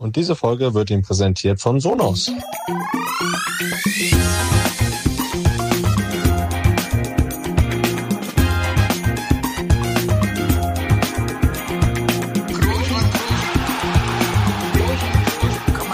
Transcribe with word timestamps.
und 0.00 0.16
diese 0.16 0.34
Folge 0.34 0.72
wird 0.72 0.90
Ihnen 0.90 1.02
präsentiert 1.02 1.60
von 1.60 1.78
Sonos. 1.78 2.32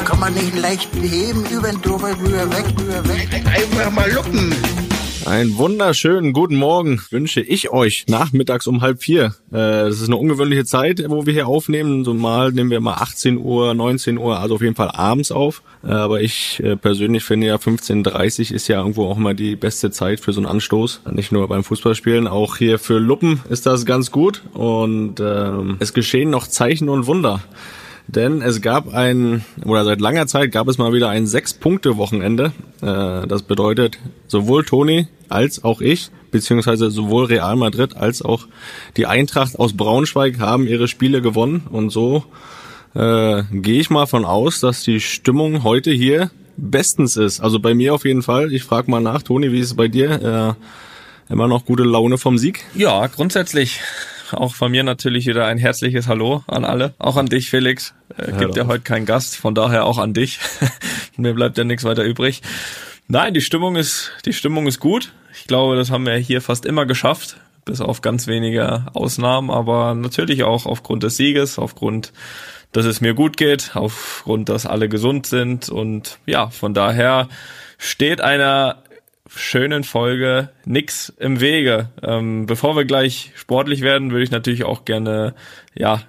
Kann 0.05 0.21
man 0.21 0.35
nicht 0.35 0.55
leicht 0.55 0.89
heben, 0.95 1.45
über 1.47 1.69
den 1.69 1.83
drüber, 1.83 2.17
rüber, 2.17 2.49
weg, 2.51 2.65
rüber, 2.79 3.09
weg. 3.09 3.29
Einfach 3.45 3.91
mal 3.91 4.11
luppen. 4.13 4.55
Einen 5.27 5.59
wunderschönen 5.59 6.33
guten 6.33 6.55
Morgen 6.55 7.03
wünsche 7.11 7.41
ich 7.41 7.73
euch 7.73 8.05
nachmittags 8.09 8.69
um 8.69 8.81
halb 8.81 9.03
vier. 9.03 9.35
Äh, 9.51 9.89
das 9.89 10.01
ist 10.01 10.07
eine 10.07 10.17
ungewöhnliche 10.19 10.65
Zeit, 10.65 11.03
wo 11.09 11.27
wir 11.27 11.33
hier 11.33 11.49
aufnehmen. 11.49 12.05
So 12.05 12.15
mal 12.15 12.53
nehmen 12.53 12.71
wir 12.71 12.81
mal 12.81 12.95
18 12.95 13.37
Uhr, 13.37 13.75
19 13.75 14.19
Uhr, 14.19 14.39
also 14.39 14.55
auf 14.55 14.63
jeden 14.63 14.77
Fall 14.77 14.93
abends 14.93 15.33
auf. 15.33 15.65
Äh, 15.83 15.89
aber 15.89 16.21
ich 16.21 16.63
äh, 16.63 16.77
persönlich 16.77 17.25
finde 17.25 17.49
ja 17.49 17.57
15.30 17.57 18.55
ist 18.55 18.69
ja 18.69 18.79
irgendwo 18.79 19.07
auch 19.07 19.17
mal 19.17 19.35
die 19.35 19.57
beste 19.57 19.91
Zeit 19.91 20.21
für 20.21 20.33
so 20.33 20.39
einen 20.39 20.47
Anstoß. 20.47 21.01
Nicht 21.11 21.33
nur 21.33 21.49
beim 21.49 21.65
Fußballspielen, 21.65 22.29
auch 22.29 22.57
hier 22.57 22.79
für 22.79 22.99
Luppen 22.99 23.41
ist 23.49 23.67
das 23.67 23.85
ganz 23.85 24.13
gut. 24.13 24.43
Und 24.55 25.19
ähm, 25.19 25.77
es 25.81 25.93
geschehen 25.93 26.31
noch 26.31 26.47
Zeichen 26.47 26.89
und 26.89 27.09
Wunder. 27.09 27.43
Denn 28.09 28.41
es 28.41 28.63
gab 28.63 28.93
ein, 28.95 29.45
oder 29.65 29.85
seit 29.85 30.01
langer 30.01 30.27
Zeit 30.27 30.53
gab 30.53 30.69
es 30.69 30.79
mal 30.79 30.93
wieder 30.93 31.09
ein 31.09 31.27
Sechs-Punkte-Wochenende. 31.27 32.53
Äh, 32.81 33.27
das 33.27 33.43
bedeutet, 33.43 33.99
sowohl 34.29 34.65
Toni 34.65 35.09
als 35.29 35.65
auch 35.65 35.81
ich, 35.81 36.11
beziehungsweise 36.31 36.91
sowohl 36.91 37.27
Real 37.27 37.57
Madrid 37.57 37.97
als 37.97 38.23
auch 38.23 38.47
die 38.97 39.07
Eintracht 39.07 39.59
aus 39.59 39.77
Braunschweig 39.77 40.39
haben 40.39 40.67
ihre 40.67 40.87
Spiele 40.87 41.21
gewonnen. 41.21 41.67
Und 41.71 41.91
so 41.91 42.25
äh, 42.95 43.43
gehe 43.51 43.81
ich 43.81 43.91
mal 43.91 44.07
von 44.07 44.25
aus, 44.25 44.61
dass 44.61 44.83
die 44.83 45.01
Stimmung 45.01 45.65
heute 45.65 45.91
hier 45.91 46.31
bestens 46.57 47.17
ist. 47.17 47.41
Also 47.41 47.59
bei 47.59 47.75
mir 47.75 47.93
auf 47.93 48.05
jeden 48.05 48.23
Fall. 48.23 48.53
Ich 48.53 48.63
frage 48.63 48.91
mal 48.91 49.01
nach, 49.01 49.23
Toni, 49.23 49.53
wie 49.53 49.59
ist 49.59 49.67
es 49.67 49.75
bei 49.75 49.89
dir? 49.89 50.57
Äh, 51.29 51.33
immer 51.33 51.49
noch 51.49 51.65
gute 51.65 51.83
Laune 51.83 52.19
vom 52.19 52.39
Sieg? 52.39 52.65
Ja, 52.75 53.07
grundsätzlich 53.09 53.81
auch 54.33 54.55
von 54.55 54.71
mir 54.71 54.83
natürlich 54.83 55.27
wieder 55.27 55.47
ein 55.47 55.59
herzliches 55.59 56.09
Hallo 56.09 56.43
an 56.47 56.65
alle. 56.65 56.95
Auch 56.99 57.17
an 57.17 57.27
dich, 57.27 57.51
Felix. 57.51 57.95
Äh, 58.17 58.33
gibt 58.33 58.57
ja 58.57 58.67
heute 58.67 58.83
keinen 58.83 59.07
Gast, 59.07 59.37
von 59.37 59.55
daher 59.55 59.85
auch 59.85 59.99
an 59.99 60.15
dich. 60.15 60.39
Mir 61.17 61.35
bleibt 61.35 61.59
ja 61.59 61.65
nichts 61.65 61.85
weiter 61.85 62.05
übrig. 62.05 62.43
Nein, 63.09 63.35
die 63.35 63.41
Stimmung 63.41 63.77
ist, 63.77 64.13
die 64.25 64.33
Stimmung 64.33 64.67
ist 64.67 64.81
gut. 64.81 65.13
Ich 65.35 65.47
glaube, 65.47 65.77
das 65.77 65.91
haben 65.91 66.07
wir 66.07 66.17
hier 66.17 66.41
fast 66.41 66.67
immer 66.67 66.87
geschafft, 66.87 67.37
bis 67.65 67.81
auf 67.81 68.01
ganz 68.01 68.27
wenige 68.27 68.87
Ausnahmen, 68.95 69.51
aber 69.51 69.95
natürlich 69.95 70.43
auch 70.43 70.67
aufgrund 70.67 71.03
des 71.03 71.17
Sieges, 71.17 71.59
aufgrund, 71.59 72.13
dass 72.73 72.85
es 72.85 73.01
mir 73.01 73.15
gut 73.15 73.37
geht, 73.37 73.73
aufgrund, 73.75 74.49
dass 74.49 74.67
alle 74.67 74.89
gesund 74.89 75.27
sind 75.27 75.69
und 75.69 76.19
ja, 76.27 76.51
von 76.51 76.75
daher 76.75 77.29
steht 77.79 78.21
einer 78.21 78.83
schönen 79.37 79.85
Folge 79.85 80.51
nix 80.65 81.11
im 81.19 81.41
Wege. 81.41 81.91
Ähm, 82.03 82.47
bevor 82.47 82.77
wir 82.77 82.85
gleich 82.85 83.33
sportlich 83.35 83.81
werden, 83.83 84.11
würde 84.11 84.25
ich 84.25 84.31
natürlich 84.31 84.65
auch 84.65 84.85
gerne, 84.85 85.35
ja, 85.75 86.03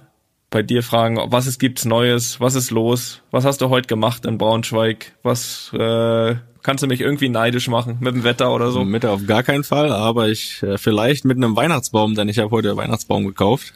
bei 0.50 0.62
dir 0.62 0.82
fragen, 0.82 1.18
was 1.26 1.46
es 1.46 1.58
gibt's 1.58 1.84
Neues, 1.84 2.40
was 2.40 2.54
ist 2.54 2.70
los, 2.70 3.20
was 3.30 3.44
hast 3.44 3.60
du 3.60 3.68
heute 3.68 3.86
gemacht 3.86 4.24
in 4.24 4.38
Braunschweig, 4.38 5.12
was 5.22 5.70
äh, 5.74 6.36
kannst 6.62 6.82
du 6.82 6.86
mich 6.86 7.00
irgendwie 7.00 7.28
neidisch 7.28 7.68
machen 7.68 7.98
mit 8.00 8.14
dem 8.14 8.24
Wetter 8.24 8.52
oder 8.54 8.70
so? 8.70 8.84
Mit 8.84 9.04
auf 9.04 9.26
gar 9.26 9.42
keinen 9.42 9.64
Fall, 9.64 9.92
aber 9.92 10.28
ich 10.28 10.62
äh, 10.62 10.78
vielleicht 10.78 11.24
mit 11.24 11.36
einem 11.36 11.54
Weihnachtsbaum, 11.54 12.14
denn 12.14 12.28
ich 12.28 12.38
habe 12.38 12.50
heute 12.50 12.76
Weihnachtsbaum 12.76 13.26
gekauft. 13.26 13.74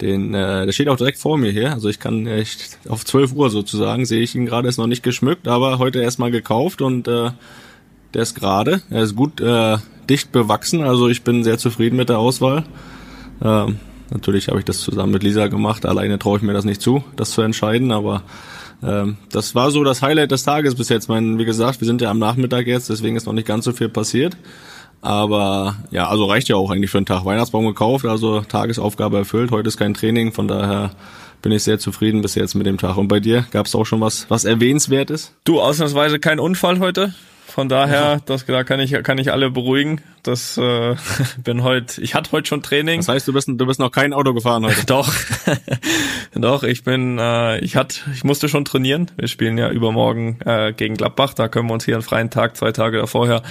Den, 0.00 0.34
äh, 0.34 0.66
der 0.66 0.72
steht 0.72 0.88
auch 0.88 0.96
direkt 0.96 1.18
vor 1.18 1.38
mir 1.38 1.50
hier. 1.50 1.72
Also 1.72 1.88
ich 1.88 1.98
kann 1.98 2.26
echt 2.26 2.78
auf 2.88 3.04
12 3.04 3.32
Uhr 3.32 3.50
sozusagen, 3.50 4.04
sehe 4.04 4.20
ich 4.20 4.34
ihn 4.34 4.46
gerade, 4.46 4.68
ist 4.68 4.76
noch 4.76 4.86
nicht 4.86 5.02
geschmückt, 5.02 5.48
aber 5.48 5.78
heute 5.78 6.00
erstmal 6.00 6.30
gekauft 6.30 6.82
und 6.82 7.08
äh, 7.08 7.30
der 8.16 8.22
ist 8.22 8.34
gerade. 8.34 8.80
Er 8.88 9.02
ist 9.02 9.14
gut 9.14 9.42
äh, 9.42 9.76
dicht 10.08 10.32
bewachsen, 10.32 10.82
also 10.82 11.06
ich 11.08 11.22
bin 11.22 11.44
sehr 11.44 11.58
zufrieden 11.58 11.96
mit 11.96 12.08
der 12.08 12.18
Auswahl. 12.18 12.64
Ähm, 13.44 13.78
natürlich 14.10 14.48
habe 14.48 14.58
ich 14.58 14.64
das 14.64 14.80
zusammen 14.80 15.12
mit 15.12 15.22
Lisa 15.22 15.48
gemacht. 15.48 15.84
Alleine 15.84 16.18
traue 16.18 16.38
ich 16.38 16.42
mir 16.42 16.54
das 16.54 16.64
nicht 16.64 16.80
zu, 16.80 17.04
das 17.16 17.32
zu 17.32 17.42
entscheiden, 17.42 17.92
aber 17.92 18.22
ähm, 18.82 19.18
das 19.30 19.54
war 19.54 19.70
so 19.70 19.84
das 19.84 20.00
Highlight 20.00 20.30
des 20.30 20.44
Tages 20.44 20.76
bis 20.76 20.88
jetzt. 20.88 21.10
Mein, 21.10 21.38
wie 21.38 21.44
gesagt, 21.44 21.82
wir 21.82 21.86
sind 21.86 22.00
ja 22.00 22.10
am 22.10 22.18
Nachmittag 22.18 22.66
jetzt, 22.66 22.88
deswegen 22.88 23.16
ist 23.16 23.26
noch 23.26 23.34
nicht 23.34 23.46
ganz 23.46 23.66
so 23.66 23.72
viel 23.72 23.90
passiert. 23.90 24.34
Aber 25.02 25.76
ja, 25.90 26.08
also 26.08 26.24
reicht 26.24 26.48
ja 26.48 26.56
auch 26.56 26.70
eigentlich 26.70 26.90
für 26.90 26.96
einen 26.96 27.06
Tag. 27.06 27.26
Weihnachtsbaum 27.26 27.66
gekauft, 27.66 28.06
also 28.06 28.40
Tagesaufgabe 28.40 29.18
erfüllt. 29.18 29.50
Heute 29.50 29.68
ist 29.68 29.76
kein 29.76 29.92
Training, 29.92 30.32
von 30.32 30.48
daher 30.48 30.92
bin 31.42 31.52
ich 31.52 31.64
sehr 31.64 31.78
zufrieden 31.78 32.22
bis 32.22 32.34
jetzt 32.34 32.54
mit 32.54 32.66
dem 32.66 32.78
Tag. 32.78 32.96
Und 32.96 33.08
bei 33.08 33.20
dir 33.20 33.44
gab 33.50 33.66
es 33.66 33.74
auch 33.74 33.84
schon 33.84 34.00
was, 34.00 34.24
was 34.30 34.46
erwähnenswertes? 34.46 35.34
Du 35.44 35.60
ausnahmsweise 35.60 36.18
kein 36.18 36.40
Unfall 36.40 36.78
heute? 36.78 37.12
Von 37.46 37.68
daher, 37.68 38.20
das, 38.26 38.44
da 38.44 38.64
kann 38.64 38.80
ich, 38.80 38.92
kann 39.04 39.18
ich 39.18 39.32
alle 39.32 39.50
beruhigen. 39.50 40.02
Das 40.22 40.58
äh, 40.58 40.96
bin 41.44 41.62
heute, 41.62 42.02
ich 42.02 42.14
hatte 42.14 42.32
heute 42.32 42.48
schon 42.48 42.62
Training. 42.62 42.98
Das 43.00 43.08
heißt, 43.08 43.28
du 43.28 43.32
bist, 43.32 43.48
du 43.48 43.66
bist 43.66 43.78
noch 43.78 43.92
kein 43.92 44.12
Auto 44.12 44.34
gefahren 44.34 44.66
heute. 44.66 44.84
Doch, 44.86 45.12
doch. 46.34 46.64
Ich 46.64 46.82
bin, 46.84 47.18
äh, 47.18 47.58
ich 47.60 47.76
hatte, 47.76 48.00
ich 48.14 48.24
musste 48.24 48.48
schon 48.48 48.64
trainieren. 48.64 49.10
Wir 49.16 49.28
spielen 49.28 49.56
ja 49.58 49.70
übermorgen 49.70 50.38
äh, 50.44 50.72
gegen 50.72 50.96
Gladbach. 50.96 51.34
Da 51.34 51.48
können 51.48 51.68
wir 51.68 51.74
uns 51.74 51.84
hier 51.84 51.94
einen 51.94 52.02
freien 52.02 52.30
Tag, 52.30 52.56
zwei 52.56 52.72
Tage 52.72 52.98
davorher 52.98 53.42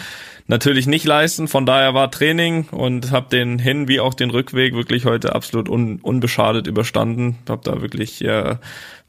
natürlich 0.48 0.86
nicht 0.86 1.06
leisten. 1.06 1.48
Von 1.48 1.66
daher 1.66 1.94
war 1.94 2.12
Training 2.12 2.68
und 2.70 3.12
habe 3.12 3.30
den 3.30 3.58
Hin- 3.60 3.88
wie 3.88 4.00
auch 4.00 4.14
den 4.14 4.30
Rückweg 4.30 4.76
wirklich 4.76 5.06
heute 5.06 5.34
absolut 5.34 5.70
un, 5.70 6.00
unbeschadet 6.02 6.68
überstanden. 6.68 7.38
Hab 7.50 7.64
da 7.64 7.82
wirklich, 7.82 8.24
äh, 8.24 8.58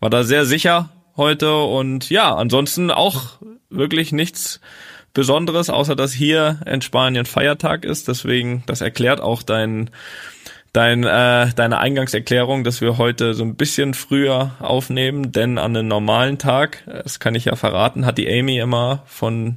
war 0.01 0.11
da 0.11 0.23
sehr 0.23 0.47
sicher 0.47 0.91
heute 1.17 1.57
und 1.63 2.11
ja, 2.11 2.35
ansonsten 2.35 2.91
auch 2.91 3.39
wirklich 3.71 4.13
nichts 4.13 4.61
Besonderes, 5.15 5.71
außer 5.71 5.97
dass 5.97 6.13
hier 6.13 6.61
in 6.67 6.83
Spanien 6.83 7.25
Feiertag 7.25 7.85
ist. 7.85 8.07
Deswegen, 8.07 8.63
das 8.67 8.83
erklärt 8.83 9.21
auch 9.21 9.43
dein, 9.43 9.91
dein, 10.75 11.05
äh, 11.05 11.49
deine 11.55 11.79
Eingangserklärung, 11.79 12.65
dass 12.65 12.83
wir 12.83 12.99
heute 12.99 13.33
so 13.33 13.43
ein 13.43 13.57
bisschen 13.57 13.95
früher 13.95 14.53
aufnehmen, 14.61 15.33
denn 15.33 15.57
an 15.57 15.75
einem 15.75 15.89
normalen 15.89 16.37
Tag, 16.37 16.85
das 16.87 17.19
kann 17.19 17.35
ich 17.35 17.47
ja 17.47 17.57
verraten, 17.57 18.05
hat 18.05 18.19
die 18.19 18.29
Amy 18.29 18.59
immer 18.59 19.03
von 19.07 19.57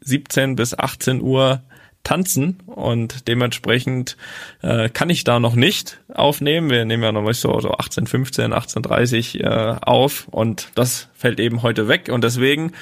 17 0.00 0.54
bis 0.54 0.78
18 0.78 1.20
Uhr 1.20 1.62
tanzen 2.02 2.58
und 2.66 3.28
dementsprechend 3.28 4.16
äh, 4.62 4.88
kann 4.88 5.10
ich 5.10 5.24
da 5.24 5.38
noch 5.38 5.54
nicht 5.54 6.00
aufnehmen. 6.12 6.70
Wir 6.70 6.84
nehmen 6.84 7.02
ja 7.02 7.12
noch 7.12 7.22
nicht 7.22 7.40
so, 7.40 7.60
so 7.60 7.72
18, 7.72 8.06
15, 8.06 8.52
18, 8.52 8.82
30 8.82 9.40
äh, 9.40 9.76
auf 9.82 10.26
und 10.30 10.68
das 10.74 11.08
fällt 11.14 11.38
eben 11.38 11.62
heute 11.62 11.88
weg 11.88 12.08
und 12.10 12.24
deswegen 12.24 12.72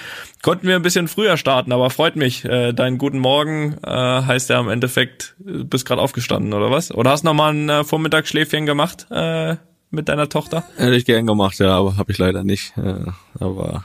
konnten 0.43 0.69
wir 0.69 0.77
ein 0.77 0.83
bisschen 0.83 1.09
früher 1.09 1.37
starten, 1.37 1.73
aber 1.73 1.91
freut 1.91 2.17
mich. 2.17 2.45
Äh, 2.45 2.73
deinen 2.73 2.99
guten 2.99 3.19
Morgen 3.19 3.77
äh, 3.85 3.91
heißt 3.91 4.51
ja 4.51 4.61
im 4.61 4.69
Endeffekt, 4.69 5.35
du 5.39 5.65
bist 5.65 5.85
gerade 5.85 6.01
aufgestanden 6.01 6.53
oder 6.55 6.71
was? 6.71 6.93
Oder 6.93 7.11
hast 7.11 7.25
noch 7.25 7.35
mal 7.35 7.53
ein 7.53 7.69
äh, 7.69 7.85
Vormittagsschläfchen 7.85 8.67
gemacht 8.67 9.07
äh, 9.11 9.57
mit 9.91 10.09
deiner 10.09 10.29
Tochter? 10.29 10.65
Hätte 10.77 10.95
ich 10.95 11.05
gern 11.05 11.27
gemacht, 11.27 11.59
ja, 11.59 11.77
aber 11.77 11.97
habe 11.97 12.13
ich 12.13 12.19
leider 12.19 12.45
nicht. 12.45 12.77
Äh, 12.77 13.11
aber 13.41 13.85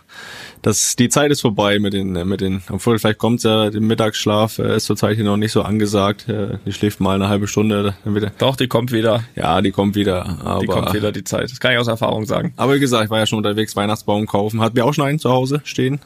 das, 0.63 0.95
die 0.95 1.09
Zeit 1.09 1.29
ist 1.29 1.41
vorbei 1.41 1.77
mit 1.77 1.93
den, 1.93 2.13
mit 2.27 2.39
den, 2.39 2.63
obwohl 2.69 2.97
vielleicht 2.97 3.19
kommt 3.19 3.43
ja, 3.43 3.69
der 3.69 3.81
Mittagsschlaf 3.81 4.59
äh, 4.59 4.77
ist 4.77 4.85
zurzeit 4.85 5.15
hier 5.15 5.25
noch 5.25 5.35
nicht 5.35 5.51
so 5.51 5.61
angesagt. 5.61 6.29
Äh, 6.29 6.57
die 6.65 6.71
schläft 6.71 7.01
mal 7.01 7.15
eine 7.15 7.27
halbe 7.27 7.47
Stunde. 7.47 7.95
Dann 8.05 8.15
wieder. 8.15 8.31
Doch, 8.37 8.55
die 8.55 8.67
kommt 8.67 8.93
wieder. 8.93 9.25
Ja, 9.35 9.61
die 9.61 9.71
kommt 9.71 9.95
wieder. 9.95 10.39
Aber, 10.43 10.61
die 10.61 10.67
kommt 10.67 10.93
wieder 10.93 11.11
die 11.11 11.25
Zeit. 11.25 11.51
Das 11.51 11.59
kann 11.59 11.73
ich 11.73 11.77
aus 11.77 11.89
Erfahrung 11.89 12.25
sagen. 12.25 12.53
Aber 12.55 12.75
wie 12.75 12.79
gesagt, 12.79 13.03
ich 13.03 13.09
war 13.09 13.19
ja 13.19 13.25
schon 13.25 13.37
unterwegs, 13.37 13.75
Weihnachtsbaum 13.75 14.25
kaufen. 14.25 14.61
Hat 14.61 14.73
mir 14.73 14.85
auch 14.85 14.93
schon 14.93 15.05
einen 15.05 15.19
zu 15.19 15.29
Hause 15.29 15.61
stehen? 15.65 15.99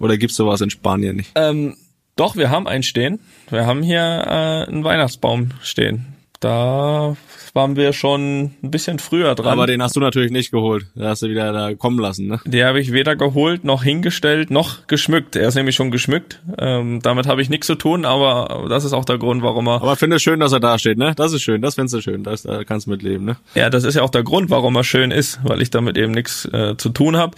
Oder 0.00 0.18
gibt's 0.18 0.36
sowas 0.36 0.60
in 0.60 0.70
Spanien 0.70 1.16
nicht? 1.16 1.30
Ähm, 1.36 1.76
doch, 2.16 2.34
wir 2.34 2.50
haben 2.50 2.66
einen 2.66 2.82
stehen. 2.82 3.20
Wir 3.48 3.66
haben 3.66 3.82
hier 3.82 4.00
äh, 4.00 4.68
einen 4.68 4.82
Weihnachtsbaum 4.82 5.50
stehen. 5.62 6.06
Da 6.40 7.16
waren 7.54 7.76
wir 7.76 7.92
schon 7.92 8.52
ein 8.62 8.70
bisschen 8.70 8.98
früher 8.98 9.34
dran. 9.34 9.52
Aber 9.52 9.66
den 9.66 9.82
hast 9.82 9.96
du 9.96 10.00
natürlich 10.00 10.30
nicht 10.30 10.50
geholt. 10.50 10.86
Den 10.94 11.04
hast 11.04 11.22
du 11.22 11.28
wieder 11.28 11.52
da 11.52 11.74
kommen 11.74 11.98
lassen, 11.98 12.26
ne? 12.26 12.40
Den 12.44 12.64
habe 12.64 12.80
ich 12.80 12.92
weder 12.92 13.16
geholt, 13.16 13.64
noch 13.64 13.82
hingestellt, 13.82 14.50
noch 14.50 14.86
geschmückt. 14.86 15.36
Er 15.36 15.48
ist 15.48 15.54
nämlich 15.54 15.76
schon 15.76 15.90
geschmückt. 15.90 16.40
Ähm, 16.58 17.00
damit 17.02 17.26
habe 17.26 17.42
ich 17.42 17.48
nichts 17.48 17.66
zu 17.66 17.74
tun, 17.74 18.04
aber 18.04 18.66
das 18.68 18.84
ist 18.84 18.92
auch 18.92 19.04
der 19.04 19.18
Grund, 19.18 19.42
warum 19.42 19.68
er... 19.68 19.82
Aber 19.82 19.96
finde 19.96 20.16
es 20.16 20.22
schön, 20.22 20.40
dass 20.40 20.52
er 20.52 20.60
da 20.60 20.78
steht, 20.78 20.98
ne? 20.98 21.14
Das 21.16 21.32
ist 21.32 21.42
schön, 21.42 21.62
das 21.62 21.74
findest 21.74 21.94
du 21.94 22.00
schön. 22.00 22.22
Das, 22.24 22.42
da 22.42 22.64
kannst 22.64 22.86
du 22.86 22.90
mitleben, 22.90 23.24
ne? 23.24 23.36
Ja, 23.54 23.70
das 23.70 23.84
ist 23.84 23.94
ja 23.94 24.02
auch 24.02 24.10
der 24.10 24.22
Grund, 24.22 24.50
warum 24.50 24.76
er 24.76 24.84
schön 24.84 25.10
ist, 25.10 25.40
weil 25.44 25.62
ich 25.62 25.70
damit 25.70 25.96
eben 25.96 26.12
nichts 26.12 26.44
äh, 26.46 26.76
zu 26.76 26.90
tun 26.90 27.16
habe. 27.16 27.36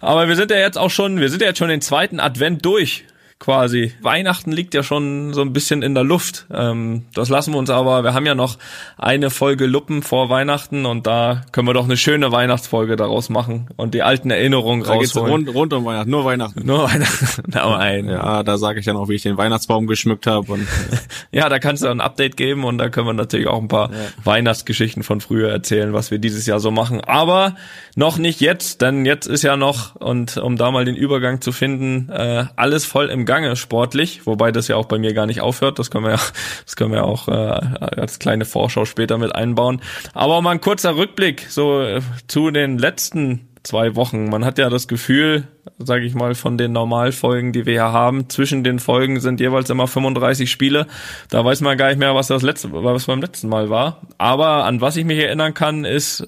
Aber 0.00 0.28
wir 0.28 0.36
sind 0.36 0.50
ja 0.50 0.58
jetzt 0.58 0.78
auch 0.78 0.90
schon, 0.90 1.20
wir 1.20 1.28
sind 1.28 1.42
ja 1.42 1.48
jetzt 1.48 1.58
schon 1.58 1.68
den 1.68 1.80
zweiten 1.80 2.20
Advent 2.20 2.64
durch 2.64 3.04
quasi. 3.38 3.92
Weihnachten 4.02 4.50
liegt 4.52 4.74
ja 4.74 4.82
schon 4.82 5.32
so 5.32 5.42
ein 5.42 5.52
bisschen 5.52 5.82
in 5.82 5.94
der 5.94 6.04
Luft. 6.04 6.46
Ähm, 6.52 7.04
das 7.14 7.28
lassen 7.28 7.52
wir 7.52 7.58
uns 7.58 7.70
aber. 7.70 8.02
Wir 8.02 8.14
haben 8.14 8.26
ja 8.26 8.34
noch 8.34 8.58
eine 8.96 9.30
Folge 9.30 9.66
Luppen 9.66 10.02
vor 10.02 10.28
Weihnachten 10.28 10.86
und 10.86 11.06
da 11.06 11.42
können 11.52 11.68
wir 11.68 11.74
doch 11.74 11.84
eine 11.84 11.96
schöne 11.96 12.32
Weihnachtsfolge 12.32 12.96
daraus 12.96 13.28
machen 13.28 13.68
und 13.76 13.94
die 13.94 14.02
alten 14.02 14.30
Erinnerungen 14.30 14.82
Da 14.84 14.92
rausholen. 14.94 15.30
rund, 15.30 15.54
rund 15.54 15.72
um 15.72 15.84
Weihnachten, 15.84 16.10
nur 16.10 16.24
Weihnachten. 16.24 16.66
Nur 16.66 16.82
Weihnachten. 16.84 17.42
Na, 17.46 17.76
ein. 17.76 18.08
Ja, 18.08 18.42
da 18.42 18.58
sage 18.58 18.80
ich 18.80 18.86
dann 18.86 18.96
auch, 18.96 19.08
wie 19.08 19.14
ich 19.14 19.22
den 19.22 19.36
Weihnachtsbaum 19.36 19.86
geschmückt 19.86 20.26
habe. 20.26 20.52
Und 20.52 20.66
Ja, 21.30 21.48
da 21.48 21.58
kannst 21.58 21.82
du 21.84 21.88
ein 21.88 22.00
Update 22.00 22.36
geben 22.36 22.64
und 22.64 22.78
da 22.78 22.88
können 22.88 23.06
wir 23.06 23.12
natürlich 23.12 23.46
auch 23.46 23.60
ein 23.60 23.68
paar 23.68 23.90
Weihnachtsgeschichten 24.24 25.02
von 25.02 25.20
früher 25.20 25.50
erzählen, 25.50 25.92
was 25.92 26.10
wir 26.10 26.18
dieses 26.18 26.46
Jahr 26.46 26.60
so 26.60 26.70
machen. 26.70 27.02
Aber 27.02 27.54
noch 27.96 28.18
nicht 28.18 28.40
jetzt, 28.40 28.82
denn 28.82 29.04
jetzt 29.04 29.26
ist 29.26 29.42
ja 29.42 29.56
noch, 29.56 29.96
und 29.96 30.36
um 30.38 30.56
da 30.56 30.70
mal 30.70 30.84
den 30.84 30.96
Übergang 30.96 31.40
zu 31.40 31.52
finden, 31.52 32.08
äh, 32.10 32.44
alles 32.56 32.84
voll 32.84 33.06
im 33.10 33.26
Gange 33.28 33.56
sportlich, 33.56 34.26
wobei 34.26 34.52
das 34.52 34.68
ja 34.68 34.76
auch 34.76 34.86
bei 34.86 34.98
mir 34.98 35.12
gar 35.12 35.26
nicht 35.26 35.42
aufhört. 35.42 35.78
Das 35.78 35.90
können 35.90 36.04
wir 36.04 36.12
ja, 36.12 36.20
das 36.64 36.76
können 36.76 36.92
wir 36.92 37.04
auch 37.04 37.28
äh, 37.28 37.32
als 37.32 38.18
kleine 38.18 38.46
Vorschau 38.46 38.86
später 38.86 39.18
mit 39.18 39.34
einbauen. 39.34 39.82
Aber 40.14 40.40
mal 40.40 40.52
ein 40.52 40.60
kurzer 40.62 40.96
Rückblick 40.96 41.46
so 41.50 41.82
äh, 41.82 42.00
zu 42.26 42.50
den 42.50 42.78
letzten 42.78 43.48
zwei 43.64 43.96
Wochen. 43.96 44.30
Man 44.30 44.46
hat 44.46 44.56
ja 44.56 44.70
das 44.70 44.88
Gefühl, 44.88 45.46
sage 45.78 46.06
ich 46.06 46.14
mal, 46.14 46.34
von 46.34 46.56
den 46.56 46.72
Normalfolgen, 46.72 47.52
die 47.52 47.66
wir 47.66 47.74
hier 47.74 47.92
haben, 47.92 48.30
zwischen 48.30 48.64
den 48.64 48.78
Folgen 48.78 49.20
sind 49.20 49.40
jeweils 49.40 49.68
immer 49.68 49.86
35 49.86 50.50
Spiele. 50.50 50.86
Da 51.28 51.44
weiß 51.44 51.60
man 51.60 51.76
gar 51.76 51.88
nicht 51.88 51.98
mehr, 51.98 52.14
was 52.14 52.28
das 52.28 52.40
letzte, 52.40 52.72
was 52.72 53.04
beim 53.04 53.20
letzten 53.20 53.48
Mal 53.48 53.68
war. 53.68 54.00
Aber 54.16 54.64
an 54.64 54.80
was 54.80 54.96
ich 54.96 55.04
mich 55.04 55.18
erinnern 55.18 55.52
kann, 55.52 55.84
ist, 55.84 56.24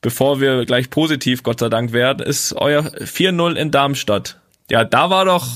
bevor 0.00 0.40
wir 0.40 0.64
gleich 0.64 0.88
positiv, 0.88 1.42
Gott 1.42 1.60
sei 1.60 1.68
Dank, 1.68 1.92
werden, 1.92 2.26
ist 2.26 2.54
euer 2.54 2.80
4-0 2.80 3.56
in 3.56 3.70
Darmstadt. 3.70 4.40
Ja, 4.70 4.84
da 4.84 5.10
war 5.10 5.24
doch, 5.24 5.46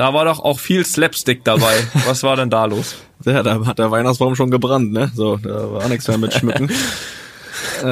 da 0.00 0.14
war 0.14 0.24
doch 0.24 0.40
auch 0.40 0.58
viel 0.58 0.86
Slapstick 0.86 1.44
dabei. 1.44 1.74
Was 2.06 2.22
war 2.22 2.34
denn 2.34 2.48
da 2.48 2.64
los? 2.64 2.96
ja, 3.26 3.42
da 3.42 3.66
hat 3.66 3.78
der 3.78 3.90
Weihnachtsbaum 3.90 4.34
schon 4.34 4.50
gebrannt, 4.50 4.92
ne? 4.92 5.12
So, 5.14 5.36
da 5.36 5.70
war 5.72 5.86
nichts 5.90 6.08
mehr 6.08 6.16
mit 6.16 6.32
Schmücken. 6.32 6.70
äh, 7.84 7.86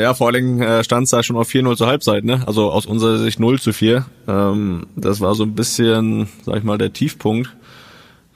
ja, 0.00 0.14
vor 0.14 0.28
allen 0.28 0.34
Dingen 0.34 0.62
äh, 0.62 0.84
stand 0.84 1.06
es 1.06 1.10
da 1.10 1.24
schon 1.24 1.36
auf 1.36 1.48
4-0 1.48 1.76
zur 1.76 1.88
Halbzeit, 1.88 2.22
ne? 2.22 2.44
Also 2.46 2.70
aus 2.70 2.86
unserer 2.86 3.18
Sicht 3.18 3.40
0 3.40 3.60
zu 3.60 3.72
4. 3.72 4.06
Ähm, 4.28 4.86
das 4.94 5.20
war 5.20 5.34
so 5.34 5.42
ein 5.42 5.56
bisschen, 5.56 6.28
sag 6.46 6.58
ich 6.58 6.62
mal, 6.62 6.78
der 6.78 6.92
Tiefpunkt 6.92 7.50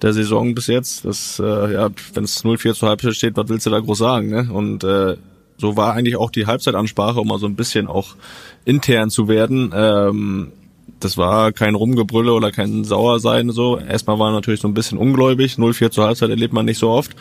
der 0.02 0.12
Saison 0.12 0.56
bis 0.56 0.66
jetzt. 0.66 1.04
Das, 1.04 1.38
äh, 1.38 1.74
ja, 1.74 1.90
wenn 2.14 2.24
es 2.24 2.44
0-4 2.44 2.74
zur 2.74 2.88
Halbzeit 2.88 3.14
steht, 3.14 3.36
was 3.36 3.48
willst 3.48 3.66
du 3.66 3.70
da 3.70 3.78
groß 3.78 3.98
sagen, 3.98 4.28
ne? 4.28 4.48
Und 4.52 4.82
äh, 4.82 5.16
so 5.56 5.76
war 5.76 5.94
eigentlich 5.94 6.16
auch 6.16 6.32
die 6.32 6.46
Halbzeitansprache, 6.46 7.20
um 7.20 7.28
mal 7.28 7.38
so 7.38 7.46
ein 7.46 7.54
bisschen 7.54 7.86
auch 7.86 8.16
intern 8.64 9.10
zu 9.10 9.28
werden. 9.28 9.72
Ähm, 9.72 10.52
das 11.00 11.16
war 11.16 11.52
kein 11.52 11.74
Rumgebrülle 11.74 12.32
oder 12.32 12.50
kein 12.50 12.84
Sauersein 12.84 13.50
so. 13.50 13.78
Erstmal 13.78 14.18
war 14.18 14.32
natürlich 14.32 14.60
so 14.60 14.68
ein 14.68 14.74
bisschen 14.74 14.98
ungläubig. 14.98 15.54
0-4 15.54 15.90
zur 15.90 16.06
Halbzeit 16.06 16.30
erlebt 16.30 16.52
man 16.52 16.66
nicht 16.66 16.78
so 16.78 16.90
oft. 16.90 17.12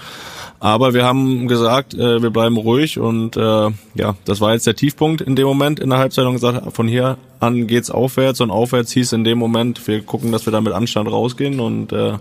Aber 0.59 0.93
wir 0.93 1.05
haben 1.05 1.47
gesagt, 1.47 1.93
äh, 1.93 2.21
wir 2.21 2.31
bleiben 2.31 2.57
ruhig 2.57 2.97
und 2.97 3.37
äh, 3.37 3.69
ja, 3.93 4.15
das 4.25 4.41
war 4.41 4.53
jetzt 4.53 4.65
der 4.65 4.75
Tiefpunkt 4.75 5.21
in 5.21 5.35
dem 5.35 5.45
Moment 5.45 5.79
in 5.79 5.91
der 5.91 5.99
Halbzeit 5.99 6.25
und 6.25 6.33
gesagt, 6.33 6.73
von 6.73 6.87
hier 6.87 7.17
an 7.39 7.67
geht's 7.67 7.91
aufwärts 7.91 8.41
und 8.41 8.49
aufwärts 8.49 8.91
hieß 8.91 9.13
in 9.13 9.23
dem 9.23 9.37
Moment, 9.37 9.87
wir 9.87 10.01
gucken, 10.01 10.31
dass 10.31 10.47
wir 10.47 10.51
da 10.51 10.61
mit 10.61 10.73
Anstand 10.73 11.11
rausgehen 11.11 11.59
und 11.59 11.93
äh, 11.93 12.13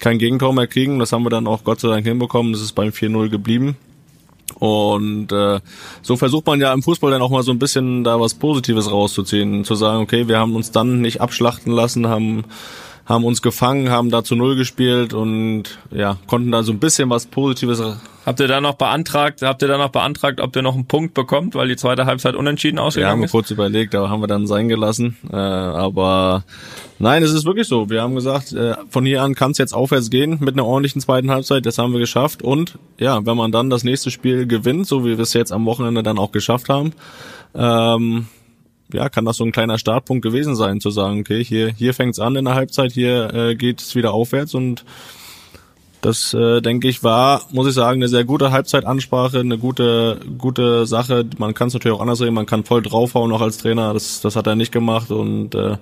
kein 0.00 0.18
Gegentor 0.18 0.52
mehr 0.52 0.66
kriegen. 0.66 0.98
Das 0.98 1.12
haben 1.12 1.24
wir 1.24 1.30
dann 1.30 1.46
auch 1.46 1.62
Gott 1.64 1.80
sei 1.80 1.88
Dank 1.88 2.06
hinbekommen. 2.06 2.52
Das 2.52 2.62
ist 2.62 2.72
beim 2.72 2.90
4-0 2.90 3.28
geblieben. 3.28 3.76
Und 4.58 5.30
äh, 5.32 5.60
so 6.02 6.16
versucht 6.16 6.46
man 6.46 6.60
ja 6.60 6.72
im 6.72 6.82
Fußball 6.82 7.10
dann 7.10 7.22
auch 7.22 7.30
mal 7.30 7.42
so 7.42 7.52
ein 7.52 7.58
bisschen 7.58 8.04
da 8.04 8.20
was 8.20 8.34
Positives 8.34 8.90
rauszuziehen, 8.90 9.64
zu 9.64 9.74
sagen, 9.74 10.02
okay, 10.02 10.28
wir 10.28 10.38
haben 10.38 10.56
uns 10.56 10.70
dann 10.70 11.00
nicht 11.00 11.20
abschlachten 11.20 11.72
lassen, 11.72 12.08
haben 12.08 12.44
haben 13.08 13.24
uns 13.24 13.40
gefangen, 13.40 13.90
haben 13.90 14.10
da 14.10 14.22
zu 14.22 14.36
null 14.36 14.54
gespielt 14.54 15.14
und 15.14 15.64
ja, 15.90 16.18
konnten 16.26 16.52
da 16.52 16.62
so 16.62 16.72
ein 16.72 16.78
bisschen 16.78 17.08
was 17.08 17.26
Positives. 17.26 17.82
Habt 18.26 18.40
ihr 18.40 18.48
da 18.48 18.60
noch 18.60 18.74
beantragt, 18.74 19.40
habt 19.40 19.62
ihr 19.62 19.68
da 19.68 19.78
noch 19.78 19.88
beantragt, 19.88 20.42
ob 20.42 20.54
ihr 20.54 20.60
noch 20.60 20.74
einen 20.74 20.84
Punkt 20.84 21.14
bekommt, 21.14 21.54
weil 21.54 21.68
die 21.68 21.76
zweite 21.76 22.04
Halbzeit 22.04 22.34
unentschieden 22.34 22.76
Wir 22.76 22.80
haben 22.82 22.86
ausgegangen 22.88 23.20
wir 23.22 23.24
ist? 23.24 23.30
kurz 23.30 23.50
überlegt, 23.50 23.94
aber 23.94 24.10
haben 24.10 24.20
wir 24.20 24.26
dann 24.26 24.46
sein 24.46 24.68
gelassen. 24.68 25.16
Äh, 25.32 25.36
aber 25.36 26.44
nein, 26.98 27.22
es 27.22 27.32
ist 27.32 27.46
wirklich 27.46 27.66
so. 27.66 27.88
Wir 27.88 28.02
haben 28.02 28.14
gesagt, 28.14 28.52
äh, 28.52 28.74
von 28.90 29.06
hier 29.06 29.22
an 29.22 29.34
kann 29.34 29.52
es 29.52 29.58
jetzt 29.58 29.72
aufwärts 29.72 30.10
gehen 30.10 30.36
mit 30.40 30.52
einer 30.54 30.66
ordentlichen 30.66 31.00
zweiten 31.00 31.30
Halbzeit. 31.30 31.64
Das 31.64 31.78
haben 31.78 31.94
wir 31.94 32.00
geschafft. 32.00 32.42
Und 32.42 32.78
ja, 32.98 33.24
wenn 33.24 33.38
man 33.38 33.50
dann 33.50 33.70
das 33.70 33.84
nächste 33.84 34.10
Spiel 34.10 34.46
gewinnt, 34.46 34.86
so 34.86 35.06
wie 35.06 35.16
wir 35.16 35.20
es 35.20 35.32
jetzt 35.32 35.50
am 35.52 35.64
Wochenende 35.64 36.02
dann 36.02 36.18
auch 36.18 36.32
geschafft 36.32 36.68
haben, 36.68 36.92
ähm, 37.54 38.26
ja, 38.92 39.08
kann 39.08 39.24
das 39.24 39.36
so 39.36 39.44
ein 39.44 39.52
kleiner 39.52 39.78
Startpunkt 39.78 40.22
gewesen 40.22 40.56
sein, 40.56 40.80
zu 40.80 40.90
sagen, 40.90 41.20
okay, 41.20 41.44
hier, 41.44 41.72
hier 41.72 41.94
fängt's 41.94 42.18
an 42.18 42.36
in 42.36 42.44
der 42.44 42.54
Halbzeit, 42.54 42.92
hier 42.92 43.32
äh, 43.34 43.54
geht 43.54 43.94
wieder 43.94 44.12
aufwärts 44.12 44.54
und 44.54 44.84
das, 46.00 46.32
äh, 46.32 46.60
denke 46.60 46.88
ich, 46.88 47.02
war, 47.02 47.42
muss 47.50 47.66
ich 47.66 47.74
sagen, 47.74 48.00
eine 48.00 48.08
sehr 48.08 48.24
gute 48.24 48.52
Halbzeitansprache, 48.52 49.40
eine 49.40 49.58
gute, 49.58 50.20
gute 50.38 50.86
Sache. 50.86 51.26
Man 51.38 51.54
kann 51.54 51.68
es 51.68 51.74
natürlich 51.74 51.96
auch 51.96 52.00
anders 52.00 52.18
sehen, 52.18 52.34
man 52.34 52.46
kann 52.46 52.64
voll 52.64 52.82
draufhauen 52.82 53.30
noch 53.30 53.40
als 53.40 53.58
Trainer. 53.58 53.92
Das, 53.94 54.20
das 54.20 54.36
hat 54.36 54.46
er 54.46 54.54
nicht 54.54 54.70
gemacht 54.70 55.10
und 55.10 55.56
äh, 55.56 55.76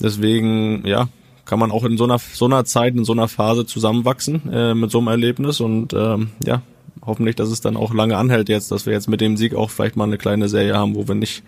deswegen, 0.00 0.86
ja, 0.86 1.08
kann 1.46 1.58
man 1.58 1.70
auch 1.70 1.84
in 1.84 1.96
so 1.96 2.04
einer, 2.04 2.18
so 2.18 2.44
einer 2.44 2.64
Zeit, 2.64 2.94
in 2.96 3.04
so 3.04 3.12
einer 3.12 3.28
Phase 3.28 3.64
zusammenwachsen 3.64 4.52
äh, 4.52 4.74
mit 4.74 4.90
so 4.90 4.98
einem 4.98 5.08
Erlebnis 5.08 5.60
und 5.60 5.94
ähm, 5.94 6.30
ja, 6.44 6.60
hoffentlich, 7.04 7.36
dass 7.36 7.50
es 7.50 7.60
dann 7.60 7.76
auch 7.76 7.94
lange 7.94 8.18
anhält 8.18 8.48
jetzt, 8.48 8.70
dass 8.72 8.84
wir 8.84 8.92
jetzt 8.92 9.08
mit 9.08 9.20
dem 9.20 9.36
Sieg 9.36 9.54
auch 9.54 9.70
vielleicht 9.70 9.96
mal 9.96 10.04
eine 10.04 10.18
kleine 10.18 10.48
Serie 10.48 10.76
haben, 10.76 10.96
wo 10.96 11.08
wir 11.08 11.14
nicht 11.14 11.44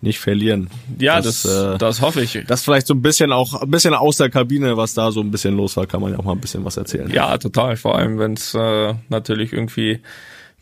nicht 0.00 0.18
verlieren. 0.18 0.68
Ja, 0.98 1.20
das, 1.20 1.44
äh, 1.44 1.78
das 1.78 2.00
hoffe 2.00 2.20
ich. 2.20 2.44
das 2.46 2.64
vielleicht 2.64 2.86
so 2.86 2.94
ein 2.94 3.02
bisschen 3.02 3.32
auch 3.32 3.62
ein 3.62 3.70
bisschen 3.70 3.94
aus 3.94 4.18
der 4.18 4.30
Kabine, 4.30 4.76
was 4.76 4.94
da 4.94 5.10
so 5.10 5.20
ein 5.20 5.30
bisschen 5.30 5.56
los 5.56 5.76
war, 5.76 5.86
kann 5.86 6.00
man 6.00 6.12
ja 6.12 6.18
auch 6.18 6.24
mal 6.24 6.32
ein 6.32 6.40
bisschen 6.40 6.64
was 6.64 6.76
erzählen. 6.76 7.10
Ja, 7.10 7.36
total. 7.38 7.76
Vor 7.76 7.96
allem, 7.96 8.18
wenn 8.18 8.34
es 8.34 8.54
äh, 8.54 8.94
natürlich 9.08 9.52
irgendwie 9.52 10.00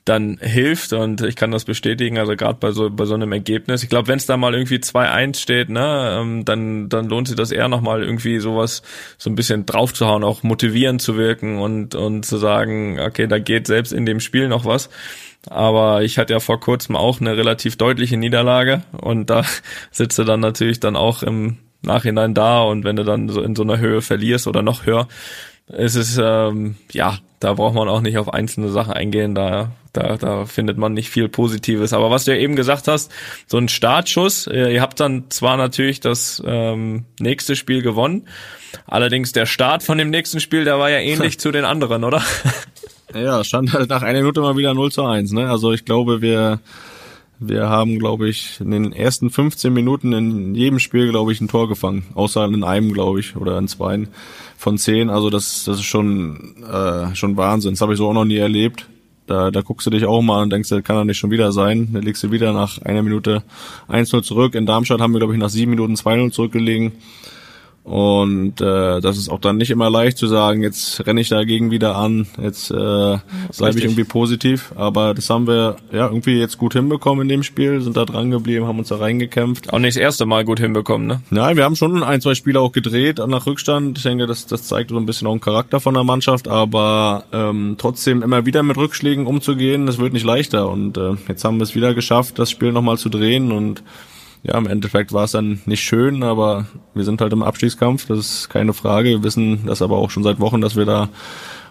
dann 0.04 0.36
hilft 0.38 0.92
und 0.92 1.22
ich 1.22 1.34
kann 1.34 1.50
das 1.50 1.64
bestätigen, 1.64 2.19
also 2.19 2.36
gerade 2.36 2.58
bei 2.60 2.72
so 2.72 2.90
bei 2.90 3.06
so 3.06 3.14
einem 3.14 3.32
Ergebnis. 3.32 3.82
Ich 3.82 3.88
glaube, 3.88 4.08
wenn 4.08 4.19
es 4.19 4.26
da 4.26 4.36
mal 4.36 4.52
irgendwie 4.54 4.76
2-1 4.76 5.38
steht, 5.38 5.70
ne, 5.70 6.19
ähm, 6.20 6.44
dann 6.44 6.90
dann 6.90 7.08
lohnt 7.08 7.28
sich 7.28 7.36
das 7.36 7.50
eher 7.50 7.69
nochmal 7.69 8.02
irgendwie 8.02 8.38
sowas 8.38 8.82
so 9.16 9.31
ein 9.31 9.34
bisschen 9.34 9.64
draufzuhauen, 9.64 10.22
auch 10.22 10.42
motivierend 10.42 11.00
zu 11.00 11.16
wirken 11.16 11.58
und 11.58 11.94
und 11.94 12.26
zu 12.26 12.36
sagen, 12.36 13.00
okay, 13.00 13.26
da 13.26 13.38
geht 13.38 13.66
selbst 13.66 13.92
in 13.92 14.04
dem 14.04 14.20
Spiel 14.20 14.48
noch 14.48 14.66
was. 14.66 14.90
Aber 15.49 16.02
ich 16.02 16.19
hatte 16.19 16.32
ja 16.32 16.41
vor 16.41 16.61
kurzem 16.61 16.96
auch 16.96 17.20
eine 17.20 17.37
relativ 17.37 17.76
deutliche 17.76 18.17
Niederlage 18.17 18.82
und 18.93 19.31
da 19.31 19.44
sitzt 19.91 20.19
du 20.19 20.25
dann 20.25 20.41
natürlich 20.41 20.81
dann 20.81 20.96
auch 20.96 21.23
im 21.23 21.58
Nachhinein 21.82 22.35
da 22.35 22.62
und 22.62 22.85
wenn 22.85 22.96
du 22.96 23.05
dann 23.05 23.29
so 23.29 23.43
in 23.43 23.55
so 23.55 23.62
einer 23.62 23.79
Höhe 23.79 24.00
verlierst 24.00 24.46
oder 24.46 24.62
noch 24.62 24.87
höher, 24.87 25.06
ist 25.69 25.94
es 25.94 26.19
ähm, 26.19 26.76
ja, 26.93 27.19
da 27.41 27.55
braucht 27.55 27.75
man 27.75 27.88
auch 27.88 28.00
nicht 28.00 28.19
auf 28.19 28.32
einzelne 28.32 28.70
Sachen 28.70 28.93
eingehen, 28.94 29.35
da 29.35 29.73
da 29.93 30.17
da 30.17 30.46
findet 30.46 30.76
man 30.79 30.93
nicht 30.93 31.11
viel 31.11 31.29
Positives. 31.29 31.93
Aber 31.93 32.11
was 32.11 32.25
du 32.25 32.32
ja 32.32 32.38
eben 32.38 32.56
gesagt 32.56 32.88
hast, 32.88 33.12
so 33.46 33.58
ein 33.58 33.69
Startschuss, 33.69 34.46
äh, 34.46 34.73
ihr 34.73 34.82
habt 34.82 34.99
dann 35.00 35.31
zwar 35.31 35.56
natürlich 35.56 36.00
das 36.00 36.43
ähm, 36.44 37.05
nächste 37.20 37.55
Spiel 37.55 37.82
gewonnen, 37.82 38.29
allerdings 38.87 39.32
der 39.32 39.46
Start 39.46 39.82
von 39.82 39.99
dem 39.99 40.11
nächsten 40.11 40.41
Spiel, 40.41 40.64
der 40.64 40.79
war 40.79 40.91
ja 40.91 40.99
ähnlich 41.00 41.38
zu 41.38 41.50
den 41.52 41.64
anderen, 41.64 42.05
oder? 42.05 42.23
Ja, 43.14 43.44
stand 43.44 43.72
halt 43.72 43.90
nach 43.90 44.02
einer 44.02 44.20
Minute 44.20 44.40
mal 44.40 44.56
wieder 44.56 44.75
0 44.75 44.90
zu 44.90 45.05
1. 45.05 45.32
Ne? 45.32 45.49
Also 45.49 45.72
ich 45.72 45.84
glaube, 45.84 46.20
wir, 46.20 46.58
wir 47.38 47.69
haben, 47.69 47.99
glaube 48.00 48.28
ich, 48.28 48.61
in 48.61 48.72
den 48.72 48.93
ersten 48.93 49.31
15 49.31 49.72
Minuten 49.72 50.12
in 50.12 50.55
jedem 50.55 50.81
Spiel, 50.81 51.11
glaube 51.11 51.32
ich, 51.32 51.40
ein 51.40 51.49
Tor 51.49 51.69
gefangen. 51.69 52.05
Außer 52.14 52.44
in 52.44 52.65
einem, 52.65 52.93
glaube 52.93 53.20
ich, 53.20 53.36
oder 53.36 53.56
in 53.58 53.69
zweien 53.69 54.08
von 54.56 54.79
zehn. 54.79 55.10
Also 55.10 55.31
das, 55.31 55.65
das 55.65 55.77
ist 55.77 55.84
schon, 55.84 56.56
äh, 56.65 57.15
schon 57.15 57.36
Wahnsinn. 57.36 57.72
Das 57.72 57.81
habe 57.82 57.93
ich 57.93 57.98
so 57.98 58.08
auch 58.08 58.15
noch 58.15 58.24
nie 58.24 58.38
erlebt. 58.38 58.88
Da, 59.27 59.50
da 59.50 59.62
guckst 59.62 59.86
du 59.86 59.91
dich 59.91 60.05
auch 60.05 60.20
mal 60.20 60.43
und 60.43 60.50
denkst, 60.50 60.69
das 60.69 60.82
kann 60.82 60.96
doch 60.96 61.05
nicht 61.05 61.19
schon 61.19 61.31
wieder 61.31 61.53
sein. 61.53 61.91
Da 61.93 62.00
legst 62.00 62.22
du 62.24 62.32
wieder 62.32 62.53
nach 62.53 62.82
einer 62.82 63.03
Minute 63.03 63.43
1-0 63.88 64.22
zurück. 64.22 64.55
In 64.55 64.67
Darmstadt 64.67 65.00
haben 65.00 65.12
wir, 65.12 65.20
glaube 65.20 65.34
ich, 65.34 65.41
nach 65.41 65.48
sieben 65.48 65.70
Minuten 65.70 65.94
2-0 65.94 66.32
zurückgelegen. 66.32 66.93
Und 67.84 68.62
äh, 68.62 69.00
das 69.03 69.19
ist 69.19 69.29
auch 69.29 69.41
dann 69.41 69.58
nicht 69.58 69.70
immer 69.70 69.91
leicht 69.91 70.17
zu 70.17 70.26
sagen, 70.26 70.62
jetzt 70.62 71.06
renne 71.06 71.20
ich 71.20 71.29
dagegen 71.29 71.70
wieder 71.70 71.96
an, 71.96 72.26
jetzt 72.43 72.70
äh, 72.70 72.74
bleibe 72.74 73.79
ich 73.79 73.84
irgendwie 73.84 74.05
positiv. 74.05 74.72
Aber 74.74 75.12
das 75.12 75.29
haben 75.29 75.46
wir 75.46 75.76
ja 75.93 76.06
irgendwie 76.06 76.38
jetzt 76.38 76.56
gut 76.56 76.72
hinbekommen 76.72 77.22
in 77.22 77.29
dem 77.29 77.43
Spiel, 77.43 77.82
sind 77.82 77.98
da 77.98 78.06
dran 78.06 78.31
geblieben, 78.31 78.67
haben 78.67 78.79
uns 78.79 78.88
da 78.88 78.96
reingekämpft. 78.96 79.70
Auch 79.70 79.79
nicht 79.79 79.96
das 79.96 80.03
erste 80.03 80.24
Mal 80.24 80.46
gut 80.46 80.60
hinbekommen, 80.60 81.06
ne? 81.06 81.20
Nein, 81.29 81.58
wir 81.58 81.64
haben 81.64 81.76
schon 81.76 82.03
ein, 82.03 82.22
zwei 82.22 82.34
Spiele 82.34 82.58
auch 82.58 82.72
gedreht 82.72 83.19
nach 83.19 83.44
Rückstand. 83.44 83.98
Ich 83.98 84.05
denke, 84.05 84.26
das, 84.26 84.46
das 84.46 84.62
zeigt 84.67 84.88
so 84.88 84.96
ein 84.96 85.05
bisschen 85.05 85.29
auch 85.29 85.32
einen 85.32 85.43
Charakter 85.43 85.79
von 85.79 85.93
der 85.93 86.05
Mannschaft, 86.05 86.48
aber 86.48 87.24
ähm, 87.32 87.74
trotzdem 87.76 88.22
immer 88.22 88.46
wieder 88.46 88.62
mit 88.62 88.79
Rückschlägen 88.79 89.26
umzugehen, 89.26 89.84
das 89.84 89.98
wird 89.98 90.14
nicht 90.14 90.24
leichter. 90.24 90.70
Und 90.70 90.96
äh, 90.96 91.17
jetzt 91.29 91.44
haben 91.44 91.58
wir 91.58 91.64
es 91.64 91.74
wieder 91.74 91.93
geschafft, 91.93 92.38
das 92.38 92.50
Spiel 92.50 92.72
nochmal 92.72 92.96
zu 92.96 93.10
drehen 93.10 93.53
und 93.53 93.82
ja, 94.44 94.58
im 94.58 94.67
Endeffekt 94.67 95.13
war 95.13 95.24
es 95.24 95.32
dann 95.32 95.63
nicht 95.65 95.82
schön, 95.82 96.22
aber 96.22 96.67
wir 96.93 97.05
sind 97.05 97.20
halt 97.22 97.32
im 97.32 97.43
Abstiegskampf, 97.43 98.06
das 98.06 98.19
ist 98.19 98.51
keine 98.51 98.74
Frage. 98.74 99.08
Wir 99.08 99.22
wissen 99.22 99.65
das 99.67 99.81
aber 99.81 99.96
auch 99.96 100.10
schon 100.10 100.22
seit 100.22 100.39
Wochen, 100.39 100.60
dass 100.60 100.77
wir 100.77 100.84
da 100.84 101.08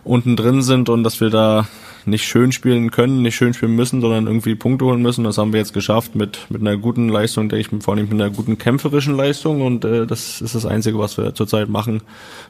unten 0.03 0.35
drin 0.35 0.63
sind 0.63 0.89
und 0.89 1.03
dass 1.03 1.21
wir 1.21 1.29
da 1.29 1.67
nicht 2.05 2.25
schön 2.25 2.51
spielen 2.51 2.91
können, 2.91 3.21
nicht 3.21 3.35
schön 3.35 3.53
spielen 3.53 3.75
müssen, 3.75 4.01
sondern 4.01 4.27
irgendwie 4.27 4.55
Punkte 4.55 4.85
holen 4.85 5.01
müssen. 5.01 5.23
Das 5.23 5.37
haben 5.37 5.53
wir 5.53 5.59
jetzt 5.59 5.73
geschafft 5.73 6.15
mit, 6.15 6.39
mit 6.49 6.61
einer 6.61 6.77
guten 6.77 7.09
Leistung, 7.09 7.49
denke 7.49 7.75
ich, 7.75 7.83
vor 7.83 7.93
allem 7.93 8.09
mit 8.09 8.13
einer 8.13 8.29
guten 8.29 8.57
kämpferischen 8.57 9.15
Leistung. 9.15 9.61
Und 9.61 9.85
äh, 9.85 10.05
das 10.05 10.41
ist 10.41 10.55
das 10.55 10.65
Einzige, 10.65 10.99
was 10.99 11.17
wir 11.17 11.33
zurzeit 11.33 11.69
machen 11.69 12.01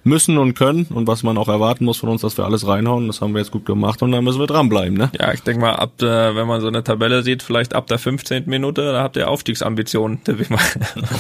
müssen 0.04 0.38
und 0.38 0.54
können 0.56 0.86
und 0.90 1.08
was 1.08 1.24
man 1.24 1.38
auch 1.38 1.48
erwarten 1.48 1.86
muss 1.86 1.98
von 1.98 2.10
uns, 2.10 2.22
dass 2.22 2.38
wir 2.38 2.46
alles 2.46 2.68
reinhauen. 2.68 3.08
Das 3.08 3.22
haben 3.22 3.34
wir 3.34 3.40
jetzt 3.40 3.52
gut 3.52 3.66
gemacht 3.66 4.02
und 4.02 4.12
da 4.12 4.22
müssen 4.22 4.40
wir 4.40 4.48
dranbleiben. 4.48 4.98
Ne? 4.98 5.12
Ja, 5.20 5.34
ich 5.34 5.42
denke 5.44 5.62
mal, 5.62 5.74
ab 5.74 5.98
der, 6.00 6.36
wenn 6.36 6.48
man 6.48 6.62
so 6.62 6.68
eine 6.68 6.84
Tabelle 6.84 7.24
sieht, 7.24 7.44
vielleicht 7.44 7.74
ab 7.76 7.88
der 7.88 8.00
15. 8.00 8.44
Minute, 8.48 8.94
da 8.94 9.04
habt 9.04 9.16
ihr 9.16 9.30
Aufstiegsambitionen, 9.30 10.20
ich 10.28 10.50
mal. 10.50 10.60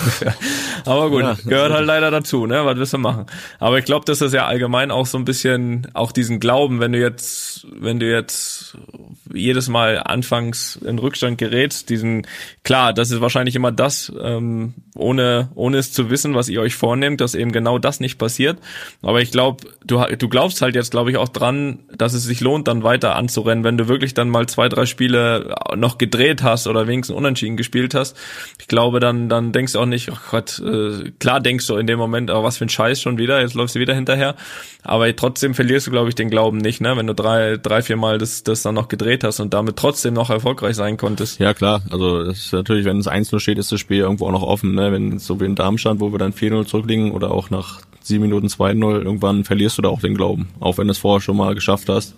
Aber 0.85 1.09
gut, 1.09 1.21
ja, 1.21 1.35
gehört 1.45 1.71
halt 1.71 1.85
leider 1.85 2.11
dazu, 2.11 2.45
ne? 2.45 2.65
Was 2.65 2.77
willst 2.77 2.93
du 2.93 2.97
machen? 2.97 3.25
Aber 3.59 3.77
ich 3.77 3.85
glaube, 3.85 4.05
das 4.05 4.21
ist 4.21 4.33
ja 4.33 4.45
allgemein 4.45 4.91
auch 4.91 5.05
so 5.05 5.17
ein 5.17 5.25
bisschen 5.25 5.87
auch 5.93 6.11
diesen 6.11 6.39
Glauben, 6.39 6.79
wenn 6.79 6.91
du 6.91 6.99
jetzt, 6.99 7.67
wenn 7.73 7.99
du 7.99 8.09
jetzt 8.09 8.22
jedes 9.33 9.69
Mal 9.69 10.01
anfangs 10.03 10.75
in 10.75 10.99
Rückstand 10.99 11.37
gerätst, 11.37 11.89
diesen, 11.89 12.27
klar, 12.63 12.93
das 12.93 13.11
ist 13.11 13.21
wahrscheinlich 13.21 13.55
immer 13.55 13.71
das, 13.71 14.11
ähm, 14.21 14.73
ohne, 14.95 15.49
ohne 15.55 15.77
es 15.77 15.91
zu 15.91 16.09
wissen, 16.09 16.35
was 16.35 16.49
ihr 16.49 16.61
euch 16.61 16.75
vornehmt, 16.75 17.21
dass 17.21 17.35
eben 17.35 17.51
genau 17.51 17.79
das 17.79 17.99
nicht 17.99 18.17
passiert. 18.17 18.59
Aber 19.01 19.21
ich 19.21 19.31
glaube, 19.31 19.65
du, 19.85 20.03
du 20.17 20.29
glaubst 20.29 20.61
halt 20.61 20.75
jetzt, 20.75 20.91
glaube 20.91 21.11
ich, 21.11 21.17
auch 21.17 21.29
dran, 21.29 21.79
dass 21.95 22.13
es 22.13 22.23
sich 22.23 22.41
lohnt, 22.41 22.67
dann 22.67 22.83
weiter 22.83 23.15
anzurennen, 23.15 23.63
wenn 23.63 23.77
du 23.77 23.87
wirklich 23.87 24.13
dann 24.13 24.29
mal 24.29 24.47
zwei, 24.47 24.69
drei 24.69 24.85
Spiele 24.85 25.55
noch 25.75 25.97
gedreht 25.97 26.43
hast 26.43 26.67
oder 26.67 26.87
wenigstens 26.87 27.15
unentschieden 27.15 27.57
gespielt 27.57 27.95
hast. 27.95 28.17
Ich 28.59 28.67
glaube, 28.67 28.99
dann, 28.99 29.29
dann 29.29 29.51
denkst 29.51 29.73
du 29.73 29.79
auch 29.79 29.85
nicht, 29.85 30.11
oh 30.11 30.17
Gott, 30.31 30.59
äh, 30.59 31.11
klar 31.19 31.39
denkst 31.39 31.67
du 31.67 31.75
in 31.77 31.87
dem 31.87 31.99
Moment, 31.99 32.31
oh, 32.31 32.43
was 32.43 32.57
für 32.57 32.65
ein 32.65 32.69
Scheiß 32.69 33.01
schon 33.01 33.17
wieder, 33.17 33.41
jetzt 33.41 33.55
läufst 33.55 33.75
du 33.75 33.79
wieder 33.79 33.95
hinterher. 33.95 34.35
Aber 34.83 35.13
trotzdem 35.15 35.53
verlierst 35.53 35.87
du, 35.87 35.91
glaube 35.91 36.09
ich, 36.09 36.15
den 36.15 36.29
Glauben 36.29 36.57
nicht, 36.57 36.81
ne? 36.81 36.95
Wenn 36.97 37.07
du 37.07 37.15
drei, 37.15 37.57
drei, 37.57 37.81
vier 37.81 37.95
Mal 37.95 38.12
das, 38.17 38.43
das 38.43 38.61
dann 38.61 38.75
noch 38.75 38.87
gedreht 38.87 39.23
hast 39.23 39.39
und 39.39 39.53
damit 39.53 39.75
trotzdem 39.75 40.13
noch 40.13 40.29
erfolgreich 40.29 40.75
sein 40.75 40.97
konntest. 40.97 41.39
Ja, 41.39 41.53
klar. 41.53 41.81
Also, 41.91 42.23
das 42.23 42.37
ist 42.37 42.53
natürlich, 42.53 42.85
wenn 42.85 42.99
es 42.99 43.07
1-0 43.07 43.39
steht, 43.39 43.57
ist 43.57 43.71
das 43.71 43.79
Spiel 43.79 43.99
irgendwo 43.99 44.27
auch 44.27 44.31
noch 44.31 44.43
offen, 44.43 44.75
ne? 44.75 44.91
Wenn 44.91 45.19
so 45.19 45.39
wie 45.39 45.45
in 45.45 45.55
Darmstadt, 45.55 45.99
wo 45.99 46.11
wir 46.11 46.19
dann 46.19 46.33
4-0 46.33 46.65
zurückliegen 46.65 47.11
oder 47.11 47.31
auch 47.31 47.49
nach 47.49 47.81
sieben 48.01 48.23
Minuten 48.23 48.47
2-0, 48.47 49.03
irgendwann 49.03 49.43
verlierst 49.43 49.77
du 49.77 49.81
da 49.81 49.89
auch 49.89 50.01
den 50.01 50.15
Glauben. 50.15 50.49
Auch 50.59 50.77
wenn 50.77 50.87
du 50.87 50.91
es 50.91 50.97
vorher 50.97 51.21
schon 51.21 51.37
mal 51.37 51.55
geschafft 51.55 51.89
hast. 51.89 52.15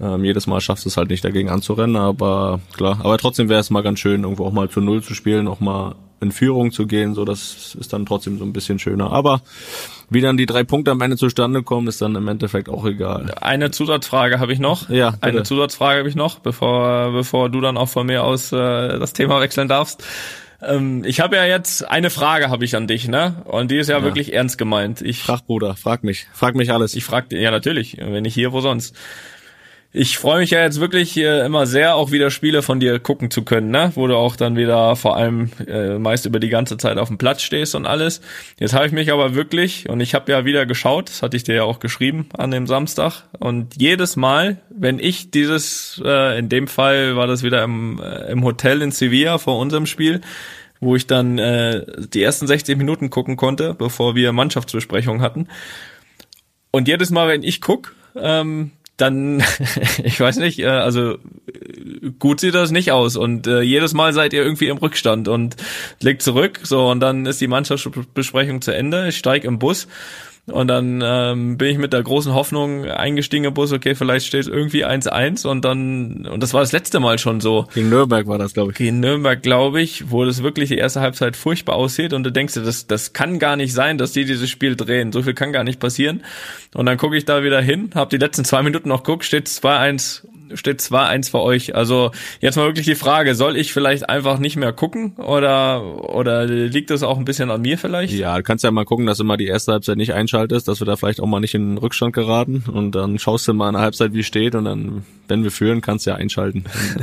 Ähm, 0.00 0.24
jedes 0.24 0.46
Mal 0.46 0.60
schaffst 0.60 0.84
du 0.84 0.88
es 0.88 0.96
halt 0.96 1.10
nicht 1.10 1.24
dagegen 1.24 1.50
anzurennen, 1.50 1.96
aber 1.96 2.60
klar. 2.76 2.98
Aber 3.02 3.16
trotzdem 3.18 3.48
wäre 3.48 3.60
es 3.60 3.70
mal 3.70 3.82
ganz 3.82 4.00
schön, 4.00 4.24
irgendwo 4.24 4.44
auch 4.44 4.52
mal 4.52 4.68
zu 4.68 4.80
Null 4.80 5.02
zu 5.02 5.14
spielen, 5.14 5.46
auch 5.46 5.60
mal 5.60 5.94
in 6.24 6.32
Führung 6.32 6.72
zu 6.72 6.86
gehen, 6.86 7.14
so 7.14 7.24
das 7.24 7.76
ist 7.78 7.92
dann 7.92 8.06
trotzdem 8.06 8.38
so 8.38 8.44
ein 8.44 8.52
bisschen 8.52 8.78
schöner. 8.78 9.12
Aber 9.12 9.42
wie 10.10 10.20
dann 10.20 10.36
die 10.36 10.46
drei 10.46 10.64
Punkte 10.64 10.90
am 10.90 11.00
Ende 11.00 11.16
zustande 11.16 11.62
kommen, 11.62 11.86
ist 11.86 12.02
dann 12.02 12.16
im 12.16 12.26
Endeffekt 12.26 12.68
auch 12.68 12.84
egal. 12.84 13.34
Eine 13.40 13.70
Zusatzfrage 13.70 14.40
habe 14.40 14.52
ich 14.52 14.58
noch. 14.58 14.88
Ja. 14.88 15.10
Bitte. 15.10 15.22
Eine 15.22 15.42
Zusatzfrage 15.44 16.00
habe 16.00 16.08
ich 16.08 16.16
noch, 16.16 16.40
bevor 16.40 17.12
bevor 17.12 17.50
du 17.50 17.60
dann 17.60 17.76
auch 17.76 17.88
von 17.88 18.06
mir 18.06 18.24
aus 18.24 18.52
äh, 18.52 18.56
das 18.98 19.12
Thema 19.12 19.40
wechseln 19.40 19.68
darfst. 19.68 20.02
Ähm, 20.62 21.04
ich 21.04 21.20
habe 21.20 21.36
ja 21.36 21.44
jetzt 21.44 21.88
eine 21.88 22.10
Frage 22.10 22.48
habe 22.48 22.64
ich 22.64 22.76
an 22.76 22.86
dich, 22.86 23.08
ne? 23.08 23.42
Und 23.44 23.70
die 23.70 23.76
ist 23.76 23.88
ja, 23.88 23.98
ja, 23.98 24.04
wirklich 24.04 24.32
ernst 24.32 24.58
gemeint. 24.58 25.02
Ich 25.02 25.18
frag 25.18 25.46
Bruder, 25.46 25.76
frag 25.76 26.04
mich, 26.04 26.26
frag 26.32 26.54
mich 26.54 26.72
alles. 26.72 26.94
Ich 26.94 27.04
frag 27.04 27.30
ja 27.32 27.50
natürlich, 27.50 27.98
wenn 27.98 28.24
ich 28.24 28.34
hier, 28.34 28.52
wo 28.52 28.60
sonst. 28.60 28.96
Ich 29.96 30.18
freue 30.18 30.40
mich 30.40 30.50
ja 30.50 30.60
jetzt 30.60 30.80
wirklich 30.80 31.16
äh, 31.16 31.46
immer 31.46 31.66
sehr, 31.66 31.94
auch 31.94 32.10
wieder 32.10 32.32
Spiele 32.32 32.62
von 32.62 32.80
dir 32.80 32.98
gucken 32.98 33.30
zu 33.30 33.44
können, 33.44 33.70
ne? 33.70 33.92
Wo 33.94 34.08
du 34.08 34.16
auch 34.16 34.34
dann 34.34 34.56
wieder 34.56 34.96
vor 34.96 35.16
allem 35.16 35.52
äh, 35.68 36.00
meist 36.00 36.26
über 36.26 36.40
die 36.40 36.48
ganze 36.48 36.76
Zeit 36.78 36.98
auf 36.98 37.06
dem 37.06 37.16
Platz 37.16 37.42
stehst 37.42 37.76
und 37.76 37.86
alles. 37.86 38.20
Jetzt 38.58 38.74
habe 38.74 38.86
ich 38.86 38.92
mich 38.92 39.12
aber 39.12 39.36
wirklich, 39.36 39.88
und 39.88 40.00
ich 40.00 40.16
habe 40.16 40.32
ja 40.32 40.44
wieder 40.44 40.66
geschaut, 40.66 41.10
das 41.10 41.22
hatte 41.22 41.36
ich 41.36 41.44
dir 41.44 41.54
ja 41.54 41.62
auch 41.62 41.78
geschrieben 41.78 42.28
an 42.36 42.50
dem 42.50 42.66
Samstag, 42.66 43.22
und 43.38 43.80
jedes 43.80 44.16
Mal, 44.16 44.56
wenn 44.68 44.98
ich 44.98 45.30
dieses, 45.30 46.02
äh, 46.04 46.40
in 46.40 46.48
dem 46.48 46.66
Fall 46.66 47.14
war 47.14 47.28
das 47.28 47.44
wieder 47.44 47.62
im, 47.62 48.00
äh, 48.02 48.32
im 48.32 48.42
Hotel 48.42 48.82
in 48.82 48.90
Sevilla 48.90 49.38
vor 49.38 49.60
unserem 49.60 49.86
Spiel, 49.86 50.22
wo 50.80 50.96
ich 50.96 51.06
dann 51.06 51.38
äh, 51.38 51.86
die 52.12 52.24
ersten 52.24 52.48
60 52.48 52.76
Minuten 52.76 53.10
gucken 53.10 53.36
konnte, 53.36 53.74
bevor 53.74 54.16
wir 54.16 54.32
Mannschaftsbesprechungen 54.32 55.22
hatten. 55.22 55.46
Und 56.72 56.88
jedes 56.88 57.10
Mal, 57.10 57.28
wenn 57.28 57.44
ich 57.44 57.60
guck, 57.60 57.94
ähm, 58.16 58.72
dann, 58.96 59.42
ich 60.04 60.18
weiß 60.20 60.36
nicht, 60.36 60.58
äh, 60.60 60.66
also 60.66 61.18
gut 62.18 62.40
sieht 62.40 62.54
das 62.54 62.70
nicht 62.70 62.92
aus 62.92 63.16
und 63.16 63.46
äh, 63.46 63.60
jedes 63.60 63.94
Mal 63.94 64.12
seid 64.12 64.32
ihr 64.32 64.42
irgendwie 64.42 64.68
im 64.68 64.78
Rückstand 64.78 65.28
und 65.28 65.56
legt 66.00 66.22
zurück, 66.22 66.60
so 66.62 66.90
und 66.90 67.00
dann 67.00 67.26
ist 67.26 67.40
die 67.40 67.48
Mannschaftsbesprechung 67.48 68.62
zu 68.62 68.72
Ende, 68.72 69.08
ich 69.08 69.18
steig 69.18 69.44
im 69.44 69.58
Bus 69.58 69.88
und 70.46 70.68
dann 70.68 71.02
ähm, 71.02 71.56
bin 71.56 71.68
ich 71.68 71.78
mit 71.78 71.94
der 71.94 72.02
großen 72.02 72.34
Hoffnung 72.34 72.84
eingestiegen 72.84 73.46
im 73.46 73.54
Bus, 73.54 73.72
okay, 73.72 73.94
vielleicht 73.94 74.26
steht 74.26 74.46
irgendwie 74.46 74.84
1-1 74.84 75.46
und 75.46 75.64
dann, 75.64 76.26
und 76.26 76.42
das 76.42 76.52
war 76.52 76.60
das 76.60 76.72
letzte 76.72 77.00
Mal 77.00 77.18
schon 77.18 77.40
so. 77.40 77.66
Gegen 77.72 77.88
Nürnberg 77.88 78.26
war 78.26 78.36
das, 78.36 78.52
glaube 78.52 78.72
ich. 78.72 78.76
Gegen 78.76 79.00
Nürnberg, 79.00 79.42
glaube 79.42 79.80
ich, 79.80 80.10
wo 80.10 80.24
das 80.26 80.42
wirklich 80.42 80.68
die 80.68 80.76
erste 80.76 81.00
Halbzeit 81.00 81.36
furchtbar 81.36 81.76
aussieht 81.76 82.12
und 82.12 82.24
du 82.24 82.30
denkst 82.30 82.54
dir, 82.54 82.62
das, 82.62 82.86
das 82.86 83.14
kann 83.14 83.38
gar 83.38 83.56
nicht 83.56 83.72
sein, 83.72 83.96
dass 83.96 84.12
die 84.12 84.26
dieses 84.26 84.50
Spiel 84.50 84.76
drehen. 84.76 85.12
So 85.12 85.22
viel 85.22 85.34
kann 85.34 85.52
gar 85.52 85.64
nicht 85.64 85.80
passieren. 85.80 86.22
Und 86.74 86.84
dann 86.86 86.98
gucke 86.98 87.16
ich 87.16 87.24
da 87.24 87.42
wieder 87.42 87.62
hin, 87.62 87.90
habe 87.94 88.10
die 88.10 88.18
letzten 88.18 88.44
zwei 88.44 88.62
Minuten 88.62 88.90
noch 88.90 89.02
geguckt, 89.02 89.24
steht 89.24 89.48
2-1 89.48 90.24
steht 90.54 90.80
2-1 90.80 91.30
für 91.30 91.40
euch. 91.40 91.74
Also 91.74 92.10
jetzt 92.40 92.56
mal 92.56 92.66
wirklich 92.66 92.86
die 92.86 92.94
Frage, 92.94 93.34
soll 93.34 93.56
ich 93.56 93.72
vielleicht 93.72 94.08
einfach 94.08 94.38
nicht 94.38 94.56
mehr 94.56 94.72
gucken 94.72 95.12
oder 95.16 95.82
oder 96.14 96.46
liegt 96.46 96.90
das 96.90 97.02
auch 97.02 97.18
ein 97.18 97.24
bisschen 97.24 97.50
an 97.50 97.62
mir 97.62 97.78
vielleicht? 97.78 98.12
Ja, 98.14 98.36
du 98.36 98.42
kannst 98.42 98.64
ja 98.64 98.70
mal 98.70 98.84
gucken, 98.84 99.06
dass 99.06 99.18
du 99.18 99.24
mal 99.24 99.36
die 99.36 99.46
erste 99.46 99.72
Halbzeit 99.72 99.96
nicht 99.96 100.14
einschaltest, 100.14 100.68
dass 100.68 100.80
wir 100.80 100.86
da 100.86 100.96
vielleicht 100.96 101.20
auch 101.20 101.26
mal 101.26 101.40
nicht 101.40 101.54
in 101.54 101.70
den 101.70 101.78
Rückstand 101.78 102.12
geraten 102.12 102.64
und 102.72 102.94
dann 102.94 103.18
schaust 103.18 103.48
du 103.48 103.54
mal 103.54 103.68
in 103.68 103.74
der 103.74 103.82
Halbzeit, 103.82 104.14
wie 104.14 104.22
steht 104.22 104.54
und 104.54 104.64
dann, 104.64 105.04
wenn 105.28 105.42
wir 105.42 105.50
führen, 105.50 105.80
kannst 105.80 106.06
du 106.06 106.10
ja 106.10 106.16
einschalten. 106.16 106.64
Und, 106.94 107.02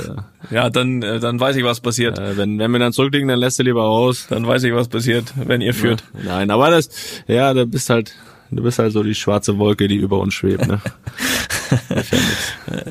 äh, 0.51 0.55
ja, 0.55 0.69
dann 0.69 1.01
äh, 1.01 1.19
dann 1.19 1.39
weiß 1.39 1.55
ich, 1.55 1.63
was 1.63 1.79
passiert. 1.79 2.19
Äh, 2.19 2.37
wenn 2.37 2.59
wenn 2.59 2.71
wir 2.71 2.79
dann 2.79 2.93
zurückliegen, 2.93 3.27
dann 3.27 3.39
lässt 3.39 3.59
du 3.59 3.63
lieber 3.63 3.83
raus. 3.83 4.27
Dann 4.29 4.45
weiß 4.45 4.63
ich, 4.63 4.73
was 4.73 4.87
passiert, 4.87 5.33
wenn 5.35 5.61
ihr 5.61 5.73
führt. 5.73 6.03
Ja, 6.13 6.35
nein, 6.35 6.51
aber 6.51 6.69
das, 6.69 6.89
ja, 7.27 7.53
da 7.53 7.65
bist 7.65 7.89
halt 7.89 8.13
Du 8.51 8.63
bist 8.63 8.79
halt 8.79 8.91
so 8.91 9.01
die 9.01 9.15
schwarze 9.15 9.57
Wolke, 9.57 9.87
die 9.87 9.95
über 9.95 10.19
uns 10.19 10.33
schwebt, 10.33 10.67
ne? 10.67 10.81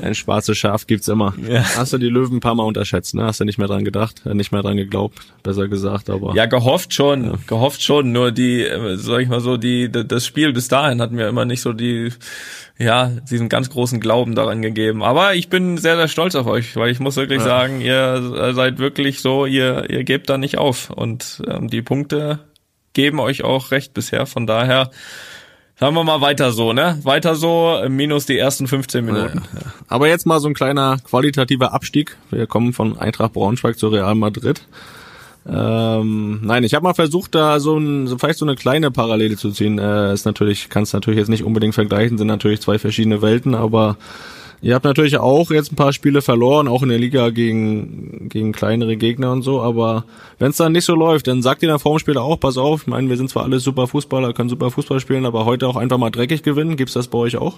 Ein 0.01 0.15
schwarzes 0.15 0.57
Schaf 0.57 0.87
gibt's 0.87 1.07
immer. 1.07 1.35
Ja. 1.47 1.63
Hast 1.77 1.93
du 1.93 1.99
die 1.99 2.09
Löwen 2.09 2.37
ein 2.37 2.39
paar 2.39 2.55
Mal 2.55 2.63
unterschätzt, 2.63 3.13
ne? 3.13 3.25
Hast 3.25 3.39
du 3.39 3.45
nicht 3.45 3.59
mehr 3.59 3.67
dran 3.67 3.85
gedacht, 3.85 4.23
äh, 4.25 4.33
nicht 4.33 4.51
mehr 4.51 4.63
dran 4.63 4.75
geglaubt, 4.75 5.19
besser 5.43 5.67
gesagt, 5.67 6.09
aber. 6.09 6.33
Ja, 6.35 6.47
gehofft 6.47 6.95
schon, 6.95 7.25
ja. 7.25 7.33
gehofft 7.45 7.83
schon. 7.83 8.11
Nur 8.11 8.31
die, 8.31 8.63
äh, 8.63 8.97
sag 8.97 9.21
ich 9.21 9.29
mal 9.29 9.39
so, 9.39 9.57
die, 9.57 9.91
das 9.91 10.25
Spiel 10.25 10.51
bis 10.51 10.67
dahin 10.67 10.99
hat 10.99 11.11
mir 11.11 11.27
immer 11.27 11.45
nicht 11.45 11.61
so 11.61 11.73
die, 11.73 12.09
ja, 12.79 13.11
diesen 13.29 13.47
ganz 13.47 13.69
großen 13.69 13.99
Glauben 13.99 14.33
daran 14.33 14.63
gegeben. 14.63 15.03
Aber 15.03 15.35
ich 15.35 15.49
bin 15.49 15.77
sehr, 15.77 15.95
sehr 15.95 16.07
stolz 16.07 16.33
auf 16.33 16.47
euch, 16.47 16.75
weil 16.75 16.89
ich 16.89 16.99
muss 16.99 17.17
wirklich 17.17 17.39
ja. 17.39 17.45
sagen, 17.45 17.81
ihr 17.81 18.53
seid 18.55 18.79
wirklich 18.79 19.21
so, 19.21 19.45
ihr, 19.45 19.91
ihr 19.91 20.03
gebt 20.03 20.27
da 20.29 20.39
nicht 20.39 20.57
auf. 20.57 20.89
Und 20.89 21.43
ähm, 21.47 21.69
die 21.69 21.83
Punkte 21.83 22.39
geben 22.93 23.19
euch 23.19 23.43
auch 23.43 23.71
recht 23.71 23.93
bisher. 23.93 24.25
Von 24.25 24.47
daher, 24.47 24.91
Sagen 25.81 25.95
wir 25.95 26.03
mal 26.03 26.21
weiter 26.21 26.51
so, 26.51 26.73
ne? 26.73 26.99
Weiter 27.01 27.33
so, 27.33 27.81
minus 27.89 28.27
die 28.27 28.37
ersten 28.37 28.67
15 28.67 29.03
Minuten. 29.03 29.41
Ja, 29.51 29.59
ja. 29.61 29.65
Aber 29.87 30.07
jetzt 30.07 30.27
mal 30.27 30.39
so 30.39 30.47
ein 30.47 30.53
kleiner 30.53 30.99
qualitativer 31.03 31.73
Abstieg. 31.73 32.17
Wir 32.29 32.45
kommen 32.45 32.71
von 32.71 32.99
Eintracht 32.99 33.33
Braunschweig 33.33 33.79
zu 33.79 33.87
Real 33.87 34.13
Madrid. 34.13 34.61
Ähm, 35.49 36.39
nein, 36.43 36.63
ich 36.63 36.75
habe 36.75 36.83
mal 36.83 36.93
versucht, 36.93 37.33
da 37.33 37.59
so, 37.59 37.79
ein, 37.79 38.05
so 38.05 38.19
vielleicht 38.19 38.37
so 38.37 38.45
eine 38.45 38.53
kleine 38.53 38.91
Parallele 38.91 39.37
zu 39.37 39.49
ziehen. 39.49 39.79
Äh, 39.79 40.13
ist 40.13 40.25
natürlich, 40.25 40.69
kannst 40.69 40.93
natürlich 40.93 41.17
jetzt 41.17 41.29
nicht 41.29 41.43
unbedingt 41.43 41.73
vergleichen, 41.73 42.19
sind 42.19 42.27
natürlich 42.27 42.61
zwei 42.61 42.77
verschiedene 42.77 43.23
Welten, 43.23 43.55
aber 43.55 43.97
Ihr 44.63 44.75
habt 44.75 44.85
natürlich 44.85 45.17
auch 45.17 45.49
jetzt 45.49 45.71
ein 45.71 45.75
paar 45.75 45.91
Spiele 45.91 46.21
verloren, 46.21 46.67
auch 46.67 46.83
in 46.83 46.89
der 46.89 46.99
Liga 46.99 47.31
gegen, 47.31 48.29
gegen 48.29 48.51
kleinere 48.51 48.95
Gegner 48.95 49.31
und 49.31 49.41
so, 49.41 49.59
aber 49.59 50.05
wenn 50.37 50.51
es 50.51 50.57
dann 50.57 50.71
nicht 50.71 50.85
so 50.85 50.93
läuft, 50.93 51.25
dann 51.25 51.41
sagt 51.41 51.63
ihr 51.63 51.69
dann 51.69 51.79
vor 51.79 51.95
dem 51.95 51.99
Spiel 51.99 52.17
auch, 52.17 52.39
pass 52.39 52.57
auf, 52.57 52.81
ich 52.81 52.87
meine, 52.87 53.09
wir 53.09 53.17
sind 53.17 53.29
zwar 53.29 53.43
alle 53.43 53.59
super 53.59 53.87
Fußballer, 53.87 54.33
können 54.33 54.49
super 54.49 54.69
Fußball 54.69 54.99
spielen, 54.99 55.25
aber 55.25 55.45
heute 55.45 55.67
auch 55.67 55.77
einfach 55.77 55.97
mal 55.97 56.11
dreckig 56.11 56.43
gewinnen. 56.43 56.75
Gibt's 56.75 56.93
das 56.93 57.07
bei 57.07 57.17
euch 57.17 57.37
auch? 57.37 57.57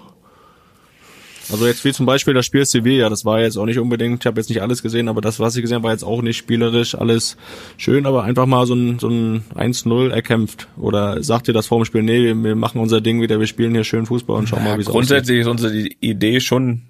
Also 1.52 1.66
jetzt 1.66 1.84
wie 1.84 1.92
zum 1.92 2.06
Beispiel 2.06 2.32
das 2.32 2.46
Spiel 2.46 2.64
Sevilla, 2.64 3.10
das 3.10 3.26
war 3.26 3.40
jetzt 3.40 3.58
auch 3.58 3.66
nicht 3.66 3.78
unbedingt, 3.78 4.22
ich 4.22 4.26
habe 4.26 4.40
jetzt 4.40 4.48
nicht 4.48 4.62
alles 4.62 4.82
gesehen, 4.82 5.08
aber 5.08 5.20
das, 5.20 5.40
was 5.40 5.54
ich 5.56 5.60
gesehen 5.60 5.76
habe, 5.76 5.84
war 5.84 5.92
jetzt 5.92 6.04
auch 6.04 6.22
nicht 6.22 6.38
spielerisch 6.38 6.94
alles 6.94 7.36
schön, 7.76 8.06
aber 8.06 8.24
einfach 8.24 8.46
mal 8.46 8.66
so 8.66 8.74
ein, 8.74 8.98
so 8.98 9.08
ein 9.08 9.44
1-0 9.54 10.08
erkämpft. 10.08 10.68
Oder 10.78 11.22
sagt 11.22 11.48
ihr 11.48 11.54
das 11.54 11.66
vor 11.66 11.78
dem 11.78 11.84
Spiel, 11.84 12.02
nee, 12.02 12.34
wir 12.34 12.56
machen 12.56 12.80
unser 12.80 13.02
Ding 13.02 13.20
wieder, 13.20 13.40
wir 13.40 13.46
spielen 13.46 13.74
hier 13.74 13.84
schön 13.84 14.06
Fußball 14.06 14.38
und 14.38 14.48
schauen 14.48 14.60
ja, 14.64 14.70
mal, 14.70 14.78
wie 14.78 14.82
es 14.82 14.86
aussieht. 14.86 14.94
Grundsätzlich 14.94 15.40
ist 15.40 15.46
unsere 15.46 15.74
Idee 16.00 16.40
schon 16.40 16.80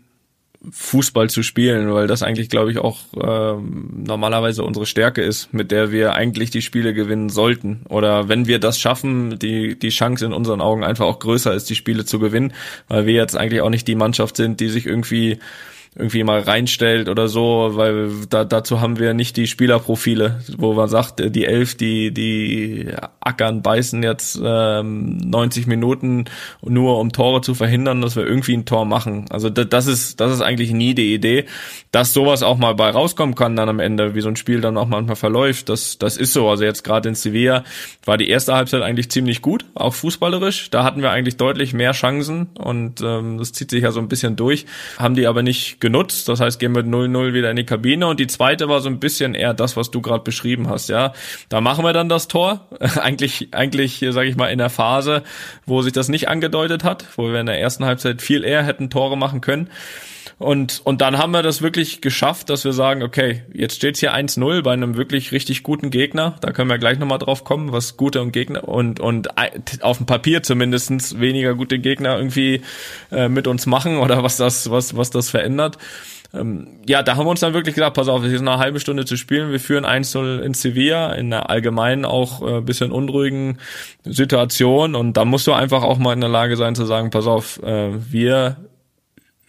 Fußball 0.70 1.30
zu 1.30 1.42
spielen, 1.42 1.92
weil 1.92 2.06
das 2.06 2.22
eigentlich, 2.22 2.48
glaube 2.48 2.70
ich, 2.70 2.78
auch 2.78 2.98
ähm, 3.20 4.04
normalerweise 4.06 4.64
unsere 4.64 4.86
Stärke 4.86 5.22
ist, 5.22 5.52
mit 5.52 5.70
der 5.70 5.92
wir 5.92 6.14
eigentlich 6.14 6.50
die 6.50 6.62
Spiele 6.62 6.94
gewinnen 6.94 7.28
sollten. 7.28 7.82
Oder 7.88 8.28
wenn 8.28 8.46
wir 8.46 8.58
das 8.58 8.78
schaffen, 8.78 9.38
die, 9.38 9.78
die 9.78 9.90
Chance 9.90 10.24
in 10.24 10.32
unseren 10.32 10.60
Augen 10.60 10.84
einfach 10.84 11.06
auch 11.06 11.18
größer 11.18 11.52
ist, 11.52 11.68
die 11.70 11.74
Spiele 11.74 12.04
zu 12.04 12.18
gewinnen, 12.18 12.52
weil 12.88 13.06
wir 13.06 13.14
jetzt 13.14 13.36
eigentlich 13.36 13.60
auch 13.60 13.70
nicht 13.70 13.88
die 13.88 13.94
Mannschaft 13.94 14.36
sind, 14.36 14.60
die 14.60 14.68
sich 14.68 14.86
irgendwie 14.86 15.38
irgendwie 15.96 16.24
mal 16.24 16.40
reinstellt 16.40 17.08
oder 17.08 17.28
so, 17.28 17.70
weil 17.74 18.10
da, 18.28 18.44
dazu 18.44 18.80
haben 18.80 18.98
wir 18.98 19.14
nicht 19.14 19.36
die 19.36 19.46
Spielerprofile, 19.46 20.40
wo 20.56 20.74
man 20.74 20.88
sagt, 20.88 21.22
die 21.34 21.44
Elf, 21.44 21.76
die, 21.76 22.12
die 22.12 22.88
ackern, 23.20 23.62
beißen 23.62 24.02
jetzt 24.02 24.40
ähm, 24.42 25.18
90 25.18 25.68
Minuten 25.68 26.24
nur 26.62 26.98
um 26.98 27.12
Tore 27.12 27.42
zu 27.42 27.54
verhindern, 27.54 28.00
dass 28.00 28.16
wir 28.16 28.26
irgendwie 28.26 28.56
ein 28.56 28.64
Tor 28.64 28.86
machen. 28.86 29.26
Also 29.30 29.50
das 29.50 29.86
ist, 29.86 30.20
das 30.20 30.32
ist 30.32 30.40
eigentlich 30.40 30.72
nie 30.72 30.94
die 30.96 31.14
Idee, 31.14 31.44
dass 31.92 32.12
sowas 32.12 32.42
auch 32.42 32.58
mal 32.58 32.74
bei 32.74 32.90
rauskommen 32.90 33.36
kann 33.36 33.54
dann 33.54 33.68
am 33.68 33.78
Ende, 33.78 34.16
wie 34.16 34.20
so 34.20 34.28
ein 34.28 34.36
Spiel 34.36 34.60
dann 34.60 34.76
auch 34.76 34.88
manchmal 34.88 35.16
verläuft. 35.16 35.68
Das, 35.68 35.98
das 35.98 36.16
ist 36.16 36.32
so. 36.32 36.48
Also 36.48 36.64
jetzt 36.64 36.82
gerade 36.82 37.08
in 37.08 37.14
Sevilla 37.14 37.62
war 38.04 38.16
die 38.16 38.28
erste 38.28 38.54
Halbzeit 38.54 38.82
eigentlich 38.82 39.10
ziemlich 39.10 39.42
gut, 39.42 39.64
auch 39.74 39.94
fußballerisch. 39.94 40.70
Da 40.70 40.82
hatten 40.82 41.02
wir 41.02 41.12
eigentlich 41.12 41.36
deutlich 41.36 41.72
mehr 41.72 41.92
Chancen 41.92 42.48
und 42.54 43.00
ähm, 43.00 43.38
das 43.38 43.52
zieht 43.52 43.70
sich 43.70 43.84
ja 43.84 43.92
so 43.92 44.00
ein 44.00 44.08
bisschen 44.08 44.34
durch. 44.34 44.66
Haben 44.98 45.14
die 45.14 45.28
aber 45.28 45.44
nicht 45.44 45.80
genutzt. 45.84 46.30
Das 46.30 46.40
heißt, 46.40 46.58
gehen 46.58 46.72
mit 46.72 46.86
0-0 46.86 47.34
wieder 47.34 47.50
in 47.50 47.56
die 47.56 47.66
Kabine. 47.66 48.06
Und 48.06 48.18
die 48.18 48.26
zweite 48.26 48.70
war 48.70 48.80
so 48.80 48.88
ein 48.88 49.00
bisschen 49.00 49.34
eher 49.34 49.52
das, 49.52 49.76
was 49.76 49.90
du 49.90 50.00
gerade 50.00 50.24
beschrieben 50.24 50.70
hast. 50.70 50.88
Ja, 50.88 51.12
da 51.50 51.60
machen 51.60 51.84
wir 51.84 51.92
dann 51.92 52.08
das 52.08 52.26
Tor. 52.26 52.66
eigentlich, 53.02 53.48
eigentlich, 53.52 54.02
sage 54.08 54.30
ich 54.30 54.36
mal, 54.36 54.46
in 54.46 54.56
der 54.56 54.70
Phase, 54.70 55.22
wo 55.66 55.82
sich 55.82 55.92
das 55.92 56.08
nicht 56.08 56.26
angedeutet 56.28 56.84
hat, 56.84 57.04
wo 57.16 57.30
wir 57.30 57.38
in 57.38 57.44
der 57.44 57.60
ersten 57.60 57.84
Halbzeit 57.84 58.22
viel 58.22 58.44
eher 58.44 58.62
hätten 58.62 58.88
Tore 58.88 59.18
machen 59.18 59.42
können. 59.42 59.68
Und, 60.38 60.80
und 60.84 61.00
dann 61.00 61.18
haben 61.18 61.30
wir 61.30 61.42
das 61.42 61.62
wirklich 61.62 62.00
geschafft, 62.00 62.50
dass 62.50 62.64
wir 62.64 62.72
sagen, 62.72 63.02
okay, 63.02 63.42
jetzt 63.52 63.76
steht's 63.76 64.00
hier 64.00 64.14
1-0 64.14 64.62
bei 64.62 64.72
einem 64.72 64.96
wirklich 64.96 65.32
richtig 65.32 65.62
guten 65.62 65.90
Gegner. 65.90 66.36
Da 66.40 66.50
können 66.50 66.68
wir 66.68 66.78
gleich 66.78 66.98
nochmal 66.98 67.18
drauf 67.18 67.44
kommen, 67.44 67.72
was 67.72 67.96
gute 67.96 68.20
und 68.20 68.32
Gegner 68.32 68.68
und, 68.68 68.98
und 68.98 69.28
auf 69.82 69.98
dem 69.98 70.06
Papier 70.06 70.42
zumindestens 70.42 71.20
weniger 71.20 71.54
gute 71.54 71.78
Gegner 71.78 72.16
irgendwie 72.16 72.62
äh, 73.12 73.28
mit 73.28 73.46
uns 73.46 73.66
machen 73.66 73.98
oder 73.98 74.22
was 74.22 74.36
das, 74.36 74.70
was, 74.70 74.96
was 74.96 75.10
das 75.10 75.30
verändert 75.30 75.78
ähm, 76.34 76.66
ja, 76.86 77.02
da 77.02 77.16
haben 77.16 77.26
wir 77.26 77.30
uns 77.30 77.40
dann 77.40 77.54
wirklich 77.54 77.74
gesagt, 77.74 77.94
pass 77.94 78.08
auf, 78.08 78.24
es 78.24 78.32
ist 78.32 78.40
eine 78.40 78.58
halbe 78.58 78.80
Stunde 78.80 79.04
zu 79.04 79.16
spielen. 79.16 79.52
Wir 79.52 79.60
führen 79.60 79.84
1-0 79.84 80.40
in 80.40 80.54
Sevilla 80.54 81.12
in 81.12 81.32
einer 81.32 81.48
allgemeinen 81.48 82.04
auch 82.04 82.42
äh, 82.42 82.60
bisschen 82.60 82.90
unruhigen 82.90 83.58
Situation 84.04 84.94
und 84.94 85.16
da 85.16 85.24
musst 85.24 85.46
du 85.46 85.52
einfach 85.52 85.84
auch 85.84 85.98
mal 85.98 86.12
in 86.12 86.20
der 86.20 86.30
Lage 86.30 86.56
sein 86.56 86.74
zu 86.74 86.86
sagen, 86.86 87.10
pass 87.10 87.26
auf, 87.26 87.62
äh, 87.62 87.90
wir 88.10 88.56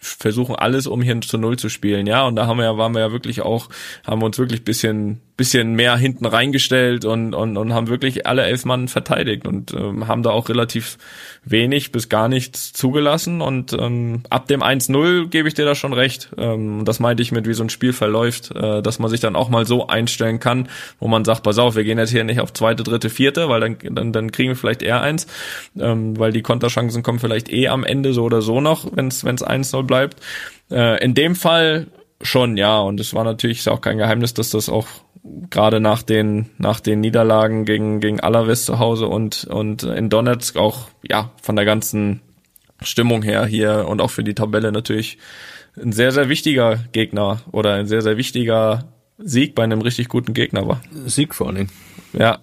versuchen 0.06 0.56
alles, 0.56 0.86
um 0.86 1.02
hier 1.02 1.20
zu 1.20 1.38
Null 1.38 1.58
zu 1.58 1.68
spielen, 1.68 2.06
ja. 2.06 2.26
Und 2.26 2.36
da 2.36 2.46
haben 2.46 2.58
wir 2.58 2.64
ja, 2.64 2.76
waren 2.78 2.92
wir 2.92 3.00
ja 3.00 3.12
wirklich 3.12 3.42
auch, 3.42 3.68
haben 4.04 4.22
uns 4.22 4.38
wirklich 4.38 4.64
bisschen 4.64 5.20
bisschen 5.36 5.74
mehr 5.74 5.96
hinten 5.96 6.24
reingestellt 6.24 7.04
und, 7.04 7.34
und, 7.34 7.58
und 7.58 7.74
haben 7.74 7.88
wirklich 7.88 8.26
alle 8.26 8.44
elf 8.44 8.64
Mann 8.64 8.88
verteidigt 8.88 9.46
und 9.46 9.74
ähm, 9.74 10.08
haben 10.08 10.22
da 10.22 10.30
auch 10.30 10.48
relativ 10.48 10.96
wenig 11.44 11.92
bis 11.92 12.08
gar 12.08 12.28
nichts 12.28 12.72
zugelassen. 12.72 13.42
Und 13.42 13.74
ähm, 13.74 14.22
ab 14.30 14.48
dem 14.48 14.62
1-0 14.62 15.28
gebe 15.28 15.46
ich 15.46 15.54
dir 15.54 15.66
da 15.66 15.74
schon 15.74 15.92
recht. 15.92 16.30
Ähm, 16.38 16.86
das 16.86 17.00
meinte 17.00 17.22
ich 17.22 17.32
mit, 17.32 17.46
wie 17.46 17.52
so 17.52 17.62
ein 17.62 17.68
Spiel 17.68 17.92
verläuft, 17.92 18.50
äh, 18.52 18.80
dass 18.80 18.98
man 18.98 19.10
sich 19.10 19.20
dann 19.20 19.36
auch 19.36 19.50
mal 19.50 19.66
so 19.66 19.88
einstellen 19.88 20.40
kann, 20.40 20.68
wo 21.00 21.06
man 21.06 21.26
sagt, 21.26 21.42
pass 21.42 21.58
auf, 21.58 21.76
wir 21.76 21.84
gehen 21.84 21.98
jetzt 21.98 22.10
hier 22.10 22.24
nicht 22.24 22.40
auf 22.40 22.54
zweite, 22.54 22.82
dritte, 22.82 23.10
vierte, 23.10 23.50
weil 23.50 23.60
dann, 23.60 23.76
dann, 23.94 24.12
dann 24.14 24.32
kriegen 24.32 24.50
wir 24.50 24.56
vielleicht 24.56 24.82
eher 24.82 25.02
eins, 25.02 25.26
ähm, 25.78 26.18
weil 26.18 26.32
die 26.32 26.42
Konterchancen 26.42 27.02
kommen 27.02 27.18
vielleicht 27.18 27.52
eh 27.52 27.68
am 27.68 27.84
Ende 27.84 28.14
so 28.14 28.24
oder 28.24 28.40
so 28.40 28.62
noch, 28.62 28.88
wenn 28.94 29.08
es 29.08 29.22
1-0 29.22 29.82
bleibt. 29.82 29.95
Äh, 30.70 31.02
in 31.04 31.14
dem 31.14 31.34
Fall 31.36 31.88
schon, 32.22 32.56
ja. 32.56 32.78
Und 32.78 33.00
es 33.00 33.14
war 33.14 33.24
natürlich 33.24 33.68
auch 33.68 33.80
kein 33.80 33.98
Geheimnis, 33.98 34.34
dass 34.34 34.50
das 34.50 34.68
auch 34.68 34.86
gerade 35.50 35.80
nach 35.80 36.02
den 36.02 36.50
nach 36.58 36.80
den 36.80 37.00
Niederlagen 37.00 37.64
gegen 37.64 38.00
gegen 38.00 38.20
Alaves 38.20 38.64
zu 38.64 38.78
Hause 38.78 39.08
und 39.08 39.44
und 39.44 39.82
in 39.82 40.08
Donetsk 40.08 40.56
auch 40.56 40.88
ja 41.08 41.32
von 41.42 41.56
der 41.56 41.64
ganzen 41.64 42.20
Stimmung 42.82 43.22
her 43.22 43.44
hier 43.46 43.86
und 43.88 44.00
auch 44.00 44.10
für 44.10 44.24
die 44.24 44.34
Tabelle 44.34 44.72
natürlich 44.72 45.18
ein 45.76 45.92
sehr 45.92 46.12
sehr 46.12 46.28
wichtiger 46.28 46.78
Gegner 46.92 47.40
oder 47.50 47.74
ein 47.74 47.86
sehr 47.86 48.02
sehr 48.02 48.16
wichtiger 48.16 48.84
Sieg 49.18 49.54
bei 49.54 49.64
einem 49.64 49.80
richtig 49.80 50.08
guten 50.08 50.34
Gegner 50.34 50.68
war. 50.68 50.80
Sieg 51.06 51.34
vor 51.34 51.48
allen 51.48 51.56
Dingen. 51.56 51.70
Ja. 52.18 52.38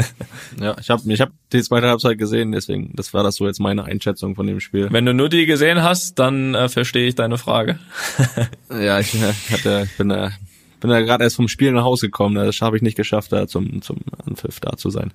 ja, 0.60 0.76
ich 0.78 0.90
habe 0.90 1.02
ich 1.06 1.20
hab 1.20 1.30
die 1.52 1.62
zweite 1.62 1.88
Halbzeit 1.88 2.18
gesehen, 2.18 2.52
deswegen 2.52 2.92
das 2.94 3.14
war 3.14 3.22
das 3.22 3.36
so 3.36 3.46
jetzt 3.46 3.60
meine 3.60 3.84
Einschätzung 3.84 4.34
von 4.34 4.46
dem 4.46 4.60
Spiel. 4.60 4.88
Wenn 4.90 5.06
du 5.06 5.14
nur 5.14 5.28
die 5.28 5.46
gesehen 5.46 5.82
hast, 5.82 6.18
dann 6.18 6.54
äh, 6.54 6.68
verstehe 6.68 7.08
ich 7.08 7.14
deine 7.14 7.38
Frage. 7.38 7.78
ja, 8.70 9.00
ich, 9.00 9.14
ich 9.14 9.52
hatte 9.52 9.88
ich 9.90 9.96
bin 9.96 10.08
da 10.10 10.30
bin 10.80 10.90
da 10.90 11.00
gerade 11.00 11.24
erst 11.24 11.36
vom 11.36 11.48
Spiel 11.48 11.72
nach 11.72 11.84
Hause 11.84 12.06
gekommen, 12.06 12.34
das 12.34 12.60
habe 12.60 12.76
ich 12.76 12.82
nicht 12.82 12.96
geschafft, 12.96 13.32
da 13.32 13.48
zum 13.48 13.82
zum 13.82 13.98
Anpfiff 14.26 14.60
da 14.60 14.76
zu 14.76 14.90
sein. 14.90 15.12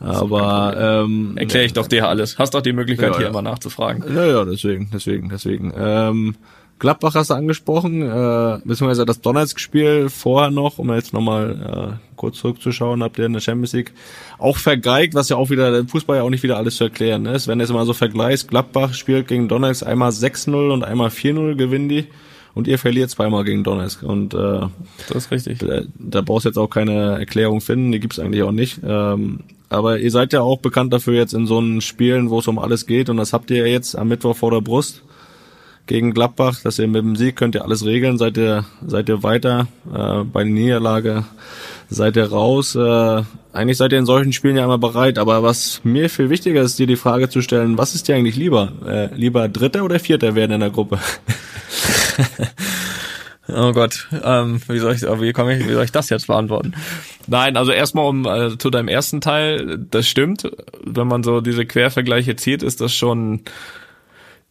Aber 0.00 1.04
ähm, 1.04 1.36
erkläre 1.36 1.64
ich 1.64 1.72
doch 1.72 1.88
dir 1.88 2.08
alles. 2.08 2.38
Hast 2.38 2.54
doch 2.54 2.60
die 2.60 2.72
Möglichkeit 2.72 3.10
ja, 3.10 3.16
hier 3.16 3.24
ja. 3.24 3.30
immer 3.30 3.42
nachzufragen. 3.42 4.04
Ja, 4.14 4.26
ja, 4.26 4.44
deswegen, 4.44 4.90
deswegen, 4.92 5.28
deswegen. 5.28 5.72
Ähm, 5.76 6.36
Gladbach 6.78 7.14
hast 7.14 7.30
du 7.30 7.34
angesprochen, 7.34 8.02
äh, 8.02 8.58
beziehungsweise 8.64 9.04
das 9.04 9.20
Donetsk-Spiel 9.20 10.08
vorher 10.08 10.50
noch, 10.50 10.78
um 10.78 10.92
jetzt 10.92 11.12
nochmal 11.12 11.98
äh, 11.98 12.14
kurz 12.16 12.38
zurückzuschauen, 12.38 13.02
habt 13.02 13.18
ihr 13.18 13.26
in 13.26 13.32
der 13.32 13.40
Champions 13.40 13.72
League 13.72 13.92
auch 14.38 14.56
vergeigt, 14.56 15.14
was 15.14 15.28
ja 15.28 15.36
auch 15.36 15.50
wieder, 15.50 15.70
der 15.70 15.88
Fußball 15.88 16.18
ja 16.18 16.22
auch 16.22 16.30
nicht 16.30 16.42
wieder 16.42 16.56
alles 16.56 16.76
zu 16.76 16.84
erklären 16.84 17.26
ist. 17.26 17.48
Wenn 17.48 17.60
jetzt 17.60 17.72
mal 17.72 17.84
so 17.84 17.94
vergleichst, 17.94 18.48
Gladbach 18.48 18.94
spielt 18.94 19.26
gegen 19.26 19.48
Donetsk 19.48 19.86
einmal 19.86 20.10
6-0 20.10 20.72
und 20.72 20.84
einmal 20.84 21.08
4-0 21.08 21.56
gewinnen 21.56 21.88
die 21.88 22.06
und 22.54 22.68
ihr 22.68 22.78
verliert 22.78 23.10
zweimal 23.10 23.44
gegen 23.44 23.64
Donetsk. 23.64 24.02
Und 24.02 24.34
äh, 24.34 24.60
das 25.08 25.16
ist 25.16 25.30
richtig. 25.30 25.58
Da, 25.58 25.82
da 25.98 26.20
brauchst 26.22 26.44
du 26.44 26.50
jetzt 26.50 26.58
auch 26.58 26.70
keine 26.70 27.18
Erklärung 27.18 27.60
finden, 27.60 27.92
die 27.92 28.00
gibt's 28.00 28.18
eigentlich 28.18 28.42
auch 28.42 28.52
nicht. 28.52 28.80
Ähm, 28.84 29.40
aber 29.68 29.98
ihr 29.98 30.10
seid 30.10 30.32
ja 30.32 30.40
auch 30.40 30.58
bekannt 30.58 30.92
dafür 30.92 31.14
jetzt 31.14 31.34
in 31.34 31.46
so 31.46 31.58
einen 31.58 31.80
Spielen, 31.80 32.30
wo 32.30 32.38
es 32.38 32.48
um 32.48 32.58
alles 32.58 32.86
geht 32.86 33.10
und 33.10 33.16
das 33.16 33.32
habt 33.32 33.50
ihr 33.50 33.66
jetzt 33.68 33.96
am 33.96 34.08
Mittwoch 34.08 34.36
vor 34.36 34.50
der 34.50 34.60
Brust 34.60 35.02
gegen 35.88 36.14
Gladbach, 36.14 36.60
dass 36.62 36.78
ihr 36.78 36.86
mit 36.86 37.02
dem 37.02 37.16
Sieg 37.16 37.34
könnt 37.34 37.56
ihr 37.56 37.64
alles 37.64 37.84
regeln, 37.84 38.18
seid 38.18 38.36
ihr, 38.36 38.64
seid 38.86 39.08
ihr 39.08 39.24
weiter, 39.24 39.66
äh, 39.92 40.22
bei 40.22 40.44
der 40.44 40.52
Niederlage 40.52 41.24
seid 41.90 42.16
ihr 42.16 42.30
raus. 42.30 42.76
Äh, 42.76 43.22
eigentlich 43.52 43.78
seid 43.78 43.92
ihr 43.92 43.98
in 43.98 44.06
solchen 44.06 44.32
Spielen 44.32 44.56
ja 44.56 44.64
immer 44.64 44.78
bereit, 44.78 45.18
aber 45.18 45.42
was 45.42 45.80
mir 45.82 46.08
viel 46.10 46.30
wichtiger 46.30 46.62
ist, 46.62 46.78
dir 46.78 46.86
die 46.86 46.96
Frage 46.96 47.28
zu 47.28 47.40
stellen, 47.40 47.78
was 47.78 47.94
ist 47.94 48.06
dir 48.06 48.14
eigentlich 48.14 48.36
lieber? 48.36 48.72
Äh, 48.86 49.14
lieber 49.16 49.48
Dritter 49.48 49.82
oder 49.82 49.98
Vierter 49.98 50.36
werden 50.36 50.52
in 50.52 50.60
der 50.60 50.70
Gruppe? 50.70 51.00
Oh 53.50 53.72
Gott, 53.72 54.08
ähm, 54.24 54.60
wie 54.68 54.78
soll 54.78 54.92
ich, 54.92 55.00
wie 55.00 55.32
komme 55.32 55.56
ich, 55.56 55.66
wie 55.66 55.72
soll 55.72 55.84
ich 55.84 55.90
das 55.90 56.10
jetzt 56.10 56.26
beantworten? 56.26 56.74
Nein, 57.28 57.56
also 57.56 57.72
erstmal 57.72 58.04
um 58.04 58.26
äh, 58.26 58.58
zu 58.58 58.68
deinem 58.68 58.88
ersten 58.88 59.22
Teil, 59.22 59.78
das 59.90 60.06
stimmt. 60.06 60.50
Wenn 60.84 61.08
man 61.08 61.22
so 61.22 61.40
diese 61.40 61.64
Quervergleiche 61.64 62.36
zieht, 62.36 62.62
ist 62.62 62.82
das 62.82 62.92
schon 62.92 63.40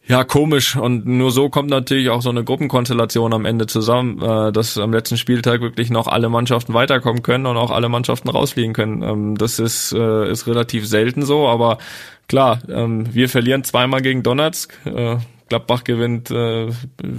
ja, 0.08 0.24
komisch. 0.24 0.74
Und 0.74 1.06
nur 1.06 1.30
so 1.30 1.50
kommt 1.50 1.68
natürlich 1.68 2.08
auch 2.08 2.22
so 2.22 2.30
eine 2.30 2.42
Gruppenkonstellation 2.42 3.34
am 3.34 3.44
Ende 3.44 3.66
zusammen, 3.66 4.22
äh, 4.22 4.52
dass 4.52 4.78
am 4.78 4.92
letzten 4.92 5.18
Spieltag 5.18 5.60
wirklich 5.60 5.90
noch 5.90 6.06
alle 6.06 6.30
Mannschaften 6.30 6.72
weiterkommen 6.72 7.22
können 7.22 7.44
und 7.44 7.58
auch 7.58 7.70
alle 7.70 7.90
Mannschaften 7.90 8.30
rausfliegen 8.30 8.72
können. 8.72 9.02
Ähm, 9.02 9.36
das 9.36 9.58
ist, 9.58 9.92
äh, 9.92 10.30
ist 10.30 10.46
relativ 10.46 10.86
selten 10.88 11.22
so, 11.22 11.46
aber 11.46 11.76
klar, 12.26 12.60
ähm, 12.70 13.12
wir 13.14 13.28
verlieren 13.28 13.64
zweimal 13.64 14.00
gegen 14.00 14.22
Donetsk. 14.22 14.72
Äh, 14.86 15.18
Gladbach 15.48 15.84
gewinnt 15.84 16.30
äh, 16.30 16.68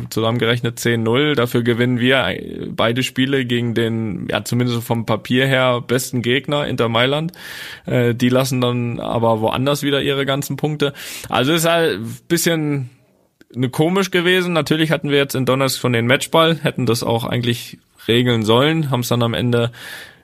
zusammengerechnet 0.09 0.79
10-0. 0.79 1.35
Dafür 1.35 1.63
gewinnen 1.63 1.99
wir 1.99 2.37
beide 2.69 3.03
Spiele 3.03 3.45
gegen 3.45 3.73
den, 3.73 4.27
ja 4.29 4.43
zumindest 4.43 4.83
vom 4.83 5.05
Papier 5.05 5.47
her, 5.47 5.81
besten 5.81 6.21
Gegner, 6.21 6.67
Inter 6.67 6.89
Mailand. 6.89 7.31
Äh, 7.85 8.15
die 8.15 8.29
lassen 8.29 8.61
dann 8.61 8.99
aber 8.99 9.41
woanders 9.41 9.83
wieder 9.83 10.01
ihre 10.01 10.25
ganzen 10.25 10.57
Punkte. 10.57 10.93
Also 11.27 11.53
ist 11.53 11.67
halt 11.67 11.99
ein 11.99 12.17
bisschen 12.27 12.89
eine 13.55 13.69
komisch 13.69 14.11
gewesen. 14.11 14.53
Natürlich 14.53 14.91
hatten 14.91 15.09
wir 15.09 15.17
jetzt 15.17 15.35
in 15.35 15.45
Donnerstag 15.45 15.81
von 15.81 15.93
den 15.93 16.07
Matchball, 16.07 16.57
hätten 16.61 16.85
das 16.85 17.03
auch 17.03 17.23
eigentlich 17.23 17.79
regeln 18.07 18.43
sollen, 18.43 18.89
haben 18.89 19.01
es 19.01 19.07
dann 19.07 19.23
am 19.23 19.33
Ende 19.33 19.71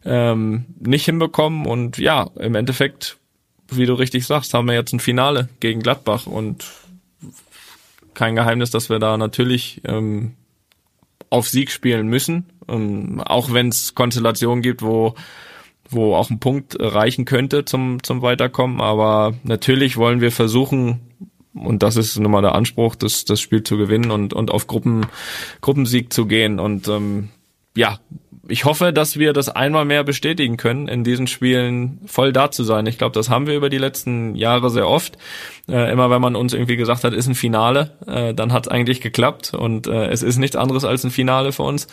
ähm, 0.05 0.65
nicht 0.79 1.05
hinbekommen. 1.05 1.65
Und 1.65 1.97
ja, 1.97 2.29
im 2.35 2.55
Endeffekt, 2.55 3.17
wie 3.69 3.85
du 3.85 3.93
richtig 3.93 4.25
sagst, 4.25 4.53
haben 4.53 4.67
wir 4.67 4.75
jetzt 4.75 4.93
ein 4.93 4.99
Finale 4.99 5.49
gegen 5.59 5.81
Gladbach 5.81 6.27
und 6.27 6.65
kein 8.15 8.35
Geheimnis, 8.35 8.71
dass 8.71 8.89
wir 8.89 8.99
da 8.99 9.17
natürlich 9.17 9.81
ähm, 9.85 10.33
auf 11.29 11.47
Sieg 11.47 11.71
spielen 11.71 12.07
müssen, 12.07 12.45
ähm, 12.67 13.21
auch 13.21 13.53
wenn 13.53 13.69
es 13.69 13.95
Konstellationen 13.95 14.61
gibt, 14.61 14.81
wo 14.81 15.15
wo 15.87 16.15
auch 16.15 16.31
ein 16.31 16.39
Punkt 16.39 16.77
reichen 16.79 17.25
könnte 17.25 17.63
zum 17.63 18.01
zum 18.01 18.21
Weiterkommen. 18.21 18.81
Aber 18.81 19.35
natürlich 19.43 19.97
wollen 19.97 20.21
wir 20.21 20.31
versuchen 20.31 21.01
und 21.53 21.83
das 21.83 21.95
ist 21.95 22.17
nun 22.17 22.31
mal 22.31 22.41
der 22.41 22.55
Anspruch, 22.55 22.95
das 22.95 23.25
das 23.25 23.39
Spiel 23.39 23.63
zu 23.63 23.77
gewinnen 23.77 24.11
und 24.11 24.33
und 24.33 24.49
auf 24.49 24.67
Gruppen 24.67 25.05
Gruppensieg 25.61 26.11
zu 26.11 26.25
gehen 26.25 26.59
und 26.59 26.87
ähm, 26.87 27.29
ja, 27.75 27.99
ich 28.47 28.65
hoffe, 28.65 28.93
dass 28.93 29.17
wir 29.17 29.33
das 29.33 29.49
einmal 29.49 29.85
mehr 29.85 30.03
bestätigen 30.03 30.57
können, 30.57 30.87
in 30.87 31.03
diesen 31.03 31.27
Spielen 31.27 31.99
voll 32.05 32.33
da 32.33 32.51
zu 32.51 32.63
sein. 32.63 32.85
Ich 32.85 32.97
glaube, 32.97 33.13
das 33.13 33.29
haben 33.29 33.47
wir 33.47 33.55
über 33.55 33.69
die 33.69 33.77
letzten 33.77 34.35
Jahre 34.35 34.69
sehr 34.69 34.87
oft. 34.87 35.17
Äh, 35.67 35.91
immer 35.91 36.09
wenn 36.09 36.21
man 36.21 36.35
uns 36.35 36.53
irgendwie 36.53 36.75
gesagt 36.75 37.03
hat, 37.03 37.13
ist 37.13 37.27
ein 37.27 37.35
Finale, 37.35 37.91
äh, 38.07 38.33
dann 38.33 38.53
hat 38.53 38.67
es 38.67 38.71
eigentlich 38.71 39.01
geklappt 39.01 39.53
und 39.53 39.87
äh, 39.87 40.07
es 40.07 40.23
ist 40.23 40.37
nichts 40.37 40.55
anderes 40.55 40.85
als 40.85 41.03
ein 41.03 41.11
Finale 41.11 41.51
für 41.51 41.63
uns. 41.63 41.87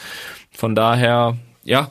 Von 0.51 0.75
daher, 0.75 1.37
ja, 1.65 1.91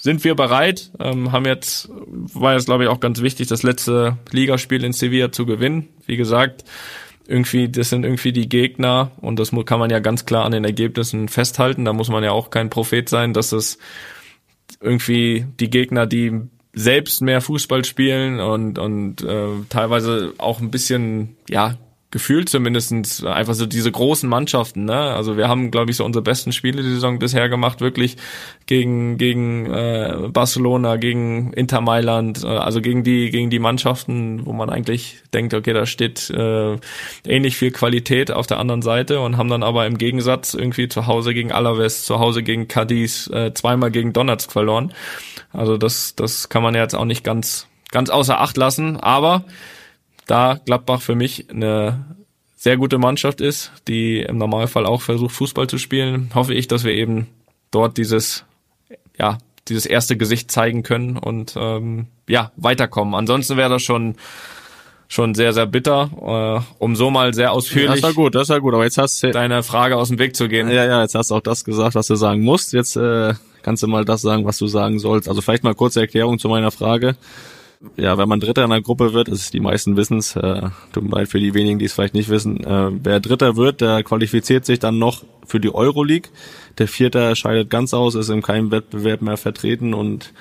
sind 0.00 0.22
wir 0.22 0.34
bereit, 0.34 0.90
ähm, 1.00 1.32
haben 1.32 1.46
jetzt, 1.46 1.88
war 1.90 2.52
jetzt 2.52 2.66
glaube 2.66 2.84
ich 2.84 2.90
auch 2.90 3.00
ganz 3.00 3.22
wichtig, 3.22 3.48
das 3.48 3.62
letzte 3.62 4.18
Ligaspiel 4.30 4.84
in 4.84 4.92
Sevilla 4.92 5.32
zu 5.32 5.46
gewinnen. 5.46 5.88
Wie 6.04 6.18
gesagt, 6.18 6.64
irgendwie, 7.26 7.68
das 7.68 7.90
sind 7.90 8.04
irgendwie 8.04 8.32
die 8.32 8.48
Gegner 8.48 9.12
und 9.20 9.38
das 9.38 9.52
kann 9.64 9.78
man 9.78 9.90
ja 9.90 9.98
ganz 9.98 10.26
klar 10.26 10.44
an 10.44 10.52
den 10.52 10.64
Ergebnissen 10.64 11.28
festhalten. 11.28 11.84
Da 11.84 11.92
muss 11.92 12.08
man 12.08 12.24
ja 12.24 12.32
auch 12.32 12.50
kein 12.50 12.70
Prophet 12.70 13.08
sein, 13.08 13.32
dass 13.32 13.52
es 13.52 13.78
irgendwie 14.80 15.46
die 15.60 15.70
Gegner, 15.70 16.06
die 16.06 16.40
selbst 16.74 17.22
mehr 17.22 17.40
Fußball 17.40 17.84
spielen 17.84 18.40
und 18.40 18.78
und 18.78 19.22
äh, 19.22 19.48
teilweise 19.68 20.34
auch 20.38 20.60
ein 20.60 20.70
bisschen 20.70 21.36
ja 21.48 21.76
gefühlt 22.14 22.48
zumindestens 22.48 23.24
einfach 23.24 23.54
so 23.54 23.66
diese 23.66 23.90
großen 23.90 24.28
Mannschaften. 24.28 24.84
Ne? 24.84 24.94
Also 24.94 25.36
wir 25.36 25.48
haben, 25.48 25.72
glaube 25.72 25.90
ich, 25.90 25.96
so 25.96 26.04
unsere 26.04 26.22
besten 26.22 26.52
Spiele 26.52 26.80
die 26.80 26.90
Saison 26.90 27.18
bisher 27.18 27.48
gemacht, 27.48 27.80
wirklich 27.80 28.16
gegen 28.66 29.18
gegen 29.18 29.66
äh, 29.66 30.28
Barcelona, 30.32 30.94
gegen 30.94 31.52
Inter 31.54 31.80
Mailand, 31.80 32.44
äh, 32.44 32.46
also 32.46 32.80
gegen 32.80 33.02
die 33.02 33.32
gegen 33.32 33.50
die 33.50 33.58
Mannschaften, 33.58 34.46
wo 34.46 34.52
man 34.52 34.70
eigentlich 34.70 35.22
denkt, 35.34 35.54
okay, 35.54 35.72
da 35.72 35.86
steht 35.86 36.30
äh, 36.30 36.76
ähnlich 37.26 37.56
viel 37.56 37.72
Qualität 37.72 38.30
auf 38.30 38.46
der 38.46 38.60
anderen 38.60 38.82
Seite 38.82 39.18
und 39.18 39.36
haben 39.36 39.48
dann 39.48 39.64
aber 39.64 39.84
im 39.84 39.98
Gegensatz 39.98 40.54
irgendwie 40.54 40.86
zu 40.86 41.08
Hause 41.08 41.34
gegen 41.34 41.50
Alaves, 41.50 42.04
zu 42.04 42.20
Hause 42.20 42.44
gegen 42.44 42.68
Cadiz, 42.68 43.28
äh, 43.32 43.52
zweimal 43.54 43.90
gegen 43.90 44.12
Donetsk 44.12 44.52
verloren. 44.52 44.92
Also 45.52 45.76
das 45.78 46.14
das 46.14 46.48
kann 46.48 46.62
man 46.62 46.76
ja 46.76 46.82
jetzt 46.82 46.94
auch 46.94 47.06
nicht 47.06 47.24
ganz 47.24 47.66
ganz 47.90 48.08
außer 48.08 48.40
Acht 48.40 48.56
lassen, 48.56 49.00
aber 49.00 49.42
da 50.26 50.60
Gladbach 50.64 51.02
für 51.02 51.14
mich 51.14 51.50
eine 51.50 52.16
sehr 52.56 52.76
gute 52.76 52.98
Mannschaft 52.98 53.40
ist, 53.40 53.72
die 53.88 54.20
im 54.20 54.38
Normalfall 54.38 54.86
auch 54.86 55.02
versucht, 55.02 55.34
Fußball 55.34 55.66
zu 55.66 55.78
spielen, 55.78 56.30
hoffe 56.34 56.54
ich, 56.54 56.66
dass 56.66 56.84
wir 56.84 56.92
eben 56.92 57.26
dort 57.70 57.98
dieses, 57.98 58.44
ja, 59.18 59.38
dieses 59.68 59.86
erste 59.86 60.16
Gesicht 60.16 60.50
zeigen 60.50 60.82
können 60.82 61.16
und 61.18 61.54
ähm, 61.56 62.06
ja, 62.28 62.52
weiterkommen. 62.56 63.14
Ansonsten 63.14 63.56
wäre 63.56 63.70
das 63.70 63.82
schon 63.82 64.16
schon 65.06 65.34
sehr, 65.34 65.52
sehr 65.52 65.66
bitter, 65.66 66.64
äh, 66.66 66.74
um 66.82 66.96
so 66.96 67.10
mal 67.10 67.34
sehr 67.34 67.52
ausführlich 67.52 68.00
Das 68.00 68.02
war 68.02 68.14
gut, 68.14 68.34
das 68.34 68.48
war 68.48 68.60
gut, 68.60 68.74
aber 68.74 68.84
jetzt 68.84 68.98
hast 68.98 69.22
du 69.22 69.30
deine 69.30 69.62
Frage 69.62 69.96
aus 69.96 70.08
dem 70.08 70.18
Weg 70.18 70.34
zu 70.34 70.48
gehen. 70.48 70.68
Ja, 70.68 70.84
ja, 70.86 71.02
jetzt 71.02 71.14
hast 71.14 71.30
du 71.30 71.34
auch 71.34 71.40
das 71.40 71.64
gesagt, 71.64 71.94
was 71.94 72.06
du 72.06 72.14
sagen 72.14 72.40
musst. 72.42 72.72
Jetzt 72.72 72.96
äh, 72.96 73.34
kannst 73.62 73.82
du 73.82 73.86
mal 73.86 74.04
das 74.04 74.22
sagen, 74.22 74.44
was 74.44 74.58
du 74.58 74.66
sagen 74.66 74.98
sollst. 74.98 75.28
Also 75.28 75.42
vielleicht 75.42 75.62
mal 75.62 75.74
kurze 75.74 76.00
Erklärung 76.00 76.38
zu 76.38 76.48
meiner 76.48 76.70
Frage 76.70 77.16
ja, 77.96 78.18
wenn 78.18 78.28
man 78.28 78.40
Dritter 78.40 78.64
in 78.64 78.72
einer 78.72 78.82
Gruppe 78.82 79.12
wird, 79.12 79.28
ist 79.28 79.52
die 79.54 79.60
meisten 79.60 79.96
wissen's, 79.96 80.36
äh, 80.36 80.68
tut 80.92 81.04
mir 81.04 81.10
leid 81.10 81.28
für 81.28 81.40
die 81.40 81.54
wenigen, 81.54 81.78
die 81.78 81.84
es 81.84 81.92
vielleicht 81.92 82.14
nicht 82.14 82.28
wissen, 82.28 82.62
äh, 82.64 82.90
wer 83.02 83.20
Dritter 83.20 83.56
wird, 83.56 83.80
der 83.80 84.02
qualifiziert 84.02 84.64
sich 84.64 84.78
dann 84.78 84.98
noch 84.98 85.24
für 85.46 85.60
die 85.60 85.74
Euroleague. 85.74 86.30
Der 86.78 86.88
Vierter 86.88 87.34
scheidet 87.36 87.70
ganz 87.70 87.94
aus, 87.94 88.14
ist 88.14 88.28
in 88.28 88.42
keinem 88.42 88.70
Wettbewerb 88.70 89.22
mehr 89.22 89.36
vertreten 89.36 89.94
und 89.94 90.32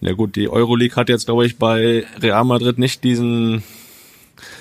ja 0.00 0.12
gut, 0.12 0.36
die 0.36 0.48
Euroleague 0.48 0.96
hat 0.96 1.08
jetzt, 1.08 1.26
glaube 1.26 1.46
ich, 1.46 1.58
bei 1.58 2.04
Real 2.20 2.44
Madrid 2.44 2.78
nicht 2.78 3.04
diesen 3.04 3.62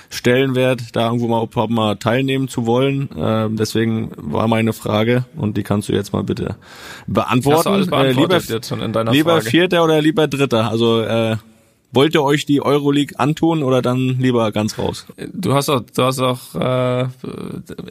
Stellenwert, 0.10 0.96
da 0.96 1.08
irgendwo 1.08 1.28
mal, 1.28 1.44
überhaupt 1.44 1.72
mal 1.72 1.96
teilnehmen 1.96 2.48
zu 2.48 2.66
wollen. 2.66 3.10
Äh, 3.18 3.50
deswegen 3.50 4.12
war 4.16 4.48
meine 4.48 4.72
Frage 4.72 5.26
und 5.36 5.58
die 5.58 5.64
kannst 5.64 5.90
du 5.90 5.94
jetzt 5.94 6.14
mal 6.14 6.24
bitte 6.24 6.56
beantworten. 7.08 7.92
Äh, 7.92 8.12
lieber, 8.12 8.40
lieber 9.12 9.32
Frage. 9.32 9.50
Vierter 9.50 9.84
oder 9.84 10.02
lieber 10.02 10.28
Dritter? 10.28 10.70
Also 10.70 11.02
äh, 11.02 11.38
Wollt 11.94 12.16
ihr 12.16 12.24
euch 12.24 12.46
die 12.46 12.60
Euroleague 12.60 13.20
antun 13.20 13.62
oder 13.62 13.84
dann 13.84 14.18
lieber 14.20 14.52
ganz 14.52 14.80
raus? 14.80 15.06
Du 15.32 15.54
hast 15.54 15.70
auch, 15.70 15.82
du 15.96 16.04
hast 16.04 16.20
auch, 16.20 16.40
äh, 16.56 17.04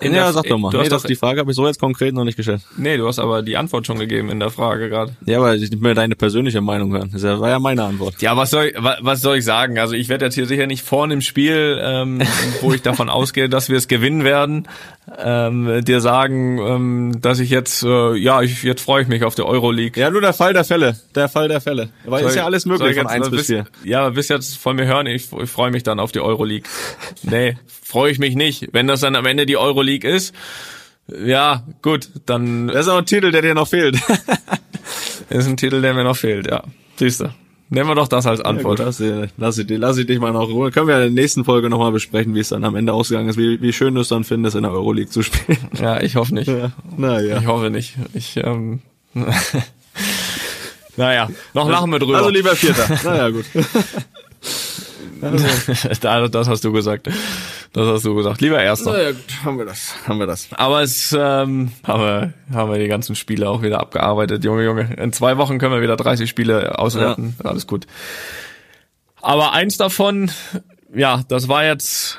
in 0.01 0.13
ja, 0.13 0.25
der, 0.25 0.33
sag 0.33 0.47
doch 0.47 0.59
mal. 0.59 0.73
Nee, 0.73 0.89
das, 0.89 1.05
die 1.05 1.15
Frage 1.15 1.39
habe 1.39 1.53
ich 1.53 1.57
so 1.57 1.67
jetzt 1.67 1.79
konkret 1.79 2.13
noch 2.13 2.25
nicht 2.25 2.37
gestellt. 2.37 2.63
Nee, 2.77 2.97
du 2.97 3.07
hast 3.07 3.21
aber 3.21 3.43
die 3.43 3.57
Antwort 3.57 3.87
schon 3.87 4.01
gegeben 4.01 4.29
in 4.29 4.41
der 4.41 4.51
Frage 4.51 4.89
gerade. 4.89 5.17
Ja, 5.25 5.39
aber 5.39 5.55
ich 5.55 5.81
will 5.81 5.95
deine 5.95 6.17
persönliche 6.17 6.61
Meinung 6.61 6.93
hören. 6.93 7.11
Das 7.13 7.23
war 7.23 7.49
ja 7.49 7.61
meine 7.61 7.85
Antwort. 7.85 8.21
Ja, 8.21 8.37
was 8.37 8.51
soll, 8.51 8.73
was, 8.77 8.97
was 9.01 9.21
soll 9.21 9.37
ich 9.37 9.45
sagen? 9.45 9.79
Also 9.79 9.95
ich 9.95 10.09
werde 10.09 10.25
jetzt 10.25 10.35
hier 10.35 10.47
sicher 10.47 10.67
nicht 10.67 10.83
vorne 10.83 11.15
im 11.15 11.21
Spiel, 11.21 11.81
ähm, 11.81 12.21
wo 12.61 12.73
ich 12.73 12.83
davon 12.83 13.09
ausgehe, 13.09 13.49
dass 13.49 13.69
wir 13.69 13.77
es 13.77 13.87
gewinnen 13.87 14.25
werden, 14.25 14.67
ähm, 15.19 15.85
dir 15.85 16.01
sagen, 16.01 16.59
ähm, 16.59 17.21
dass 17.21 17.39
ich 17.39 17.51
jetzt, 17.51 17.85
äh, 17.85 18.17
ja, 18.17 18.43
ich, 18.43 18.65
jetzt 18.65 18.83
freue 18.83 19.03
ich 19.03 19.09
mich 19.09 19.23
auf 19.23 19.37
die 19.37 19.43
Euroleague. 19.43 20.01
Ja, 20.01 20.11
nur 20.11 20.21
der 20.21 20.33
Fall 20.33 20.53
der 20.55 20.65
Fälle. 20.65 20.97
Der 21.15 21.29
Fall 21.29 21.49
der 21.49 21.61
Fälle. 21.61 21.91
Weil 22.05 22.23
soll 22.23 22.31
ist 22.31 22.37
ja 22.37 22.45
alles 22.45 22.67
möglich 22.67 22.97
von 22.97 23.07
eins 23.07 23.31
bis 23.31 23.47
vier. 23.47 23.67
Ja, 23.93 24.09
bis 24.09 24.29
jetzt 24.29 24.57
von 24.57 24.77
mir 24.77 24.87
hören, 24.87 25.07
ich, 25.07 25.31
ich 25.31 25.51
freue 25.51 25.71
mich 25.71 25.83
dann 25.83 26.01
auf 26.01 26.13
die 26.13 26.21
Euroleague. 26.21 26.67
nee, 27.25 27.59
freue 27.67 28.11
ich 28.11 28.19
mich 28.19 28.35
nicht. 28.35 28.71
Wenn 28.73 28.87
das 28.87 29.01
dann 29.01 29.15
am 29.17 29.27
Ende 29.27 29.45
die 29.45 29.59
Euroleague 29.59 30.11
ist, 30.11 30.35
ja, 31.09 31.67
gut, 31.83 32.09
dann. 32.25 32.69
Das 32.69 32.87
ist 32.87 32.89
auch 32.89 32.97
ein 32.97 33.05
Titel, 33.05 33.33
der 33.33 33.43
dir 33.43 33.53
noch 33.53 33.69
fehlt. 33.69 33.97
ist 35.29 35.47
ein 35.47 35.59
Titel, 35.59 35.83
der 35.83 35.93
mir 35.93 36.05
noch 36.05 36.17
fehlt, 36.17 36.47
ja. 36.47 36.65
Siehst 36.97 37.21
du. 37.21 37.35
Nehmen 37.69 37.91
wir 37.91 37.95
doch 37.95 38.09
das 38.09 38.27
als 38.27 38.41
Antwort. 38.41 38.79
Ja, 38.79 38.87
gut, 38.87 38.99
lass, 38.99 39.29
lass, 39.37 39.59
ich, 39.59 39.69
lass 39.69 39.99
ich 39.99 40.07
dich 40.07 40.19
mal 40.19 40.33
noch 40.33 40.49
Ruhe. 40.49 40.71
Können 40.71 40.89
wir 40.89 40.95
in 40.95 41.15
der 41.15 41.23
nächsten 41.23 41.45
Folge 41.45 41.69
nochmal 41.69 41.93
besprechen, 41.93 42.35
wie 42.35 42.41
es 42.41 42.49
dann 42.49 42.65
am 42.65 42.77
Ende 42.77 42.95
ausgegangen 42.95 43.29
ist, 43.29 43.37
wie, 43.37 43.61
wie 43.61 43.75
schön 43.75 43.95
du 43.95 44.01
es 44.01 44.09
dann 44.09 44.25
findest, 44.25 44.57
in 44.57 44.63
der 44.63 44.73
Euroleague 44.73 45.11
zu 45.11 45.21
spielen. 45.23 45.59
Ja, 45.79 46.01
ich 46.01 46.17
hoffe 46.17 46.35
nicht. 46.35 46.49
Ja, 46.49 46.73
na 46.97 47.21
ja. 47.21 47.41
Ich 47.41 47.47
hoffe 47.47 47.69
nicht. 47.69 47.97
Ich, 48.15 48.39
ähm, 48.39 48.81
naja, 50.97 51.29
noch 51.55 51.69
lachen 51.69 51.91
wir 51.91 51.99
drüber. 51.99 52.19
Also 52.19 52.31
lieber 52.31 52.55
Vierter. 52.57 52.89
naja, 53.05 53.31
gut. 53.31 53.47
das 55.23 56.49
hast 56.49 56.65
du 56.65 56.73
gesagt. 56.73 57.09
Das 57.73 57.87
hast 57.87 58.05
du 58.05 58.15
gesagt. 58.15 58.41
Lieber 58.41 58.63
Erster. 58.63 58.93
Na 58.93 59.03
ja, 59.03 59.13
gut, 59.13 59.45
haben 59.45 59.59
wir 59.59 59.65
das. 59.65 59.95
Haben 60.07 60.19
wir 60.19 60.27
das. 60.27 60.49
Aber 60.53 60.83
es 60.83 61.13
ähm, 61.13 61.73
haben, 61.87 62.03
wir, 62.03 62.35
haben 62.53 62.71
wir 62.71 62.79
die 62.79 62.89
ganzen 62.89 63.15
Spiele 63.15 63.49
auch 63.49 63.63
wieder 63.63 63.81
abgearbeitet. 63.81 64.45
Junge, 64.45 64.65
Junge. 64.65 64.95
In 64.99 65.13
zwei 65.13 65.39
Wochen 65.39 65.59
können 65.59 65.73
wir 65.73 65.81
wieder 65.81 65.97
30 65.97 66.29
Spiele 66.29 66.79
auswerten. 66.79 67.37
Ja. 67.43 67.51
Alles 67.51 67.67
gut. 67.67 67.87
Aber 69.23 69.53
eins 69.53 69.77
davon, 69.79 70.31
ja, 70.93 71.23
das 71.29 71.49
war 71.49 71.65
jetzt 71.65 72.19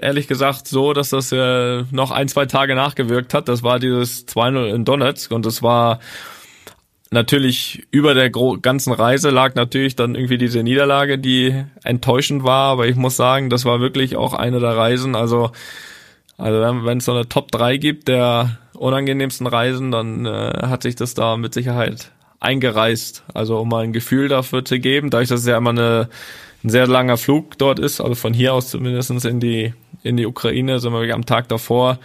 ehrlich 0.00 0.28
gesagt 0.28 0.68
so, 0.68 0.92
dass 0.92 1.10
das 1.10 1.32
äh, 1.32 1.82
noch 1.90 2.10
ein, 2.10 2.28
zwei 2.28 2.46
Tage 2.46 2.74
nachgewirkt 2.74 3.34
hat. 3.34 3.48
Das 3.48 3.62
war 3.62 3.78
dieses 3.78 4.26
2-0 4.28 4.72
in 4.74 4.84
Donetsk 4.84 5.30
und 5.32 5.44
das 5.44 5.62
war 5.62 6.00
natürlich 7.10 7.86
über 7.90 8.14
der 8.14 8.30
ganzen 8.30 8.92
Reise 8.92 9.30
lag 9.30 9.54
natürlich 9.54 9.96
dann 9.96 10.14
irgendwie 10.14 10.38
diese 10.38 10.62
Niederlage, 10.62 11.18
die 11.18 11.64
enttäuschend 11.84 12.44
war, 12.44 12.72
aber 12.72 12.86
ich 12.86 12.96
muss 12.96 13.16
sagen, 13.16 13.50
das 13.50 13.64
war 13.64 13.80
wirklich 13.80 14.16
auch 14.16 14.34
eine 14.34 14.60
der 14.60 14.76
Reisen, 14.76 15.14
also 15.14 15.50
also 16.38 16.84
wenn 16.84 16.98
es 16.98 17.04
so 17.06 17.12
eine 17.12 17.28
Top 17.28 17.50
3 17.50 17.78
gibt 17.78 18.08
der 18.08 18.58
unangenehmsten 18.74 19.46
Reisen, 19.46 19.90
dann 19.90 20.26
äh, 20.26 20.66
hat 20.66 20.82
sich 20.82 20.94
das 20.94 21.14
da 21.14 21.36
mit 21.36 21.54
Sicherheit 21.54 22.12
eingereist. 22.40 23.24
Also 23.32 23.58
um 23.58 23.68
mal 23.70 23.84
ein 23.84 23.94
Gefühl 23.94 24.28
dafür 24.28 24.64
zu 24.64 24.78
geben, 24.78 25.08
dadurch, 25.08 25.30
dass 25.30 25.40
es 25.40 25.46
ja 25.46 25.56
immer 25.56 25.70
eine, 25.70 26.10
ein 26.62 26.68
sehr 26.68 26.86
langer 26.86 27.16
Flug 27.16 27.56
dort 27.56 27.78
ist, 27.78 28.00
also 28.00 28.14
von 28.14 28.34
hier 28.34 28.52
aus 28.52 28.68
zumindestens 28.68 29.24
in 29.24 29.40
die 29.40 29.72
in 30.02 30.16
die 30.16 30.26
Ukraine, 30.26 30.78
sind 30.78 30.92
wir 30.92 31.14
am 31.14 31.26
Tag 31.26 31.48
davor 31.48 31.98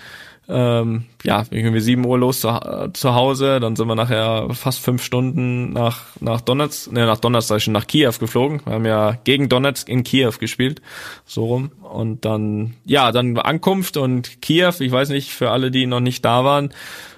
ähm, 0.52 1.06
ja, 1.24 1.46
irgendwie 1.50 1.80
sieben 1.80 2.06
Uhr 2.06 2.18
los 2.18 2.42
zu, 2.42 2.60
zu 2.94 3.16
Hause, 3.16 3.60
dann 3.60 3.76
sind 3.76 3.88
wir 3.88 3.96
nachher 3.96 4.48
fast 4.52 4.80
fünf 4.80 5.04
Stunden 5.04 5.72
nach, 5.72 6.02
nach 6.20 6.42
Donetsk, 6.42 6.92
ne, 6.92 7.06
nach 7.06 7.20
Donetsk, 7.20 7.62
schon 7.62 7.74
nach 7.74 7.88
Kiew 7.88 8.14
geflogen. 8.20 8.62
Wir 8.66 8.74
haben 8.74 8.86
ja 8.86 9.18
gegen 9.24 9.48
Donetsk 9.48 9.88
in 9.88 10.04
Kiew 10.04 10.34
gespielt, 10.40 10.82
so 11.26 11.46
rum. 11.46 11.72
Und 11.82 12.26
dann, 12.26 12.74
ja, 12.86 13.12
dann 13.12 13.38
Ankunft 13.38 13.98
und 13.98 14.42
Kiew, 14.42 14.74
ich 14.80 14.92
weiß 14.92 15.10
nicht, 15.10 15.32
für 15.32 15.52
alle, 15.52 15.72
die 15.72 15.86
noch 15.86 16.02
nicht 16.02 16.26
da 16.26 16.44
waren, 16.44 16.74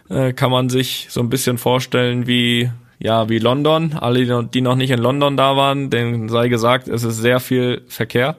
äh, 0.10 0.34
kann 0.34 0.52
man 0.52 0.70
sich 0.70 1.08
so 1.10 1.22
ein 1.22 1.30
bisschen 1.30 1.58
vorstellen 1.58 2.28
wie, 2.28 2.70
ja, 3.00 3.30
wie 3.30 3.40
London. 3.40 3.94
Alle, 3.94 4.46
die 4.46 4.62
noch 4.62 4.76
nicht 4.76 4.92
in 4.92 5.00
London 5.00 5.38
da 5.38 5.56
waren, 5.58 5.90
denen 5.90 6.30
sei 6.30 6.50
gesagt, 6.50 6.88
es 6.88 7.04
ist 7.04 7.18
sehr 7.18 7.40
viel 7.40 7.82
Verkehr. 7.88 8.38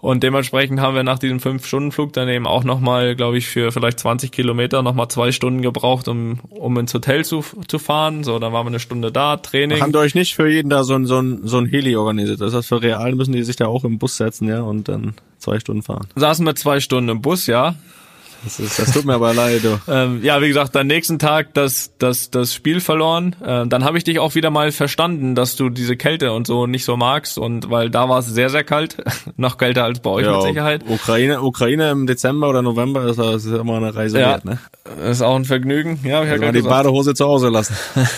Und 0.00 0.22
dementsprechend 0.22 0.80
haben 0.80 0.94
wir 0.94 1.02
nach 1.02 1.18
diesem 1.18 1.40
Fünf-Stunden-Flug 1.40 2.12
dann 2.12 2.28
eben 2.28 2.46
auch 2.46 2.64
nochmal, 2.64 3.14
glaube 3.16 3.36
ich, 3.38 3.48
für 3.48 3.70
vielleicht 3.70 4.00
20 4.00 4.32
Kilometer 4.32 4.82
nochmal 4.82 5.08
zwei 5.08 5.30
Stunden 5.30 5.60
gebraucht, 5.60 6.08
um, 6.08 6.40
um 6.50 6.78
ins 6.78 6.94
Hotel 6.94 7.24
zu, 7.24 7.44
zu 7.68 7.78
fahren. 7.78 8.24
So, 8.24 8.38
dann 8.38 8.52
waren 8.52 8.64
wir 8.64 8.70
eine 8.70 8.80
Stunde 8.80 9.12
da, 9.12 9.36
Training. 9.36 9.80
Haben 9.80 9.94
euch 9.96 10.14
nicht 10.14 10.34
für 10.34 10.48
jeden 10.48 10.70
da 10.70 10.84
so 10.84 10.94
ein, 10.94 11.06
so 11.06 11.20
ein, 11.20 11.40
so 11.46 11.58
ein 11.58 11.66
Heli 11.66 11.96
organisiert? 11.96 12.40
Das 12.40 12.54
heißt, 12.54 12.68
für 12.68 12.82
Real 12.82 13.14
müssen 13.14 13.32
die 13.32 13.42
sich 13.42 13.56
da 13.56 13.66
auch 13.66 13.84
im 13.84 13.98
Bus 13.98 14.16
setzen, 14.16 14.48
ja, 14.48 14.62
und 14.62 14.88
dann 14.88 15.14
zwei 15.38 15.60
Stunden 15.60 15.82
fahren. 15.82 16.06
Saßen 16.16 16.46
wir 16.46 16.54
zwei 16.54 16.80
Stunden 16.80 17.10
im 17.10 17.22
Bus, 17.22 17.46
ja. 17.46 17.74
Das, 18.44 18.58
ist, 18.58 18.78
das 18.78 18.92
tut 18.92 19.04
mir 19.04 19.14
aber 19.14 19.34
leid. 19.34 19.64
Du. 19.64 19.78
Ähm, 19.90 20.22
ja, 20.22 20.40
wie 20.40 20.46
gesagt, 20.46 20.76
am 20.76 20.86
nächsten 20.86 21.18
Tag 21.18 21.52
das, 21.54 21.92
das, 21.98 22.30
das 22.30 22.54
Spiel 22.54 22.80
verloren. 22.80 23.34
Ähm, 23.44 23.68
dann 23.70 23.82
habe 23.84 23.98
ich 23.98 24.04
dich 24.04 24.20
auch 24.20 24.34
wieder 24.36 24.50
mal 24.50 24.70
verstanden, 24.70 25.34
dass 25.34 25.56
du 25.56 25.68
diese 25.68 25.96
Kälte 25.96 26.32
und 26.32 26.46
so 26.46 26.66
nicht 26.66 26.84
so 26.84 26.96
magst. 26.96 27.38
Und 27.38 27.70
weil 27.70 27.90
da 27.90 28.08
war 28.08 28.20
es 28.20 28.26
sehr, 28.26 28.50
sehr 28.50 28.62
kalt. 28.62 28.96
Noch 29.36 29.58
kälter 29.58 29.84
als 29.84 30.00
bei 30.00 30.10
euch 30.10 30.26
ja, 30.26 30.36
mit 30.36 30.42
Sicherheit. 30.42 30.84
Ukraine, 30.86 31.42
Ukraine 31.42 31.90
im 31.90 32.06
Dezember 32.06 32.48
oder 32.48 32.62
November 32.62 33.04
ist, 33.06 33.18
ist 33.18 33.46
immer 33.46 33.76
eine 33.76 33.94
Reise 33.94 34.20
ja, 34.20 34.28
wert, 34.28 34.44
ne? 34.44 34.58
Ist 35.08 35.22
auch 35.22 35.36
ein 35.36 35.44
Vergnügen. 35.44 35.98
Ja, 36.04 36.22
ich 36.22 36.30
also 36.30 36.52
die 36.52 36.62
Badehose 36.62 37.14
zu 37.14 37.26
Hause 37.26 37.48
lassen. 37.48 37.74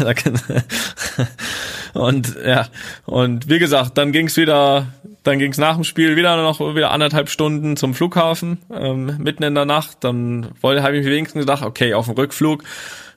und 1.94 2.37
ja, 2.44 2.68
und 3.07 3.48
wie 3.48 3.59
gesagt, 3.59 3.98
dann 3.98 4.12
ging's 4.12 4.37
wieder 4.37 4.87
dann 5.22 5.38
ging's 5.38 5.59
nach 5.59 5.74
dem 5.74 5.85
Spiel 5.85 6.16
wieder 6.16 6.37
noch 6.42 6.61
wieder 6.74 6.90
anderthalb 6.90 7.28
Stunden 7.28 7.76
zum 7.76 7.94
Flughafen, 7.94 8.59
ähm, 8.72 9.16
mitten 9.18 9.44
in 9.44 9.55
der 9.55 9.64
Nacht. 9.64 9.98
Dann 10.00 10.48
wollte, 10.61 10.83
habe 10.83 10.96
ich 10.96 11.05
mir 11.05 11.12
wenigstens 11.12 11.42
gedacht, 11.42 11.64
okay, 11.64 11.94
auf 11.94 12.07
dem 12.07 12.14
Rückflug, 12.14 12.64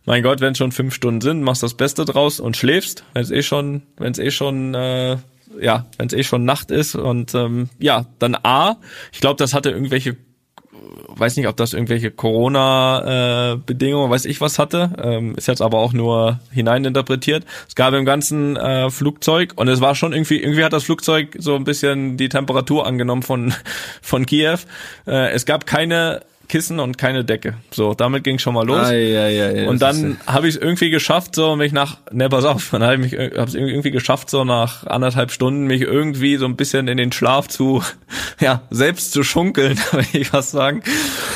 mein 0.05 0.21
Gott, 0.21 0.39
wenn 0.39 0.53
schon 0.53 0.71
fünf 0.71 0.93
Stunden 0.93 1.21
sind, 1.21 1.41
machst 1.41 1.63
das 1.63 1.73
Beste 1.73 2.05
draus 2.05 2.39
und 2.39 2.55
schläfst, 2.55 3.03
wenn 3.13 3.23
es 3.23 3.31
eh 3.31 3.41
schon, 3.41 3.81
wenn 3.97 4.11
es 4.11 4.19
eh 4.19 4.29
schon, 4.29 4.75
äh, 4.75 5.17
ja, 5.59 5.85
wenn 5.97 6.07
es 6.07 6.13
eh 6.13 6.23
schon 6.23 6.45
Nacht 6.45 6.69
ist. 6.69 6.95
Und 6.95 7.33
ähm, 7.33 7.69
ja, 7.79 8.05
dann 8.19 8.37
A, 8.43 8.77
ich 9.11 9.19
glaube, 9.19 9.37
das 9.37 9.55
hatte 9.55 9.71
irgendwelche 9.71 10.15
weiß 11.07 11.37
nicht, 11.37 11.47
ob 11.47 11.57
das 11.57 11.73
irgendwelche 11.73 12.11
Corona-Bedingungen, 12.11 14.09
äh, 14.09 14.13
weiß 14.13 14.25
ich 14.25 14.41
was 14.41 14.59
hatte, 14.59 14.91
ähm, 15.01 15.35
ist 15.35 15.47
jetzt 15.47 15.61
aber 15.61 15.79
auch 15.79 15.93
nur 15.93 16.39
hineininterpretiert. 16.51 17.45
Es 17.67 17.75
gab 17.75 17.93
im 17.93 18.05
ganzen 18.05 18.55
äh, 18.55 18.89
Flugzeug 18.89 19.53
und 19.55 19.67
es 19.67 19.81
war 19.81 19.95
schon 19.95 20.13
irgendwie, 20.13 20.41
irgendwie 20.41 20.63
hat 20.63 20.73
das 20.73 20.83
Flugzeug 20.83 21.35
so 21.39 21.55
ein 21.55 21.63
bisschen 21.63 22.17
die 22.17 22.29
Temperatur 22.29 22.85
angenommen 22.85 23.23
von 23.23 23.53
von 24.01 24.25
Kiew. 24.25 24.59
Äh, 25.07 25.31
es 25.31 25.45
gab 25.45 25.65
keine 25.65 26.21
Kissen 26.47 26.79
und 26.79 26.97
keine 26.97 27.25
Decke. 27.25 27.55
So, 27.71 27.93
damit 27.93 28.23
ging 28.23 28.39
schon 28.39 28.53
mal 28.53 28.65
los. 28.65 28.79
Ah, 28.79 28.93
ja, 28.93 29.27
ja, 29.27 29.51
ja, 29.51 29.69
und 29.69 29.81
dann 29.81 30.17
habe 30.27 30.47
ich 30.47 30.55
es 30.55 30.61
irgendwie 30.61 30.89
geschafft, 30.89 31.35
so 31.35 31.55
mich 31.55 31.71
nach, 31.71 31.97
ne, 32.11 32.29
pass 32.29 32.45
auf, 32.45 32.69
dann 32.71 32.83
habe 32.83 32.95
ich 32.95 33.11
mich, 33.11 33.37
hab's 33.37 33.53
irgendwie 33.53 33.91
geschafft, 33.91 34.29
so 34.29 34.43
nach 34.43 34.85
anderthalb 34.85 35.31
Stunden 35.31 35.65
mich 35.65 35.81
irgendwie 35.81 36.37
so 36.37 36.45
ein 36.45 36.55
bisschen 36.55 36.87
in 36.87 36.97
den 36.97 37.11
Schlaf 37.11 37.47
zu, 37.47 37.83
ja, 38.39 38.61
selbst 38.69 39.11
zu 39.11 39.23
schunkeln, 39.23 39.77
würde 39.91 40.07
ich 40.13 40.33
was 40.33 40.51
sagen. 40.51 40.83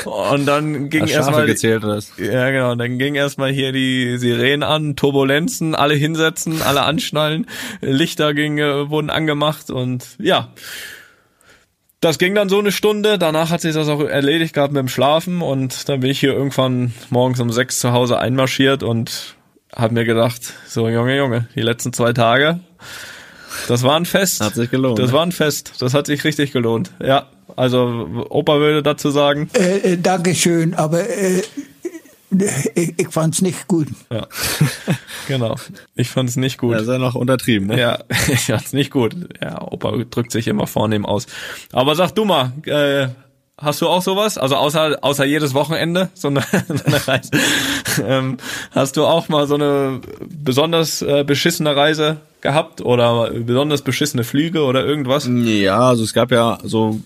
Und 0.06 0.46
dann 0.46 0.90
ging 0.90 1.08
erstmal, 1.08 1.46
gezählt 1.46 1.84
hast. 1.84 2.18
ja 2.18 2.50
genau, 2.52 2.76
dann 2.76 2.98
ging 2.98 3.16
erstmal 3.16 3.52
hier 3.52 3.72
die 3.72 4.18
Sirenen 4.18 4.64
an, 4.64 4.96
Turbulenzen, 4.96 5.76
alle 5.76 5.96
hinsetzen, 5.96 6.62
alle 6.62 6.84
anschnallen, 6.84 7.48
Lichter 7.82 8.34
ging, 8.34 8.58
äh, 8.58 8.90
wurden 8.90 9.10
angemacht 9.10 9.70
und 9.70 10.06
ja 10.20 10.50
das 12.02 12.18
ging 12.18 12.34
dann 12.34 12.50
so 12.50 12.60
eine 12.60 12.72
Stunde, 12.72 13.18
danach 13.18 13.50
hat 13.50 13.62
sich 13.62 13.74
das 13.74 13.88
auch 13.90 14.02
erledigt 14.02 14.54
gehabt 14.54 14.74
mit 14.74 14.80
dem 14.80 14.88
Schlafen 14.88 15.42
und 15.42 15.90
dann 15.90 16.00
bin 16.00 16.10
ich 16.10 16.20
hier 16.20 16.34
irgendwann 16.34 16.94
morgens 17.10 17.40
um 17.40 17.52
sechs 17.52 17.80
zu 17.80 17.92
Hause 17.92 18.20
einmarschiert 18.20 18.84
und 18.84 19.36
habe 19.76 19.94
mir 19.94 20.06
gedacht, 20.06 20.54
so 20.68 20.88
Junge, 20.88 21.18
Junge, 21.18 21.48
die 21.56 21.62
letzten 21.62 21.92
zwei 21.92 22.14
Tage, 22.14 22.60
das 23.68 23.84
war 23.84 23.98
ein 23.98 24.06
Fest. 24.06 24.42
Hat 24.42 24.56
sich 24.56 24.72
gelohnt. 24.72 25.00
Das 25.00 25.08
ne? 25.08 25.14
war 25.14 25.26
ein 25.26 25.32
Fest, 25.32 25.74
das 25.80 25.94
hat 25.94 26.06
sich 26.06 26.24
richtig 26.24 26.54
gelohnt. 26.54 26.92
Ja, 27.04 27.28
also 27.56 28.26
Opa 28.30 28.60
würde 28.60 28.82
dazu 28.82 29.10
sagen. 29.10 29.50
Äh, 29.54 29.94
äh, 29.94 29.98
Dankeschön, 29.98 30.76
aber 30.76 31.10
äh, 31.10 31.42
ich, 32.76 32.94
ich 32.98 33.08
fand's 33.10 33.42
nicht 33.42 33.68
gut. 33.68 33.88
Ja, 34.12 34.28
genau. 35.28 35.56
Ich 35.96 36.10
fand's 36.10 36.36
nicht 36.36 36.58
gut. 36.58 36.74
Ja, 36.74 36.80
ist 36.80 36.88
ja 36.88 36.98
noch 36.98 37.16
untertrieben, 37.16 37.68
ne? 37.68 37.80
Ja, 37.80 38.00
ich 38.28 38.46
fand's 38.46 38.74
nicht 38.74 38.92
gut. 38.92 39.16
Ja, 39.42 39.62
Opa 39.62 39.92
drückt 40.10 40.32
sich 40.32 40.48
immer 40.48 40.68
vornehm 40.68 41.06
aus. 41.06 41.26
Aber 41.72 41.96
sag 41.96 42.12
du 42.12 42.26
mal, 42.26 42.52
äh, 42.66 43.08
hast 43.58 43.82
du 43.82 43.88
auch 43.88 44.02
sowas? 44.02 44.38
Also 44.38 44.56
außer 44.56 45.00
außer 45.02 45.26
jedes 45.26 45.54
Wochenende 45.54 46.10
so 46.14 46.28
eine, 46.28 46.42
so 46.68 46.86
eine 46.86 47.08
Reise. 47.08 47.32
ähm, 48.06 48.38
hast 48.72 48.98
du 48.98 49.06
auch 49.06 49.30
mal 49.30 49.48
so 49.48 49.56
eine 49.56 50.02
besonders 50.30 51.02
äh, 51.02 51.24
beschissene 51.24 51.76
Reise 51.76 52.18
gehabt 52.42 52.82
oder 52.82 53.32
besonders 53.32 53.82
beschissene 53.82 54.24
Flüge 54.24 54.64
oder 54.64 54.86
irgendwas? 54.86 55.28
Ja, 55.30 55.80
also 55.80 56.04
es 56.04 56.14
gab 56.14 56.32
ja 56.32 56.60
so 56.64 57.00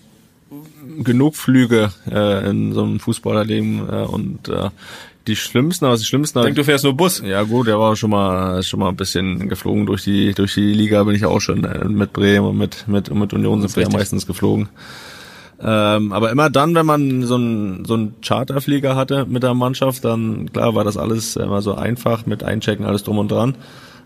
genug 1.02 1.36
Flüge 1.36 1.92
äh, 2.10 2.48
in 2.48 2.72
so 2.72 2.82
einem 2.82 3.00
Fußballerleben 3.00 3.88
äh, 3.88 4.04
und 4.04 4.48
äh, 4.48 4.70
die 5.26 5.36
schlimmsten, 5.36 5.84
aber 5.86 5.96
die 5.96 6.04
schlimmsten. 6.04 6.38
Ich 6.38 6.44
denke, 6.44 6.60
du 6.60 6.64
fährst 6.64 6.84
nur 6.84 6.94
Bus. 6.94 7.22
Ja 7.24 7.42
gut, 7.42 7.66
der 7.66 7.78
war 7.78 7.96
schon 7.96 8.10
mal 8.10 8.62
schon 8.62 8.80
mal 8.80 8.88
ein 8.88 8.96
bisschen 8.96 9.48
geflogen 9.48 9.86
durch 9.86 10.04
die 10.04 10.34
durch 10.34 10.54
die 10.54 10.72
Liga 10.72 11.02
bin 11.04 11.14
ich 11.14 11.24
auch 11.24 11.40
schon 11.40 11.64
äh, 11.64 11.84
mit 11.86 12.12
Bremen 12.12 12.46
und 12.46 12.58
mit 12.58 12.86
mit 12.88 13.12
mit 13.12 13.32
Union 13.32 13.60
sind 13.60 13.74
wir 13.76 13.84
ja 13.84 13.88
meistens 13.90 14.26
geflogen. 14.26 14.68
Ähm, 15.60 16.12
aber 16.12 16.30
immer 16.30 16.50
dann, 16.50 16.74
wenn 16.74 16.84
man 16.84 17.22
so 17.22 17.36
einen 17.36 17.84
so 17.84 17.94
einen 17.94 18.14
Charterflieger 18.20 18.96
hatte 18.96 19.24
mit 19.26 19.42
der 19.42 19.54
Mannschaft, 19.54 20.04
dann 20.04 20.52
klar 20.52 20.74
war 20.74 20.84
das 20.84 20.96
alles 20.96 21.36
immer 21.36 21.62
so 21.62 21.74
einfach 21.74 22.26
mit 22.26 22.42
Einchecken 22.42 22.84
alles 22.84 23.04
drum 23.04 23.18
und 23.18 23.30
dran. 23.30 23.54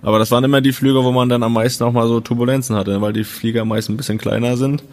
Aber 0.02 0.18
das 0.18 0.30
waren 0.30 0.44
immer 0.44 0.60
die 0.60 0.72
Flüge, 0.72 1.02
wo 1.02 1.10
man 1.10 1.28
dann 1.28 1.42
am 1.42 1.52
meisten 1.54 1.82
auch 1.82 1.92
mal 1.92 2.06
so 2.06 2.20
Turbulenzen 2.20 2.76
hatte, 2.76 3.00
weil 3.00 3.12
die 3.12 3.24
Flieger 3.24 3.64
meist 3.64 3.88
ein 3.88 3.96
bisschen 3.96 4.18
kleiner 4.18 4.56
sind. 4.56 4.84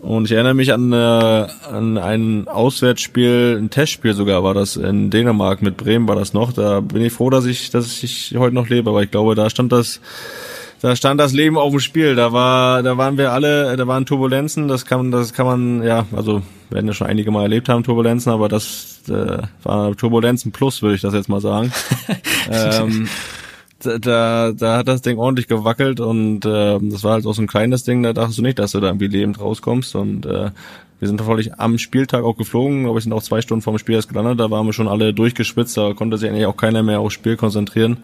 Und 0.00 0.26
ich 0.26 0.32
erinnere 0.32 0.54
mich 0.54 0.72
an, 0.72 0.92
äh, 0.92 0.96
an 0.96 1.98
ein 1.98 2.46
Auswärtsspiel, 2.46 3.58
ein 3.60 3.70
Testspiel 3.70 4.14
sogar 4.14 4.44
war 4.44 4.54
das 4.54 4.76
in 4.76 5.10
Dänemark 5.10 5.60
mit 5.60 5.76
Bremen 5.76 6.06
war 6.06 6.14
das 6.14 6.32
noch. 6.32 6.52
Da 6.52 6.80
bin 6.80 7.02
ich 7.02 7.12
froh, 7.12 7.30
dass 7.30 7.46
ich, 7.46 7.70
dass 7.70 8.02
ich 8.02 8.34
heute 8.38 8.54
noch 8.54 8.68
lebe, 8.68 8.90
aber 8.90 9.02
ich 9.02 9.10
glaube, 9.10 9.34
da 9.34 9.50
stand 9.50 9.72
das, 9.72 10.00
da 10.80 10.94
stand 10.94 11.18
das 11.18 11.32
Leben 11.32 11.58
auf 11.58 11.70
dem 11.70 11.80
Spiel. 11.80 12.14
Da 12.14 12.32
war, 12.32 12.84
da 12.84 12.96
waren 12.96 13.18
wir 13.18 13.32
alle, 13.32 13.76
da 13.76 13.86
waren 13.88 14.06
Turbulenzen. 14.06 14.68
Das 14.68 14.86
kann, 14.86 15.10
das 15.10 15.32
kann 15.32 15.46
man, 15.46 15.82
ja, 15.82 16.06
also 16.14 16.42
werden 16.70 16.86
ja 16.86 16.92
schon 16.92 17.08
einige 17.08 17.32
Mal 17.32 17.42
erlebt 17.42 17.68
haben 17.68 17.82
Turbulenzen, 17.82 18.30
aber 18.30 18.48
das 18.48 19.00
äh, 19.08 19.38
war 19.64 19.96
Turbulenzen 19.96 20.52
plus, 20.52 20.80
würde 20.80 20.94
ich 20.94 21.00
das 21.00 21.14
jetzt 21.14 21.28
mal 21.28 21.40
sagen. 21.40 21.72
ähm, 22.50 23.08
da, 23.80 24.52
da, 24.52 24.76
hat 24.78 24.88
das 24.88 25.02
Ding 25.02 25.18
ordentlich 25.18 25.46
gewackelt 25.46 26.00
und 26.00 26.44
äh, 26.44 26.78
das 26.80 27.04
war 27.04 27.12
halt 27.12 27.26
auch 27.26 27.34
so 27.34 27.42
ein 27.42 27.46
kleines 27.46 27.84
Ding, 27.84 28.02
da 28.02 28.12
dachtest 28.12 28.38
du 28.38 28.42
nicht, 28.42 28.58
dass 28.58 28.72
du 28.72 28.80
da 28.80 28.88
irgendwie 28.88 29.06
lebend 29.06 29.40
rauskommst 29.40 29.94
und 29.94 30.26
äh, 30.26 30.50
wir 31.00 31.06
sind 31.06 31.18
tatsächlich 31.18 31.54
am 31.58 31.78
Spieltag 31.78 32.24
auch 32.24 32.36
geflogen, 32.36 32.86
aber 32.86 32.94
wir 32.94 33.00
sind 33.00 33.12
auch 33.12 33.22
zwei 33.22 33.40
Stunden 33.40 33.62
vorm 33.62 33.78
Spiel 33.78 33.94
erst 33.94 34.08
gelandet, 34.08 34.40
da 34.40 34.50
waren 34.50 34.66
wir 34.66 34.72
schon 34.72 34.88
alle 34.88 35.14
durchgeschwitzt, 35.14 35.76
da 35.76 35.94
konnte 35.94 36.18
sich 36.18 36.28
eigentlich 36.28 36.46
auch 36.46 36.56
keiner 36.56 36.82
mehr 36.82 37.00
aufs 37.00 37.14
Spiel 37.14 37.36
konzentrieren. 37.36 37.98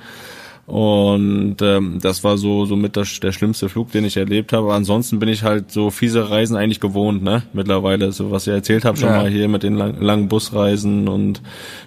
Und 0.67 1.57
ähm, 1.61 1.99
das 2.01 2.25
war 2.25 2.39
so 2.39 2.65
so 2.65 2.75
mit 2.75 2.97
das, 2.97 3.21
der 3.21 3.33
schlimmste 3.33 3.69
Flug, 3.69 3.93
den 3.93 4.05
ich 4.07 4.17
erlebt 4.17 4.55
habe. 4.55 4.73
Ansonsten 4.73 5.19
bin 5.19 5.29
ich 5.29 5.43
halt 5.43 5.71
so 5.71 5.91
fiese 5.91 6.31
Reisen 6.31 6.57
eigentlich 6.57 6.81
gewohnt, 6.81 7.23
ne? 7.23 7.43
Mittlerweile, 7.53 8.13
so 8.13 8.31
was 8.31 8.47
ihr 8.47 8.55
erzählt 8.55 8.87
habt 8.87 8.99
schon 8.99 9.11
Ja. 9.11 9.19
mal 9.19 9.29
hier 9.29 9.47
mit 9.49 9.63
den 9.63 9.75
lang, 9.75 10.01
langen 10.01 10.29
Busreisen 10.29 11.07
und 11.07 11.43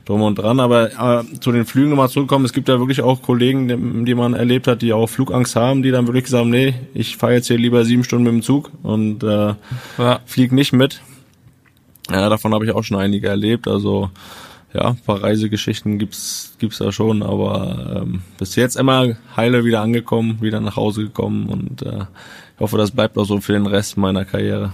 drum 0.06 0.22
und 0.22 0.36
dran. 0.38 0.60
Aber 0.60 0.92
äh, 1.22 1.40
zu 1.40 1.52
den 1.52 1.66
Flügen 1.66 1.90
nochmal 1.90 2.10
zurückkommen, 2.10 2.46
es 2.46 2.54
gibt 2.54 2.70
ja 2.70 2.78
wirklich 2.78 3.02
auch 3.02 3.24
Kollegen, 3.24 3.68
die, 3.68 4.06
die 4.06 4.14
man 4.16 4.36
erlebt 4.36 4.68
hat, 4.68 4.84
die 4.84 4.94
auch 4.94 5.08
Flugangst 5.08 5.56
haben, 5.56 5.82
die 5.82 5.90
dann 5.90 6.06
wirklich 6.06 6.28
sagen, 6.28 6.52
nee, 6.52 6.76
ich 6.94 7.18
fahre 7.18 7.34
jetzt 7.34 7.48
hier 7.48 7.58
lieber 7.58 7.84
sieben 7.84 8.04
Stunden 8.04 8.26
mit 8.26 8.34
dem 8.34 8.42
Zug 8.44 8.70
und 8.84 9.24
äh, 9.24 9.56
Ja. 9.98 10.20
flieg 10.28 10.52
nicht 10.52 10.72
mit. 10.74 11.02
Ja, 12.12 12.30
davon 12.30 12.54
habe 12.54 12.64
ich 12.66 12.72
auch 12.72 12.84
schon 12.84 12.98
einige 12.98 13.28
erlebt. 13.28 13.68
Also 13.68 14.12
ja, 14.74 14.90
ein 14.90 15.00
paar 15.06 15.24
Reisegeschichten 15.24 15.98
gibt's 15.98 16.56
gibt's 16.60 16.80
da 16.80 16.92
schon, 16.92 17.24
aber 17.24 18.02
ähm, 18.04 18.22
bis 18.38 18.56
jetzt 18.56 18.76
immer 18.76 19.16
heile 19.36 19.64
wieder 19.64 19.82
angekommen, 19.82 20.42
wieder 20.42 20.60
nach 20.60 20.76
Hause 20.76 21.04
gekommen 21.04 21.48
und 21.48 21.82
äh, 21.82 22.06
ich 22.56 22.60
hoffe, 22.60 22.78
das 22.78 22.92
bleibt 22.92 23.18
auch 23.18 23.26
so 23.26 23.40
für 23.40 23.54
den 23.54 23.68
Rest 23.68 23.98
meiner 23.98 24.26
Karriere. 24.26 24.74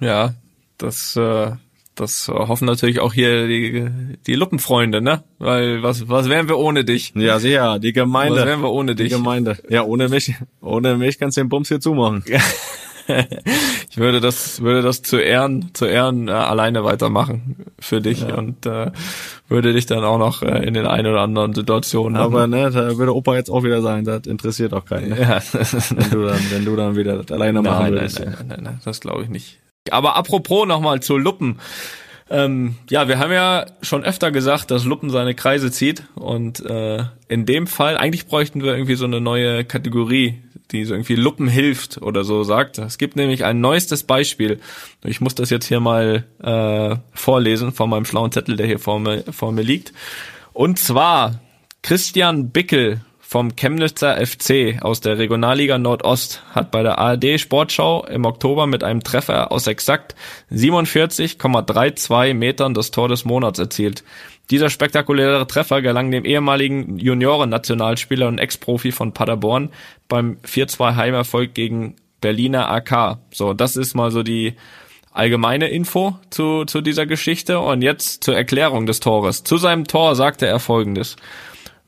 Ja, 0.00 0.34
das, 0.78 1.16
äh, 1.16 1.50
das 1.94 2.28
hoffen 2.28 2.66
natürlich 2.66 3.00
auch 3.00 3.12
hier 3.12 3.48
die, 3.48 3.90
die 4.26 4.34
Luppenfreunde, 4.34 5.00
ne? 5.00 5.24
Weil 5.38 5.82
was, 5.82 6.08
was 6.08 6.28
wären 6.28 6.48
wir 6.48 6.58
ohne 6.58 6.84
dich? 6.84 7.12
Ja, 7.16 7.38
sicher, 7.38 7.78
die 7.78 7.92
Gemeinde. 7.92 8.40
Was 8.40 8.46
wären 8.46 8.60
wir 8.62 8.70
ohne 8.70 8.94
die 8.94 9.04
dich? 9.04 9.12
Gemeinde. 9.12 9.58
Ja, 9.68 9.82
ohne 9.82 10.08
mich, 10.08 10.34
ohne 10.60 10.96
mich 10.96 11.18
kannst 11.18 11.36
du 11.36 11.40
den 11.40 11.48
Bums 11.48 11.68
hier 11.68 11.80
zumachen. 11.80 12.24
Ich 13.90 14.02
würde 14.02 14.20
das, 14.20 14.60
würde 14.60 14.82
das 14.82 15.00
zu 15.00 15.16
Ehren, 15.16 15.70
zu 15.72 15.86
Ehren 15.86 16.28
äh, 16.28 16.32
alleine 16.32 16.84
weitermachen 16.84 17.64
für 17.78 18.02
dich 18.02 18.24
und 18.24 18.66
äh, 18.66 18.90
würde 19.48 19.72
dich 19.72 19.86
dann 19.86 20.04
auch 20.04 20.18
noch 20.18 20.42
äh, 20.42 20.66
in 20.66 20.74
den 20.74 20.86
ein 20.86 21.06
oder 21.06 21.22
anderen 21.22 21.54
Situationen. 21.54 22.18
Aber 22.18 22.46
ne, 22.46 22.70
da 22.70 22.98
würde 22.98 23.14
Opa 23.14 23.36
jetzt 23.36 23.50
auch 23.50 23.62
wieder 23.62 23.80
sagen, 23.80 24.04
das 24.04 24.26
interessiert 24.26 24.74
auch 24.74 24.84
keinen. 24.84 25.10
Ne? 25.10 25.20
ja, 25.20 25.40
Wenn 25.52 26.10
du 26.10 26.26
dann, 26.26 26.40
wenn 26.50 26.64
du 26.66 26.76
dann 26.76 26.96
wieder 26.96 27.16
das 27.22 27.32
alleine 27.32 27.62
machen 27.62 27.84
nein, 27.84 27.94
nein, 27.94 28.02
würdest. 28.02 28.18
nein, 28.18 28.34
nein, 28.38 28.46
nein, 28.48 28.60
nein, 28.64 28.80
das 28.84 29.00
glaube 29.00 29.22
ich 29.22 29.30
nicht. 29.30 29.60
Aber 29.90 30.16
apropos 30.16 30.66
nochmal 30.66 31.00
zu 31.00 31.16
Luppen. 31.16 31.58
Ähm, 32.28 32.74
ja, 32.90 33.08
wir 33.08 33.18
haben 33.18 33.32
ja 33.32 33.66
schon 33.82 34.04
öfter 34.04 34.32
gesagt, 34.32 34.70
dass 34.70 34.84
Luppen 34.84 35.10
seine 35.10 35.34
Kreise 35.34 35.70
zieht 35.70 36.02
und 36.16 36.60
äh, 36.66 37.04
in 37.28 37.46
dem 37.46 37.68
Fall, 37.68 37.96
eigentlich 37.96 38.26
bräuchten 38.26 38.62
wir 38.64 38.74
irgendwie 38.74 38.96
so 38.96 39.04
eine 39.04 39.20
neue 39.20 39.64
Kategorie, 39.64 40.42
die 40.72 40.84
so 40.84 40.94
irgendwie 40.94 41.14
Luppen 41.14 41.48
hilft 41.48 42.02
oder 42.02 42.24
so 42.24 42.42
sagt. 42.42 42.78
Es 42.78 42.98
gibt 42.98 43.16
nämlich 43.16 43.44
ein 43.44 43.60
neuestes 43.60 44.02
Beispiel. 44.02 44.60
Ich 45.04 45.20
muss 45.20 45.34
das 45.34 45.50
jetzt 45.50 45.66
hier 45.66 45.80
mal 45.80 46.24
äh, 46.42 46.96
vorlesen 47.14 47.72
von 47.72 47.90
meinem 47.90 48.04
schlauen 48.04 48.32
Zettel, 48.32 48.56
der 48.56 48.66
hier 48.66 48.78
vor 48.78 48.98
mir, 48.98 49.24
vor 49.30 49.52
mir 49.52 49.62
liegt. 49.62 49.92
Und 50.52 50.78
zwar 50.78 51.40
Christian 51.82 52.50
Bickel 52.50 53.00
vom 53.20 53.56
Chemnitzer 53.56 54.24
FC 54.24 54.78
aus 54.80 55.00
der 55.00 55.18
Regionalliga 55.18 55.78
Nordost 55.78 56.44
hat 56.52 56.70
bei 56.70 56.84
der 56.84 56.98
ARD 56.98 57.40
Sportschau 57.40 58.06
im 58.06 58.24
Oktober 58.24 58.68
mit 58.68 58.84
einem 58.84 59.02
Treffer 59.02 59.50
aus 59.50 59.66
exakt 59.66 60.14
47,32 60.52 62.34
Metern 62.34 62.72
das 62.72 62.92
Tor 62.92 63.08
des 63.08 63.24
Monats 63.24 63.58
erzielt. 63.58 64.04
Dieser 64.50 64.70
spektakuläre 64.70 65.46
Treffer 65.46 65.82
gelang 65.82 66.10
dem 66.10 66.24
ehemaligen 66.24 66.98
Junioren-Nationalspieler 66.98 68.28
und 68.28 68.38
Ex-Profi 68.38 68.92
von 68.92 69.12
Paderborn 69.12 69.70
beim 70.08 70.36
4-2 70.46 70.94
Heimerfolg 70.94 71.54
gegen 71.54 71.96
Berliner 72.20 72.70
AK. 72.70 73.18
So, 73.32 73.54
das 73.54 73.76
ist 73.76 73.94
mal 73.94 74.10
so 74.10 74.22
die 74.22 74.54
allgemeine 75.12 75.68
Info 75.68 76.16
zu, 76.30 76.64
zu 76.64 76.80
dieser 76.80 77.06
Geschichte. 77.06 77.58
Und 77.58 77.82
jetzt 77.82 78.22
zur 78.22 78.36
Erklärung 78.36 78.86
des 78.86 79.00
Tores. 79.00 79.42
Zu 79.42 79.56
seinem 79.56 79.86
Tor 79.86 80.14
sagte 80.14 80.46
er 80.46 80.60
folgendes. 80.60 81.16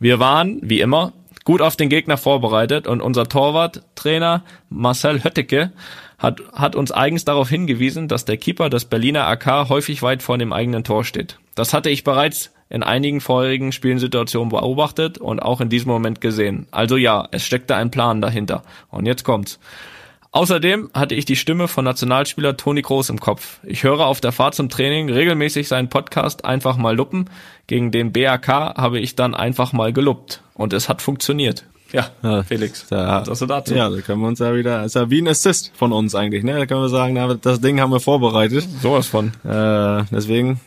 Wir 0.01 0.19
waren, 0.19 0.59
wie 0.63 0.81
immer, 0.81 1.13
gut 1.45 1.63
auf 1.63 1.77
den 1.77 1.89
Gegner 1.89 2.17
vorbereitet 2.17 2.87
und 2.87 3.01
unser 3.01 3.29
Torwarttrainer 3.29 4.45
Marcel 4.69 5.23
Hötteke 5.23 5.73
hat, 6.19 6.41
hat 6.53 6.77
uns 6.77 6.91
eigens 6.93 7.25
darauf 7.25 7.49
hingewiesen, 7.49 8.09
dass 8.09 8.25
der 8.25 8.37
Keeper 8.37 8.69
des 8.69 8.85
Berliner 8.85 9.27
AK 9.27 9.69
häufig 9.69 10.03
weit 10.03 10.23
vor 10.23 10.39
dem 10.39 10.53
eigenen 10.53 10.85
Tor 10.85 11.05
steht. 11.05 11.39
Das 11.59 11.75
hatte 11.75 11.91
ich 11.91 12.05
bereits 12.05 12.53
in 12.71 12.83
einigen 12.83 13.21
vorherigen 13.21 13.73
Spielsituationen 13.73 14.51
beobachtet 14.51 15.19
und 15.19 15.41
auch 15.41 15.61
in 15.61 15.69
diesem 15.69 15.91
Moment 15.91 16.21
gesehen. 16.21 16.67
Also 16.71 16.97
ja, 16.97 17.27
es 17.33 17.45
steckte 17.45 17.75
ein 17.77 17.91
Plan 17.91 18.21
dahinter. 18.21 18.63
Und 18.91 19.07
jetzt 19.07 19.25
kommt's. 19.25 19.59
Außerdem 20.31 20.91
hatte 20.93 21.15
ich 21.15 21.25
die 21.25 21.37
Stimme 21.37 21.69
von 21.69 21.85
Nationalspieler 21.85 22.57
Toni 22.57 22.83
Groß 22.83 23.09
im 23.09 23.19
Kopf. 23.19 23.61
Ich 23.65 23.83
höre 23.83 24.07
auf 24.07 24.21
der 24.21 24.33
Fahrt 24.33 24.55
zum 24.55 24.69
Training 24.69 25.11
regelmäßig 25.11 25.67
seinen 25.69 25.89
Podcast 25.89 26.45
einfach 26.45 26.77
mal 26.77 26.95
luppen. 26.95 27.31
Gegen 27.67 27.91
den 27.91 28.13
BAK 28.13 28.47
habe 28.49 29.01
ich 29.01 29.17
dann 29.17 29.35
einfach 29.35 29.73
mal 29.73 29.93
geluppt. 29.93 30.43
Und 30.53 30.75
es 30.75 30.89
hat 30.89 31.01
funktioniert. 31.01 31.65
Ja, 31.93 32.11
Ja, 32.23 32.43
Felix, 32.43 32.87
Da, 32.89 33.23
was 33.23 33.31
hast 33.31 33.43
du 33.43 33.47
dazu? 33.47 33.75
Ja, 33.75 33.89
da 33.89 34.01
können 34.03 34.21
wir 34.21 34.29
uns 34.29 34.41
ja 34.41 34.55
wieder, 34.55 34.85
ist 34.85 34.95
ja 34.95 35.09
wie 35.09 35.23
ein 35.23 35.29
Assist 35.29 35.73
von 35.75 35.93
uns 35.93 36.15
eigentlich, 36.15 36.45
ne? 36.45 36.55
Da 36.59 36.67
können 36.67 36.83
wir 36.83 36.91
sagen, 36.91 37.39
das 37.41 37.61
Ding 37.63 37.81
haben 37.81 37.91
wir 37.91 38.01
vorbereitet. 38.01 38.69
Sowas 38.83 39.07
von. 39.07 39.29
Äh, 39.43 40.05
deswegen, 40.13 40.61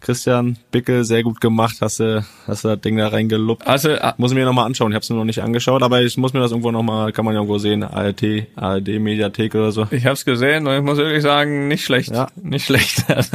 Christian 0.00 0.56
Bickel, 0.70 1.04
sehr 1.04 1.22
gut 1.22 1.40
gemacht, 1.40 1.76
hast 1.80 2.00
du, 2.00 2.24
hast 2.46 2.64
du 2.64 2.68
das 2.68 2.80
Ding 2.80 2.96
da 2.96 3.08
reingeluppt. 3.08 3.66
Also, 3.66 3.90
Muss 4.16 4.30
ich 4.30 4.36
mir 4.36 4.44
nochmal 4.44 4.66
anschauen, 4.66 4.92
ich 4.92 4.94
habe 4.94 5.02
es 5.02 5.10
mir 5.10 5.16
noch 5.16 5.24
nicht 5.24 5.42
angeschaut, 5.42 5.82
aber 5.82 6.02
ich 6.02 6.16
muss 6.16 6.32
mir 6.32 6.40
das 6.40 6.50
irgendwo 6.52 6.70
nochmal, 6.70 7.12
kann 7.12 7.24
man 7.24 7.34
ja 7.34 7.40
irgendwo 7.40 7.58
sehen, 7.58 7.82
ART, 7.82 8.22
ARD 8.56 8.88
Mediathek 9.00 9.54
oder 9.54 9.72
so. 9.72 9.86
Ich 9.90 10.06
hab's 10.06 10.24
gesehen 10.24 10.66
und 10.66 10.74
ich 10.76 10.82
muss 10.82 10.98
wirklich 10.98 11.22
sagen, 11.22 11.68
nicht 11.68 11.84
schlecht. 11.84 12.10
Ja. 12.10 12.28
Nicht 12.42 12.64
schlecht. 12.66 13.08
hat, 13.08 13.32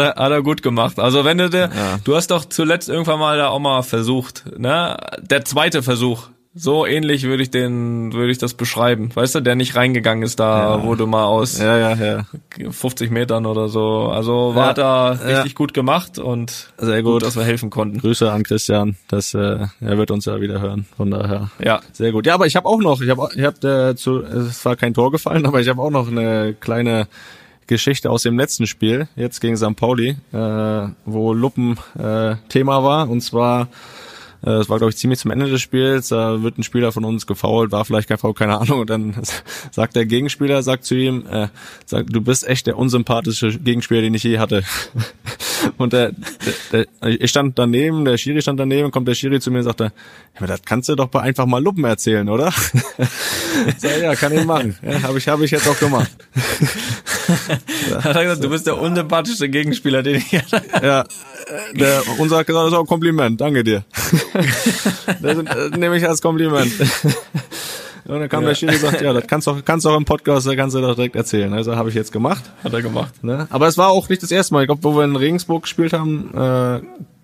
er, 0.00 0.14
hat 0.16 0.30
er 0.32 0.42
gut 0.42 0.62
gemacht. 0.62 0.98
Also 0.98 1.24
wenn 1.24 1.38
du 1.38 1.50
dir, 1.50 1.70
Ja. 1.74 1.98
du 2.04 2.14
hast 2.16 2.30
doch 2.30 2.44
zuletzt 2.44 2.88
irgendwann 2.88 3.18
mal 3.18 3.36
da 3.36 3.48
auch 3.48 3.58
mal 3.58 3.82
versucht, 3.82 4.44
ne? 4.58 4.96
Der 5.20 5.44
zweite 5.44 5.82
Versuch. 5.82 6.28
So 6.58 6.86
ähnlich 6.86 7.24
würde 7.24 7.42
ich 7.42 7.50
den, 7.50 8.14
würde 8.14 8.32
ich 8.32 8.38
das 8.38 8.54
beschreiben. 8.54 9.10
Weißt 9.14 9.34
du, 9.34 9.40
der 9.40 9.56
nicht 9.56 9.76
reingegangen 9.76 10.22
ist 10.24 10.40
da, 10.40 10.76
Ja. 10.76 10.82
wo 10.84 10.94
du 10.94 11.06
mal 11.06 11.24
aus 11.26 11.58
Ja, 11.58 11.76
ja, 11.76 11.94
ja. 11.94 12.26
50 12.70 13.10
Metern 13.10 13.44
oder 13.44 13.68
so. 13.68 14.08
Also 14.08 14.54
war 14.54 14.68
Ja. 14.68 14.72
da 14.72 15.08
richtig 15.10 15.54
gut 15.54 15.74
gemacht 15.74 16.18
und 16.18 16.72
Sehr 16.78 17.02
gut. 17.02 17.22
dass 17.22 17.36
wir 17.36 17.44
helfen 17.44 17.68
konnten. 17.68 17.98
Grüße 17.98 18.32
an 18.32 18.42
Christian, 18.42 18.96
das, 19.08 19.34
äh, 19.34 19.66
er 19.82 19.98
wird 19.98 20.10
uns 20.10 20.24
ja 20.24 20.40
wieder 20.40 20.58
hören, 20.62 20.86
von 20.96 21.10
daher. 21.10 21.50
Ja. 21.62 21.80
Sehr 21.92 22.10
gut. 22.12 22.24
Ja, 22.26 22.32
aber 22.34 22.46
ich 22.46 22.56
habe 22.56 22.66
auch 22.66 22.80
noch, 22.80 23.02
ich 23.02 23.10
habe 23.10 23.28
ich 23.34 23.44
hab, 23.44 23.62
äh, 23.62 23.94
zu, 23.94 24.20
es 24.22 24.64
war 24.64 24.76
kein 24.76 24.94
Tor 24.94 25.10
gefallen, 25.12 25.44
aber 25.46 25.60
ich 25.60 25.68
habe 25.68 25.82
auch 25.82 25.90
noch 25.90 26.08
eine 26.10 26.54
kleine 26.58 27.06
Geschichte 27.66 28.08
aus 28.10 28.22
dem 28.22 28.38
letzten 28.38 28.66
Spiel, 28.66 29.08
jetzt 29.14 29.40
gegen 29.40 29.56
St. 29.58 29.76
Pauli, 29.76 30.16
äh, 30.32 30.88
wo 31.04 31.34
Luppen 31.34 31.76
äh, 31.98 32.36
Thema 32.48 32.82
war. 32.82 33.10
Und 33.10 33.20
zwar, 33.22 33.68
es 34.52 34.68
war 34.68 34.78
glaube 34.78 34.90
ich 34.90 34.96
ziemlich 34.96 35.18
zum 35.18 35.30
Ende 35.30 35.48
des 35.50 35.60
Spiels, 35.60 36.08
da 36.08 36.42
wird 36.42 36.58
ein 36.58 36.62
Spieler 36.62 36.92
von 36.92 37.04
uns 37.04 37.26
gefoult, 37.26 37.72
war 37.72 37.84
vielleicht 37.84 38.08
kein 38.08 38.18
Foul, 38.18 38.34
keine 38.34 38.58
Ahnung. 38.58 38.80
Und 38.80 38.90
dann 38.90 39.14
sagt 39.72 39.96
der 39.96 40.06
Gegenspieler, 40.06 40.62
sagt 40.62 40.84
zu 40.84 40.94
ihm, 40.94 41.26
äh, 41.30 41.48
sagt, 41.84 42.14
du 42.14 42.20
bist 42.20 42.46
echt 42.46 42.66
der 42.66 42.78
unsympathische 42.78 43.58
Gegenspieler, 43.58 44.02
den 44.02 44.14
ich 44.14 44.22
je 44.22 44.38
hatte. 44.38 44.62
Und 45.78 45.92
der, 45.92 46.12
der, 46.72 46.86
der, 47.02 47.20
ich 47.20 47.30
stand 47.30 47.58
daneben, 47.58 48.04
der 48.04 48.18
Schiri 48.18 48.40
stand 48.42 48.60
daneben, 48.60 48.90
kommt 48.90 49.08
der 49.08 49.14
Schiri 49.14 49.40
zu 49.40 49.50
mir 49.50 49.58
und 49.58 49.64
sagt, 49.64 49.80
ja, 49.80 49.90
aber 50.36 50.46
das 50.46 50.62
kannst 50.62 50.88
du 50.88 50.94
doch 50.94 51.12
einfach 51.14 51.46
mal 51.46 51.62
Luppen 51.62 51.84
erzählen, 51.84 52.28
oder? 52.28 52.52
Sag, 53.78 54.02
ja, 54.02 54.14
kann 54.14 54.32
ich 54.32 54.44
machen. 54.44 54.76
Ja, 54.82 55.02
habe 55.02 55.18
ich, 55.18 55.26
hab 55.28 55.40
ich 55.40 55.50
jetzt 55.50 55.66
auch 55.66 55.78
gemacht. 55.78 56.10
Hat 58.02 58.16
er 58.16 58.22
gesagt, 58.22 58.44
du 58.44 58.50
bist 58.50 58.66
der 58.66 58.80
unsympathischste 58.80 59.48
Gegenspieler, 59.48 60.02
den 60.02 60.16
ich 60.16 60.32
hatte. 60.34 60.62
Ja, 60.84 61.04
der, 61.74 62.02
unser 62.18 62.38
hat 62.38 62.46
gesagt, 62.46 62.64
das 62.64 62.72
ist 62.72 62.78
auch 62.78 62.82
ein 62.82 62.86
Kompliment, 62.86 63.40
danke 63.40 63.64
dir. 63.64 63.84
Das 65.22 65.38
äh, 65.38 65.76
nehme 65.76 65.96
ich 65.96 66.06
als 66.06 66.20
Kompliment. 66.20 66.72
Und 68.08 68.20
dann 68.20 68.28
kam 68.28 68.44
der 68.44 68.54
Schiri 68.54 68.74
und 68.74 68.80
sagt, 68.80 69.00
ja, 69.00 69.12
das 69.12 69.26
kannst 69.26 69.46
du 69.46 69.52
auch, 69.52 69.64
kannst 69.64 69.84
du 69.84 69.90
auch 69.90 69.96
im 69.96 70.04
Podcast, 70.04 70.46
da 70.46 70.54
kannst 70.54 70.76
du 70.76 70.80
doch 70.80 70.94
direkt 70.94 71.16
erzählen. 71.16 71.52
Also 71.52 71.76
habe 71.76 71.88
ich 71.88 71.94
jetzt 71.94 72.12
gemacht. 72.12 72.44
Hat 72.62 72.72
er 72.72 72.82
gemacht. 72.82 73.24
Ne? 73.24 73.48
Aber 73.50 73.66
es 73.66 73.76
war 73.78 73.88
auch 73.88 74.08
nicht 74.08 74.22
das 74.22 74.30
erste 74.30 74.54
Mal. 74.54 74.62
Ich 74.62 74.68
glaube, 74.68 74.84
wo 74.84 74.96
wir 74.96 75.04
in 75.04 75.16
Regensburg 75.16 75.62
gespielt 75.62 75.92
haben, 75.92 76.30
äh, 76.32 76.80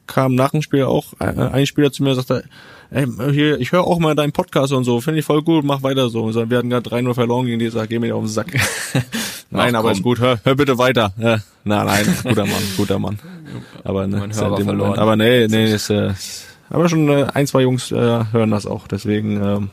kam 0.06 0.34
nach 0.34 0.50
dem 0.50 0.62
Spiel 0.62 0.84
auch 0.84 1.14
äh, 1.20 1.24
ein 1.26 1.66
Spieler 1.66 1.92
zu 1.92 2.02
mir 2.02 2.10
und 2.10 2.16
sagte, 2.16 2.44
ey, 2.90 3.06
hier, 3.32 3.58
ich 3.60 3.72
höre 3.72 3.84
auch 3.84 3.98
mal 3.98 4.14
deinen 4.14 4.32
Podcast 4.32 4.72
und 4.72 4.84
so, 4.84 5.00
finde 5.00 5.20
ich 5.20 5.24
voll 5.24 5.42
gut, 5.42 5.64
mach 5.64 5.82
weiter 5.82 6.10
so. 6.10 6.22
Und 6.24 6.50
wir 6.50 6.58
hatten 6.58 6.70
gerade 6.70 6.88
3-0 6.88 7.14
verloren 7.14 7.46
gegen 7.46 7.58
die, 7.58 7.70
sag, 7.70 7.88
geh 7.88 7.98
mir 7.98 8.14
auf 8.14 8.22
den 8.24 8.28
Sack. 8.28 8.52
nein, 9.50 9.74
Ach, 9.74 9.78
aber 9.78 9.88
komm. 9.88 9.92
ist 9.98 10.02
gut, 10.02 10.20
hör, 10.20 10.38
hör 10.44 10.54
bitte 10.54 10.76
weiter. 10.78 11.12
Ja, 11.18 11.38
nein, 11.64 11.86
nein, 11.86 12.16
guter 12.22 12.44
Mann, 12.46 12.62
guter 12.76 12.98
Mann. 12.98 13.18
Aber 13.84 14.06
ne, 14.06 14.16
Mein 14.18 14.34
Hörer 14.34 14.56
dem 14.56 14.64
verloren. 14.66 14.88
Moment- 14.90 14.98
aber 15.02 15.16
nee, 15.16 15.46
nee, 15.48 15.72
ist, 15.72 15.90
äh, 15.90 16.12
aber 16.70 16.88
schon 16.88 17.08
äh, 17.08 17.26
ein, 17.34 17.46
zwei 17.46 17.62
Jungs 17.62 17.92
äh, 17.92 17.96
hören 18.32 18.50
das 18.50 18.66
auch, 18.66 18.86
deswegen 18.88 19.42
ähm, 19.42 19.70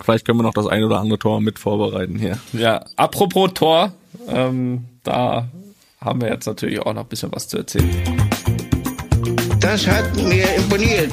vielleicht 0.00 0.24
können 0.24 0.38
wir 0.38 0.44
noch 0.44 0.54
das 0.54 0.66
ein 0.66 0.82
oder 0.84 0.98
andere 1.00 1.18
Tor 1.18 1.40
mit 1.40 1.58
vorbereiten 1.58 2.18
hier. 2.18 2.38
Ja, 2.52 2.84
apropos 2.96 3.52
Tor, 3.54 3.92
ähm, 4.28 4.84
da 5.04 5.48
haben 6.00 6.20
wir 6.20 6.28
jetzt 6.28 6.46
natürlich 6.46 6.80
auch 6.80 6.94
noch 6.94 7.02
ein 7.02 7.08
bisschen 7.08 7.30
was 7.32 7.46
zu 7.48 7.58
erzählen. 7.58 7.88
Das 9.62 9.86
hat 9.86 10.16
mir 10.16 10.52
imponiert. 10.56 11.12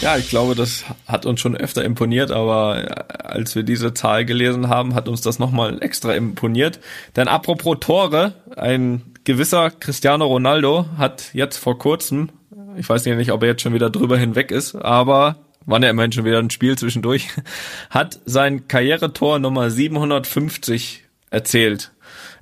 Ja, 0.00 0.16
ich 0.16 0.28
glaube, 0.28 0.56
das 0.56 0.84
hat 1.06 1.26
uns 1.26 1.40
schon 1.40 1.56
öfter 1.56 1.84
imponiert, 1.84 2.32
aber 2.32 2.82
äh, 2.82 3.22
als 3.22 3.54
wir 3.54 3.62
diese 3.62 3.94
Zahl 3.94 4.24
gelesen 4.24 4.68
haben, 4.68 4.96
hat 4.96 5.08
uns 5.08 5.20
das 5.20 5.38
nochmal 5.38 5.80
extra 5.80 6.12
imponiert. 6.16 6.80
Denn 7.14 7.28
apropos 7.28 7.76
Tore, 7.78 8.34
ein 8.56 9.02
gewisser 9.22 9.70
Cristiano 9.70 10.26
Ronaldo 10.26 10.86
hat 10.98 11.32
jetzt 11.34 11.56
vor 11.56 11.78
kurzem, 11.78 12.30
ich 12.76 12.88
weiß 12.88 13.04
nicht, 13.04 13.30
ob 13.30 13.42
er 13.42 13.50
jetzt 13.50 13.62
schon 13.62 13.74
wieder 13.74 13.90
drüber 13.90 14.18
hinweg 14.18 14.50
ist, 14.50 14.74
aber 14.74 15.36
wann 15.64 15.84
er 15.84 15.90
immerhin 15.90 16.10
schon 16.10 16.24
wieder 16.24 16.40
ein 16.40 16.50
Spiel 16.50 16.76
zwischendurch, 16.76 17.28
hat 17.90 18.18
sein 18.24 18.66
Karrieretor 18.66 19.38
Nummer 19.38 19.70
750 19.70 21.04
erzählt, 21.30 21.92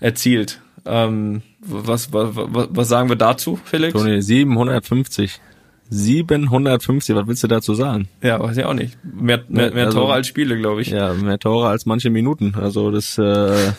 erzielt. 0.00 0.62
Ähm, 0.86 1.42
was, 1.60 2.12
was, 2.12 2.28
was, 2.34 2.68
was 2.70 2.88
sagen 2.88 3.08
wir 3.08 3.16
dazu, 3.16 3.58
Felix? 3.64 3.92
Toni, 3.92 4.20
750. 4.22 5.40
750, 5.92 7.16
was 7.16 7.26
willst 7.26 7.42
du 7.42 7.48
dazu 7.48 7.74
sagen? 7.74 8.08
Ja, 8.22 8.38
weiß 8.40 8.56
ich 8.56 8.64
auch 8.64 8.74
nicht. 8.74 8.96
Mehr, 9.02 9.42
mehr, 9.48 9.72
mehr 9.74 9.86
Also- 9.86 9.98
Tore 10.00 10.12
als 10.14 10.28
Spiele, 10.28 10.56
glaube 10.56 10.82
ich. 10.82 10.88
Ja, 10.88 11.12
mehr 11.14 11.38
Tore 11.38 11.68
als 11.68 11.84
manche 11.84 12.10
Minuten. 12.10 12.54
Also 12.54 12.92
das, 12.92 13.18
äh, 13.18 13.22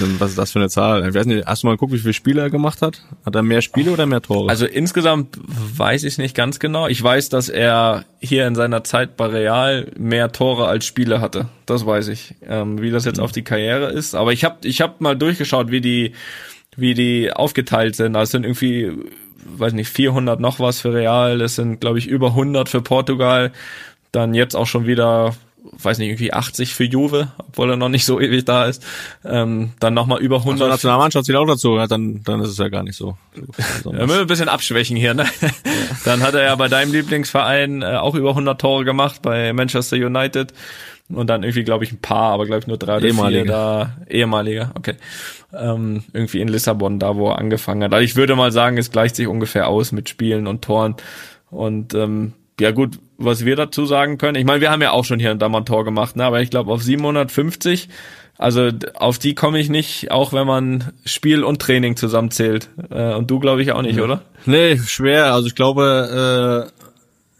also 0.00 0.20
was 0.20 0.30
ist 0.30 0.38
das 0.38 0.52
für 0.52 0.58
eine 0.58 0.68
Zahl? 0.68 1.08
Ich 1.08 1.14
weiß 1.14 1.26
nicht, 1.26 1.46
hast 1.46 1.62
du 1.62 1.66
mal 1.66 1.74
geguckt, 1.74 1.92
wie 1.92 1.98
viele 1.98 2.12
Spiele 2.12 2.42
er 2.42 2.50
gemacht 2.50 2.82
hat? 2.82 3.02
Hat 3.24 3.34
er 3.34 3.42
mehr 3.42 3.62
Spiele 3.62 3.90
oder 3.90 4.06
mehr 4.06 4.20
Tore? 4.20 4.48
Also 4.50 4.66
insgesamt 4.66 5.38
weiß 5.46 6.04
ich 6.04 6.18
nicht 6.18 6.34
ganz 6.34 6.58
genau. 6.58 6.88
Ich 6.88 7.02
weiß, 7.02 7.28
dass 7.28 7.48
er 7.48 8.04
hier 8.20 8.46
in 8.46 8.54
seiner 8.54 8.84
Zeit 8.84 9.16
bei 9.16 9.26
Real 9.26 9.90
mehr 9.96 10.32
Tore 10.32 10.66
als 10.66 10.84
Spiele 10.84 11.20
hatte. 11.20 11.48
Das 11.66 11.86
weiß 11.86 12.08
ich. 12.08 12.34
Ähm, 12.46 12.80
wie 12.80 12.90
das 12.90 13.04
jetzt 13.04 13.20
auf 13.20 13.32
die 13.32 13.42
Karriere 13.42 13.90
ist. 13.90 14.14
Aber 14.14 14.32
ich 14.32 14.44
habe 14.44 14.56
ich 14.66 14.80
hab 14.80 15.00
mal 15.00 15.16
durchgeschaut, 15.16 15.70
wie 15.70 15.80
die 15.80 16.12
wie 16.76 16.94
die 16.94 17.32
aufgeteilt 17.32 17.96
sind. 17.96 18.16
Also 18.16 18.24
es 18.24 18.30
sind 18.30 18.44
irgendwie, 18.44 18.92
weiß 19.56 19.72
nicht, 19.72 19.88
400 19.88 20.40
noch 20.40 20.60
was 20.60 20.80
für 20.80 20.92
Real. 20.92 21.40
Es 21.40 21.56
sind, 21.56 21.80
glaube 21.80 21.98
ich, 21.98 22.06
über 22.06 22.28
100 22.28 22.68
für 22.68 22.82
Portugal. 22.82 23.52
Dann 24.12 24.34
jetzt 24.34 24.54
auch 24.54 24.66
schon 24.66 24.86
wieder 24.86 25.34
weiß 25.72 25.98
nicht, 25.98 26.08
irgendwie 26.08 26.32
80 26.32 26.74
für 26.74 26.84
Juve, 26.84 27.28
obwohl 27.38 27.70
er 27.70 27.76
noch 27.76 27.88
nicht 27.88 28.04
so 28.04 28.20
ewig 28.20 28.44
da 28.44 28.66
ist. 28.66 28.84
Ähm, 29.24 29.70
dann 29.80 29.94
nochmal 29.94 30.20
über 30.20 30.36
Unsere 30.36 30.52
100 30.52 30.68
Nationalmannschaft 30.70 31.26
zählt 31.26 31.38
auch 31.38 31.46
dazu, 31.46 31.76
ja, 31.76 31.86
dann, 31.86 32.22
dann 32.22 32.40
ist 32.40 32.50
es 32.50 32.58
ja 32.58 32.68
gar 32.68 32.82
nicht 32.82 32.96
so. 32.96 33.16
Also, 33.34 33.90
Ja, 33.92 33.98
müssen 33.98 34.08
wir 34.08 34.20
ein 34.20 34.26
bisschen 34.26 34.48
abschwächen 34.48 34.96
hier, 34.96 35.14
ne? 35.14 35.26
Dann 36.04 36.22
hat 36.22 36.34
er 36.34 36.44
ja 36.44 36.54
bei 36.56 36.68
deinem 36.68 36.92
Lieblingsverein 36.92 37.82
äh, 37.82 37.96
auch 37.96 38.14
über 38.14 38.30
100 38.30 38.60
Tore 38.60 38.84
gemacht, 38.84 39.22
bei 39.22 39.52
Manchester 39.52 39.96
United. 39.96 40.52
Und 41.10 41.28
dann 41.28 41.42
irgendwie, 41.42 41.64
glaube 41.64 41.84
ich, 41.84 41.92
ein 41.92 42.00
paar, 42.00 42.32
aber 42.32 42.46
glaube 42.46 42.60
ich 42.60 42.66
nur 42.66 42.78
drei 42.78 42.96
oder 42.96 43.06
Ehemalige. 43.06 43.44
vier 43.44 43.52
da. 43.52 43.96
Ehemalige, 44.08 44.70
okay. 44.74 44.94
Ähm, 45.52 46.02
irgendwie 46.14 46.40
in 46.40 46.48
Lissabon, 46.48 46.98
da 46.98 47.16
wo 47.16 47.28
er 47.28 47.38
angefangen 47.38 47.82
hat. 47.84 47.92
Also 47.92 48.02
ich 48.04 48.16
würde 48.16 48.36
mal 48.36 48.52
sagen, 48.52 48.78
es 48.78 48.90
gleicht 48.90 49.16
sich 49.16 49.26
ungefähr 49.28 49.68
aus 49.68 49.92
mit 49.92 50.08
Spielen 50.08 50.46
und 50.46 50.62
Toren. 50.62 50.94
Und 51.50 51.94
ähm, 51.94 52.32
ja 52.60 52.70
gut, 52.70 52.98
was 53.18 53.44
wir 53.44 53.56
dazu 53.56 53.86
sagen 53.86 54.18
können, 54.18 54.36
ich 54.36 54.44
meine, 54.44 54.60
wir 54.60 54.70
haben 54.70 54.82
ja 54.82 54.92
auch 54.92 55.04
schon 55.04 55.20
hier 55.20 55.30
ein 55.30 55.64
Tor 55.64 55.84
gemacht, 55.84 56.16
ne? 56.16 56.24
aber 56.24 56.40
ich 56.40 56.50
glaube 56.50 56.72
auf 56.72 56.82
750, 56.82 57.88
also 58.36 58.70
auf 58.94 59.18
die 59.18 59.34
komme 59.34 59.60
ich 59.60 59.68
nicht, 59.68 60.10
auch 60.10 60.32
wenn 60.32 60.46
man 60.46 60.92
Spiel 61.04 61.44
und 61.44 61.60
Training 61.60 61.96
zusammenzählt. 61.96 62.68
Äh, 62.90 63.14
und 63.14 63.30
du 63.30 63.38
glaube 63.38 63.62
ich 63.62 63.72
auch 63.72 63.82
nicht, 63.82 64.00
oder? 64.00 64.22
Nee, 64.44 64.78
schwer. 64.78 65.32
Also 65.32 65.46
ich 65.46 65.54
glaube, 65.54 66.70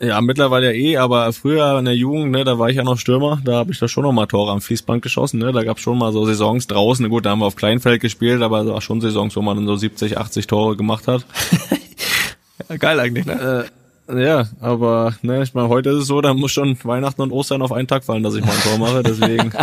äh, 0.01 0.07
ja, 0.07 0.21
mittlerweile 0.21 0.67
ja 0.67 0.73
eh, 0.73 0.97
aber 0.97 1.33
früher 1.33 1.79
in 1.79 1.85
der 1.85 1.97
Jugend, 1.97 2.31
ne, 2.33 2.45
da 2.45 2.59
war 2.59 2.69
ich 2.69 2.77
ja 2.77 2.85
noch 2.85 2.99
Stürmer, 2.99 3.41
da 3.45 3.55
habe 3.55 3.73
ich 3.73 3.79
da 3.79 3.89
schon 3.89 4.05
noch 4.05 4.13
mal 4.13 4.27
Tore 4.27 4.53
am 4.53 4.61
Fließband 4.61 5.03
geschossen, 5.03 5.39
ne? 5.39 5.53
Da 5.53 5.63
gab's 5.63 5.81
schon 5.81 5.99
mal 5.99 6.13
so 6.13 6.25
Saisons 6.27 6.67
draußen. 6.67 7.09
Gut, 7.09 7.25
da 7.25 7.31
haben 7.31 7.41
wir 7.41 7.47
auf 7.47 7.57
Kleinfeld 7.57 8.01
gespielt, 8.01 8.43
aber 8.43 8.63
es 8.63 8.69
war 8.69 8.81
schon 8.81 9.01
Saisons, 9.01 9.35
wo 9.37 9.43
man 9.43 9.57
dann 9.57 9.67
so 9.67 9.77
70, 9.77 10.19
80 10.19 10.47
Tore 10.47 10.77
gemacht 10.77 11.09
hat. 11.09 11.25
Ja, 12.69 12.77
geil 12.77 13.01
eigentlich, 13.01 13.27
ne? 13.27 13.67
Äh, 13.67 13.84
ja, 14.13 14.47
aber 14.61 15.15
ne, 15.23 15.43
ich 15.43 15.55
meine, 15.55 15.69
heute 15.69 15.91
ist 15.91 16.03
es 16.03 16.07
so, 16.07 16.21
da 16.21 16.35
muss 16.35 16.53
schon 16.53 16.77
Weihnachten 16.85 17.23
und 17.23 17.33
Ostern 17.33 17.63
auf 17.63 17.73
einen 17.73 17.89
Tag 17.89 18.05
fallen, 18.05 18.23
dass 18.23 18.35
ich 18.35 18.45
mal 18.45 18.53
ein 18.53 18.63
Tor 18.63 18.79
mache, 18.79 19.03
deswegen 19.03 19.53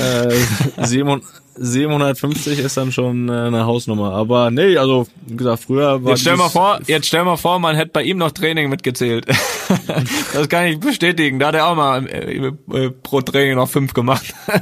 äh, 0.00 0.84
700 0.84 1.24
750 1.60 2.58
ist 2.60 2.76
dann 2.76 2.92
schon 2.92 3.28
äh, 3.28 3.32
eine 3.32 3.66
Hausnummer. 3.66 4.12
Aber 4.12 4.50
nee, 4.50 4.76
also 4.76 5.06
wie 5.26 5.36
gesagt, 5.36 5.64
früher 5.64 6.02
war 6.02 6.10
Jetzt 6.10 6.20
stell 6.20 6.36
mal 6.36 6.48
vor, 6.48 6.80
jetzt 6.86 7.06
stell 7.06 7.24
mal 7.24 7.36
vor, 7.36 7.58
man 7.58 7.76
hätte 7.76 7.92
bei 7.92 8.02
ihm 8.02 8.18
noch 8.18 8.30
Training 8.30 8.68
mitgezählt. 8.68 9.26
das 10.32 10.48
kann 10.48 10.66
ich 10.66 10.80
bestätigen. 10.80 11.38
Da 11.38 11.48
hat 11.48 11.54
er 11.56 11.66
auch 11.66 11.76
mal 11.76 12.06
äh, 12.06 12.46
äh, 12.46 12.90
pro 12.90 13.20
Training 13.20 13.56
noch 13.56 13.68
fünf 13.68 13.92
gemacht. 13.94 14.34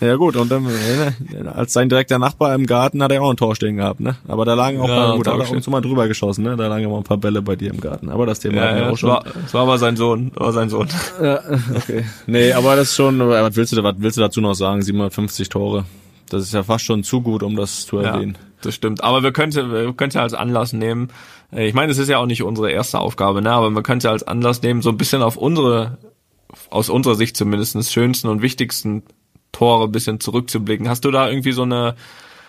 Ja 0.06 0.16
gut, 0.16 0.36
und 0.36 0.50
dann, 0.50 0.66
äh, 0.66 1.46
als 1.48 1.72
sein 1.74 1.88
direkter 1.88 2.18
Nachbar 2.18 2.54
im 2.54 2.66
Garten 2.66 3.02
hat 3.02 3.12
er 3.12 3.22
auch 3.22 3.30
ein 3.30 3.36
Tor 3.36 3.54
stehen 3.54 3.76
gehabt, 3.76 4.00
ne? 4.00 4.16
Aber 4.26 4.44
da 4.44 4.54
lagen 4.54 4.80
auch 4.80 4.88
Ja, 4.88 4.94
paar, 4.96 5.16
gut, 5.16 5.26
hat 5.26 5.38
er 5.66 5.70
mal 5.70 5.80
drüber 5.80 6.08
geschossen, 6.08 6.44
ne? 6.44 6.56
Da 6.56 6.68
lagen 6.68 6.84
immer 6.84 6.96
ein 6.96 7.04
paar 7.04 7.18
Bälle 7.18 7.42
bei 7.42 7.54
dir 7.56 7.70
im 7.70 7.80
Garten. 7.80 8.08
Aber 8.08 8.24
das 8.26 8.40
Thema 8.40 8.62
hatten 8.62 8.76
wir 8.76 8.82
Ja, 8.84 8.90
auch 8.90 8.96
schon. 8.98 9.10
war, 9.10 9.24
das 9.42 9.52
war 9.54 9.62
aber 9.62 9.78
sein 9.78 9.96
Sohn, 9.96 10.32
war 10.34 10.52
sein 10.52 10.68
Sohn. 10.70 10.88
Ja, 11.22 11.40
okay. 11.76 12.04
Nee, 12.26 12.52
aber 12.54 12.76
das 12.76 12.88
ist 12.90 12.96
schon, 12.96 13.20
was 13.20 13.56
willst 13.56 13.76
du, 13.76 13.82
was 13.82 13.94
willst 13.98 14.16
du 14.16 14.22
dazu 14.22 14.40
noch 14.40 14.54
sagen? 14.54 14.80
750 14.82 15.48
Tore. 15.50 15.84
Das 16.30 16.42
ist 16.42 16.54
ja 16.54 16.62
fast 16.62 16.84
schon 16.84 17.02
zu 17.04 17.20
gut, 17.20 17.42
um 17.42 17.56
das 17.56 17.84
zu 17.86 18.00
Ja, 18.00 18.14
erwähnen. 18.14 18.38
das 18.62 18.74
stimmt. 18.74 19.02
Aber 19.04 19.22
wir 19.22 19.32
könnten 19.32 19.70
wir 19.72 19.92
könnten 19.92 20.16
ja 20.16 20.22
als 20.22 20.32
Anlass 20.32 20.72
nehmen. 20.72 21.08
äh, 21.52 21.66
Ich 21.68 21.74
meine, 21.74 21.90
es 21.92 21.98
ist 21.98 22.08
ja 22.08 22.18
auch 22.18 22.26
nicht 22.26 22.42
unsere 22.42 22.70
erste 22.70 23.00
Aufgabe, 23.00 23.42
ne? 23.42 23.50
Aber 23.52 23.68
man 23.70 23.82
könnte 23.82 24.06
ja 24.08 24.12
als 24.12 24.22
Anlass 24.22 24.62
nehmen, 24.62 24.80
so 24.80 24.90
ein 24.90 24.96
bisschen 24.96 25.22
auf 25.22 25.36
unsere, 25.36 25.98
aus 26.70 26.88
unserer 26.88 27.16
Sicht 27.16 27.36
zumindest, 27.36 27.92
schönsten 27.92 28.28
und 28.28 28.42
wichtigsten 28.42 29.02
Tore 29.52 29.84
ein 29.84 29.92
bisschen 29.92 30.20
zurückzublicken. 30.20 30.88
Hast 30.88 31.04
du 31.04 31.10
da 31.10 31.28
irgendwie 31.28 31.52
so 31.52 31.62
eine 31.62 31.94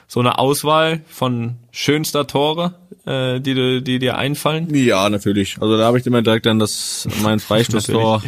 so 0.08 0.20
eine 0.20 0.40
Auswahl 0.40 1.00
von 1.08 1.56
schönster 1.72 2.28
Tore, 2.28 2.74
äh, 3.06 3.40
die, 3.40 3.54
du, 3.54 3.82
die 3.82 3.98
dir 3.98 4.18
einfallen? 4.18 4.68
Ja, 4.76 5.10
natürlich. 5.10 5.56
Also 5.62 5.78
da 5.78 5.86
habe 5.86 6.00
ich 6.00 6.06
immer 6.06 6.22
direkt 6.22 6.46
dann 6.46 6.60
das, 6.60 7.08
mein 7.24 7.40
Freistoßtor. 7.86 8.22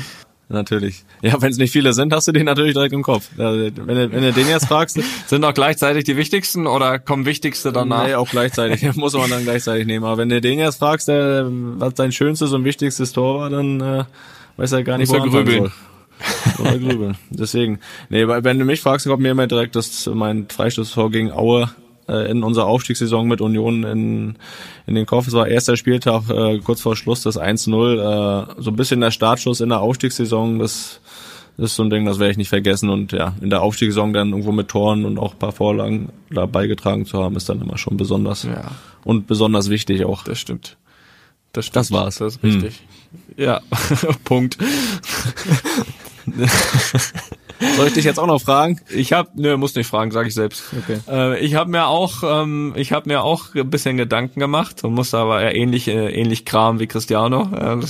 natürlich. 0.47 1.03
Ja, 1.21 1.41
wenn 1.41 1.51
es 1.51 1.57
nicht 1.57 1.71
viele 1.71 1.91
sind, 1.91 2.13
hast 2.13 2.29
du 2.29 2.31
den 2.31 2.45
natürlich 2.45 2.73
direkt 2.73 2.93
im 2.93 3.03
Kopf. 3.03 3.27
Also, 3.37 3.59
wenn, 3.59 3.75
du, 3.75 4.11
wenn 4.13 4.21
du 4.23 4.31
den 4.31 4.47
jetzt 4.47 4.67
fragst, 4.67 4.97
Sind 5.27 5.43
auch 5.43 5.53
gleichzeitig 5.53 6.05
die 6.05 6.15
wichtigsten 6.15 6.67
oder 6.67 6.99
kommen 6.99 7.25
wichtigste 7.25 7.73
danach? 7.73 8.05
Nee, 8.07 8.15
auch 8.15 8.29
gleichzeitig. 8.29 8.95
Muss 8.95 9.11
man 9.11 9.29
dann 9.29 9.43
gleichzeitig 9.43 9.85
nehmen. 9.85 10.05
Aber 10.05 10.17
wenn 10.17 10.29
du 10.29 10.39
den 10.39 10.59
jetzt 10.59 10.77
fragst, 10.77 11.09
der, 11.09 11.47
was 11.49 11.95
dein 11.95 12.13
schönstes 12.13 12.53
und 12.53 12.63
wichtigstes 12.63 13.11
Tor 13.11 13.41
war, 13.41 13.49
dann 13.49 13.81
äh, 13.81 14.03
weiß 14.55 14.71
er 14.71 14.83
gar 14.83 14.97
nicht, 14.97 15.09
Muss 15.09 15.17
er 15.17 15.21
wo 15.23 15.25
er 15.25 15.31
grübeln. 15.43 15.59
soll. 15.63 15.71
Oder 16.59 16.77
grübeln. 16.79 17.17
Deswegen. 17.29 17.79
Nee, 18.09 18.27
weil 18.27 18.43
wenn 18.43 18.59
du 18.59 18.65
mich 18.65 18.81
fragst, 18.81 19.07
kommt 19.07 19.21
mir 19.21 19.31
immer 19.31 19.47
direkt 19.47 19.75
das 19.75 20.09
mein 20.13 20.47
Freistoßtor 20.49 21.11
gegen 21.11 21.31
Aue 21.31 21.69
äh, 22.07 22.29
in 22.29 22.43
unserer 22.43 22.65
Aufstiegssaison 22.65 23.27
mit 23.27 23.41
Union 23.41 23.83
in, 23.83 24.35
in 24.87 24.95
den 24.95 25.05
Kopf. 25.05 25.27
Es 25.27 25.33
war 25.33 25.47
erster 25.47 25.77
Spieltag, 25.77 26.29
äh, 26.29 26.59
kurz 26.59 26.81
vor 26.81 26.95
Schluss 26.95 27.21
das 27.21 27.39
1-0. 27.39 28.49
Äh, 28.49 28.61
so 28.61 28.71
ein 28.71 28.75
bisschen 28.75 29.01
der 29.01 29.11
Startschuss 29.11 29.61
in 29.61 29.69
der 29.69 29.81
Aufstiegssaison, 29.81 30.59
das 30.59 30.99
das 31.57 31.71
ist 31.71 31.75
so 31.75 31.83
ein 31.83 31.89
Ding, 31.91 32.05
das 32.05 32.17
werde 32.17 32.31
ich 32.31 32.37
nicht 32.37 32.49
vergessen. 32.49 32.89
Und 32.89 33.11
ja, 33.11 33.35
in 33.41 33.49
der 33.49 33.61
Aufstiegssaison 33.61 34.11
dann 34.13 34.29
irgendwo 34.29 34.51
mit 34.51 34.69
Toren 34.69 35.05
und 35.05 35.19
auch 35.19 35.33
ein 35.33 35.39
paar 35.39 35.51
Vorlagen 35.51 36.09
da 36.31 36.45
beigetragen 36.47 37.05
zu 37.05 37.21
haben, 37.21 37.35
ist 37.35 37.47
dann 37.47 37.61
immer 37.61 37.77
schon 37.77 37.95
besonders. 37.95 38.43
Ja. 38.43 38.71
Und 39.03 39.27
besonders 39.27 39.69
wichtig 39.69 40.03
auch. 40.05 40.23
Das 40.23 40.39
stimmt. 40.39 40.77
Das, 41.51 41.65
stimmt. 41.65 41.75
Das 41.75 41.91
war's. 41.91 42.17
Das 42.17 42.37
ist 42.37 42.43
richtig. 42.43 42.81
Ja, 43.37 43.61
Punkt. 44.23 44.57
Soll 47.77 47.87
ich 47.87 47.93
dich 47.93 48.05
jetzt 48.05 48.19
auch 48.19 48.27
noch 48.27 48.41
fragen? 48.41 48.79
Ich 48.89 49.13
habe, 49.13 49.29
nö, 49.35 49.55
muss 49.57 49.75
nicht 49.75 49.87
fragen, 49.87 50.11
sage 50.11 50.27
ich 50.27 50.33
selbst. 50.33 50.63
Okay. 50.77 50.99
Äh, 51.09 51.39
ich 51.39 51.55
habe 51.55 51.69
mir 51.69 51.87
auch, 51.87 52.23
ähm, 52.23 52.73
ich 52.75 52.91
habe 52.91 53.09
mir 53.09 53.23
auch 53.23 53.55
ein 53.55 53.69
bisschen 53.69 53.95
Gedanken 53.97 54.39
gemacht 54.39 54.83
und 54.83 54.93
musste 54.93 55.17
aber 55.17 55.41
eher 55.41 55.55
ähnlich, 55.55 55.87
äh, 55.87 56.09
ähnlich 56.09 56.45
Kram 56.45 56.79
wie 56.79 56.87
Cristiano. 56.87 57.49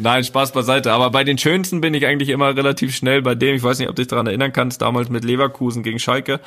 Nein, 0.00 0.24
Spaß 0.24 0.52
beiseite. 0.52 0.92
Aber 0.92 1.10
bei 1.10 1.24
den 1.24 1.38
schönsten 1.38 1.80
bin 1.80 1.94
ich 1.94 2.06
eigentlich 2.06 2.28
immer 2.28 2.54
relativ 2.54 2.94
schnell 2.94 3.22
bei 3.22 3.34
dem. 3.34 3.56
Ich 3.56 3.62
weiß 3.62 3.78
nicht, 3.78 3.88
ob 3.88 3.96
du 3.96 4.02
dich 4.02 4.08
daran 4.08 4.26
erinnern 4.26 4.52
kannst. 4.52 4.82
Damals 4.82 5.08
mit 5.08 5.24
Leverkusen 5.24 5.82
gegen 5.82 5.98
Schalke. 5.98 6.40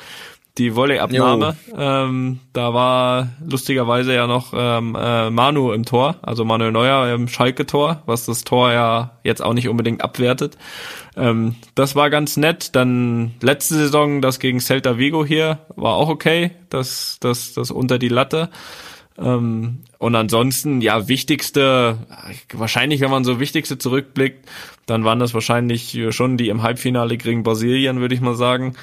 Die 0.56 0.76
Volleyabnahme. 0.76 1.56
Ähm, 1.76 2.38
da 2.52 2.72
war 2.72 3.30
lustigerweise 3.44 4.14
ja 4.14 4.28
noch 4.28 4.52
ähm, 4.56 4.96
äh, 4.96 5.28
Manu 5.28 5.72
im 5.72 5.84
Tor, 5.84 6.16
also 6.22 6.44
Manuel 6.44 6.70
Neuer 6.70 7.12
im 7.12 7.26
Schalke-Tor, 7.26 8.04
was 8.06 8.26
das 8.26 8.44
Tor 8.44 8.70
ja 8.70 9.18
jetzt 9.24 9.42
auch 9.42 9.52
nicht 9.52 9.68
unbedingt 9.68 10.02
abwertet. 10.02 10.56
Ähm, 11.16 11.56
das 11.74 11.96
war 11.96 12.08
ganz 12.08 12.36
nett. 12.36 12.76
Dann 12.76 13.34
letzte 13.40 13.74
Saison 13.74 14.22
das 14.22 14.38
gegen 14.38 14.60
Celta 14.60 14.96
Vigo 14.96 15.24
hier 15.24 15.58
war 15.74 15.94
auch 15.94 16.08
okay. 16.08 16.52
Das, 16.70 17.18
das, 17.20 17.54
das 17.54 17.72
unter 17.72 17.98
die 17.98 18.08
Latte. 18.08 18.48
Ähm, 19.18 19.80
und 19.98 20.14
ansonsten, 20.14 20.80
ja, 20.80 21.08
wichtigste, 21.08 21.98
wahrscheinlich, 22.52 23.00
wenn 23.00 23.10
man 23.10 23.24
so 23.24 23.40
wichtigste 23.40 23.78
zurückblickt, 23.78 24.48
dann 24.86 25.04
waren 25.04 25.18
das 25.18 25.34
wahrscheinlich 25.34 25.98
schon 26.10 26.36
die 26.36 26.48
im 26.48 26.62
Halbfinale 26.62 27.16
gegen 27.16 27.42
Brasilien, 27.42 28.00
würde 28.00 28.14
ich 28.14 28.20
mal 28.20 28.34
sagen. 28.34 28.74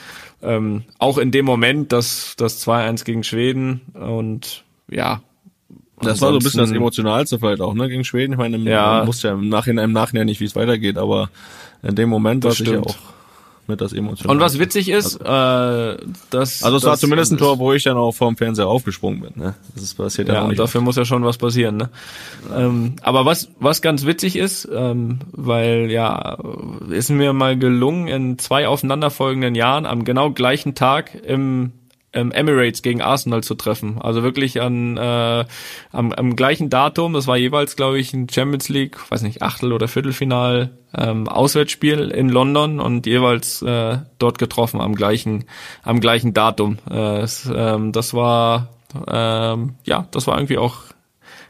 Ähm, 0.41 0.84
auch 0.97 1.18
in 1.18 1.32
dem 1.32 1.45
Moment, 1.45 1.91
das, 1.91 2.34
das 2.38 2.66
2-1 2.68 3.06
gegen 3.06 3.24
Schweden 3.24 3.82
und 3.93 4.64
ja. 4.89 5.22
Das 6.04 6.20
war 6.20 6.30
so 6.32 6.38
ein 6.38 6.43
bisschen 6.43 6.62
das 6.62 6.72
Emotionalste 6.72 7.38
vielleicht 7.38 7.62
auch, 7.62 7.76
ne, 7.76 7.88
gegen 7.88 8.04
Schweden. 8.04 8.32
Ich 8.34 8.39
meine, 8.39 8.56
im- 8.58 8.66
Ja. 8.66 8.97
man 8.99 9.08
wusste 9.08 9.28
ja 9.28 9.34
im 9.36 9.49
Nachhinein, 9.49 9.86
im 9.86 9.91
Nachhinein 9.91 10.26
nicht, 10.26 10.39
wie 10.39 10.45
es 10.45 10.56
weitergeht, 10.56 10.97
aber 10.97 11.30
in 11.84 11.93
dem 11.95 12.10
Moment 12.10 12.43
war 12.43 12.49
Das 12.52 12.60
es 12.60 12.66
stimmt. 12.68 12.88
auch 12.88 12.95
mit 13.72 13.82
das 13.82 13.92
Emotionalste. 13.94 14.28
Und 14.30 14.40
was 14.40 14.60
witzig 14.60 14.90
ist, 14.90 15.16
äh, 15.16 15.24
dass 15.26 16.64
Also 16.64 16.78
es 16.78 16.84
war 16.84 16.92
dass- 16.92 17.00
zumindest 17.00 17.32
ein 17.32 17.38
Tor, 17.40 17.58
wo 17.58 17.74
ich 17.74 17.84
dann 17.84 17.98
auch 17.98 18.12
vorm 18.12 18.38
Fernseher 18.38 18.68
aufgesprungen 18.68 19.22
bin, 19.22 19.32
ne. 19.36 19.56
Das 19.74 19.84
ist 19.84 19.96
passiert 19.96 20.28
ja, 20.28 20.36
Ja, 20.36 20.42
und 20.44 20.60
dafür 20.60 20.82
muss 20.82 20.96
ja 20.96 21.06
schon 21.06 21.24
was 21.26 21.38
passieren, 21.38 21.78
ne? 21.78 21.90
Ähm, 22.56 22.94
aber 23.02 23.26
was, 23.26 23.50
was 23.60 23.82
ganz 23.82 24.06
witzig 24.06 24.36
ist, 24.36 24.68
ähm, 24.72 25.20
weil 25.32 25.90
ja, 25.90 26.38
ist 26.90 27.10
mir 27.10 27.34
mal 27.34 27.58
gelungen, 27.58 28.08
in 28.08 28.38
zwei 28.38 28.68
aufeinanderfolgenden 28.68 29.56
Jahren 29.56 29.86
am 29.86 30.04
genau 30.04 30.32
gleichen 30.32 30.76
Tag 30.76 31.16
im 31.26 31.72
ähm, 32.14 32.32
Emirates 32.32 32.82
gegen 32.82 33.01
Arsenal 33.01 33.43
zu 33.43 33.55
treffen. 33.55 34.01
Also 34.01 34.24
wirklich 34.24 34.62
an 34.62 34.97
äh, 34.97 35.45
am, 35.91 36.12
am 36.12 36.36
gleichen 36.36 36.70
Datum, 36.70 37.14
das 37.14 37.28
war 37.28 37.38
jeweils, 37.38 37.76
glaube 37.76 37.99
ich, 37.99 38.14
ein 38.14 38.28
Champions 38.30 38.70
League, 38.70 38.97
weiß 39.09 39.22
nicht, 39.22 39.41
Achtel- 39.41 39.74
oder 39.74 39.88
Viertelfinal 39.88 40.72
ähm, 40.95 41.28
Auswärtsspiel 41.28 42.09
in 42.09 42.30
London 42.30 42.80
und 42.80 43.05
jeweils 43.05 43.62
äh, 43.62 43.99
dort 44.20 44.39
getroffen 44.39 44.82
am 44.82 44.95
gleichen, 44.95 45.45
am 45.84 45.99
gleichen 45.99 46.34
Datum. 46.34 46.80
Äh, 46.89 47.20
es, 47.20 47.49
ähm, 47.53 47.91
das 47.91 48.14
war 48.14 48.70
ähm, 49.07 49.76
ja, 49.86 50.07
das 50.12 50.28
war 50.28 50.38
irgendwie 50.38 50.57
auch 50.57 50.78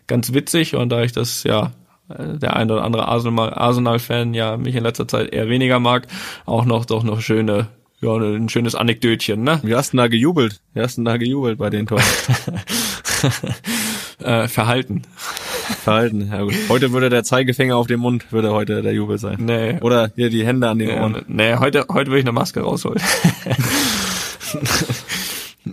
ganz 0.07 0.33
witzig 0.33 0.75
und 0.75 0.89
da 0.89 1.03
ich 1.03 1.11
das 1.11 1.43
ja 1.43 1.71
äh, 2.09 2.37
der 2.37 2.55
ein 2.55 2.69
oder 2.69 2.83
andere 2.83 3.07
Arsenal- 3.07 3.53
Arsenal-Fan 3.53 4.33
ja 4.33 4.57
mich 4.57 4.75
in 4.75 4.83
letzter 4.83 5.07
Zeit 5.07 5.33
eher 5.33 5.49
weniger 5.49 5.79
mag, 5.79 6.07
auch 6.45 6.65
noch 6.65 6.85
doch 6.85 7.03
noch 7.03 7.21
schöne 7.21 7.67
ja, 8.01 8.15
ein 8.15 8.49
schönes 8.49 8.75
Anekdötchen, 8.75 9.43
ne? 9.43 9.59
Wie 9.63 9.75
hast 9.75 9.93
du 9.93 9.97
denn 9.97 10.03
da 10.03 10.07
gejubelt? 10.07 10.61
Wie 10.73 10.81
hast 10.81 10.97
du 10.97 11.01
denn 11.01 11.05
da 11.05 11.17
gejubelt 11.17 11.57
bei 11.57 11.69
den 11.69 11.87
Toren? 11.87 12.03
Äh, 14.23 14.47
Verhalten. 14.47 15.01
Verhalten, 15.83 16.29
ja 16.31 16.43
gut. 16.43 16.53
Heute 16.69 16.91
würde 16.91 17.09
der 17.09 17.23
Zeigefinger 17.23 17.75
auf 17.75 17.87
dem 17.87 18.01
Mund, 18.01 18.31
würde 18.31 18.51
heute 18.51 18.83
der 18.83 18.93
Jubel 18.93 19.17
sein. 19.17 19.37
Nee. 19.39 19.79
Oder 19.81 20.11
hier 20.15 20.29
die 20.29 20.45
Hände 20.45 20.69
an 20.69 20.77
den 20.77 20.89
Ja, 20.89 21.01
Ohren. 21.01 21.23
nee, 21.27 21.55
heute, 21.55 21.85
heute 21.91 22.11
will 22.11 22.19
ich 22.19 22.25
eine 22.25 22.31
Maske 22.31 22.59
rausholen. 22.61 23.01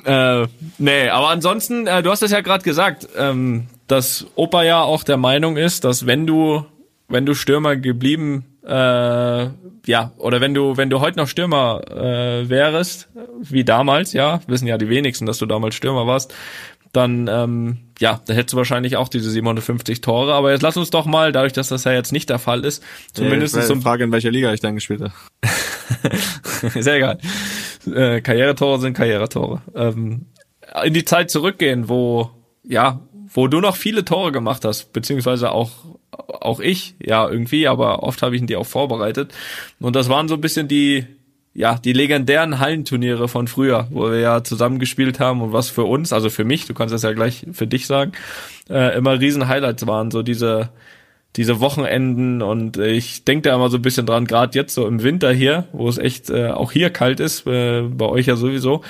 äh, 0.05 0.47
nee, 0.79 1.09
aber 1.09 1.29
ansonsten, 1.29 1.87
äh, 1.87 2.03
du 2.03 2.11
hast 2.11 2.23
es 2.23 2.31
ja 2.31 2.41
gerade 2.41 2.65
gesagt, 2.65 3.09
ähm, 3.17 3.67
dass 3.87 4.27
Opa 4.35 4.63
ja 4.63 4.83
auch 4.83 5.05
der 5.05 5.17
Meinung 5.17 5.57
ist, 5.57 5.85
dass 5.85 6.07
wenn 6.07 6.27
du, 6.27 6.65
wenn 7.09 7.27
du 7.27 7.35
Stürmer 7.35 7.77
geblieben, 7.77 8.45
äh, 8.69 9.51
ja, 9.87 10.13
oder 10.19 10.41
wenn 10.41 10.55
du, 10.55 10.77
wenn 10.77 10.91
du 10.91 11.01
heute 11.01 11.19
noch 11.19 11.29
Stürmer 11.29 11.81
äh, 11.91 12.49
wärst, 12.49 13.09
wie 13.41 13.65
damals, 13.65 14.13
ja, 14.13 14.41
wissen 14.47 14.67
ja 14.67 14.77
die 14.77 14.89
wenigsten, 14.89 15.27
dass 15.27 15.39
du 15.39 15.47
damals 15.47 15.75
Stürmer 15.75 16.07
warst, 16.07 16.35
dann 16.93 17.29
ähm, 17.29 17.79
ja, 17.99 18.21
da 18.27 18.35
hättest 18.35 18.53
du 18.53 18.57
wahrscheinlich 18.57 18.97
auch 18.97 19.09
diese 19.09 19.31
750 19.31 20.01
Tore. 20.01 20.35
Aber 20.35 20.53
jetzt 20.53 20.63
lass 20.63 20.77
uns 20.77 20.91
doch 20.91 21.07
mal, 21.07 21.33
dadurch, 21.33 21.53
dass 21.53 21.69
das 21.69 21.85
ja 21.85 21.93
jetzt 21.93 22.13
nicht 22.13 22.31
der 22.31 22.39
Fall 22.39 22.65
ist, 22.65 22.83
zumindest 23.13 23.57
äh, 23.57 23.63
so 23.63 23.75
ein 23.75 23.83
Frage, 23.83 24.05
in 24.05 24.13
welcher 24.13 24.31
Liga 24.31 24.53
ich 24.53 24.61
dann 24.61 24.75
gespielt 24.75 25.03
habe. 25.03 25.13
ja 26.81 26.95
egal. 26.95 27.19
Äh, 27.87 28.21
Karrieretore 28.21 28.81
sind 28.81 28.95
Karrieretore. 28.95 29.63
Ähm, 29.75 30.27
in 30.85 30.95
die 30.95 31.05
Zeit 31.05 31.31
zurückgehen, 31.31 31.89
wo, 31.89 32.31
ja, 32.63 33.01
wo 33.33 33.49
du 33.49 33.61
noch 33.61 33.77
viele 33.77 34.05
Tore 34.05 34.33
gemacht 34.33 34.65
hast, 34.65 34.93
beziehungsweise 34.93 35.51
auch, 35.53 35.71
auch 36.11 36.61
ich, 36.61 36.95
ja, 37.01 37.29
irgendwie, 37.29 37.69
aber 37.69 38.03
oft 38.03 38.23
habe 38.23 38.37
ich 38.37 38.45
die 38.47 38.57
auch 38.57 38.67
vorbereitet. 38.67 39.33
Und 39.81 39.97
das 39.97 40.09
waren 40.09 40.29
so 40.29 40.35
ein 40.35 40.41
bisschen 40.41 40.69
die, 40.69 41.07
ja, 41.55 41.75
die 41.75 41.93
legendären 41.93 42.59
Hallenturniere 42.61 43.29
von 43.29 43.49
früher, 43.49 43.89
wo 43.91 44.11
wir 44.11 44.21
ja 44.21 44.45
zusammen 44.45 44.79
gespielt 44.79 45.21
haben 45.21 45.43
und 45.43 45.53
was 45.53 45.71
für 45.71 45.85
uns, 45.85 46.13
also 46.13 46.31
für 46.31 46.45
mich, 46.45 46.67
du 46.67 46.75
kannst 46.75 46.95
das 46.95 47.03
ja 47.03 47.13
gleich 47.13 47.47
für 47.53 47.67
dich 47.67 47.87
sagen, 47.87 48.13
äh, 48.71 48.97
immer 48.97 49.21
riesen 49.21 49.49
Highlights 49.49 49.87
waren, 49.87 50.11
so 50.11 50.23
diese, 50.23 50.71
diese 51.37 51.61
Wochenenden 51.61 52.43
und 52.43 52.79
äh, 52.79 52.91
ich 52.91 53.25
denke 53.25 53.49
da 53.49 53.55
immer 53.55 53.69
so 53.69 53.77
ein 53.77 53.83
bisschen 53.83 54.07
dran, 54.07 54.25
gerade 54.25 54.59
jetzt 54.59 54.75
so 54.75 54.87
im 54.87 55.03
Winter 55.03 55.33
hier, 55.33 55.65
wo 55.73 55.89
es 55.89 55.99
echt 55.99 56.31
äh, 56.31 56.49
auch 56.49 56.73
hier 56.73 56.91
kalt 56.91 57.21
ist, 57.21 57.47
äh, 57.47 57.83
bei 57.83 58.07
euch 58.07 58.27
ja 58.27 58.37
sowieso, 58.37 58.83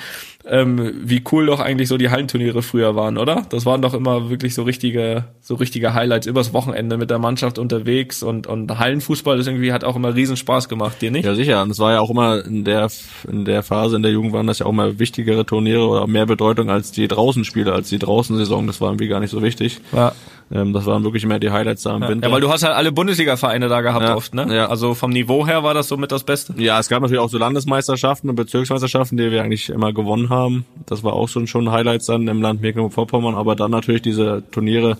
ähm, 0.49 0.93
wie 1.03 1.21
cool 1.31 1.45
doch 1.45 1.59
eigentlich 1.59 1.89
so 1.89 1.97
die 1.97 2.09
Hallenturniere 2.09 2.61
früher 2.61 2.95
waren, 2.95 3.17
oder? 3.17 3.45
Das 3.49 3.65
waren 3.65 3.81
doch 3.81 3.93
immer 3.93 4.29
wirklich 4.29 4.55
so 4.55 4.63
richtige, 4.63 5.25
so 5.41 5.55
richtige 5.55 5.93
Highlights 5.93 6.27
übers 6.27 6.53
Wochenende 6.53 6.97
mit 6.97 7.11
der 7.11 7.19
Mannschaft 7.19 7.59
unterwegs 7.59 8.23
und, 8.23 8.47
und 8.47 8.79
Hallenfußball 8.79 9.37
ist 9.37 9.47
irgendwie 9.47 9.71
hat 9.71 9.83
auch 9.83 9.95
immer 9.95 10.15
riesen 10.15 10.37
Spaß 10.37 10.69
gemacht, 10.69 11.01
dir 11.01 11.11
nicht? 11.11 11.25
Ja, 11.25 11.35
sicher. 11.35 11.61
Und 11.61 11.71
es 11.71 11.79
war 11.79 11.91
ja 11.91 11.99
auch 11.99 12.09
immer 12.09 12.43
in 12.43 12.63
der, 12.63 12.89
in 13.29 13.45
der 13.45 13.63
Phase 13.63 13.97
in 13.97 14.01
der 14.01 14.11
Jugend 14.11 14.33
waren 14.33 14.47
das 14.47 14.59
ja 14.59 14.65
auch 14.65 14.71
mal 14.71 14.97
wichtigere 14.97 15.45
Turniere 15.45 15.85
oder 15.85 16.07
mehr 16.07 16.25
Bedeutung 16.25 16.69
als 16.69 16.91
die 16.91 17.07
Draußenspiele, 17.07 17.71
als 17.71 17.89
die 17.89 17.99
Draußensaison. 17.99 18.65
Das 18.65 18.81
war 18.81 18.89
irgendwie 18.89 19.07
gar 19.07 19.19
nicht 19.19 19.31
so 19.31 19.43
wichtig. 19.43 19.81
Ja. 19.91 20.13
Ähm, 20.51 20.73
das 20.73 20.85
waren 20.87 21.03
wirklich 21.03 21.25
mehr 21.25 21.39
die 21.39 21.51
Highlights 21.51 21.83
da 21.83 21.95
im 21.95 22.01
Ja, 22.01 22.09
Winter. 22.09 22.27
ja, 22.27 22.33
weil 22.33 22.41
du 22.41 22.49
hast 22.49 22.63
halt 22.63 22.73
alle 22.75 22.91
Bundesliga-Vereine 22.91 23.67
da 23.69 23.81
gehabt 23.81 24.03
Ja, 24.05 24.15
oft, 24.15 24.33
ne? 24.33 24.47
ja. 24.55 24.67
Also 24.67 24.95
vom 24.95 25.11
Niveau 25.11 25.45
her 25.45 25.63
war 25.63 25.73
das 25.75 25.87
somit 25.89 26.11
das 26.11 26.23
Beste. 26.23 26.53
Ja, 26.57 26.79
es 26.79 26.89
gab 26.89 27.01
natürlich 27.01 27.21
auch 27.21 27.29
so 27.29 27.37
Landesmeisterschaften 27.37 28.29
und 28.29 28.35
Bezirksmeisterschaften, 28.35 29.17
die 29.17 29.29
wir 29.31 29.43
eigentlich 29.43 29.69
immer 29.69 29.93
gewonnen 29.93 30.29
haben. 30.29 30.65
Das 30.87 31.03
war 31.03 31.13
auch 31.13 31.29
so 31.29 31.45
schon 31.45 31.71
Highlights 31.71 32.07
dann 32.07 32.27
im 32.27 32.41
Land 32.41 32.61
Mecklenburg-Vorpommern, 32.61 33.35
aber 33.35 33.55
dann 33.55 33.69
natürlich 33.71 34.01
diese 34.01 34.41
Turniere, 34.51 34.97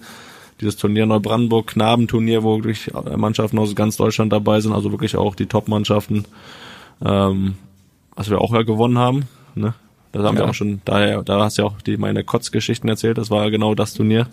dieses 0.61 0.77
Turnier 0.77 1.05
Neubrandenburg, 1.07 1.67
Knabenturnier, 1.67 2.43
wo 2.43 2.57
wirklich 2.57 2.91
Mannschaften 3.15 3.57
aus 3.57 3.73
ganz 3.75 3.97
Deutschland 3.97 4.31
dabei 4.31 4.59
sind, 4.61 4.73
also 4.73 4.91
wirklich 4.91 5.15
auch 5.15 5.33
die 5.33 5.47
Top-Mannschaften, 5.47 6.25
ähm, 7.03 7.55
was 8.15 8.29
wir 8.29 8.41
auch 8.41 8.53
ja 8.53 8.61
gewonnen 8.63 8.97
haben, 8.99 9.23
ne? 9.55 9.73
Das 10.11 10.23
haben 10.23 10.35
Ja. 10.37 10.43
wir 10.43 10.49
auch 10.49 10.53
schon, 10.53 10.81
daher, 10.85 11.21
da 11.23 11.39
hast 11.43 11.57
du 11.57 11.61
ja 11.63 11.67
auch 11.67 11.81
die 11.81 11.97
meine 11.97 12.23
Kotzgeschichten 12.23 12.89
erzählt, 12.89 13.17
das 13.17 13.29
war 13.29 13.49
genau 13.51 13.75
das 13.75 13.93
Turnier. 13.93 14.27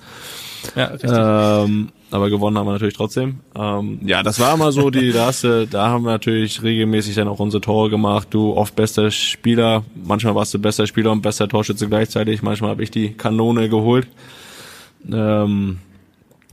Ja, 0.74 0.86
richtig. 0.86 1.10
Ähm, 1.12 1.90
aber 2.10 2.30
gewonnen 2.30 2.56
haben 2.56 2.66
wir 2.66 2.72
natürlich 2.72 2.96
trotzdem. 2.96 3.40
Ähm, 3.54 3.98
ja, 4.04 4.22
das 4.22 4.40
war 4.40 4.54
immer 4.54 4.72
so, 4.72 4.90
die, 4.90 5.12
da, 5.12 5.26
hast 5.26 5.44
du, 5.44 5.66
da 5.66 5.88
haben 5.88 6.04
wir 6.04 6.12
natürlich 6.12 6.62
regelmäßig 6.62 7.14
dann 7.14 7.28
auch 7.28 7.38
unsere 7.40 7.60
Tore 7.60 7.90
gemacht. 7.90 8.28
Du 8.30 8.54
oft 8.56 8.74
bester 8.74 9.10
Spieler, 9.10 9.84
manchmal 9.94 10.34
warst 10.34 10.54
du 10.54 10.58
bester 10.58 10.86
Spieler 10.86 11.12
und 11.12 11.20
bester 11.22 11.46
Torschütze 11.48 11.88
gleichzeitig. 11.88 12.42
Manchmal 12.42 12.70
habe 12.70 12.82
ich 12.82 12.90
die 12.90 13.12
Kanone 13.12 13.68
geholt. 13.68 14.08
Ähm, 15.12 15.78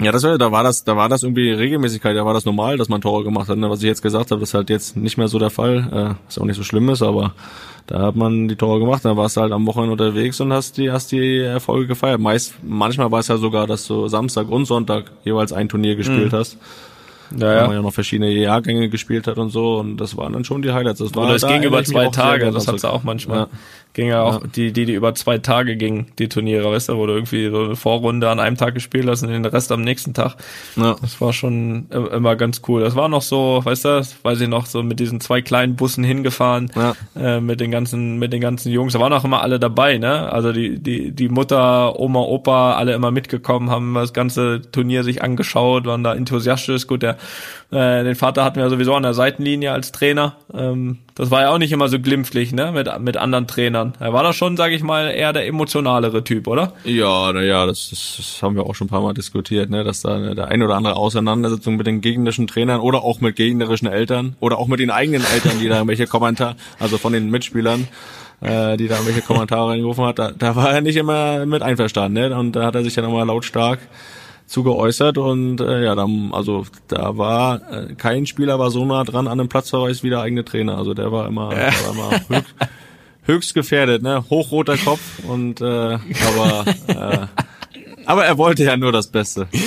ja, 0.02 0.12
das 0.12 0.24
war, 0.24 0.38
da 0.38 0.52
war 0.52 0.64
das, 0.64 0.84
da 0.84 0.98
war 0.98 1.08
das 1.08 1.24
irgendwie 1.24 1.52
Regelmäßigkeit, 1.52 2.16
da 2.16 2.26
war 2.26 2.34
das 2.34 2.46
normal, 2.46 2.78
dass 2.78 2.90
man 2.90 3.02
Tore 3.02 3.24
gemacht 3.24 3.48
hat. 3.48 3.58
Ne? 3.58 3.70
Was 3.70 3.80
ich 3.80 3.86
jetzt 3.86 4.02
gesagt 4.02 4.32
habe, 4.32 4.42
ist 4.42 4.54
halt 4.54 4.70
jetzt 4.70 4.98
nicht 4.98 5.18
mehr 5.18 5.28
so 5.28 5.38
der 5.38 5.52
Fall, 5.52 5.88
äh, 5.92 6.26
was 6.26 6.40
auch 6.40 6.46
nicht 6.46 6.58
so 6.58 6.64
schlimm 6.64 6.90
ist, 6.90 7.04
aber 7.04 7.34
da 7.88 8.00
hat 8.02 8.16
man 8.16 8.48
die 8.48 8.56
Tore 8.56 8.80
gemacht, 8.80 9.06
dann 9.06 9.18
warst 9.18 9.38
du 9.38 9.42
halt 9.42 9.52
am 9.52 9.68
Wochenende 9.68 9.92
unterwegs 9.92 10.40
und 10.42 10.52
hast 10.52 10.78
die, 10.78 10.92
hast 10.92 11.12
die 11.12 11.40
Erfolge 11.40 11.88
gefeiert. 11.88 12.20
Meist, 12.20 12.56
manchmal 12.64 13.12
war 13.12 13.20
es 13.20 13.28
ja 13.28 13.38
sogar, 13.38 13.68
dass 13.68 13.86
du 13.86 14.08
Samstag 14.08 14.50
und 14.50 14.66
Sonntag 14.66 15.12
jeweils 15.26 15.54
ein 15.54 15.70
Turnier 15.70 15.96
gespielt 15.96 16.34
hast. 16.34 16.58
Ja, 17.38 17.48
Weil 17.48 17.62
man 17.62 17.70
ja. 17.72 17.76
ja 17.78 17.82
noch 17.82 17.94
verschiedene 17.94 18.32
Jahrgänge 18.32 18.90
gespielt 18.90 19.28
hat 19.28 19.38
und 19.38 19.50
so 19.50 19.78
und 19.80 19.98
das 19.98 20.16
waren 20.18 20.34
dann 20.34 20.46
schon 20.46 20.62
die 20.62 20.72
Highlights. 20.72 21.00
Das 21.00 21.16
war 21.16 21.26
Oder 21.26 21.36
es 21.36 21.42
da 21.42 21.50
ging 21.50 21.64
über 21.64 21.84
zwei 21.84 22.08
Tage, 22.08 22.52
das 22.52 22.68
hat's 22.68 22.86
auch 22.86 23.04
manchmal. 23.04 23.38
Ja. 23.40 23.48
Ging 23.96 24.08
ja 24.08 24.24
auch, 24.24 24.42
Ja. 24.42 24.48
die, 24.56 24.72
die, 24.74 24.86
die 24.86 24.94
über 24.94 25.14
zwei 25.14 25.38
Tage 25.38 25.76
gingen, 25.76 26.08
die 26.18 26.28
Turniere, 26.28 26.72
weißt 26.72 26.90
du, 26.90 26.98
wo 26.98 27.06
du 27.06 27.14
irgendwie 27.14 27.48
so 27.52 27.66
eine 27.66 27.76
Vorrunde 27.76 28.28
an 28.28 28.40
einem 28.40 28.58
Tag 28.58 28.74
gespielt 28.74 29.08
hast 29.08 29.22
und 29.22 29.30
den 29.30 29.46
Rest 29.46 29.72
am 29.72 29.82
nächsten 29.84 30.16
Tag. 30.16 30.36
Ja. 30.76 30.96
Das 31.00 31.22
war 31.22 31.32
schon 31.32 31.86
immer 31.92 32.36
ganz 32.36 32.62
cool. 32.68 32.82
Das 32.82 32.96
war 32.96 33.08
noch 33.08 33.22
so, 33.22 33.62
weißt 33.64 33.86
du, 33.86 34.02
weiß 34.24 34.42
ich 34.42 34.48
noch, 34.48 34.66
so 34.66 34.82
mit 34.82 35.00
diesen 35.00 35.20
zwei 35.22 35.44
kleinen 35.44 35.76
Bussen 35.76 36.04
hingefahren, 36.04 36.72
Ja. 36.76 36.96
äh, 37.16 37.40
mit 37.40 37.60
den 37.60 37.70
ganzen, 37.70 38.18
mit 38.18 38.34
den 38.34 38.42
ganzen 38.42 38.72
Jungs. 38.72 38.94
Da 38.94 39.00
waren 39.00 39.14
auch 39.14 39.26
immer 39.26 39.44
alle 39.44 39.60
dabei, 39.60 40.00
ne? 40.00 40.32
Also 40.34 40.52
die, 40.54 40.80
die, 40.80 41.12
die 41.12 41.30
Mutter, 41.30 42.00
Oma, 42.00 42.22
Opa, 42.22 42.74
alle 42.74 42.94
immer 42.96 43.12
mitgekommen, 43.12 43.70
haben 43.70 43.94
das 43.94 44.12
ganze 44.14 44.62
Turnier 44.72 45.04
sich 45.04 45.22
angeschaut, 45.22 45.86
waren 45.86 46.04
da 46.04 46.16
enthusiastisch. 46.16 46.88
Gut, 46.88 47.04
der, 47.04 47.18
äh, 47.74 48.04
den 48.04 48.16
Vater 48.16 48.44
hatten 48.44 48.60
wir 48.60 48.70
sowieso 48.70 48.94
an 48.94 49.04
der 49.04 49.16
Seitenlinie 49.16 49.72
als 49.72 49.92
Trainer. 49.92 50.38
Ähm, 50.54 51.00
das 51.16 51.32
war 51.32 51.42
ja 51.42 51.50
auch 51.50 51.58
nicht 51.58 51.72
immer 51.72 51.88
so 51.88 52.00
glimpflich, 52.00 52.54
ne? 52.54 52.72
Mit, 52.72 52.88
mit 53.00 53.18
anderen 53.18 53.48
Trainern. 53.48 53.94
Er 54.00 54.14
war 54.14 54.22
da 54.22 54.32
schon, 54.32 54.58
sage 54.58 54.76
ich 54.76 54.84
mal, 54.84 55.10
eher 55.10 55.34
der 55.34 55.48
emotionalere 55.48 56.24
Typ, 56.24 56.48
oder? 56.48 56.74
Ja, 56.84 57.32
ja, 57.42 57.66
das, 57.66 57.90
das, 57.90 58.16
das 58.18 58.44
haben 58.44 58.56
wir 58.56 58.66
auch 58.66 58.76
schon 58.76 58.88
ein 58.88 58.90
paar 58.92 59.02
Mal 59.02 59.14
diskutiert, 59.14 59.72
ne, 59.72 59.84
dass 59.84 60.02
da 60.02 60.16
eine, 60.16 60.36
der 60.36 60.50
eine 60.50 60.66
oder 60.66 60.76
andere 60.76 60.96
Auseinandersetzung 60.96 61.76
mit 61.76 61.88
den 61.88 62.02
gegnerischen 62.02 62.46
Trainern 62.46 62.80
oder 62.80 63.04
auch 63.04 63.22
mit 63.22 63.36
gegnerischen 63.36 63.88
Eltern 63.88 64.36
oder 64.40 64.60
auch 64.60 64.68
mit 64.68 64.80
den 64.80 64.92
eigenen 64.92 65.24
Eltern, 65.34 65.60
die 65.60 65.68
da 65.68 65.76
irgendwelche 65.76 66.06
Kommentare, 66.06 66.56
also 66.80 67.00
von 67.00 67.14
den 67.14 67.32
Mitspielern, 67.32 67.88
äh, 68.42 68.78
die 68.78 68.88
da 68.88 68.96
irgendwelche 68.96 69.22
Kommentare 69.22 69.72
reingerufen 69.72 70.06
hat, 70.06 70.20
da, 70.20 70.32
da 70.32 70.56
war 70.56 70.72
er 70.72 70.82
nicht 70.82 70.98
immer 70.98 71.46
mit 71.48 71.64
einverstanden, 71.64 72.30
ne, 72.30 72.38
und 72.38 72.56
da 72.56 72.66
hat 72.66 72.76
er 72.76 72.84
sich 72.84 72.96
ja 72.96 73.02
nochmal 73.02 73.26
lautstark 73.26 73.80
zugeäußert 74.46 75.18
und 75.18 75.62
äh, 75.62 75.84
ja, 75.84 75.96
dann, 75.96 76.32
also 76.34 76.66
da 76.88 77.18
war 77.18 77.62
äh, 77.72 77.94
kein 77.96 78.26
Spieler 78.26 78.60
war 78.60 78.72
so 78.72 78.86
nah 78.86 79.04
dran 79.04 79.28
an 79.28 79.38
dem 79.38 79.50
Platzverweis 79.50 80.04
wie 80.04 80.10
der 80.10 80.22
eigene 80.22 80.46
Trainer, 80.46 80.78
also 80.78 80.94
der 80.94 81.12
war 81.12 81.28
immer, 81.28 81.50
der 81.50 81.74
war 81.74 81.92
immer 81.92 82.12
höchst, 82.30 82.56
höchst 83.24 83.54
gefährdet, 83.54 84.04
ne, 84.04 84.24
hochroter 84.30 84.78
Kopf 84.78 85.02
und 85.28 85.62
äh, 85.62 85.66
aber 85.66 86.66
äh, 86.88 87.28
aber 88.06 88.26
er 88.26 88.38
wollte 88.38 88.64
ja 88.64 88.78
nur 88.78 88.92
das 88.92 89.08
Beste. 89.08 89.48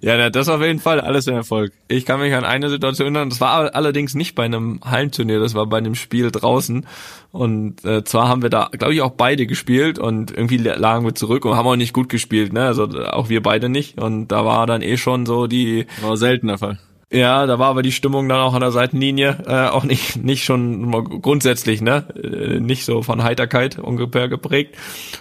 Ja, 0.00 0.30
das 0.30 0.48
auf 0.48 0.62
jeden 0.62 0.78
Fall. 0.78 1.00
Alles 1.00 1.28
ein 1.28 1.34
Erfolg. 1.34 1.72
Ich 1.88 2.06
kann 2.06 2.18
mich 2.18 2.32
an 2.34 2.44
eine 2.44 2.70
Situation 2.70 3.06
erinnern, 3.06 3.28
das 3.28 3.42
war 3.42 3.74
allerdings 3.74 4.14
nicht 4.14 4.34
bei 4.34 4.44
einem 4.44 4.80
Hallenturnier, 4.82 5.38
das 5.38 5.54
war 5.54 5.66
bei 5.66 5.76
einem 5.76 5.94
Spiel 5.94 6.30
draußen. 6.30 6.86
Und 7.30 7.84
äh, 7.84 8.02
zwar 8.02 8.28
haben 8.28 8.40
wir 8.40 8.48
da, 8.48 8.70
glaube 8.72 8.94
ich, 8.94 9.02
auch 9.02 9.10
beide 9.10 9.46
gespielt 9.46 9.98
und 9.98 10.30
irgendwie 10.30 10.56
lagen 10.56 11.04
wir 11.04 11.14
zurück 11.14 11.44
und 11.44 11.56
haben 11.56 11.66
auch 11.66 11.76
nicht 11.76 11.92
gut 11.92 12.08
gespielt, 12.08 12.54
ne? 12.54 12.64
Also 12.64 12.84
auch 12.84 13.28
wir 13.28 13.42
beide 13.42 13.68
nicht. 13.68 14.00
Und 14.00 14.28
da 14.28 14.44
war 14.44 14.66
dann 14.66 14.82
eh 14.82 14.96
schon 14.96 15.26
so 15.26 15.46
die, 15.46 15.86
War 16.00 16.16
selten 16.16 16.48
der 16.48 16.58
Fall. 16.58 16.78
Ja, 17.12 17.46
da 17.46 17.58
war 17.58 17.68
aber 17.68 17.82
die 17.82 17.92
Stimmung 17.92 18.28
dann 18.28 18.40
auch 18.40 18.54
an 18.54 18.60
der 18.60 18.72
Seitenlinie 18.72 19.36
äh, 19.46 19.68
auch 19.68 19.84
nicht 19.84 20.16
nicht 20.16 20.44
schon 20.44 20.90
grundsätzlich, 21.20 21.82
ne, 21.82 22.04
äh, 22.16 22.58
nicht 22.58 22.84
so 22.86 23.02
von 23.02 23.22
Heiterkeit 23.22 23.78
ungefähr 23.78 24.28
geprägt. 24.28 24.76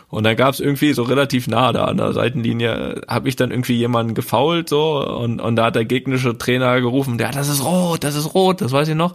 Und 0.09 0.23
dann 0.23 0.35
gab's 0.35 0.59
irgendwie 0.59 0.93
so 0.93 1.03
relativ 1.03 1.47
nah 1.47 1.73
da 1.73 1.85
an 1.85 1.97
der 1.97 2.13
Seitenlinie, 2.13 3.01
habe 3.07 3.27
ich 3.27 3.35
dann 3.35 3.51
irgendwie 3.51 3.75
jemanden 3.75 4.13
gefault 4.13 4.69
so 4.69 5.05
und 5.05 5.41
und 5.41 5.55
da 5.57 5.65
hat 5.65 5.75
der 5.75 5.85
gegnerische 5.85 6.37
Trainer 6.37 6.79
gerufen, 6.79 7.17
ja, 7.19 7.31
das 7.31 7.49
ist 7.49 7.63
rot, 7.63 8.03
das 8.03 8.15
ist 8.15 8.33
rot, 8.33 8.61
das 8.61 8.71
weiß 8.71 8.87
ich 8.87 8.95
noch. 8.95 9.13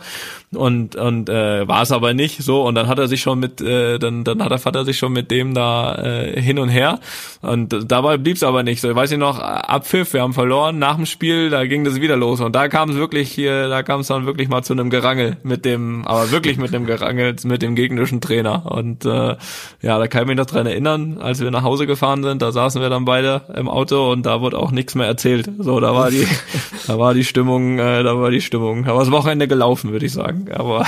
Und 0.53 0.97
und 0.97 1.31
äh, 1.31 1.67
war 1.67 1.83
es 1.83 1.93
aber 1.93 2.13
nicht 2.13 2.43
so 2.43 2.63
und 2.63 2.75
dann 2.75 2.89
hat 2.89 2.99
er 2.99 3.09
sich 3.09 3.23
schon 3.23 3.39
mit 3.39 3.61
äh, 3.63 3.99
dann 3.99 4.25
dann 4.25 4.43
hat 4.43 4.51
der 4.51 4.59
Vater 4.59 4.85
sich 4.85 4.99
schon 4.99 5.13
mit 5.13 5.31
dem 5.31 5.55
da 5.55 5.95
äh, 5.95 6.41
hin 6.41 6.59
und 6.59 6.69
her 6.69 7.01
und 7.41 7.91
dabei 7.91 8.19
blieb's 8.19 8.43
aber 8.43 8.63
nicht 8.63 8.83
so. 8.83 8.91
Ich 8.91 8.97
weiß 8.97 9.13
ich 9.13 9.19
noch, 9.19 9.39
Abpfiff, 9.39 10.13
wir 10.13 10.23
haben 10.23 10.35
verloren 10.35 10.79
nach 10.79 10.97
dem 10.97 11.07
Spiel, 11.07 11.49
da 11.49 11.65
ging 11.65 11.85
das 11.85 12.01
wieder 12.01 12.17
los 12.17 12.41
und 12.41 12.55
da 12.55 12.66
kam 12.69 12.91
es 12.91 12.97
wirklich 12.97 13.31
hier, 13.31 13.69
da 13.69 13.83
kam 13.83 14.01
es 14.01 14.09
dann 14.09 14.27
wirklich 14.27 14.49
mal 14.49 14.63
zu 14.63 14.73
einem 14.73 14.91
Gerangel 14.91 15.37
mit 15.43 15.65
dem, 15.65 16.07
aber 16.07 16.31
wirklich 16.31 16.59
mit 16.59 16.73
dem 16.73 16.87
Gerangel 16.87 17.37
mit 17.45 17.63
dem 17.63 17.75
gegnerischen 17.75 18.21
Trainer 18.21 18.71
und 18.71 19.05
äh, 19.05 19.37
ja, 19.83 19.99
da 19.99 20.07
kann 20.09 20.23
ich 20.23 20.29
mich 20.29 20.37
noch 20.37 20.47
dran 20.47 20.67
erinnern, 20.67 21.19
als 21.19 21.41
wir 21.41 21.51
nach 21.51 21.63
Hause 21.63 21.87
gefahren 21.87 22.23
sind, 22.23 22.43
da 22.43 22.53
saßen 22.53 22.81
wir 22.81 22.91
dann 22.91 23.05
beide 23.05 23.43
im 23.55 23.69
Auto 23.69 24.11
und 24.13 24.27
da 24.27 24.41
wurde 24.41 24.59
auch 24.59 24.71
nichts 24.71 24.95
mehr 24.95 25.07
erzählt. 25.07 25.51
So, 25.59 25.81
da 25.81 25.95
war 25.95 26.11
die, 26.11 26.27
da 26.87 26.99
war 26.99 27.15
die 27.15 27.25
Stimmung, 27.25 27.79
äh, 27.79 28.03
da 28.03 28.19
war 28.19 28.31
die 28.31 28.41
Stimmung, 28.41 28.87
aber 28.87 29.01
das 29.01 29.11
Wochenende 29.11 29.49
gelaufen, 29.49 29.93
würde 29.93 30.07
ich 30.07 30.13
sagen, 30.13 30.51
aber 30.53 30.87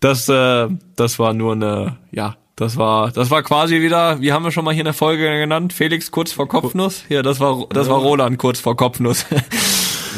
das, 0.00 0.28
äh, 0.28 0.68
das 0.96 1.18
war 1.18 1.32
nur 1.32 1.52
eine, 1.52 1.96
ja, 2.12 2.36
das 2.56 2.76
war, 2.76 3.10
das 3.10 3.30
war 3.30 3.42
quasi 3.42 3.80
wieder, 3.80 4.20
wie 4.20 4.32
haben 4.32 4.44
wir 4.44 4.52
schon 4.52 4.64
mal 4.64 4.72
hier 4.72 4.84
eine 4.84 4.92
Folge 4.92 5.24
genannt? 5.24 5.72
Felix 5.72 6.12
kurz 6.12 6.32
vor 6.32 6.48
Kopfnuss? 6.48 7.04
Ja, 7.08 7.22
das 7.22 7.40
war, 7.40 7.66
das 7.70 7.88
war 7.88 7.98
Roland 7.98 8.38
kurz 8.38 8.60
vor 8.60 8.76
Kopfnuss. 8.76 9.26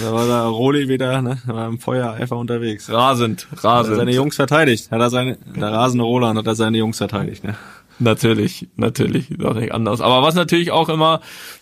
Da 0.02 0.12
war 0.12 0.26
der 0.26 0.42
Roli 0.42 0.88
wieder, 0.88 1.22
ne, 1.22 1.38
war 1.46 1.66
im 1.68 1.78
Feuereifer 1.78 2.36
unterwegs. 2.36 2.90
rasend, 2.90 3.46
Hat 3.50 3.64
er 3.64 3.70
rasend. 3.70 3.96
seine 3.96 4.12
Jungs 4.12 4.36
verteidigt. 4.36 4.90
Hat 4.90 5.00
er 5.00 5.10
seine, 5.10 5.38
der 5.56 5.72
rasende 5.72 6.04
Roland 6.04 6.38
hat 6.38 6.46
er 6.46 6.54
seine 6.54 6.78
Jungs 6.78 6.98
verteidigt, 6.98 7.44
ne. 7.44 7.54
Natürlich, 7.98 8.68
natürlich, 8.76 9.28
doch 9.38 9.54
nicht 9.54 9.72
anders. 9.72 10.02
Aber 10.02 10.22
was 10.22 10.34
natürlich 10.34 10.70
auch 10.70 10.90
immer 10.90 11.20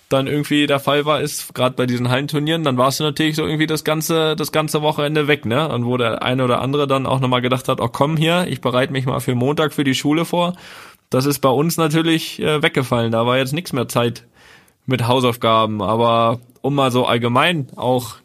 dann 0.08 0.26
irgendwie 0.26 0.66
der 0.66 0.80
Fall 0.80 1.04
war, 1.04 1.20
ist 1.20 1.54
gerade 1.54 1.76
bei 1.76 1.86
diesen 1.86 2.08
Hallenturnieren, 2.10 2.64
dann 2.64 2.76
warst 2.76 2.98
du 2.98 3.04
natürlich 3.04 3.36
so 3.36 3.44
irgendwie 3.44 3.66
das 3.68 3.84
ganze 3.84 4.34
das 4.34 4.50
ganze 4.50 4.82
Wochenende 4.82 5.28
weg, 5.28 5.46
ne? 5.46 5.68
Und 5.68 5.86
wo 5.86 5.96
der 5.96 6.22
eine 6.22 6.44
oder 6.44 6.60
andere 6.60 6.86
dann 6.88 7.06
auch 7.06 7.20
nochmal 7.20 7.40
gedacht 7.40 7.68
hat, 7.68 7.80
oh 7.80 7.88
komm 7.88 8.16
hier, 8.16 8.46
ich 8.48 8.60
bereite 8.60 8.92
mich 8.92 9.06
mal 9.06 9.20
für 9.20 9.34
Montag 9.36 9.72
für 9.72 9.84
die 9.84 9.94
Schule 9.94 10.24
vor. 10.24 10.54
Das 11.08 11.24
ist 11.24 11.38
bei 11.38 11.48
uns 11.50 11.76
natürlich 11.76 12.40
äh, 12.42 12.62
weggefallen. 12.62 13.12
Da 13.12 13.26
war 13.26 13.38
jetzt 13.38 13.52
nichts 13.52 13.72
mehr 13.72 13.86
Zeit 13.86 14.24
mit 14.86 15.06
Hausaufgaben. 15.06 15.80
Aber 15.82 16.40
um 16.62 16.74
mal 16.74 16.90
so 16.90 17.06
allgemein 17.06 17.68
auch 17.76 18.16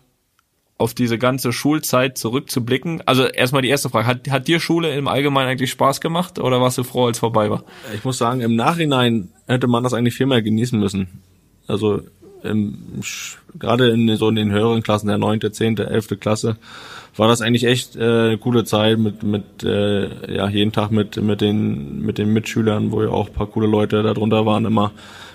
auf 0.80 0.94
diese 0.94 1.18
ganze 1.18 1.52
Schulzeit 1.52 2.18
zurückzublicken. 2.18 3.04
Also 3.06 3.26
erstmal 3.26 3.62
die 3.62 3.68
erste 3.68 3.90
Frage, 3.90 4.08
hat, 4.08 4.30
hat 4.30 4.48
dir 4.48 4.60
Schule 4.60 4.96
im 4.96 5.10
Allgemeinen 5.10 5.50
eigentlich 5.50 5.72
Spaß 5.72 6.00
gemacht 6.00 6.40
oder 6.40 6.62
warst 6.62 6.78
du 6.78 6.84
froh, 6.84 7.06
als 7.08 7.20
vorbei 7.20 7.50
war? 7.50 7.64
Ich 7.94 8.06
muss 8.06 8.18
sagen, 8.18 8.40
im 8.40 8.56
Nachhinein 8.56 9.30
hätte 9.46 9.68
man 9.68 9.84
das 9.84 9.94
eigentlich 9.94 10.16
viel 10.16 10.26
mehr 10.26 10.42
genießen 10.42 10.80
müssen. 10.80 11.22
Also 11.68 12.02
im, 12.44 12.78
gerade 13.60 13.90
in 13.90 14.16
so 14.16 14.30
in 14.30 14.36
den 14.36 14.52
höheren 14.52 14.82
Klassen, 14.82 15.08
der 15.08 15.18
neunte, 15.18 15.52
zehnte, 15.52 15.90
elfte 15.90 16.16
Klasse, 16.16 16.56
war 17.18 17.28
das 17.28 17.42
eigentlich 17.42 17.66
echt 17.66 17.98
äh, 17.98 18.00
eine 18.00 18.38
coole 18.38 18.64
Zeit 18.64 18.98
mit 18.98 19.22
mit 19.24 19.64
äh, 19.64 20.34
ja 20.34 20.48
jeden 20.48 20.72
Tag 20.72 20.92
mit 20.92 21.22
mit 21.22 21.42
den 21.42 22.02
mit 22.02 22.18
den 22.18 22.32
Mitschülern, 22.32 22.94
wo 22.94 23.04
ja 23.04 23.10
auch 23.10 23.28
ein 23.28 23.34
paar 23.34 23.48
coole 23.48 23.68
Leute 23.68 24.02
darunter 24.02 24.46
waren, 24.46 24.64
immer 24.64 24.94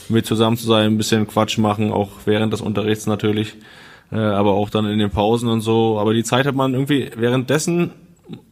mit 0.08 0.24
zusammen 0.24 0.56
zu 0.56 0.66
sein, 0.66 0.92
ein 0.92 0.96
bisschen 0.96 1.26
Quatsch 1.26 1.58
machen, 1.58 1.92
auch 1.92 2.10
während 2.24 2.52
des 2.54 2.62
Unterrichts 2.62 3.06
natürlich, 3.06 3.54
äh, 4.12 4.16
aber 4.16 4.52
auch 4.52 4.70
dann 4.70 4.86
in 4.86 4.98
den 4.98 5.10
Pausen 5.10 5.48
und 5.48 5.60
so. 5.60 5.98
Aber 5.98 6.14
die 6.14 6.24
Zeit 6.24 6.46
hat 6.46 6.54
man 6.54 6.74
irgendwie 6.74 7.10
währenddessen 7.16 7.90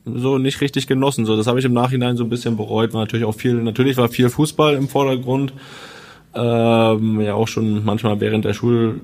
so 0.05 0.39
nicht 0.39 0.61
richtig 0.61 0.87
genossen. 0.87 1.25
So, 1.25 1.37
das 1.37 1.47
habe 1.47 1.59
ich 1.59 1.65
im 1.65 1.73
Nachhinein 1.73 2.17
so 2.17 2.25
ein 2.25 2.31
bisschen 2.31 2.57
bereut. 2.57 2.93
War 2.93 3.01
natürlich 3.01 3.25
auch 3.25 3.35
viel, 3.35 3.55
natürlich 3.55 3.97
war 3.97 4.09
viel 4.09 4.29
Fußball 4.29 4.75
im 4.75 4.89
Vordergrund. 4.89 5.53
Ähm, 6.35 7.21
ja, 7.21 7.35
auch 7.35 7.49
schon 7.49 7.85
manchmal 7.85 8.21
während 8.21 8.45
der 8.45 8.55
Schulzeit 8.55 9.01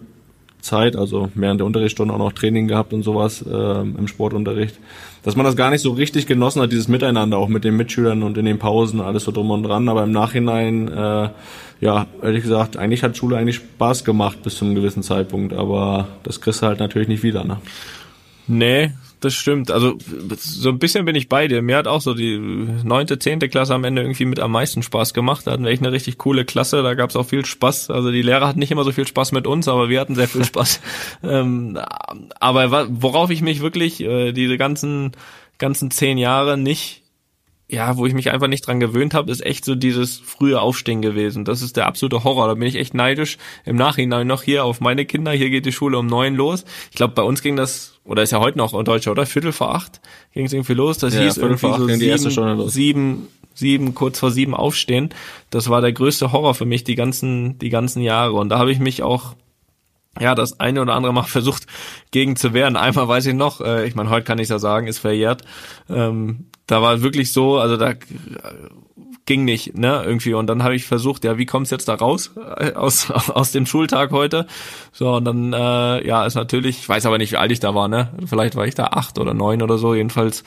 Zeit, 0.61 0.97
also 0.97 1.31
während 1.35 1.61
der 1.61 1.67
Unterrichtsstunden 1.67 2.15
auch 2.15 2.19
noch 2.19 2.33
Training 2.33 2.69
gehabt 2.69 2.93
und 2.93 3.03
sowas 3.03 3.43
äh, 3.43 3.81
im 3.81 4.09
Sportunterricht, 4.09 4.79
dass 5.23 5.37
man 5.37 5.45
das 5.45 5.57
gar 5.57 5.71
nicht 5.71 5.83
so 5.83 5.93
richtig 5.93 6.27
genossen 6.27 6.63
hat, 6.63 6.73
dieses 6.73 6.89
Miteinander 6.89 7.39
auch 7.39 7.49
mit 7.49 7.65
den 7.65 7.77
Mitschülern 7.77 8.23
und 8.23 8.39
in 8.39 8.45
den 8.45 8.59
Pausen, 8.59 9.01
alles 9.01 9.25
so 9.25 9.33
drum 9.33 9.51
und 9.51 9.63
dran. 9.63 9.89
Aber 9.89 10.05
im 10.05 10.13
Nachhinein, 10.13 10.89
äh, 10.89 11.29
ja, 11.81 12.07
ehrlich 12.23 12.43
gesagt, 12.43 12.77
eigentlich 12.77 13.03
hat 13.03 13.17
Schule 13.17 13.37
eigentlich 13.37 13.57
Spaß 13.57 14.05
gemacht 14.05 14.43
bis 14.43 14.57
zu 14.57 14.65
einem 14.65 14.75
gewissen 14.75 15.03
Zeitpunkt, 15.03 15.53
aber 15.53 16.09
das 16.25 16.41
kriegst 16.41 16.63
du 16.63 16.67
halt 16.67 16.81
natürlich 16.81 17.09
nicht 17.09 17.23
wieder. 17.23 17.45
Ne? 17.45 17.59
Nee, 18.47 18.93
das 19.21 19.35
stimmt. 19.35 19.71
Also 19.71 19.99
so 20.37 20.69
ein 20.69 20.79
bisschen 20.79 21.05
bin 21.05 21.15
ich 21.15 21.29
bei 21.29 21.49
dir. 21.49 21.61
Mir 21.61 21.77
hat 21.77 21.87
auch 21.87 22.01
so 22.01 22.15
die 22.15 22.39
neunte, 22.39 23.19
zehnte 23.19 23.49
Klasse 23.49 23.75
am 23.75 23.85
Ende 23.85 24.03
irgendwie 24.03 24.25
mit 24.25 24.41
am 24.41 24.53
meisten 24.53 24.83
Spaß 24.83 25.13
gemacht. 25.13 25.47
Da 25.47 25.53
hatten 25.53 25.65
wir 25.65 25.71
echt 25.71 25.83
eine 25.83 25.93
richtig 25.93 26.19
coole 26.19 26.45
Klasse. 26.45 26.83
Da 26.83 26.95
gab 26.95 27.11
es 27.11 27.17
auch 27.17 27.27
viel 27.27 27.45
Spaß. 27.45 27.91
Also 27.91 28.11
die 28.11 28.23
Lehrer 28.23 28.47
hatten 28.47 28.61
nicht 28.61 28.71
immer 28.71 28.85
so 28.85 28.93
viel 28.93 29.07
Spaß 29.07 29.33
mit 29.33 29.47
uns, 29.47 29.69
aber 29.69 29.89
wir 29.89 30.01
hatten 30.01 30.15
sehr 30.15 30.29
viel 30.29 30.45
Spaß. 30.47 30.81
ähm, 31.25 31.79
aber 32.41 32.89
worauf 32.91 33.31
ich 33.31 33.43
mich 33.43 33.61
wirklich 33.61 34.01
äh, 34.01 34.33
diese 34.33 34.57
ganzen 34.57 35.13
ganzen 35.59 35.91
zehn 35.91 36.19
Jahre 36.19 36.57
nicht 36.57 37.03
ja, 37.71 37.99
wo 37.99 38.07
ich 38.07 38.15
mich 38.15 38.31
einfach 38.31 38.49
nicht 38.49 38.67
dran 38.67 38.81
gewöhnt 38.81 39.13
habe, 39.13 39.31
ist 39.31 39.45
echt 39.45 39.65
so 39.65 39.75
dieses 39.75 40.17
frühe 40.17 40.59
Aufstehen 40.59 41.03
gewesen. 41.03 41.45
Das 41.45 41.61
ist 41.61 41.77
der 41.77 41.87
absolute 41.87 42.25
Horror. 42.25 42.49
Da 42.49 42.55
bin 42.55 42.67
ich 42.67 42.77
echt 42.77 42.95
neidisch 42.95 43.37
im 43.67 43.77
Nachhinein 43.77 44.27
noch 44.27 44.43
hier 44.43 44.65
auf 44.65 44.81
meine 44.81 45.05
Kinder. 45.05 45.33
Hier 45.33 45.51
geht 45.51 45.67
die 45.67 45.73
Schule 45.73 45.99
um 45.99 46.07
neun 46.07 46.35
los. 46.35 46.65
Ich 46.91 46.97
glaube, 46.97 47.13
bei 47.13 47.23
uns 47.23 47.43
ging 47.43 47.57
das, 47.57 48.01
oder 48.05 48.23
ist 48.23 48.33
ja 48.33 48.41
heute 48.41 48.57
noch 48.57 48.73
in 48.73 48.87
Deutschland, 48.87 49.19
oder? 49.19 49.27
Viertel 49.27 49.53
vor 49.53 49.75
acht 49.75 50.01
ging 50.33 50.47
es 50.47 50.55
irgendwie 50.55 50.73
los. 50.73 50.97
Das 50.97 51.13
ja, 51.13 51.21
hieß 51.21 51.37
irgendwie 51.37 51.67
so 51.67 51.89
sieben, 51.89 52.69
sieben, 52.71 53.29
sieben, 53.53 53.95
kurz 53.95 54.19
vor 54.19 54.31
sieben 54.31 54.55
aufstehen. 54.55 55.11
Das 55.51 55.69
war 55.69 55.83
der 55.83 55.93
größte 55.93 56.33
Horror 56.33 56.55
für 56.55 56.65
mich 56.65 56.85
die 56.85 56.95
ganzen, 56.95 57.59
die 57.59 57.69
ganzen 57.69 58.01
Jahre. 58.01 58.33
Und 58.33 58.49
da 58.49 58.59
habe 58.59 58.73
ich 58.73 58.79
mich 58.79 59.03
auch 59.03 59.35
ja, 60.19 60.35
das 60.35 60.59
eine 60.59 60.81
oder 60.81 60.95
andere 60.95 61.13
Mal 61.13 61.23
versucht 61.25 61.67
gegen 62.13 62.35
zu 62.35 62.55
wehren. 62.55 62.77
Einmal 62.77 63.09
weiß 63.09 63.27
ich 63.27 63.35
noch, 63.35 63.61
äh, 63.61 63.87
ich 63.87 63.95
meine, 63.95 64.09
heute 64.09 64.25
kann 64.25 64.39
ich 64.39 64.49
ja 64.49 64.59
sagen, 64.59 64.87
ist 64.87 65.01
verjährt. 65.01 65.43
Ähm, 65.91 66.47
da 66.69 66.83
war 66.83 67.03
wirklich 67.03 67.33
so, 67.33 67.59
also 67.59 67.77
da 67.77 67.95
ging 69.29 69.45
nicht, 69.45 69.77
ne, 69.77 70.03
irgendwie. 70.05 70.35
Und 70.35 70.47
dann 70.47 70.63
habe 70.63 70.75
ich 70.75 70.87
versucht, 70.87 71.23
ja, 71.25 71.39
wie 71.39 71.47
kommst 71.47 71.71
jetzt 71.71 71.89
da 71.89 71.95
raus 71.95 72.33
äh, 72.57 72.73
aus, 72.73 73.11
aus 73.11 73.53
dem 73.53 73.67
Schultag 73.67 74.11
heute? 74.11 74.47
So, 74.93 75.15
und 75.15 75.25
dann, 75.25 75.53
äh, 75.53 76.07
ja, 76.07 76.25
ist 76.25 76.35
natürlich, 76.35 76.79
ich 76.79 76.89
weiß 76.89 77.07
aber 77.07 77.19
nicht, 77.19 77.33
wie 77.33 77.37
alt 77.37 77.53
ich 77.53 77.61
da 77.61 77.75
war, 77.75 77.89
ne? 77.89 78.13
Vielleicht 78.27 78.57
war 78.57 78.67
ich 78.67 78.75
da 78.75 78.85
acht 78.87 79.19
oder 79.19 79.35
neun 79.35 79.63
oder 79.63 79.79
so, 79.79 79.95
jedenfalls. 79.95 80.45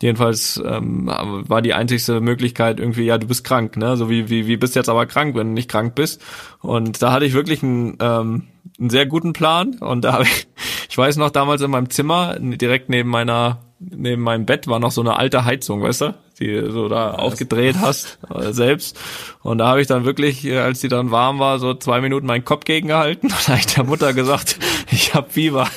Jedenfalls 0.00 0.62
ähm, 0.64 1.08
war 1.08 1.60
die 1.60 1.74
einzigste 1.74 2.20
Möglichkeit 2.20 2.78
irgendwie, 2.78 3.02
ja, 3.02 3.18
du 3.18 3.26
bist 3.26 3.42
krank, 3.42 3.76
ne? 3.76 3.96
So 3.96 4.08
wie, 4.08 4.30
wie, 4.30 4.46
wie 4.46 4.56
bist 4.56 4.76
jetzt 4.76 4.88
aber 4.88 5.06
krank, 5.06 5.34
wenn 5.34 5.48
du 5.48 5.54
nicht 5.54 5.68
krank 5.68 5.96
bist. 5.96 6.22
Und 6.60 7.02
da 7.02 7.10
hatte 7.10 7.24
ich 7.24 7.32
wirklich 7.32 7.64
einen, 7.64 7.96
ähm, 8.00 8.44
einen 8.78 8.90
sehr 8.90 9.06
guten 9.06 9.32
Plan. 9.32 9.76
Und 9.80 10.04
da 10.04 10.12
habe 10.12 10.22
ich, 10.24 10.46
ich 10.88 10.96
weiß 10.96 11.16
noch, 11.16 11.30
damals 11.30 11.62
in 11.62 11.72
meinem 11.72 11.90
Zimmer, 11.90 12.36
direkt 12.38 12.90
neben 12.90 13.08
meiner 13.08 13.58
neben 13.80 14.22
meinem 14.22 14.44
Bett 14.44 14.66
war 14.66 14.80
noch 14.80 14.90
so 14.90 15.00
eine 15.00 15.16
alte 15.16 15.44
Heizung, 15.44 15.82
weißt 15.82 16.00
du, 16.00 16.14
die 16.40 16.70
so 16.70 16.88
da 16.88 17.12
aufgedreht 17.12 17.76
hast 17.80 18.18
äh, 18.34 18.52
selbst. 18.52 18.98
Und 19.42 19.58
da 19.58 19.68
habe 19.68 19.80
ich 19.80 19.86
dann 19.86 20.04
wirklich, 20.04 20.44
äh, 20.44 20.58
als 20.58 20.80
die 20.80 20.88
dann 20.88 21.10
warm 21.10 21.38
war, 21.38 21.58
so 21.58 21.74
zwei 21.74 22.00
Minuten 22.00 22.26
meinen 22.26 22.44
Kopf 22.44 22.64
gegengehalten 22.64 23.30
und 23.30 23.48
habe 23.48 23.58
ich 23.58 23.66
der 23.66 23.84
Mutter 23.84 24.12
gesagt, 24.12 24.58
ich 24.90 25.14
habe 25.14 25.30
Fieber. 25.30 25.68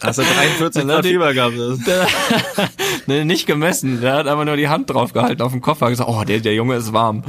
Hast 0.00 0.18
du 0.18 0.22
43 0.22 0.84
Grad 0.86 1.06
Fieber 1.06 1.34
gehabt? 1.34 1.54
nee, 3.06 3.24
nicht 3.24 3.46
gemessen. 3.46 4.00
Der 4.00 4.14
hat 4.14 4.26
einfach 4.26 4.44
nur 4.44 4.56
die 4.56 4.68
Hand 4.68 4.90
drauf 4.90 5.12
gehalten 5.12 5.42
auf 5.42 5.52
dem 5.52 5.60
Kopf, 5.60 5.80
hat 5.80 5.90
gesagt, 5.90 6.08
oh, 6.08 6.22
der, 6.24 6.40
der 6.40 6.54
Junge 6.54 6.76
ist 6.76 6.92
warm. 6.92 7.22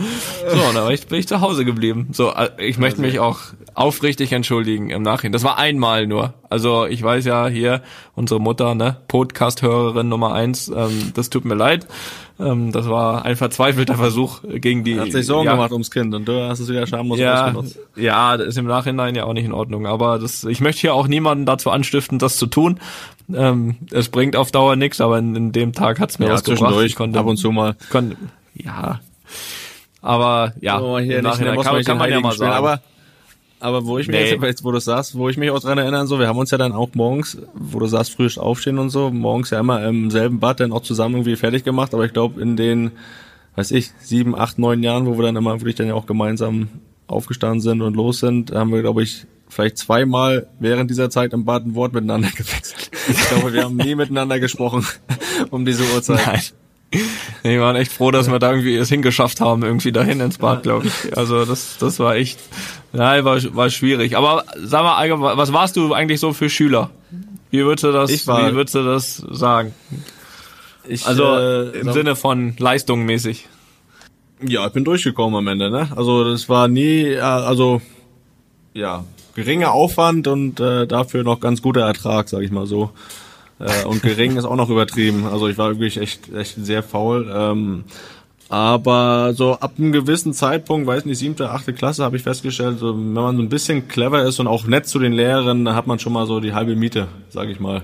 So, 0.48 0.58
und 0.58 0.76
dann 0.76 0.88
bin 0.88 1.20
ich, 1.20 1.28
zu 1.28 1.42
Hause 1.42 1.66
geblieben. 1.66 2.10
So, 2.12 2.32
äh, 2.32 2.50
ich 2.60 2.78
möchte 2.78 3.02
mich 3.02 3.20
auch 3.20 3.40
aufrichtig 3.76 4.32
entschuldigen 4.32 4.90
im 4.90 5.04
Nachhinein. 5.04 5.34
Das 5.34 5.44
war 5.44 5.58
einmal 5.58 6.08
nur. 6.08 6.34
Also 6.50 6.86
ich 6.86 7.04
weiß 7.04 7.26
ja 7.26 7.48
hier, 7.48 7.82
unsere 8.16 8.40
Mutter, 8.40 8.74
ne, 8.74 8.98
Podcast-Hörerin 9.10 10.08
Nummer 10.08 10.34
eins, 10.34 10.70
ähm, 10.70 11.12
das 11.14 11.30
tut 11.30 11.46
mir 11.46 11.56
leid. 11.56 11.86
Ähm, 12.40 12.72
das 12.72 12.90
war 12.90 13.26
ein 13.26 13.36
verzweifelter 13.36 13.96
Versuch 13.96 14.42
gegen 14.44 14.84
die. 14.84 15.00
Hat 15.00 15.12
sich 15.12 15.26
Sorgen 15.26 15.46
ja, 15.46 15.54
gemacht 15.54 15.74
ums 15.74 15.92
Kind 15.92 16.14
und 16.16 16.26
du 16.28 16.42
hast 16.42 16.60
es 16.60 16.70
wieder 16.70 16.88
schamlos 16.88 17.20
ja, 17.20 17.46
ausgenutzt. 17.46 17.80
Ja, 17.96 18.38
das 18.38 18.48
ist 18.48 18.58
im 18.58 18.66
Nachhinein 18.66 19.14
ja 19.16 19.26
auch 19.26 19.34
nicht 19.34 19.46
in 19.46 19.54
Ordnung. 19.54 19.86
Aber 19.86 20.20
das, 20.20 20.46
ich 20.46 20.62
möchte 20.62 20.82
hier 20.82 20.94
auch 20.94 21.08
niemanden 21.08 21.46
dazu 21.46 21.70
anstiften, 21.70 22.18
das 22.18 22.38
zu 22.38 22.48
tun. 22.48 22.80
Ähm, 23.34 23.76
es 23.92 24.10
bringt 24.10 24.36
auf 24.36 24.52
Dauer 24.52 24.76
nichts, 24.78 25.02
aber 25.02 25.18
in, 25.20 25.36
in 25.36 25.52
dem 25.52 25.74
Tag 25.74 26.00
hat's 26.00 26.20
mir 26.20 26.28
ja, 26.28 26.34
ausgebracht. 26.34 26.86
Ich 26.86 26.96
konnte, 26.96 27.20
ab 27.20 27.26
und 27.26 27.38
zu 27.38 27.52
mal. 27.52 27.76
Konnte, 27.90 28.16
ja. 28.54 29.02
Aber 30.02 30.54
ja, 30.62 30.80
so, 30.80 30.98
im 30.98 31.24
Nachhinein 31.24 31.60
kann, 31.60 31.84
kann 31.84 31.98
man 31.98 32.10
ja 32.10 32.20
mal 32.22 32.32
sagen. 32.34 32.80
Aber 33.66 33.88
wo 33.88 33.98
ich 33.98 34.08
mich 34.08 34.16
nee. 34.16 34.46
jetzt, 34.46 34.64
wo 34.64 34.72
du 34.72 34.80
sagst, 34.80 35.18
wo 35.18 35.28
ich 35.28 35.38
mich 35.38 35.50
auch 35.50 35.60
dran 35.60 35.80
erinnern, 35.80 36.06
so, 36.06 36.20
wir 36.20 36.28
haben 36.28 36.38
uns 36.38 36.52
ja 36.52 36.60
dann 36.60 36.72
auch 36.72 36.90
morgens, 36.94 37.40
wo 37.56 37.80
du 37.80 37.88
sagst, 37.88 38.14
früh 38.14 38.30
aufstehen 38.38 38.78
und 38.78 38.92
so, 38.92 39.10
morgens 39.10 39.50
ja 39.50 39.60
immer 39.60 39.84
im 39.84 40.12
selben 40.12 40.40
Bad 40.40 40.60
dann 40.60 40.72
auch 40.72 40.84
zusammen 40.84 41.16
irgendwie 41.16 41.36
fertig 41.36 41.64
gemacht, 41.64 41.96
aber 41.96 42.06
ich 42.06 42.14
glaube 42.14 42.40
in 42.40 42.58
den, 42.58 42.92
weiß 43.56 43.72
ich, 43.72 43.90
sieben, 43.98 44.36
acht, 44.36 44.60
neun 44.60 44.84
Jahren, 44.84 45.08
wo 45.08 45.18
wir 45.18 45.24
dann 45.24 45.36
immer 45.36 45.60
wirklich 45.60 45.74
dann 45.74 45.88
ja 45.88 45.96
auch 45.96 46.06
gemeinsam 46.06 46.68
aufgestanden 47.08 47.60
sind 47.60 47.82
und 47.82 47.96
los 47.96 48.20
sind, 48.20 48.52
haben 48.52 48.72
wir, 48.72 48.82
glaube 48.82 49.02
ich, 49.02 49.26
vielleicht 49.50 49.80
zweimal 49.80 50.46
während 50.60 50.92
dieser 50.92 51.10
Zeit 51.10 51.34
im 51.34 51.46
Bad 51.46 51.66
ein 51.66 51.74
Wort 51.74 51.92
miteinander 51.92 52.30
gewechselt. 52.36 52.92
Ich 53.10 53.30
glaube, 53.30 53.52
wir 53.52 53.64
haben 53.64 53.78
nie 53.78 53.96
miteinander 53.96 54.40
gesprochen 54.40 54.86
um 55.50 55.66
diese 55.66 55.84
Uhrzeit. 55.96 56.24
Nein. 56.24 56.42
Wir 57.44 57.62
waren 57.62 57.76
echt 57.76 57.92
froh, 57.92 58.12
dass 58.12 58.30
wir 58.30 58.40
da 58.40 58.52
irgendwie 58.52 58.76
es 58.76 58.90
hingeschafft 58.90 59.42
haben, 59.42 59.64
irgendwie 59.64 59.92
dahin 59.92 60.20
ins 60.20 60.38
Bad, 60.38 60.64
glaube 60.64 60.88
ich. 60.88 61.18
Also 61.18 61.46
das, 61.46 61.78
das 61.80 62.00
war 62.00 62.16
echt, 62.16 62.40
ja, 62.94 63.24
war, 63.24 63.38
war 63.56 63.70
schwierig. 63.70 64.18
Aber 64.18 64.44
sag 64.58 64.84
mal, 64.84 64.96
allgemein, 64.96 65.38
was 65.38 65.54
warst 65.54 65.76
du 65.76 65.94
eigentlich 65.94 66.20
so 66.20 66.34
für 66.34 66.50
Schüler? 66.50 66.90
Wie 67.52 67.64
würdest 67.64 67.84
du 67.84 67.92
das, 67.92 68.12
ich 68.12 68.28
war, 68.28 68.52
wie 68.52 68.56
würdest 68.56 68.76
du 68.76 68.84
das 68.84 69.18
sagen? 69.18 69.74
Ich, 70.88 71.06
also 71.06 71.36
äh, 71.36 71.80
im 71.80 71.92
Sinne 71.94 72.16
von 72.16 72.56
leistungsmäßig. 72.58 73.48
Ja, 74.42 74.68
ich 74.68 74.74
bin 74.74 74.84
durchgekommen 74.84 75.36
am 75.36 75.48
Ende, 75.48 75.72
ne? 75.72 75.90
Also 75.96 76.24
das 76.24 76.50
war 76.50 76.68
nie, 76.68 77.16
also 77.18 77.82
ja, 78.74 79.06
geringer 79.36 79.72
Aufwand 79.72 80.28
und 80.28 80.60
äh, 80.60 80.86
dafür 80.86 81.24
noch 81.24 81.40
ganz 81.40 81.62
guter 81.62 81.82
Ertrag, 81.82 82.30
sag 82.30 82.42
ich 82.42 82.52
mal 82.52 82.68
so. 82.68 82.92
Äh, 83.60 83.86
und 83.86 84.02
gering 84.02 84.38
ist 84.38 84.46
auch 84.46 84.56
noch 84.56 84.70
übertrieben. 84.70 85.26
Also 85.26 85.48
ich 85.48 85.58
war 85.58 85.70
wirklich 85.70 85.98
echt, 85.98 86.34
echt 86.34 86.56
sehr 86.58 86.84
faul. 86.84 87.32
Ähm, 87.34 87.84
aber 88.50 89.34
so 89.34 89.54
ab 89.54 89.74
einem 89.78 89.92
gewissen 89.92 90.34
Zeitpunkt, 90.34 90.86
weiß 90.86 91.06
nicht, 91.06 91.18
siebte, 91.18 91.50
achte 91.50 91.74
Klasse, 91.74 92.04
habe 92.04 92.18
ich 92.18 92.24
festgestellt, 92.24 92.80
so, 92.80 92.96
wenn 92.96 93.14
man 93.14 93.38
so 93.38 93.42
ein 93.42 93.50
bisschen 93.50 93.88
clever 93.88 94.24
ist 94.24 94.40
und 94.40 94.48
auch 94.48 94.68
nett 94.68 94.88
zu 94.88 95.00
den 95.00 95.14
Lehrern, 95.14 95.66
dann 95.66 95.76
hat 95.76 95.88
man 95.88 95.98
schon 95.98 96.14
mal 96.14 96.28
so 96.28 96.40
die 96.40 96.54
halbe 96.54 96.76
Miete, 96.76 97.08
sag 97.30 97.50
ich 97.50 97.60
mal. 97.60 97.82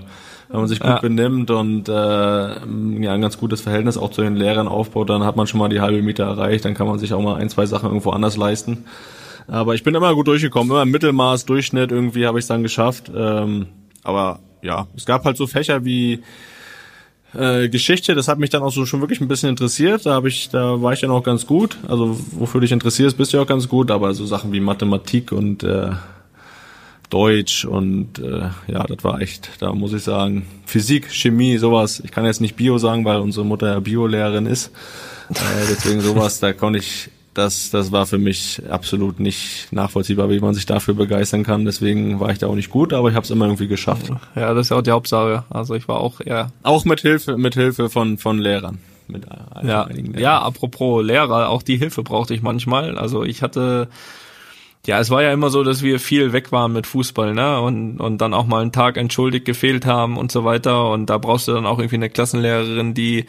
Wenn 0.48 0.60
man 0.60 0.68
sich 0.68 0.80
gut 0.80 0.90
ja. 0.90 1.00
benimmt 1.00 1.50
und 1.50 1.88
äh, 1.88 1.92
ja, 1.92 3.12
ein 3.14 3.22
ganz 3.22 3.38
gutes 3.38 3.62
Verhältnis 3.62 3.96
auch 3.96 4.10
zu 4.10 4.20
den 4.20 4.36
Lehrern 4.36 4.68
aufbaut, 4.68 5.08
dann 5.08 5.24
hat 5.24 5.34
man 5.34 5.46
schon 5.46 5.58
mal 5.58 5.70
die 5.70 5.80
halbe 5.80 6.02
Miete 6.02 6.22
erreicht, 6.22 6.66
dann 6.66 6.74
kann 6.74 6.86
man 6.86 6.98
sich 6.98 7.14
auch 7.14 7.22
mal 7.22 7.36
ein, 7.36 7.48
zwei 7.48 7.64
Sachen 7.64 7.88
irgendwo 7.88 8.10
anders 8.10 8.36
leisten. 8.36 8.84
Aber 9.48 9.74
ich 9.74 9.82
bin 9.82 9.94
immer 9.94 10.14
gut 10.14 10.28
durchgekommen, 10.28 10.70
immer 10.70 10.82
im 10.82 10.90
Mittelmaß, 10.90 11.46
Durchschnitt 11.46 11.90
irgendwie 11.90 12.26
habe 12.26 12.38
ich 12.38 12.44
es 12.44 12.48
dann 12.48 12.62
geschafft. 12.62 13.10
Ähm, 13.16 13.66
aber 14.04 14.40
ja, 14.62 14.86
es 14.96 15.04
gab 15.04 15.24
halt 15.24 15.36
so 15.36 15.46
Fächer 15.46 15.84
wie 15.84 16.22
äh, 17.34 17.68
Geschichte, 17.68 18.14
das 18.14 18.28
hat 18.28 18.38
mich 18.38 18.50
dann 18.50 18.62
auch 18.62 18.72
so 18.72 18.86
schon 18.86 19.00
wirklich 19.00 19.20
ein 19.20 19.28
bisschen 19.28 19.48
interessiert. 19.48 20.06
Da 20.06 20.14
habe 20.14 20.28
ich, 20.28 20.50
da 20.50 20.80
war 20.82 20.92
ich 20.92 21.00
dann 21.00 21.10
auch 21.10 21.22
ganz 21.22 21.46
gut. 21.46 21.78
Also 21.88 22.18
wofür 22.32 22.60
dich 22.60 22.72
interessierst, 22.72 23.16
bist 23.16 23.32
du 23.32 23.38
ja 23.38 23.42
auch 23.42 23.48
ganz 23.48 23.68
gut. 23.68 23.90
Aber 23.90 24.14
so 24.14 24.26
Sachen 24.26 24.52
wie 24.52 24.60
Mathematik 24.60 25.32
und 25.32 25.62
äh, 25.62 25.90
Deutsch 27.10 27.66
und 27.66 28.18
äh, 28.20 28.48
ja, 28.68 28.84
das 28.84 29.04
war 29.04 29.20
echt, 29.20 29.50
da 29.60 29.72
muss 29.74 29.92
ich 29.92 30.02
sagen, 30.02 30.46
Physik, 30.64 31.12
Chemie, 31.12 31.58
sowas. 31.58 32.00
Ich 32.04 32.10
kann 32.10 32.24
jetzt 32.24 32.40
nicht 32.40 32.56
Bio 32.56 32.78
sagen, 32.78 33.04
weil 33.04 33.18
unsere 33.18 33.44
Mutter 33.44 33.70
ja 33.70 33.80
Biolehrerin 33.80 34.46
ist. 34.46 34.68
Äh, 35.30 35.66
deswegen 35.68 36.00
sowas, 36.00 36.40
da 36.40 36.52
konnte 36.52 36.78
ich 36.78 37.10
das, 37.34 37.70
das 37.70 37.92
war 37.92 38.06
für 38.06 38.18
mich 38.18 38.62
absolut 38.68 39.18
nicht 39.20 39.72
nachvollziehbar, 39.72 40.28
wie 40.30 40.40
man 40.40 40.54
sich 40.54 40.66
dafür 40.66 40.94
begeistern 40.94 41.44
kann. 41.44 41.64
Deswegen 41.64 42.20
war 42.20 42.30
ich 42.30 42.38
da 42.38 42.46
auch 42.46 42.54
nicht 42.54 42.70
gut, 42.70 42.92
aber 42.92 43.08
ich 43.08 43.14
habe 43.14 43.24
es 43.24 43.30
immer 43.30 43.46
irgendwie 43.46 43.68
geschafft. 43.68 44.10
Ja, 44.34 44.54
das 44.54 44.66
ist 44.66 44.70
ja 44.70 44.76
auch 44.76 44.82
die 44.82 44.90
Hauptsache. 44.90 45.44
Also 45.50 45.74
ich 45.74 45.88
war 45.88 46.00
auch 46.00 46.20
eher 46.20 46.52
auch 46.62 46.84
mit 46.84 47.00
Hilfe, 47.00 47.36
mit 47.36 47.54
Hilfe 47.54 47.88
von 47.88 48.18
von 48.18 48.38
Lehrern. 48.38 48.78
Mit 49.08 49.24
ja, 49.62 49.88
ja, 50.16 50.40
apropos 50.40 51.04
Lehrer, 51.04 51.48
auch 51.48 51.62
die 51.62 51.76
Hilfe 51.76 52.02
brauchte 52.02 52.34
ich 52.34 52.42
manchmal. 52.42 52.96
Also 52.96 53.24
ich 53.24 53.42
hatte 53.42 53.88
ja, 54.84 54.98
es 54.98 55.10
war 55.10 55.22
ja 55.22 55.32
immer 55.32 55.48
so, 55.50 55.62
dass 55.62 55.82
wir 55.82 56.00
viel 56.00 56.32
weg 56.32 56.50
waren 56.50 56.72
mit 56.72 56.88
Fußball, 56.88 57.34
ne? 57.34 57.60
Und, 57.60 58.00
und 58.00 58.18
dann 58.18 58.34
auch 58.34 58.46
mal 58.46 58.62
einen 58.62 58.72
Tag 58.72 58.96
entschuldigt 58.96 59.44
gefehlt 59.44 59.86
haben 59.86 60.16
und 60.16 60.32
so 60.32 60.44
weiter. 60.44 60.90
Und 60.90 61.06
da 61.06 61.18
brauchst 61.18 61.46
du 61.46 61.52
dann 61.52 61.66
auch 61.66 61.78
irgendwie 61.78 61.96
eine 61.96 62.10
Klassenlehrerin, 62.10 62.92
die 62.92 63.26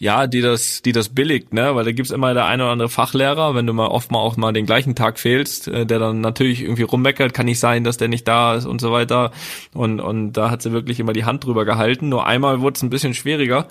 ja, 0.00 0.26
die 0.26 0.40
das, 0.40 0.80
die 0.80 0.92
das 0.92 1.10
billigt, 1.10 1.52
ne? 1.52 1.74
Weil 1.74 1.84
da 1.84 1.92
gibt's 1.92 2.10
immer 2.10 2.32
der 2.32 2.46
eine 2.46 2.62
oder 2.62 2.72
andere 2.72 2.88
Fachlehrer, 2.88 3.54
wenn 3.54 3.66
du 3.66 3.74
mal 3.74 3.88
oft 3.88 4.10
mal 4.10 4.18
auch 4.18 4.38
mal 4.38 4.50
den 4.54 4.64
gleichen 4.64 4.94
Tag 4.94 5.18
fehlst, 5.18 5.68
äh, 5.68 5.84
der 5.84 5.98
dann 5.98 6.22
natürlich 6.22 6.62
irgendwie 6.62 6.84
rummeckert, 6.84 7.34
kann 7.34 7.44
nicht 7.44 7.60
sein, 7.60 7.84
dass 7.84 7.98
der 7.98 8.08
nicht 8.08 8.26
da 8.26 8.54
ist 8.54 8.64
und 8.64 8.80
so 8.80 8.92
weiter. 8.92 9.30
Und, 9.74 10.00
und 10.00 10.32
da 10.32 10.50
hat 10.50 10.62
sie 10.62 10.72
wirklich 10.72 11.00
immer 11.00 11.12
die 11.12 11.26
Hand 11.26 11.44
drüber 11.44 11.66
gehalten. 11.66 12.08
Nur 12.08 12.26
einmal 12.26 12.62
wurde 12.62 12.76
es 12.76 12.82
ein 12.82 12.88
bisschen 12.88 13.12
schwieriger. 13.12 13.68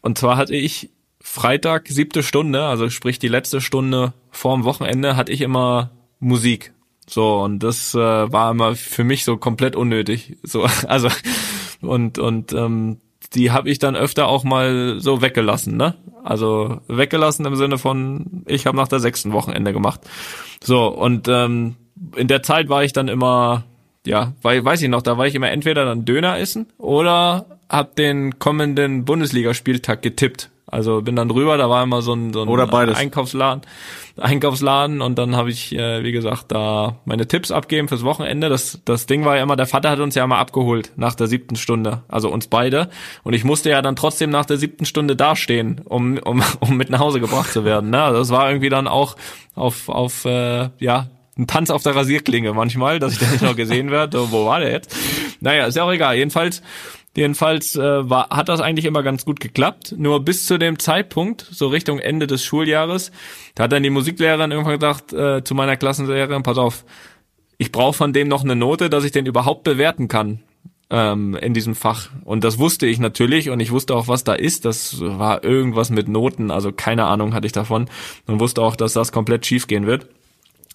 Und 0.00 0.18
zwar 0.18 0.36
hatte 0.36 0.56
ich 0.56 0.90
Freitag, 1.20 1.86
siebte 1.86 2.24
Stunde, 2.24 2.64
also 2.64 2.90
sprich 2.90 3.20
die 3.20 3.28
letzte 3.28 3.60
Stunde 3.60 4.12
vorm 4.32 4.64
Wochenende, 4.64 5.14
hatte 5.14 5.30
ich 5.30 5.40
immer 5.40 5.92
Musik. 6.18 6.72
So, 7.06 7.42
und 7.42 7.60
das 7.60 7.94
äh, 7.94 7.98
war 7.98 8.50
immer 8.50 8.74
für 8.74 9.04
mich 9.04 9.24
so 9.24 9.36
komplett 9.36 9.76
unnötig. 9.76 10.36
So, 10.42 10.66
also 10.88 11.08
und 11.80 12.18
und 12.18 12.52
ähm, 12.52 12.98
die 13.34 13.50
habe 13.50 13.70
ich 13.70 13.78
dann 13.78 13.96
öfter 13.96 14.28
auch 14.28 14.44
mal 14.44 14.96
so 14.98 15.22
weggelassen, 15.22 15.76
ne? 15.76 15.94
Also 16.22 16.80
weggelassen 16.88 17.44
im 17.44 17.56
Sinne 17.56 17.78
von, 17.78 18.44
ich 18.46 18.66
habe 18.66 18.76
nach 18.76 18.88
der 18.88 19.00
sechsten 19.00 19.32
Wochenende 19.32 19.72
gemacht. 19.72 20.00
So, 20.62 20.86
und 20.86 21.28
ähm, 21.28 21.76
in 22.16 22.28
der 22.28 22.42
Zeit 22.42 22.68
war 22.68 22.84
ich 22.84 22.92
dann 22.92 23.08
immer, 23.08 23.64
ja, 24.06 24.32
weil, 24.42 24.64
weiß 24.64 24.82
ich 24.82 24.88
noch, 24.88 25.02
da 25.02 25.18
war 25.18 25.26
ich 25.26 25.34
immer 25.34 25.50
entweder 25.50 25.84
dann 25.84 26.04
Döner 26.04 26.38
essen 26.38 26.66
oder 26.78 27.46
hab 27.68 27.96
den 27.96 28.38
kommenden 28.38 29.04
Bundesligaspieltag 29.04 30.02
getippt. 30.02 30.50
Also 30.66 31.02
bin 31.02 31.14
dann 31.14 31.30
rüber, 31.30 31.56
da 31.56 31.68
war 31.68 31.82
immer 31.84 32.02
so 32.02 32.14
ein, 32.14 32.32
so 32.32 32.42
ein 32.42 32.48
Oder 32.48 32.66
beides. 32.66 32.96
Einkaufsladen, 32.96 33.62
Einkaufsladen 34.16 35.00
und 35.00 35.18
dann 35.18 35.34
habe 35.34 35.50
ich, 35.50 35.74
äh, 35.74 36.04
wie 36.04 36.12
gesagt, 36.12 36.52
da 36.52 37.00
meine 37.04 37.26
Tipps 37.26 37.50
abgeben 37.50 37.88
fürs 37.88 38.04
Wochenende. 38.04 38.48
Das, 38.48 38.80
das 38.84 39.06
Ding 39.06 39.24
war 39.24 39.36
ja 39.36 39.42
immer, 39.42 39.56
der 39.56 39.66
Vater 39.66 39.90
hat 39.90 39.98
uns 39.98 40.14
ja 40.14 40.26
mal 40.26 40.38
abgeholt 40.38 40.92
nach 40.96 41.14
der 41.14 41.26
siebten 41.26 41.56
Stunde, 41.56 42.02
also 42.08 42.30
uns 42.30 42.46
beide. 42.46 42.90
Und 43.24 43.34
ich 43.34 43.44
musste 43.44 43.70
ja 43.70 43.82
dann 43.82 43.96
trotzdem 43.96 44.30
nach 44.30 44.44
der 44.44 44.56
siebten 44.56 44.84
Stunde 44.84 45.16
dastehen, 45.16 45.80
um, 45.84 46.18
um, 46.18 46.42
um 46.60 46.76
mit 46.76 46.90
nach 46.90 47.00
Hause 47.00 47.20
gebracht 47.20 47.52
zu 47.52 47.64
werden. 47.64 47.90
Ne? 47.90 48.02
Also 48.02 48.18
das 48.20 48.30
war 48.30 48.48
irgendwie 48.48 48.68
dann 48.68 48.86
auch 48.86 49.16
auf, 49.54 49.88
auf 49.88 50.24
äh, 50.24 50.70
ja, 50.78 51.08
ein 51.36 51.48
Tanz 51.48 51.70
auf 51.70 51.82
der 51.82 51.96
Rasierklinge 51.96 52.52
manchmal, 52.52 53.00
dass 53.00 53.14
ich 53.14 53.18
da 53.18 53.26
nicht 53.26 53.42
noch 53.42 53.56
gesehen 53.56 53.90
werde. 53.90 54.30
Wo 54.30 54.46
war 54.46 54.60
der 54.60 54.70
jetzt? 54.70 54.94
Naja, 55.40 55.66
ist 55.66 55.76
ja 55.76 55.82
auch 55.82 55.92
egal. 55.92 56.16
Jedenfalls 56.16 56.62
Jedenfalls 57.16 57.76
äh, 57.76 58.10
war, 58.10 58.28
hat 58.30 58.48
das 58.48 58.60
eigentlich 58.60 58.86
immer 58.86 59.02
ganz 59.02 59.24
gut 59.24 59.38
geklappt. 59.38 59.94
Nur 59.96 60.24
bis 60.24 60.46
zu 60.46 60.58
dem 60.58 60.78
Zeitpunkt, 60.78 61.46
so 61.50 61.68
Richtung 61.68 61.98
Ende 62.00 62.26
des 62.26 62.44
Schuljahres, 62.44 63.12
da 63.54 63.64
hat 63.64 63.72
dann 63.72 63.84
die 63.84 63.90
Musiklehrerin 63.90 64.50
irgendwann 64.50 64.78
gesagt 64.78 65.12
äh, 65.12 65.44
zu 65.44 65.54
meiner 65.54 65.76
Klassenlehrerin, 65.76 66.42
pass 66.42 66.58
auf, 66.58 66.84
ich 67.56 67.70
brauche 67.70 67.92
von 67.94 68.12
dem 68.12 68.26
noch 68.26 68.42
eine 68.42 68.56
Note, 68.56 68.90
dass 68.90 69.04
ich 69.04 69.12
den 69.12 69.26
überhaupt 69.26 69.62
bewerten 69.62 70.08
kann 70.08 70.40
ähm, 70.90 71.36
in 71.36 71.54
diesem 71.54 71.74
Fach. 71.74 72.10
Und 72.24 72.42
das 72.42 72.58
wusste 72.58 72.86
ich 72.86 72.98
natürlich 72.98 73.50
und 73.50 73.60
ich 73.60 73.70
wusste 73.70 73.94
auch, 73.94 74.08
was 74.08 74.24
da 74.24 74.34
ist. 74.34 74.64
Das 74.64 75.00
war 75.00 75.44
irgendwas 75.44 75.90
mit 75.90 76.08
Noten, 76.08 76.50
also 76.50 76.72
keine 76.72 77.04
Ahnung 77.04 77.32
hatte 77.32 77.46
ich 77.46 77.52
davon 77.52 77.88
und 78.26 78.40
wusste 78.40 78.60
auch, 78.60 78.76
dass 78.76 78.92
das 78.92 79.12
komplett 79.12 79.46
schief 79.46 79.66
gehen 79.66 79.86
wird. 79.86 80.08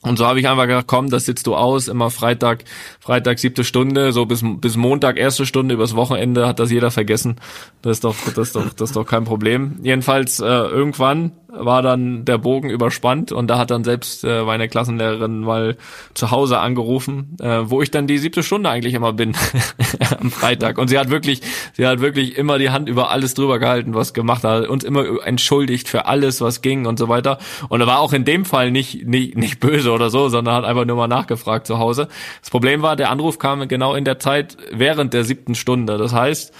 Und 0.02 0.18
so 0.18 0.26
habe 0.26 0.39
ich 0.39 0.47
einfach 0.47 0.66
gedacht, 0.66 0.88
komm, 0.88 1.10
das 1.10 1.26
sitzt 1.26 1.45
du 1.45 1.56
aus, 1.56 1.89
immer 1.89 2.10
Freitag, 2.10 2.64
Freitag 3.02 3.38
siebte 3.38 3.66
Stunde, 3.66 4.14
so 4.14 4.26
bis, 4.26 4.41
bis 4.43 4.78
Montag 4.78 5.18
erste 5.18 5.45
Stunde, 5.45 5.74
übers 5.74 5.93
Wochenende 5.95 6.47
hat 6.47 6.60
das 6.60 6.72
jeder 6.72 6.89
vergessen. 6.89 7.36
Das 7.82 7.97
ist 7.97 8.06
doch, 8.06 8.16
das 8.34 8.38
ist 8.38 8.56
doch, 8.56 8.74
das 8.74 8.91
ist 8.91 8.95
doch 8.95 9.06
kein 9.06 9.26
Problem. 9.26 9.78
Jedenfalls, 9.84 10.39
äh, 10.39 10.45
irgendwann 10.45 11.34
war 11.52 11.82
dann 11.82 12.26
der 12.26 12.38
Bogen 12.38 12.70
überspannt 12.70 13.32
und 13.32 13.47
da 13.47 13.58
hat 13.58 13.72
dann 13.72 13.84
selbst 13.84 14.24
äh, 14.24 14.43
meine 14.43 14.70
Klassenlehrerin 14.70 15.39
mal 15.39 15.78
zu 16.14 16.30
Hause 16.32 16.60
angerufen, 16.60 17.38
äh, 17.41 17.62
wo 17.64 17.82
ich 17.82 17.89
dann 17.89 18.06
die 18.06 18.20
siebte 18.20 18.43
Stunde 18.43 18.70
eigentlich 18.70 18.93
immer 18.93 19.14
bin 19.14 19.36
am 20.20 20.30
Freitag. 20.30 20.78
Und 20.78 20.89
sie 20.89 21.00
hat 21.00 21.10
wirklich, 21.10 21.41
sie 21.74 21.88
hat 21.88 22.02
wirklich 22.02 22.38
immer 22.38 22.60
die 22.60 22.70
Hand 22.70 22.88
über 22.88 23.10
alles 23.10 23.34
drüber 23.34 23.58
gehalten, 23.58 23.95
was 23.95 24.14
gemacht 24.14 24.43
hat, 24.43 24.68
uns 24.68 24.84
immer 24.84 25.26
entschuldigt 25.26 25.89
für 25.89 26.06
alles, 26.06 26.39
was 26.41 26.62
ging 26.62 26.86
und 26.86 27.00
so 27.00 27.10
weiter. 27.10 27.39
Und 27.68 27.82
er 27.82 27.88
war 27.88 28.00
auch 28.00 28.14
in 28.14 28.26
dem 28.26 28.45
Fall 28.45 28.70
nicht, 28.70 29.08
nicht, 29.08 29.36
nicht 29.36 29.60
böse 29.60 29.91
oder 29.91 30.10
so, 30.12 30.30
sondern 30.30 30.56
hat 30.56 30.66
einfach 30.66 30.86
nur 30.86 30.97
mal 30.97 31.08
nachgefragt 31.08 31.66
zu 31.66 31.80
Hause. 31.80 32.10
Das 32.41 32.52
Problem 32.52 32.84
war, 32.84 32.95
der 32.95 33.10
Anruf 33.10 33.39
kam 33.39 33.68
genau 33.68 33.95
in 33.95 34.06
der 34.06 34.20
Zeit 34.20 34.56
während 34.72 35.14
der 35.14 35.24
siebten 35.24 35.56
Stunde. 35.56 35.97
Das 35.97 36.14
heißt, 36.14 36.54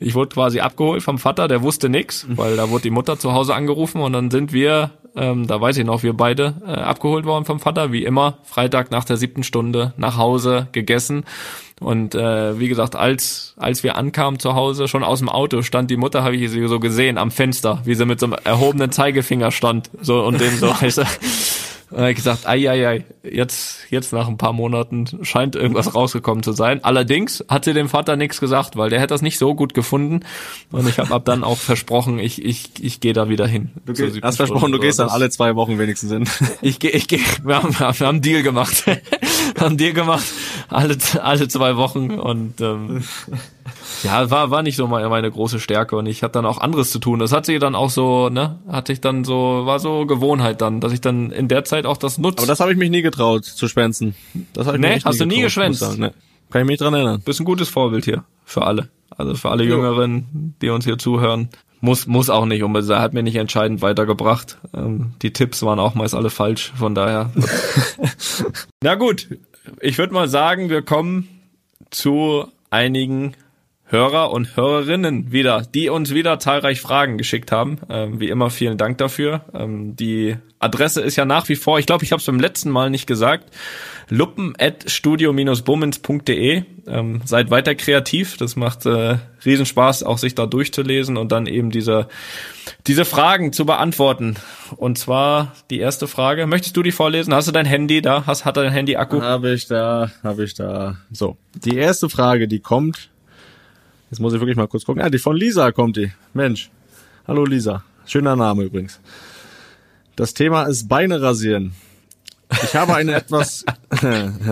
ich 0.00 0.14
wurde 0.14 0.34
quasi 0.34 0.60
abgeholt 0.60 1.02
vom 1.02 1.18
Vater, 1.18 1.48
der 1.48 1.62
wusste 1.62 1.88
nix, 1.88 2.26
weil 2.30 2.56
da 2.56 2.70
wurde 2.70 2.82
die 2.82 2.90
Mutter 2.90 3.18
zu 3.18 3.32
Hause 3.32 3.54
angerufen 3.54 4.00
und 4.00 4.12
dann 4.12 4.30
sind 4.30 4.52
wir, 4.52 4.90
ähm, 5.16 5.46
da 5.46 5.60
weiß 5.60 5.76
ich 5.78 5.84
noch, 5.84 6.02
wir 6.02 6.12
beide 6.12 6.54
äh, 6.66 6.70
abgeholt 6.70 7.24
worden 7.24 7.44
vom 7.44 7.58
Vater, 7.58 7.92
wie 7.92 8.04
immer, 8.04 8.38
Freitag 8.44 8.90
nach 8.90 9.04
der 9.04 9.16
siebten 9.16 9.42
Stunde 9.42 9.92
nach 9.96 10.16
Hause 10.16 10.68
gegessen. 10.72 11.24
Und 11.80 12.14
äh, 12.14 12.58
wie 12.58 12.68
gesagt, 12.68 12.96
als 12.96 13.54
als 13.56 13.82
wir 13.82 13.96
ankamen 13.96 14.40
zu 14.40 14.54
Hause, 14.54 14.88
schon 14.88 15.04
aus 15.04 15.20
dem 15.20 15.28
Auto 15.28 15.62
stand 15.62 15.90
die 15.90 15.96
Mutter, 15.96 16.24
habe 16.24 16.36
ich 16.36 16.50
sie 16.50 16.66
so 16.66 16.80
gesehen 16.80 17.18
am 17.18 17.30
Fenster, 17.30 17.82
wie 17.84 17.94
sie 17.94 18.04
mit 18.04 18.18
so 18.18 18.26
einem 18.26 18.36
erhobenen 18.44 18.90
Zeigefinger 18.90 19.50
stand, 19.50 19.90
so 20.00 20.24
und 20.24 20.40
dem 20.40 20.56
so. 20.56 20.68
Weißt 20.80 20.98
du, 20.98 21.04
und 21.90 21.98
er 21.98 22.08
hat 22.08 22.16
gesagt, 22.16 22.46
ai, 22.46 22.68
ai, 22.68 22.86
ai, 22.86 23.04
jetzt, 23.22 23.90
jetzt 23.90 24.12
nach 24.12 24.28
ein 24.28 24.36
paar 24.36 24.52
Monaten 24.52 25.06
scheint 25.22 25.56
irgendwas 25.56 25.94
rausgekommen 25.94 26.42
zu 26.42 26.52
sein. 26.52 26.84
Allerdings 26.84 27.44
hat 27.48 27.64
sie 27.64 27.72
dem 27.72 27.88
Vater 27.88 28.16
nichts 28.16 28.40
gesagt, 28.40 28.76
weil 28.76 28.90
der 28.90 29.00
hätte 29.00 29.14
das 29.14 29.22
nicht 29.22 29.38
so 29.38 29.54
gut 29.54 29.72
gefunden. 29.72 30.20
Und 30.70 30.86
ich 30.86 30.98
habe 30.98 31.14
ab 31.14 31.24
dann 31.24 31.44
auch 31.44 31.56
versprochen, 31.56 32.18
ich, 32.18 32.44
ich, 32.44 32.72
ich 32.80 33.00
gehe 33.00 33.14
da 33.14 33.30
wieder 33.30 33.46
hin. 33.46 33.70
Du 33.86 33.94
geh, 33.94 34.20
hast 34.20 34.36
versprochen, 34.36 34.70
du 34.70 34.78
gehst 34.78 34.98
dann 34.98 35.08
alle 35.08 35.30
zwei 35.30 35.54
Wochen 35.54 35.78
wenigstens 35.78 36.12
hin. 36.12 36.28
Ich 36.60 36.78
gehe, 36.78 36.90
ich 36.90 37.08
gehe, 37.08 37.20
wir 37.42 37.62
haben, 37.62 37.78
wir 37.78 37.86
haben 37.86 38.04
einen 38.04 38.20
Deal 38.20 38.42
gemacht. 38.42 38.86
wir 38.86 38.96
haben 39.56 39.66
einen 39.66 39.76
Deal 39.78 39.94
gemacht, 39.94 40.26
alle, 40.68 40.98
alle 41.22 41.48
zwei 41.48 41.76
Wochen 41.76 42.10
und 42.18 42.60
ähm, 42.60 43.02
ja, 44.02 44.30
war, 44.30 44.50
war 44.50 44.62
nicht 44.62 44.76
so 44.76 44.86
meine, 44.86 45.08
meine 45.08 45.30
große 45.30 45.60
Stärke 45.60 45.96
und 45.96 46.06
ich 46.06 46.22
hatte 46.22 46.32
dann 46.32 46.46
auch 46.46 46.58
anderes 46.58 46.90
zu 46.90 46.98
tun. 46.98 47.18
Das 47.18 47.32
hat 47.32 47.46
sich 47.46 47.58
dann 47.58 47.74
auch 47.74 47.90
so, 47.90 48.28
ne, 48.28 48.58
hatte 48.68 48.92
ich 48.92 49.00
dann 49.00 49.24
so, 49.24 49.62
war 49.64 49.78
so 49.78 50.06
Gewohnheit 50.06 50.60
dann, 50.60 50.80
dass 50.80 50.92
ich 50.92 51.00
dann 51.00 51.30
in 51.30 51.48
der 51.48 51.64
Zeit 51.64 51.86
auch 51.86 51.96
das 51.96 52.18
nutze. 52.18 52.38
Aber 52.38 52.46
das 52.46 52.60
habe 52.60 52.72
ich 52.72 52.78
mich 52.78 52.90
nie 52.90 53.02
getraut 53.02 53.44
zu 53.44 53.68
schwänzen. 53.68 54.14
Das 54.52 54.66
hab 54.66 54.74
ich 54.74 54.80
nee, 54.80 55.00
hast 55.04 55.14
nie 55.14 55.18
du 55.18 55.26
nie 55.26 55.40
geschwänzt? 55.42 55.80
sagen. 55.80 56.00
Nee. 56.00 56.10
Kann 56.50 56.62
ich 56.62 56.66
mich 56.66 56.78
dran 56.78 56.94
erinnern. 56.94 57.20
Bist 57.24 57.40
ein 57.40 57.44
gutes 57.44 57.68
Vorbild 57.68 58.04
hier 58.04 58.24
für 58.44 58.62
alle. 58.62 58.88
Also 59.10 59.34
für 59.34 59.50
alle 59.50 59.64
Jüngeren, 59.64 60.54
die 60.62 60.70
uns 60.70 60.84
hier 60.84 60.98
zuhören. 60.98 61.48
Muss, 61.80 62.06
muss 62.06 62.28
auch 62.30 62.44
nicht 62.44 62.62
unbedingt. 62.62 62.90
Er 62.90 63.00
hat 63.00 63.14
mir 63.14 63.22
nicht 63.22 63.36
entscheidend 63.36 63.82
weitergebracht. 63.82 64.58
Ähm, 64.74 65.12
die 65.22 65.32
Tipps 65.32 65.62
waren 65.62 65.78
auch 65.78 65.94
meist 65.94 66.14
alle 66.14 66.30
falsch, 66.30 66.72
von 66.76 66.94
daher. 66.94 67.30
Na 68.82 68.96
gut, 68.96 69.28
ich 69.80 69.98
würde 69.98 70.12
mal 70.12 70.28
sagen, 70.28 70.70
wir 70.70 70.82
kommen 70.82 71.28
zu 71.90 72.46
einigen 72.70 73.34
Hörer 73.90 74.32
und 74.32 74.54
Hörerinnen 74.54 75.32
wieder, 75.32 75.62
die 75.62 75.88
uns 75.88 76.12
wieder 76.12 76.38
zahlreich 76.38 76.82
Fragen 76.82 77.16
geschickt 77.16 77.50
haben. 77.50 77.78
Ähm, 77.88 78.20
wie 78.20 78.28
immer 78.28 78.50
vielen 78.50 78.76
Dank 78.76 78.98
dafür. 78.98 79.46
Ähm, 79.54 79.96
die 79.96 80.36
Adresse 80.58 81.00
ist 81.00 81.16
ja 81.16 81.24
nach 81.24 81.48
wie 81.48 81.56
vor, 81.56 81.78
ich 81.78 81.86
glaube, 81.86 82.04
ich 82.04 82.12
habe 82.12 82.20
es 82.20 82.26
beim 82.26 82.38
letzten 82.38 82.68
Mal 82.68 82.90
nicht 82.90 83.06
gesagt, 83.06 83.48
luppen.studio-bummens.de. 84.10 86.64
Ähm, 86.86 87.22
seid 87.24 87.50
weiter 87.50 87.74
kreativ, 87.74 88.36
das 88.36 88.56
macht 88.56 88.84
äh, 88.84 89.16
Riesenspaß, 89.44 90.02
auch 90.02 90.18
sich 90.18 90.34
da 90.34 90.44
durchzulesen 90.44 91.16
und 91.16 91.32
dann 91.32 91.46
eben 91.46 91.70
diese, 91.70 92.08
diese 92.86 93.06
Fragen 93.06 93.54
zu 93.54 93.64
beantworten. 93.64 94.34
Und 94.76 94.98
zwar 94.98 95.54
die 95.70 95.78
erste 95.78 96.08
Frage, 96.08 96.46
möchtest 96.46 96.76
du 96.76 96.82
die 96.82 96.92
vorlesen? 96.92 97.32
Hast 97.32 97.48
du 97.48 97.52
dein 97.52 97.64
Handy 97.64 98.02
da? 98.02 98.26
Hast, 98.26 98.44
hat 98.44 98.58
dein 98.58 98.70
Handy 98.70 98.96
Akku? 98.96 99.22
Habe 99.22 99.54
ich 99.54 99.66
da, 99.66 100.10
habe 100.22 100.44
ich 100.44 100.52
da. 100.52 100.98
So, 101.10 101.38
die 101.54 101.76
erste 101.76 102.10
Frage, 102.10 102.48
die 102.48 102.60
kommt. 102.60 103.08
Jetzt 104.10 104.20
muss 104.20 104.32
ich 104.32 104.40
wirklich 104.40 104.56
mal 104.56 104.68
kurz 104.68 104.84
gucken. 104.84 105.02
Ja, 105.02 105.10
die 105.10 105.18
von 105.18 105.36
Lisa 105.36 105.70
kommt 105.72 105.96
die. 105.96 106.10
Mensch. 106.32 106.70
Hallo 107.26 107.44
Lisa. 107.44 107.82
Schöner 108.06 108.36
Name 108.36 108.64
übrigens. 108.64 109.00
Das 110.16 110.32
Thema 110.32 110.64
ist 110.64 110.88
Beine 110.88 111.20
rasieren. 111.20 111.72
Ich 112.50 112.74
habe 112.74 112.94
eine 112.94 113.14
etwas, 113.16 113.66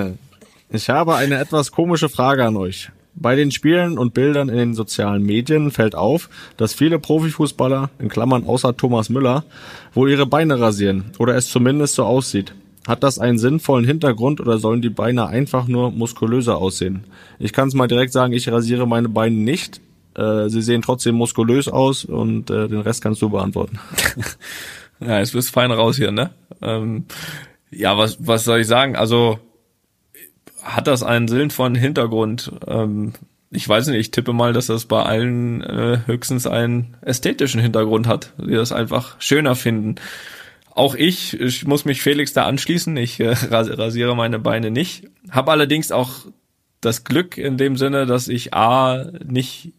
ich 0.70 0.90
habe 0.90 1.16
eine 1.16 1.38
etwas 1.38 1.72
komische 1.72 2.10
Frage 2.10 2.44
an 2.44 2.56
euch. 2.56 2.90
Bei 3.14 3.34
den 3.34 3.50
Spielen 3.50 3.96
und 3.96 4.12
Bildern 4.12 4.50
in 4.50 4.56
den 4.56 4.74
sozialen 4.74 5.22
Medien 5.22 5.70
fällt 5.70 5.94
auf, 5.94 6.28
dass 6.58 6.74
viele 6.74 6.98
Profifußballer, 6.98 7.88
in 7.98 8.10
Klammern 8.10 8.44
außer 8.44 8.76
Thomas 8.76 9.08
Müller, 9.08 9.44
wohl 9.94 10.10
ihre 10.10 10.26
Beine 10.26 10.60
rasieren 10.60 11.12
oder 11.18 11.34
es 11.34 11.48
zumindest 11.48 11.94
so 11.94 12.04
aussieht. 12.04 12.52
Hat 12.86 13.02
das 13.02 13.18
einen 13.18 13.38
sinnvollen 13.38 13.84
Hintergrund 13.84 14.40
oder 14.40 14.58
sollen 14.58 14.82
die 14.82 14.90
Beine 14.90 15.26
einfach 15.26 15.66
nur 15.66 15.90
muskulöser 15.90 16.58
aussehen? 16.58 17.04
Ich 17.38 17.52
kann 17.52 17.68
es 17.68 17.74
mal 17.74 17.88
direkt 17.88 18.12
sagen, 18.12 18.32
ich 18.32 18.48
rasiere 18.50 18.86
meine 18.86 19.08
Beine 19.08 19.36
nicht. 19.36 19.80
Äh, 20.14 20.48
sie 20.48 20.62
sehen 20.62 20.82
trotzdem 20.82 21.16
muskulös 21.16 21.68
aus 21.68 22.04
und 22.04 22.50
äh, 22.50 22.68
den 22.68 22.80
Rest 22.80 23.02
kannst 23.02 23.22
du 23.22 23.30
beantworten. 23.30 23.78
Ja, 25.00 25.18
jetzt 25.18 25.32
bist 25.32 25.50
fein 25.50 25.70
raus 25.72 25.96
hier, 25.96 26.10
ne? 26.10 26.30
Ähm, 26.62 27.04
ja, 27.70 27.98
was, 27.98 28.16
was 28.26 28.44
soll 28.44 28.60
ich 28.60 28.66
sagen? 28.66 28.96
Also, 28.96 29.38
hat 30.62 30.86
das 30.86 31.02
einen 31.02 31.28
sinnvollen 31.28 31.74
Hintergrund? 31.74 32.50
Ähm, 32.66 33.12
ich 33.50 33.68
weiß 33.68 33.88
nicht, 33.88 33.98
ich 33.98 34.10
tippe 34.10 34.32
mal, 34.32 34.52
dass 34.52 34.66
das 34.66 34.86
bei 34.86 35.02
allen 35.02 35.62
äh, 35.62 36.00
höchstens 36.06 36.46
einen 36.46 36.96
ästhetischen 37.02 37.60
Hintergrund 37.60 38.06
hat, 38.06 38.32
die 38.38 38.54
das 38.54 38.72
einfach 38.72 39.20
schöner 39.20 39.54
finden. 39.54 39.96
Auch 40.76 40.94
ich, 40.94 41.40
ich 41.40 41.66
muss 41.66 41.86
mich 41.86 42.02
Felix 42.02 42.34
da 42.34 42.44
anschließen, 42.44 42.96
ich 42.98 43.18
äh, 43.18 43.30
ras- 43.30 43.76
rasiere 43.78 44.14
meine 44.14 44.38
Beine 44.38 44.70
nicht, 44.70 45.08
habe 45.30 45.50
allerdings 45.50 45.90
auch 45.90 46.26
das 46.82 47.02
Glück 47.02 47.38
in 47.38 47.56
dem 47.56 47.76
Sinne, 47.76 48.04
dass 48.04 48.28
ich 48.28 48.52
A, 48.52 49.10
nicht 49.24 49.72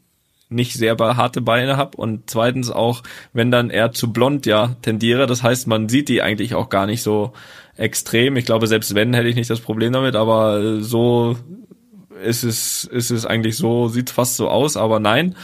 nicht 0.49 0.73
sehr 0.73 0.95
harte 0.97 1.41
Beine 1.41 1.75
habe 1.75 1.97
und 1.97 2.29
zweitens 2.29 2.71
auch, 2.71 3.03
wenn 3.33 3.51
dann 3.51 3.69
eher 3.69 3.91
zu 3.91 4.13
blond 4.13 4.45
ja 4.45 4.77
tendiere. 4.81 5.27
Das 5.27 5.43
heißt, 5.43 5.67
man 5.67 5.89
sieht 5.89 6.07
die 6.07 6.21
eigentlich 6.21 6.55
auch 6.55 6.69
gar 6.69 6.85
nicht 6.85 7.03
so 7.03 7.33
extrem. 7.75 8.37
Ich 8.37 8.45
glaube, 8.45 8.65
selbst 8.67 8.95
wenn, 8.95 9.13
hätte 9.13 9.27
ich 9.27 9.35
nicht 9.35 9.49
das 9.49 9.59
Problem 9.59 9.91
damit, 9.91 10.15
aber 10.15 10.81
so 10.81 11.37
ist 12.23 12.43
es, 12.43 12.85
ist 12.85 13.11
es 13.11 13.25
eigentlich 13.25 13.57
so, 13.57 13.89
sieht 13.89 14.09
fast 14.09 14.37
so 14.37 14.47
aus, 14.47 14.77
aber 14.77 15.01
nein, 15.01 15.35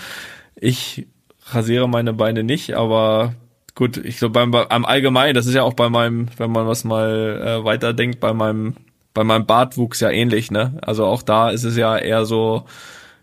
ich 0.55 1.05
rasiere 1.47 1.89
meine 1.89 2.13
Beine 2.13 2.43
nicht, 2.43 2.73
aber 2.75 3.35
gut, 3.75 3.97
ich 3.97 4.17
glaube 4.17 4.33
beim, 4.33 4.51
beim 4.51 4.67
am 4.67 4.85
Allgemeinen, 4.85 5.33
das 5.33 5.45
ist 5.45 5.55
ja 5.55 5.63
auch 5.63 5.73
bei 5.73 5.89
meinem, 5.89 6.27
wenn 6.37 6.51
man 6.51 6.67
was 6.67 6.83
mal 6.83 7.41
äh, 7.61 7.65
weiterdenkt, 7.65 8.19
bei 8.19 8.33
meinem 8.33 8.75
bei 9.13 9.23
meinem 9.23 9.45
Bartwuchs 9.45 9.99
ja 9.99 10.09
ähnlich, 10.09 10.51
ne? 10.51 10.77
Also 10.81 11.05
auch 11.05 11.21
da 11.21 11.49
ist 11.49 11.63
es 11.63 11.77
ja 11.77 11.97
eher 11.97 12.25
so, 12.25 12.63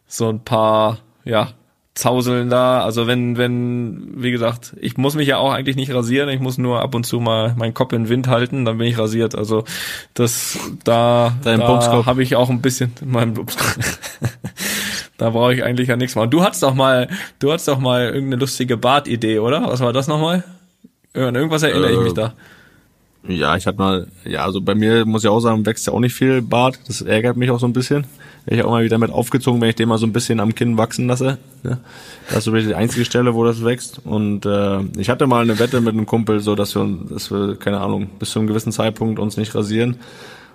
so 0.07 0.29
ein 0.29 0.45
paar, 0.45 0.99
ja, 1.25 1.49
Zauseln 1.93 2.49
da. 2.49 2.83
Also 2.83 3.09
wenn, 3.09 3.37
wenn, 3.37 4.23
wie 4.23 4.31
gesagt, 4.31 4.77
ich 4.81 4.97
muss 4.97 5.17
mich 5.17 5.27
ja 5.27 5.39
auch 5.39 5.53
eigentlich 5.53 5.75
nicht 5.75 5.93
rasieren, 5.93 6.29
ich 6.29 6.41
muss 6.41 6.57
nur 6.57 6.81
ab 6.81 6.95
und 6.95 7.05
zu 7.05 7.19
mal 7.19 7.55
meinen 7.57 7.75
Kopf 7.75 7.93
in 7.93 8.05
den 8.05 8.09
Wind 8.09 8.29
halten, 8.29 8.65
dann 8.65 8.79
bin 8.79 8.87
ich 8.87 8.97
rasiert. 8.97 9.35
Also 9.35 9.65
das, 10.15 10.57
da, 10.85 11.35
Dein 11.43 11.59
da 11.59 12.07
habe 12.07 12.23
ich 12.23 12.37
auch 12.37 12.49
ein 12.49 12.63
bisschen 12.63 12.93
meinen 13.05 13.35
Da 15.21 15.29
brauche 15.29 15.53
ich 15.53 15.63
eigentlich 15.63 15.89
ja 15.89 15.97
nichts 15.97 16.17
machen. 16.17 16.31
Du 16.31 16.43
hattest 16.43 16.63
doch 16.63 16.73
mal, 16.73 17.07
du 17.41 17.53
hattest 17.53 17.69
doch 17.69 17.79
mal 17.79 18.05
irgendeine 18.07 18.37
lustige 18.37 18.79
Bartidee, 18.79 19.39
oder? 19.39 19.65
Was 19.65 19.81
war 19.81 19.93
das 19.93 20.09
nochmal? 20.09 20.45
An 21.13 21.35
irgendwas 21.35 21.63
erinnere 21.63 21.91
äh, 21.91 21.93
ich 21.93 22.01
mich 22.01 22.15
da. 22.15 22.33
Ja, 23.29 23.55
ich 23.55 23.67
hatte 23.67 23.77
mal, 23.77 24.07
ja, 24.25 24.47
also 24.47 24.63
bei 24.63 24.75
mir 24.75 25.05
muss 25.05 25.23
ich 25.23 25.29
auch 25.29 25.41
sagen, 25.41 25.67
wächst 25.67 25.87
ja 25.87 25.93
auch 25.93 26.01
nicht 26.01 26.15
viel 26.15 26.41
Bart. 26.41 26.81
Das 26.87 27.03
ärgert 27.03 27.37
mich 27.37 27.51
auch 27.51 27.61
so 27.61 27.67
ein 27.67 27.75
bisschen. 27.75 28.07
Ich 28.47 28.63
auch 28.65 28.71
mal 28.71 28.83
wieder 28.83 28.97
mit 28.97 29.11
aufgezogen, 29.11 29.61
wenn 29.61 29.69
ich 29.69 29.75
den 29.75 29.91
mal 29.91 29.99
so 29.99 30.07
ein 30.07 30.15
bisschen 30.15 30.41
am 30.41 30.55
Kinn 30.55 30.79
wachsen 30.79 31.07
lasse. 31.07 31.37
Ja. 31.65 31.81
Das 32.29 32.39
ist 32.39 32.45
so 32.45 32.55
die 32.55 32.75
einzige 32.75 33.05
Stelle, 33.05 33.35
wo 33.35 33.45
das 33.45 33.63
wächst. 33.63 34.01
Und 34.03 34.47
äh, 34.47 34.81
ich 34.97 35.11
hatte 35.11 35.27
mal 35.27 35.43
eine 35.43 35.59
Wette 35.59 35.83
mit 35.83 35.93
einem 35.93 36.07
Kumpel, 36.07 36.41
so 36.41 36.55
dass 36.55 36.75
wir, 36.75 36.89
dass 37.11 37.31
wir, 37.31 37.57
keine 37.57 37.81
Ahnung, 37.81 38.09
bis 38.19 38.31
zu 38.31 38.39
einem 38.39 38.49
gewissen 38.49 38.73
Zeitpunkt 38.73 39.19
uns 39.19 39.37
nicht 39.37 39.55
rasieren. 39.55 39.97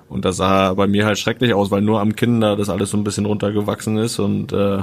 Und 0.08 0.26
das 0.26 0.38
sah 0.38 0.74
bei 0.74 0.88
mir 0.88 1.06
halt 1.06 1.18
schrecklich 1.18 1.53
aus, 1.53 1.72
weil 1.72 1.82
nur 1.82 1.99
am 1.99 2.16
Kinn 2.16 2.41
da 2.41 2.56
das 2.56 2.70
alles 2.70 2.91
so 2.91 2.97
ein 2.97 3.03
bisschen 3.03 3.26
runtergewachsen 3.26 3.97
ist 3.97 4.20
und 4.20 4.53
äh, 4.53 4.80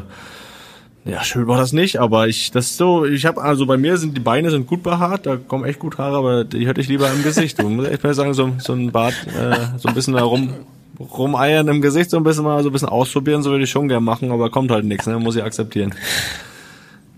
ja, 1.04 1.24
schön 1.24 1.48
war 1.48 1.58
das 1.58 1.72
nicht, 1.72 1.98
aber 1.98 2.28
ich, 2.28 2.52
das 2.52 2.76
so, 2.76 3.04
ich 3.04 3.26
habe 3.26 3.42
also 3.42 3.66
bei 3.66 3.76
mir 3.76 3.96
sind 3.96 4.16
die 4.16 4.20
Beine 4.20 4.50
sind 4.52 4.68
gut 4.68 4.84
behaart, 4.84 5.26
da 5.26 5.36
kommen 5.36 5.64
echt 5.64 5.80
gut 5.80 5.98
Haare, 5.98 6.16
aber 6.16 6.44
die 6.44 6.66
hätte 6.66 6.80
ich 6.80 6.86
lieber 6.88 7.10
im 7.10 7.24
Gesicht. 7.24 7.60
Du 7.60 7.68
muss 7.68 7.88
echt 7.88 8.04
mal 8.04 8.14
sagen, 8.14 8.34
so, 8.34 8.52
so 8.58 8.72
ein 8.72 8.92
Bart, 8.92 9.14
äh, 9.36 9.78
so 9.78 9.88
ein 9.88 9.94
bisschen 9.94 10.14
da 10.14 10.22
rum, 10.22 10.54
rumeiern 11.00 11.66
im 11.66 11.82
Gesicht, 11.82 12.10
so 12.10 12.18
ein 12.18 12.22
bisschen 12.22 12.44
mal 12.44 12.62
so 12.62 12.68
ein 12.68 12.72
bisschen 12.72 12.88
ausprobieren, 12.88 13.42
so 13.42 13.50
würde 13.50 13.64
ich 13.64 13.70
schon 13.70 13.88
gern 13.88 14.04
machen, 14.04 14.30
aber 14.30 14.48
kommt 14.50 14.70
halt 14.70 14.84
nichts, 14.84 15.06
ne, 15.06 15.18
muss 15.18 15.34
ich 15.34 15.42
akzeptieren. 15.42 15.92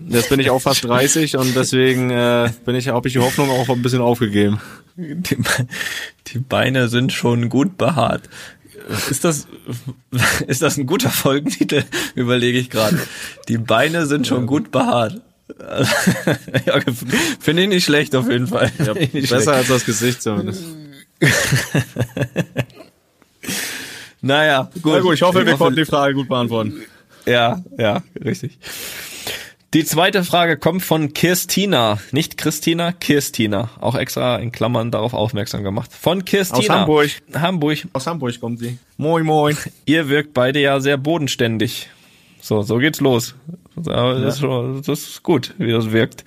Jetzt 0.07 0.29
bin 0.29 0.39
ich 0.39 0.49
auch 0.49 0.59
fast 0.59 0.83
30 0.83 1.37
und 1.37 1.55
deswegen 1.55 2.09
äh, 2.09 2.49
bin 2.65 2.75
ich, 2.75 2.87
habe 2.87 3.07
ich 3.07 3.13
die 3.13 3.19
Hoffnung 3.19 3.51
auch 3.51 3.69
ein 3.69 3.81
bisschen 3.83 4.01
aufgegeben. 4.01 4.59
Die, 4.97 5.37
die 6.27 6.39
Beine 6.39 6.87
sind 6.87 7.11
schon 7.11 7.49
gut 7.49 7.77
behaart. 7.77 8.29
Ist 9.09 9.23
das, 9.23 9.47
ist 10.47 10.61
das 10.61 10.77
ein 10.77 10.85
guter 10.85 11.09
Folgentitel? 11.09 11.83
Überlege 12.15 12.57
ich 12.57 12.69
gerade. 12.69 12.99
Die 13.47 13.57
Beine 13.57 14.05
sind 14.05 14.27
schon 14.27 14.47
gut 14.47 14.71
behaart. 14.71 15.21
ja, 16.65 16.79
Finde 17.39 17.63
ich 17.63 17.69
nicht 17.69 17.85
schlecht 17.85 18.15
auf 18.15 18.29
jeden 18.29 18.47
Fall. 18.47 18.71
Ja, 18.79 18.93
besser 18.93 19.27
schlecht. 19.27 19.47
als 19.47 19.67
das 19.67 19.85
Gesicht 19.85 20.21
zumindest. 20.21 20.63
naja, 24.21 24.69
gut. 24.81 24.93
Na 24.93 24.99
gut, 25.01 25.13
ich 25.13 25.21
hoffe, 25.21 25.45
wir 25.45 25.55
konnten 25.55 25.77
die 25.77 25.85
Frage 25.85 26.15
gut 26.15 26.27
beantworten. 26.27 26.81
Ja, 27.25 27.63
ja, 27.77 28.03
richtig. 28.23 28.57
Die 29.75 29.83
zweite 29.83 30.23
Frage 30.23 30.55
kommt 30.55 30.83
von 30.83 31.11
Kirstina, 31.11 31.99
nicht 32.13 32.37
Christina, 32.37 32.93
Kirstina. 32.93 33.71
Auch 33.81 33.95
extra 33.95 34.37
in 34.37 34.53
Klammern 34.53 34.89
darauf 34.89 35.13
aufmerksam 35.13 35.65
gemacht. 35.65 35.91
Von 35.91 36.23
Kirstina. 36.23 36.59
Aus 36.59 36.69
Hamburg. 36.69 37.09
Hamburg. 37.33 37.79
Aus 37.91 38.07
Hamburg 38.07 38.39
kommt 38.39 38.59
sie. 38.59 38.77
Moin, 38.95 39.25
moin. 39.25 39.57
Ihr 39.85 40.07
wirkt 40.07 40.33
beide 40.33 40.61
ja 40.61 40.79
sehr 40.79 40.97
bodenständig. 40.97 41.89
So, 42.39 42.61
so 42.61 42.77
geht's 42.77 43.01
los. 43.01 43.35
Das, 43.75 44.39
das 44.39 44.87
ist 44.87 45.23
gut, 45.23 45.53
wie 45.57 45.73
das 45.73 45.91
wirkt. 45.91 46.23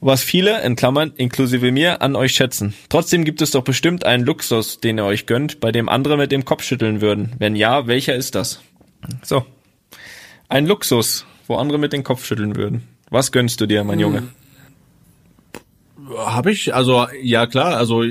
Was 0.00 0.22
viele, 0.22 0.62
in 0.62 0.76
Klammern, 0.76 1.12
inklusive 1.18 1.70
mir, 1.70 2.00
an 2.00 2.16
euch 2.16 2.32
schätzen. 2.32 2.72
Trotzdem 2.88 3.26
gibt 3.26 3.42
es 3.42 3.50
doch 3.50 3.64
bestimmt 3.64 4.06
einen 4.06 4.24
Luxus, 4.24 4.80
den 4.80 4.96
ihr 4.96 5.04
euch 5.04 5.26
gönnt, 5.26 5.60
bei 5.60 5.72
dem 5.72 5.90
andere 5.90 6.16
mit 6.16 6.32
dem 6.32 6.46
Kopf 6.46 6.64
schütteln 6.64 7.02
würden. 7.02 7.34
Wenn 7.38 7.54
ja, 7.54 7.86
welcher 7.86 8.14
ist 8.14 8.34
das? 8.34 8.62
So. 9.22 9.44
Ein 10.48 10.64
Luxus 10.64 11.26
wo 11.50 11.56
andere 11.56 11.78
mit 11.78 11.92
den 11.92 12.04
Kopf 12.04 12.24
schütteln 12.24 12.54
würden. 12.54 12.84
Was 13.10 13.32
gönnst 13.32 13.60
du 13.60 13.66
dir, 13.66 13.82
mein 13.82 13.98
Junge? 13.98 14.22
Habe 16.16 16.52
ich, 16.52 16.72
also 16.72 17.08
ja 17.20 17.48
klar, 17.48 17.76
also 17.76 18.04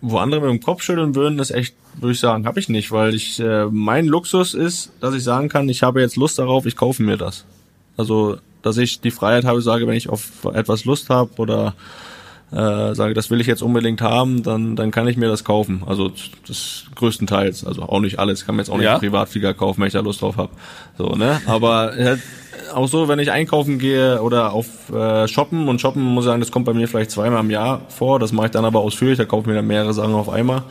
wo 0.00 0.18
andere 0.18 0.40
mit 0.40 0.50
dem 0.50 0.60
Kopf 0.60 0.82
schütteln 0.82 1.14
würden, 1.14 1.38
das 1.38 1.52
echt, 1.52 1.76
würde 1.94 2.12
ich 2.12 2.18
sagen, 2.18 2.48
habe 2.48 2.58
ich 2.58 2.68
nicht, 2.68 2.90
weil 2.90 3.14
ich 3.14 3.38
äh, 3.38 3.66
mein 3.66 4.06
Luxus 4.06 4.54
ist, 4.54 4.90
dass 5.00 5.14
ich 5.14 5.22
sagen 5.22 5.48
kann, 5.48 5.68
ich 5.68 5.84
habe 5.84 6.00
jetzt 6.00 6.16
Lust 6.16 6.40
darauf, 6.40 6.66
ich 6.66 6.74
kaufe 6.74 7.00
mir 7.04 7.16
das. 7.16 7.44
Also, 7.96 8.38
dass 8.62 8.76
ich 8.76 9.00
die 9.00 9.12
Freiheit 9.12 9.44
habe, 9.44 9.62
sage, 9.62 9.86
wenn 9.86 9.96
ich 9.96 10.08
auf 10.08 10.44
etwas 10.52 10.84
Lust 10.84 11.10
habe 11.10 11.30
oder 11.36 11.74
äh, 12.52 12.94
sage, 12.94 13.14
das 13.14 13.30
will 13.30 13.40
ich 13.40 13.46
jetzt 13.46 13.62
unbedingt 13.62 14.02
haben, 14.02 14.42
dann 14.42 14.76
dann 14.76 14.90
kann 14.90 15.06
ich 15.08 15.16
mir 15.16 15.28
das 15.28 15.44
kaufen. 15.44 15.82
Also 15.86 16.10
das 16.46 16.84
größtenteils, 16.96 17.64
also 17.64 17.82
auch 17.82 18.00
nicht 18.00 18.18
alles. 18.18 18.40
Ich 18.40 18.46
kann 18.46 18.56
mir 18.56 18.62
jetzt 18.62 18.70
auch 18.70 18.76
nicht 18.76 18.86
ja? 18.86 18.98
Privatflieger 18.98 19.54
kaufen, 19.54 19.80
wenn 19.80 19.86
ich 19.86 19.92
da 19.92 20.00
Lust 20.00 20.22
drauf 20.22 20.36
habe. 20.36 20.50
So 20.98 21.10
ne, 21.16 21.40
aber 21.46 21.96
äh, 21.96 22.16
auch 22.74 22.88
so, 22.88 23.08
wenn 23.08 23.18
ich 23.18 23.30
einkaufen 23.30 23.78
gehe 23.78 24.20
oder 24.20 24.52
auf 24.52 24.90
äh, 24.90 25.28
Shoppen 25.28 25.68
und 25.68 25.80
Shoppen 25.80 26.02
muss 26.02 26.24
ich 26.24 26.28
sagen, 26.28 26.40
das 26.40 26.50
kommt 26.50 26.66
bei 26.66 26.74
mir 26.74 26.88
vielleicht 26.88 27.10
zweimal 27.10 27.40
im 27.40 27.50
Jahr 27.50 27.82
vor. 27.88 28.18
Das 28.18 28.32
mache 28.32 28.46
ich 28.46 28.52
dann 28.52 28.64
aber 28.64 28.80
ausführlich, 28.80 29.18
da 29.18 29.24
kaufe 29.24 29.42
ich 29.42 29.46
mir 29.48 29.54
dann 29.54 29.66
mehrere 29.66 29.92
Sachen 29.92 30.14
auf 30.14 30.28
einmal. 30.28 30.62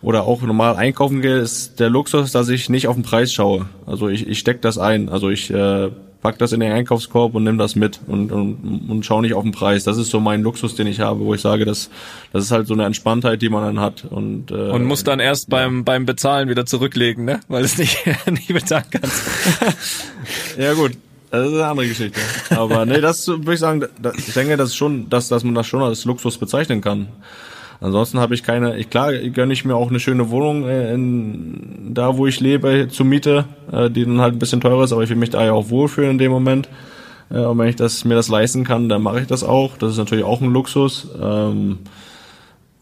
Oder 0.00 0.24
auch 0.24 0.42
normal 0.42 0.76
einkaufen 0.76 1.22
gehe, 1.22 1.38
ist 1.38 1.80
der 1.80 1.90
Luxus, 1.90 2.30
dass 2.30 2.48
ich 2.48 2.68
nicht 2.68 2.86
auf 2.86 2.94
den 2.94 3.02
Preis 3.02 3.32
schaue. 3.32 3.66
Also 3.84 4.08
ich, 4.08 4.28
ich 4.28 4.38
steck 4.38 4.62
das 4.62 4.78
ein. 4.78 5.08
Also 5.08 5.28
ich 5.28 5.50
äh, 5.50 5.90
pack 6.20 6.38
das 6.38 6.52
in 6.52 6.60
den 6.60 6.72
Einkaufskorb 6.72 7.34
und 7.34 7.44
nimm 7.44 7.58
das 7.58 7.76
mit 7.76 8.00
und, 8.06 8.32
und, 8.32 8.88
und 8.88 9.06
schau 9.06 9.20
nicht 9.20 9.34
auf 9.34 9.42
den 9.44 9.52
Preis. 9.52 9.84
Das 9.84 9.96
ist 9.96 10.10
so 10.10 10.20
mein 10.20 10.42
Luxus, 10.42 10.74
den 10.74 10.86
ich 10.86 11.00
habe, 11.00 11.20
wo 11.20 11.34
ich 11.34 11.40
sage, 11.40 11.64
das, 11.64 11.90
das 12.32 12.44
ist 12.44 12.50
halt 12.50 12.66
so 12.66 12.74
eine 12.74 12.84
Entspanntheit, 12.84 13.40
die 13.40 13.48
man 13.48 13.62
dann 13.62 13.80
hat. 13.80 14.04
Und, 14.04 14.50
äh, 14.50 14.54
und 14.54 14.84
muss 14.84 15.04
dann 15.04 15.20
erst 15.20 15.48
ja. 15.48 15.58
beim, 15.58 15.84
beim 15.84 16.06
Bezahlen 16.06 16.48
wieder 16.48 16.66
zurücklegen, 16.66 17.24
ne? 17.24 17.40
Weil 17.48 17.64
es 17.64 17.78
nicht, 17.78 17.98
nicht 18.30 18.48
bezahlen 18.48 18.86
kannst. 18.90 19.22
ja 20.58 20.74
gut, 20.74 20.92
das 21.30 21.46
ist 21.46 21.54
eine 21.54 21.66
andere 21.66 21.88
Geschichte. 21.88 22.20
Aber 22.50 22.84
nee, 22.84 23.00
das 23.00 23.28
würde 23.28 23.54
ich 23.54 23.60
sagen, 23.60 23.84
ich 24.16 24.34
denke, 24.34 24.56
das 24.56 24.70
ist 24.70 24.76
schon, 24.76 25.08
dass, 25.08 25.28
dass 25.28 25.44
man 25.44 25.54
das 25.54 25.66
schon 25.66 25.82
als 25.82 26.04
Luxus 26.04 26.38
bezeichnen 26.38 26.80
kann. 26.80 27.08
Ansonsten 27.80 28.18
habe 28.18 28.34
ich 28.34 28.42
keine, 28.42 28.76
ich 28.76 28.90
klar 28.90 29.12
gönne 29.12 29.52
ich 29.52 29.64
mir 29.64 29.76
auch 29.76 29.88
eine 29.88 30.00
schöne 30.00 30.30
Wohnung 30.30 30.64
äh, 30.64 30.92
in, 30.92 31.94
da, 31.94 32.16
wo 32.16 32.26
ich 32.26 32.40
lebe, 32.40 32.88
zur 32.88 33.06
Miete, 33.06 33.44
äh, 33.70 33.88
die 33.88 34.04
dann 34.04 34.20
halt 34.20 34.34
ein 34.34 34.38
bisschen 34.38 34.60
teurer 34.60 34.84
ist, 34.84 34.92
aber 34.92 35.02
ich 35.02 35.10
will 35.10 35.16
mich 35.16 35.30
da 35.30 35.44
ja 35.44 35.52
auch 35.52 35.70
wohlfühlen 35.70 36.12
in 36.12 36.18
dem 36.18 36.32
Moment. 36.32 36.68
Äh, 37.30 37.38
und 37.38 37.58
wenn 37.58 37.68
ich 37.68 37.76
das, 37.76 38.04
mir 38.04 38.14
das 38.14 38.28
leisten 38.28 38.64
kann, 38.64 38.88
dann 38.88 39.02
mache 39.02 39.20
ich 39.20 39.26
das 39.26 39.44
auch. 39.44 39.76
Das 39.78 39.92
ist 39.92 39.98
natürlich 39.98 40.24
auch 40.24 40.40
ein 40.40 40.52
Luxus. 40.52 41.08
Ähm, 41.22 41.78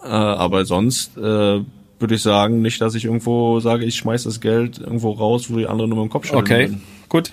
äh, 0.02 0.06
aber 0.08 0.64
sonst 0.64 1.18
äh, 1.18 1.20
würde 1.20 2.14
ich 2.14 2.22
sagen, 2.22 2.62
nicht, 2.62 2.80
dass 2.80 2.94
ich 2.94 3.04
irgendwo 3.04 3.60
sage, 3.60 3.84
ich 3.84 3.96
schmeiß 3.96 4.24
das 4.24 4.40
Geld 4.40 4.78
irgendwo 4.78 5.10
raus, 5.10 5.50
wo 5.50 5.58
die 5.58 5.66
anderen 5.66 5.90
nur 5.90 5.98
mit 6.02 6.10
dem 6.10 6.12
Kopf 6.12 6.26
schütteln. 6.26 6.42
Okay, 6.42 6.60
würden. 6.68 6.82
gut 7.08 7.32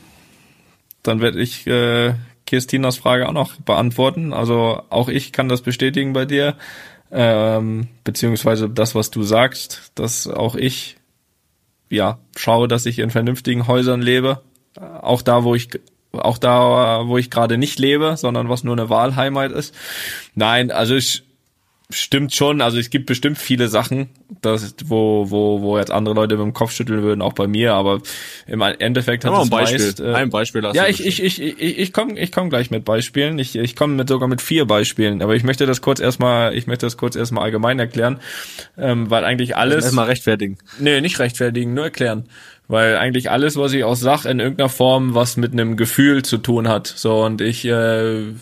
dann 1.03 1.19
werde 1.19 1.39
ich 1.39 1.67
äh, 1.67 2.13
Kirstinas 2.47 2.97
Frage 2.97 3.27
auch 3.27 3.33
noch 3.33 3.55
beantworten. 3.57 4.33
Also 4.33 4.81
auch 4.89 5.09
ich 5.09 5.31
kann 5.31 5.49
das 5.49 5.61
bestätigen 5.61 6.13
bei 6.13 6.25
dir, 6.25 6.55
ähm, 7.13 7.87
beziehungsweise 8.03 8.69
das, 8.69 8.95
was 8.95 9.11
du 9.11 9.23
sagst, 9.23 9.91
dass 9.95 10.27
auch 10.27 10.55
ich 10.55 10.97
ja 11.89 12.17
schaue, 12.35 12.67
dass 12.67 12.85
ich 12.85 12.99
in 12.99 13.11
vernünftigen 13.11 13.67
Häusern 13.67 14.01
lebe. 14.01 14.41
Auch 15.01 15.21
da, 15.21 15.43
wo 15.43 15.53
ich 15.53 15.69
auch 16.11 16.37
da, 16.37 17.07
wo 17.07 17.17
ich 17.17 17.29
gerade 17.29 17.57
nicht 17.57 17.79
lebe, 17.79 18.17
sondern 18.17 18.49
was 18.49 18.63
nur 18.63 18.75
eine 18.75 18.89
Wahlheimat 18.89 19.51
ist. 19.51 19.75
Nein, 20.35 20.71
also 20.71 20.95
ich 20.95 21.23
stimmt 21.93 22.33
schon. 22.33 22.61
Also 22.61 22.77
es 22.77 22.89
gibt 22.89 23.05
bestimmt 23.05 23.37
viele 23.37 23.67
Sachen, 23.67 24.09
das, 24.41 24.75
wo, 24.85 25.29
wo, 25.29 25.61
wo 25.61 25.77
jetzt 25.77 25.91
andere 25.91 26.15
Leute 26.15 26.35
mit 26.35 26.45
dem 26.45 26.53
Kopf 26.53 26.71
schütteln 26.71 27.01
würden, 27.01 27.21
auch 27.21 27.33
bei 27.33 27.47
mir, 27.47 27.73
aber 27.73 28.01
im 28.47 28.61
Endeffekt 28.61 29.25
hat 29.25 29.33
es 29.33 29.39
ein 29.39 29.49
Beispiel. 29.49 29.79
Meist, 29.79 29.99
äh, 29.99 30.13
ein 30.13 30.29
Beispiel 30.29 30.63
hast 30.63 30.75
Ja, 30.75 30.87
ich, 30.87 31.05
ich, 31.05 31.23
ich, 31.23 31.41
ich, 31.41 31.59
ich 31.59 31.93
komme 31.93 32.19
ich 32.19 32.31
komm 32.31 32.49
gleich 32.49 32.71
mit 32.71 32.85
Beispielen. 32.85 33.39
Ich, 33.39 33.55
ich 33.55 33.75
komme 33.75 33.95
mit 33.95 34.09
sogar 34.09 34.27
mit 34.27 34.41
vier 34.41 34.65
Beispielen, 34.65 35.21
aber 35.21 35.35
ich 35.35 35.43
möchte 35.43 35.65
das 35.65 35.81
kurz 35.81 35.99
erstmal, 35.99 36.55
ich 36.55 36.67
möchte 36.67 36.85
das 36.85 36.97
kurz 36.97 37.15
erstmal 37.15 37.43
allgemein 37.43 37.79
erklären, 37.79 38.19
ähm, 38.77 39.09
weil 39.09 39.23
eigentlich 39.23 39.55
alles. 39.55 39.85
Erstmal 39.85 40.05
rechtfertigen. 40.05 40.57
Nee, 40.79 41.01
nicht 41.01 41.19
rechtfertigen, 41.19 41.73
nur 41.73 41.85
erklären 41.85 42.27
weil 42.67 42.97
eigentlich 42.97 43.29
alles, 43.29 43.57
was 43.57 43.73
ich 43.73 43.83
auch 43.83 43.95
sag, 43.95 44.25
in 44.25 44.39
irgendeiner 44.39 44.69
Form 44.69 45.13
was 45.13 45.37
mit 45.37 45.51
einem 45.51 45.77
Gefühl 45.77 46.23
zu 46.23 46.37
tun 46.37 46.67
hat. 46.67 46.87
So 46.87 47.23
und 47.23 47.41
ich 47.41 47.65
äh, 47.65 48.33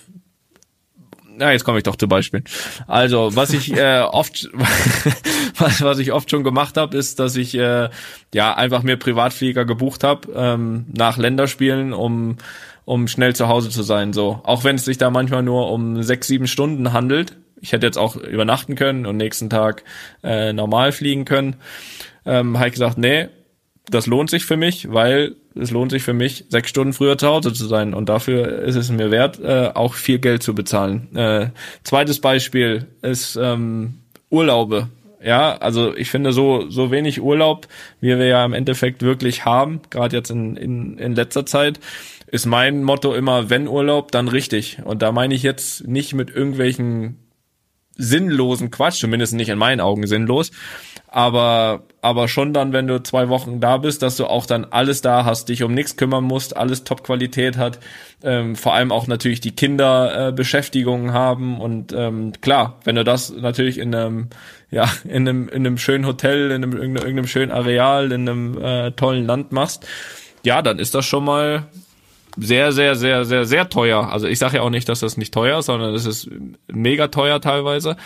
na, 1.41 1.51
jetzt 1.51 1.63
komme 1.63 1.79
ich 1.79 1.83
doch 1.83 1.95
zu 1.95 2.07
Beispielen. 2.07 2.43
Also, 2.87 3.35
was 3.35 3.51
ich 3.51 3.75
äh, 3.75 4.01
oft, 4.01 4.47
was, 5.57 5.81
was 5.81 5.97
ich 5.97 6.11
oft 6.11 6.29
schon 6.29 6.43
gemacht 6.43 6.77
habe, 6.77 6.95
ist, 6.95 7.19
dass 7.19 7.35
ich 7.35 7.55
äh, 7.55 7.89
ja 8.33 8.53
einfach 8.53 8.83
mir 8.83 8.95
Privatflieger 8.95 9.65
gebucht 9.65 10.03
habe 10.03 10.31
ähm, 10.35 10.85
nach 10.93 11.17
Länderspielen, 11.17 11.93
um 11.93 12.37
um 12.85 13.07
schnell 13.07 13.35
zu 13.35 13.47
Hause 13.47 13.69
zu 13.69 13.83
sein. 13.83 14.13
So, 14.13 14.41
auch 14.43 14.63
wenn 14.63 14.75
es 14.75 14.85
sich 14.85 14.97
da 14.97 15.09
manchmal 15.09 15.43
nur 15.43 15.71
um 15.71 16.03
sechs, 16.03 16.27
sieben 16.27 16.47
Stunden 16.47 16.93
handelt. 16.93 17.37
Ich 17.59 17.73
hätte 17.73 17.85
jetzt 17.85 17.97
auch 17.97 18.15
übernachten 18.15 18.75
können 18.75 19.05
und 19.05 19.17
nächsten 19.17 19.49
Tag 19.49 19.83
äh, 20.23 20.51
normal 20.53 20.91
fliegen 20.91 21.25
können. 21.25 21.55
Ähm, 22.25 22.57
habe 22.57 22.67
ich 22.67 22.73
gesagt, 22.73 22.97
nee, 22.97 23.29
das 23.91 24.07
lohnt 24.07 24.29
sich 24.29 24.45
für 24.45 24.57
mich, 24.57 24.91
weil 24.91 25.35
es 25.53 25.71
lohnt 25.71 25.91
sich 25.91 26.03
für 26.03 26.13
mich, 26.13 26.45
sechs 26.49 26.69
Stunden 26.69 26.93
früher 26.93 27.17
zu 27.17 27.27
Hause 27.27 27.53
zu 27.53 27.67
sein. 27.67 27.93
Und 27.93 28.09
dafür 28.09 28.59
ist 28.63 28.75
es 28.75 28.89
mir 28.89 29.11
wert, 29.11 29.39
äh, 29.39 29.71
auch 29.73 29.93
viel 29.93 30.19
Geld 30.19 30.41
zu 30.43 30.55
bezahlen. 30.55 31.15
Äh, 31.15 31.49
zweites 31.83 32.19
Beispiel 32.19 32.87
ist 33.01 33.37
ähm, 33.41 33.95
Urlaube. 34.29 34.87
Ja, 35.23 35.57
also 35.57 35.95
ich 35.95 36.09
finde 36.09 36.33
so 36.33 36.67
so 36.69 36.89
wenig 36.89 37.21
Urlaub, 37.21 37.67
wie 37.99 38.17
wir 38.17 38.25
ja 38.25 38.43
im 38.43 38.53
Endeffekt 38.53 39.03
wirklich 39.03 39.45
haben, 39.45 39.81
gerade 39.91 40.15
jetzt 40.15 40.31
in, 40.31 40.55
in 40.55 40.97
in 40.97 41.13
letzter 41.13 41.45
Zeit, 41.45 41.79
ist 42.25 42.47
mein 42.47 42.83
Motto 42.83 43.13
immer, 43.13 43.49
wenn 43.51 43.67
Urlaub, 43.67 44.11
dann 44.11 44.29
richtig. 44.29 44.79
Und 44.83 45.03
da 45.03 45.11
meine 45.11 45.35
ich 45.35 45.43
jetzt 45.43 45.87
nicht 45.87 46.15
mit 46.15 46.31
irgendwelchen 46.31 47.17
sinnlosen 48.01 48.71
Quatsch, 48.71 48.99
zumindest 48.99 49.33
nicht 49.33 49.49
in 49.49 49.57
meinen 49.57 49.79
Augen 49.79 50.07
sinnlos, 50.07 50.51
aber 51.07 51.83
aber 52.01 52.27
schon 52.27 52.53
dann, 52.53 52.73
wenn 52.73 52.87
du 52.87 53.03
zwei 53.03 53.29
Wochen 53.29 53.59
da 53.59 53.77
bist, 53.77 54.01
dass 54.01 54.17
du 54.17 54.25
auch 54.25 54.45
dann 54.45 54.65
alles 54.65 55.01
da 55.01 55.23
hast, 55.23 55.49
dich 55.49 55.61
um 55.61 55.73
nichts 55.73 55.95
kümmern 55.95 56.23
musst, 56.23 56.57
alles 56.57 56.83
Top-Qualität 56.83 57.57
hat, 57.57 57.79
ähm, 58.23 58.55
vor 58.55 58.73
allem 58.73 58.91
auch 58.91 59.07
natürlich 59.07 59.39
die 59.39 59.51
Kinder 59.51 60.29
äh, 60.29 60.31
Beschäftigungen 60.31 61.13
haben 61.13 61.59
und 61.61 61.93
ähm, 61.93 62.33
klar, 62.41 62.79
wenn 62.83 62.95
du 62.95 63.03
das 63.03 63.31
natürlich 63.31 63.77
in 63.77 63.93
einem 63.93 64.29
ja 64.71 64.89
in 65.03 65.27
einem 65.27 65.47
in 65.49 65.65
einem 65.67 65.77
schönen 65.77 66.05
Hotel, 66.05 66.51
in 66.51 66.63
einem 66.63 66.73
irgendeinem, 66.73 67.05
irgendeinem 67.05 67.27
schönen 67.27 67.51
Areal, 67.51 68.11
in 68.11 68.27
einem 68.27 68.57
äh, 68.57 68.91
tollen 68.91 69.25
Land 69.25 69.51
machst, 69.51 69.85
ja, 70.43 70.61
dann 70.61 70.79
ist 70.79 70.95
das 70.95 71.05
schon 71.05 71.25
mal 71.25 71.67
sehr, 72.37 72.71
sehr, 72.71 72.95
sehr, 72.95 73.25
sehr, 73.25 73.45
sehr 73.45 73.69
teuer. 73.69 74.09
Also 74.11 74.27
ich 74.27 74.39
sage 74.39 74.57
ja 74.57 74.63
auch 74.63 74.69
nicht, 74.69 74.89
dass 74.89 74.99
das 74.99 75.17
nicht 75.17 75.33
teuer 75.33 75.59
ist, 75.59 75.65
sondern 75.67 75.93
es 75.93 76.05
ist 76.05 76.29
mega 76.71 77.07
teuer 77.07 77.41
teilweise. 77.41 77.97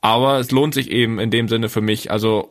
Aber 0.00 0.38
es 0.38 0.50
lohnt 0.50 0.74
sich 0.74 0.90
eben 0.90 1.18
in 1.18 1.30
dem 1.30 1.48
Sinne 1.48 1.68
für 1.68 1.80
mich. 1.80 2.10
Also 2.10 2.50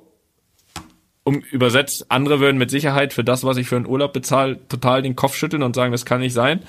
um 1.23 1.41
übersetzt, 1.51 2.05
andere 2.09 2.39
würden 2.39 2.57
mit 2.57 2.71
Sicherheit 2.71 3.11
für 3.11 3.23
das, 3.23 3.43
was 3.43 3.57
ich 3.57 3.67
für 3.67 3.75
einen 3.75 3.85
Urlaub 3.85 4.13
bezahle, 4.13 4.65
total 4.69 5.01
den 5.01 5.17
Kopf 5.17 5.35
schütteln 5.35 5.61
und 5.61 5.75
sagen, 5.75 5.91
das 5.91 6.05
kann 6.05 6.21
nicht 6.21 6.33
sein. 6.33 6.61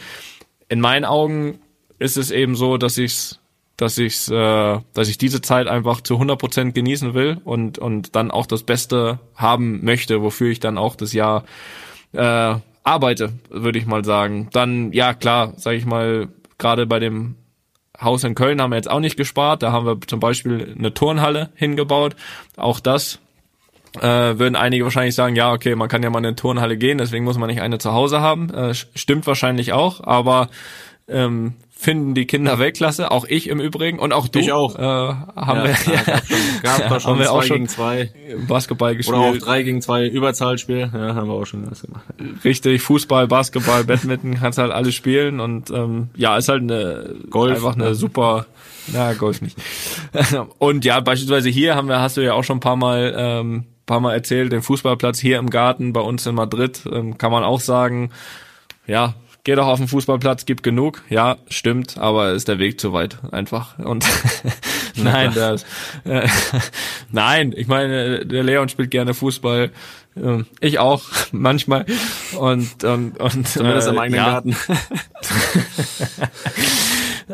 In 0.69 0.81
meinen 0.81 1.05
Augen 1.05 1.61
ist 2.01 2.17
es 2.17 2.33
eben 2.33 2.57
so, 2.57 2.77
dass 2.77 2.99
ich's, 2.99 3.39
dass 3.77 3.99
ich's, 3.99 4.29
äh, 4.29 4.79
dass 4.95 5.09
ich 5.09 5.19
diese 5.19 5.41
Zeit 5.41 5.69
einfach 5.69 6.01
zu 6.01 6.15
100 6.15 6.39
Prozent 6.39 6.75
genießen 6.75 7.15
will 7.15 7.41
und 7.45 7.79
und 7.79 8.17
dann 8.17 8.33
auch 8.33 8.47
das 8.47 8.65
Beste 8.65 9.21
haben 9.37 9.85
möchte, 9.85 10.23
wofür 10.23 10.51
ich 10.51 10.59
dann 10.59 10.77
auch 10.77 10.97
das 10.97 11.13
Jahr 11.13 11.45
äh, 12.13 12.57
arbeite, 12.89 13.35
würde 13.51 13.79
ich 13.79 13.87
mal 13.87 14.05
sagen. 14.05 14.49
Dann, 14.53 14.93
ja 14.93 15.15
klar, 15.15 15.53
sage 15.57 15.77
ich 15.77 15.85
mal, 15.85 16.29
gerade 16.57 16.87
bei 16.87 16.99
dem 16.99 17.37
Haus 18.01 18.25
in 18.25 18.35
Köln 18.35 18.61
haben 18.63 18.71
wir 18.71 18.77
jetzt 18.77 18.91
auch 18.91 19.01
nicht 19.01 19.17
gespart. 19.17 19.63
Da 19.63 19.73
haben 19.73 19.87
wir 19.87 20.01
zum 20.07 20.21
Beispiel 20.21 20.75
eine 20.77 20.95
Turnhalle 20.95 21.51
hingebaut. 21.55 22.17
Auch 22.57 22.81
das 22.81 23.19
äh, 23.97 24.39
würden 24.39 24.57
einige 24.57 24.85
wahrscheinlich 24.85 25.15
sagen, 25.15 25.37
ja, 25.37 25.53
okay, 25.53 25.75
man 25.75 25.89
kann 25.89 26.03
ja 26.03 26.11
mal 26.11 26.21
in 26.21 26.27
eine 26.27 26.37
Turnhalle 26.37 26.77
gehen, 26.77 26.99
deswegen 26.99 27.25
muss 27.25 27.39
man 27.39 27.49
nicht 27.49 27.61
eine 27.61 27.79
zu 27.79 27.93
Hause 27.93 28.21
haben. 28.21 28.53
Äh, 28.55 28.75
stimmt 28.75 29.27
wahrscheinlich 29.27 29.73
auch, 29.73 30.03
aber 30.03 30.49
ähm, 31.09 31.55
finden 31.81 32.15
die 32.15 32.27
Kinder 32.27 32.59
Weltklasse, 32.59 33.13
auch 33.13 33.25
ich 33.25 33.49
im 33.49 33.61
Übrigen 33.61 34.01
und 34.01 34.13
auch 34.13 34.27
du. 34.27 34.41
Ich 34.41 34.51
auch. 34.51 34.75
Äh, 34.75 34.83
haben 34.83 35.61
Ja, 35.61 35.65
wir, 35.65 35.95
ja, 35.95 36.03
gab 36.03 36.27
schon, 36.27 36.37
gab 36.61 37.01
schon 37.01 37.11
haben 37.13 37.21
wir 37.21 37.31
auch 37.31 37.43
schon 37.45 37.57
gegen 37.59 37.69
zwei. 37.69 38.11
Basketball 38.49 38.97
gespielt. 38.97 39.17
Oder 39.17 39.29
auch 39.29 39.37
drei 39.39 39.63
gegen 39.63 39.81
zwei 39.81 40.09
Überzahlspiel. 40.09 40.91
Ja, 40.93 41.15
haben 41.15 41.29
wir 41.29 41.35
auch 41.35 41.45
schon 41.45 41.65
alles 41.67 41.83
gemacht. 41.83 42.03
Richtig, 42.45 42.83
Fußball, 42.83 43.29
Basketball, 43.29 43.85
Badminton, 43.85 44.35
kannst 44.41 44.59
halt 44.59 44.73
alles 44.73 44.97
spielen 44.97 45.39
und 45.39 45.71
ähm, 45.71 46.09
ja, 46.17 46.37
ist 46.37 46.49
halt 46.49 46.63
eine 46.63 47.15
Golf, 47.31 47.59
einfach 47.59 47.77
eine 47.77 47.95
super, 47.95 48.47
na 48.89 49.13
Golf 49.13 49.41
nicht. 49.41 49.57
und 50.59 50.85
ja, 50.85 50.99
beispielsweise 50.99 51.49
hier 51.49 51.77
haben 51.77 51.87
wir, 51.87 52.01
hast 52.01 52.17
du 52.17 52.23
ja 52.23 52.33
auch 52.33 52.43
schon 52.43 52.57
ein 52.57 52.61
paar 52.61 52.77
Mal, 52.77 53.15
ähm, 53.17 53.67
paar 53.87 54.01
Mal 54.01 54.15
erzählt, 54.15 54.51
den 54.51 54.63
Fußballplatz 54.63 55.21
hier 55.21 55.39
im 55.39 55.49
Garten 55.49 55.93
bei 55.93 56.01
uns 56.01 56.27
in 56.27 56.35
Madrid, 56.35 56.83
ähm, 56.93 57.19
kann 57.19 57.31
man 57.31 57.45
auch 57.45 57.61
sagen, 57.61 58.11
ja, 58.89 59.15
geh 59.49 59.55
doch 59.55 59.67
auf 59.67 59.79
den 59.79 59.89
Fußballplatz, 59.89 60.45
gibt 60.45 60.63
genug. 60.63 61.03
Ja, 61.09 61.39
stimmt, 61.49 61.97
aber 61.97 62.33
ist 62.33 62.49
der 62.49 62.59
Weg 62.59 62.79
zu 62.79 62.93
weit 62.93 63.17
einfach. 63.33 63.79
Und 63.79 64.05
nein, 64.95 65.33
das, 65.35 65.65
äh, 66.05 66.29
nein, 67.13 67.55
ich 67.57 67.67
meine, 67.67 68.27
der 68.27 68.43
Leon 68.43 68.69
spielt 68.69 68.91
gerne 68.91 69.15
Fußball. 69.15 69.71
Ähm, 70.23 70.45
Ich 70.61 70.79
auch 70.79 71.03
manchmal 71.33 71.87
und 72.39 72.85
und 72.85 73.19
und 73.19 73.49
Zumindest 73.49 73.89
äh, 73.89 73.91
im 73.93 73.99
eigenen 73.99 74.19
ja, 74.19 74.27
Garten. 74.27 74.57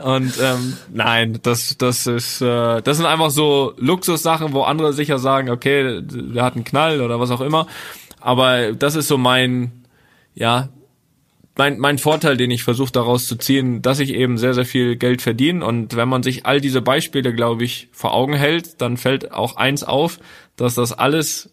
und 0.01 0.35
ähm, 0.41 0.77
nein, 0.93 1.41
das 1.43 1.77
das 1.79 2.07
ist 2.07 2.41
äh, 2.41 2.81
das 2.81 2.97
sind 2.97 3.07
einfach 3.07 3.31
so 3.31 3.75
Luxussachen, 3.77 4.53
wo 4.53 4.63
andere 4.63 4.93
sicher 4.93 5.19
sagen, 5.19 5.51
okay, 5.51 6.01
der 6.01 6.45
hat 6.45 6.55
einen 6.55 6.63
Knall 6.63 7.01
oder 7.01 7.19
was 7.19 7.33
auch 7.33 7.41
immer. 7.41 7.67
Aber 8.21 8.73
das 8.73 8.95
ist 8.95 9.09
so 9.09 9.19
mein 9.19 9.85
ja 10.37 10.69
mein, 11.57 11.79
mein 11.79 11.99
Vorteil, 11.99 12.37
den 12.37 12.51
ich 12.51 12.65
versuche 12.65 12.93
daraus 12.93 13.27
zu 13.27 13.37
ziehen, 13.37 13.81
dass 13.81 14.01
ich 14.01 14.13
eben 14.13 14.39
sehr, 14.39 14.55
sehr 14.55 14.65
viel 14.65 14.97
Geld 14.97 15.23
verdiene. 15.23 15.65
Und 15.65 15.97
wenn 15.97 16.09
man 16.09 16.23
sich 16.23 16.47
all 16.47 16.61
diese 16.61 16.83
Beispiele, 16.83 17.33
glaube 17.33 17.65
ich, 17.65 17.89
vor 17.93 18.13
Augen 18.13 18.35
hält, 18.35 18.81
dann 18.81 18.97
fällt 18.97 19.33
auch 19.33 19.57
eins 19.57 19.85
auf, 19.85 20.19
dass 20.57 20.75
das 20.75 20.93
alles 20.93 21.51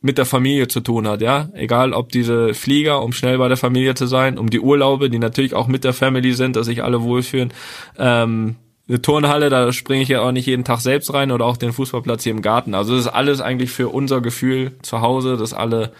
mit 0.00 0.18
der 0.18 0.26
Familie 0.26 0.68
zu 0.68 0.80
tun 0.80 1.08
hat, 1.08 1.20
ja. 1.20 1.48
Egal 1.54 1.92
ob 1.92 2.10
diese 2.10 2.54
Flieger, 2.54 3.02
um 3.02 3.12
schnell 3.12 3.38
bei 3.38 3.48
der 3.48 3.56
Familie 3.56 3.94
zu 3.94 4.06
sein, 4.06 4.38
um 4.38 4.50
die 4.50 4.60
Urlaube, 4.60 5.10
die 5.10 5.18
natürlich 5.18 5.54
auch 5.54 5.68
mit 5.68 5.84
der 5.84 5.92
Family 5.92 6.32
sind, 6.32 6.56
dass 6.56 6.66
sich 6.66 6.82
alle 6.82 7.02
wohlfühlen. 7.02 7.52
Ähm, 7.98 8.56
eine 8.88 9.02
Turnhalle, 9.02 9.50
da 9.50 9.72
springe 9.72 10.02
ich 10.02 10.08
ja 10.08 10.20
auch 10.20 10.30
nicht 10.30 10.46
jeden 10.46 10.64
Tag 10.64 10.80
selbst 10.80 11.12
rein 11.12 11.32
oder 11.32 11.44
auch 11.44 11.56
den 11.56 11.72
Fußballplatz 11.72 12.22
hier 12.22 12.32
im 12.32 12.42
Garten. 12.42 12.74
Also 12.74 12.94
das 12.94 13.06
ist 13.06 13.12
alles 13.12 13.40
eigentlich 13.40 13.70
für 13.70 13.88
unser 13.88 14.20
Gefühl 14.20 14.76
zu 14.82 15.00
Hause, 15.00 15.36
dass 15.36 15.52
alle 15.52 15.92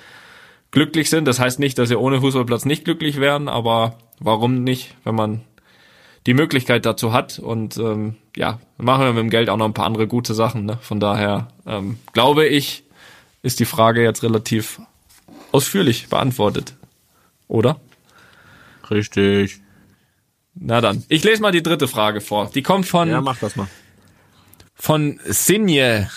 glücklich 0.70 1.10
sind. 1.10 1.26
Das 1.26 1.38
heißt 1.40 1.58
nicht, 1.58 1.78
dass 1.78 1.90
wir 1.90 2.00
ohne 2.00 2.20
Fußballplatz 2.20 2.64
nicht 2.64 2.84
glücklich 2.84 3.20
wären, 3.20 3.48
aber 3.48 3.98
warum 4.18 4.64
nicht, 4.64 4.94
wenn 5.04 5.14
man 5.14 5.40
die 6.26 6.34
Möglichkeit 6.34 6.84
dazu 6.86 7.12
hat 7.12 7.38
und 7.38 7.76
ähm, 7.78 8.16
ja, 8.34 8.58
machen 8.78 9.04
wir 9.04 9.12
mit 9.12 9.22
dem 9.22 9.30
Geld 9.30 9.48
auch 9.48 9.56
noch 9.56 9.64
ein 9.66 9.74
paar 9.74 9.86
andere 9.86 10.06
gute 10.08 10.34
Sachen. 10.34 10.64
Ne? 10.66 10.78
Von 10.82 10.98
daher 11.00 11.48
ähm, 11.66 11.98
glaube 12.12 12.46
ich, 12.46 12.82
ist 13.42 13.60
die 13.60 13.64
Frage 13.64 14.02
jetzt 14.02 14.22
relativ 14.24 14.80
ausführlich 15.52 16.08
beantwortet, 16.08 16.74
oder? 17.46 17.80
Richtig. 18.90 19.60
Na 20.54 20.80
dann, 20.80 21.04
ich 21.08 21.22
lese 21.22 21.42
mal 21.42 21.52
die 21.52 21.62
dritte 21.62 21.86
Frage 21.86 22.20
vor. 22.20 22.50
Die 22.54 22.62
kommt 22.62 22.86
von 22.86 23.08
Ja, 23.08 23.20
mach 23.20 23.38
das 23.38 23.54
mal. 23.56 23.68
von 24.74 25.20
Sinje. 25.26 26.10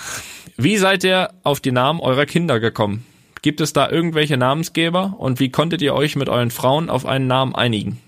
Wie 0.58 0.78
seid 0.78 1.04
ihr 1.04 1.32
auf 1.44 1.60
die 1.60 1.72
Namen 1.72 2.00
eurer 2.00 2.26
Kinder 2.26 2.60
gekommen? 2.60 3.06
Gibt 3.42 3.62
es 3.62 3.74
da 3.74 3.90
irgendwelche 3.90 4.38
Namensgeber 4.38 5.16
und 5.18 5.40
wie 5.40 5.50
konntet 5.50 5.82
ihr 5.82 5.94
euch 5.94 6.16
mit 6.16 6.30
euren 6.30 6.52
Frauen 6.52 6.90
auf 6.90 7.06
einen 7.06 7.28
Namen 7.28 7.56
einigen? 7.56 8.00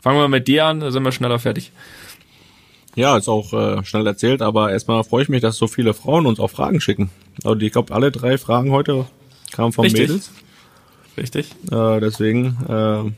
Fangen 0.00 0.18
wir 0.18 0.28
mit 0.28 0.48
dir 0.48 0.64
an, 0.64 0.80
da 0.80 0.90
sind 0.90 1.04
wir 1.04 1.12
schneller 1.12 1.38
fertig. 1.38 1.72
Ja, 2.96 3.16
ist 3.16 3.28
auch 3.28 3.52
äh, 3.52 3.84
schnell 3.84 4.06
erzählt, 4.06 4.42
aber 4.42 4.72
erstmal 4.72 5.04
freue 5.04 5.22
ich 5.22 5.28
mich, 5.28 5.42
dass 5.42 5.56
so 5.56 5.68
viele 5.68 5.94
Frauen 5.94 6.26
uns 6.26 6.40
auch 6.40 6.50
Fragen 6.50 6.80
schicken. 6.80 7.10
Also 7.44 7.60
ich 7.60 7.72
glaube, 7.72 7.94
alle 7.94 8.10
drei 8.10 8.36
Fragen 8.38 8.72
heute 8.72 9.06
kamen 9.52 9.72
von 9.72 9.84
Richtig. 9.84 10.08
Mädels. 10.08 10.32
Richtig? 11.16 11.50
Äh, 11.70 12.00
deswegen 12.00 12.56
äh, 12.68 13.12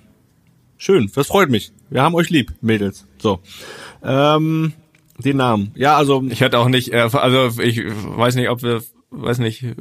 schön, 0.76 1.10
das 1.14 1.26
freut 1.28 1.50
mich. 1.50 1.72
Wir 1.88 2.02
haben 2.02 2.14
euch 2.14 2.30
lieb, 2.30 2.52
Mädels. 2.60 3.06
So. 3.18 3.40
Ähm, 4.02 4.74
die 5.18 5.34
Namen. 5.34 5.72
Ja, 5.76 5.96
also 5.96 6.22
Ich 6.28 6.40
hätte 6.40 6.58
auch 6.58 6.68
nicht, 6.68 6.92
äh, 6.92 7.08
also 7.12 7.60
ich 7.60 7.82
weiß 7.84 8.34
nicht, 8.34 8.50
ob 8.50 8.62
wir, 8.62 8.82
weiß 9.12 9.38
nicht, 9.38 9.62
äh, 9.62 9.74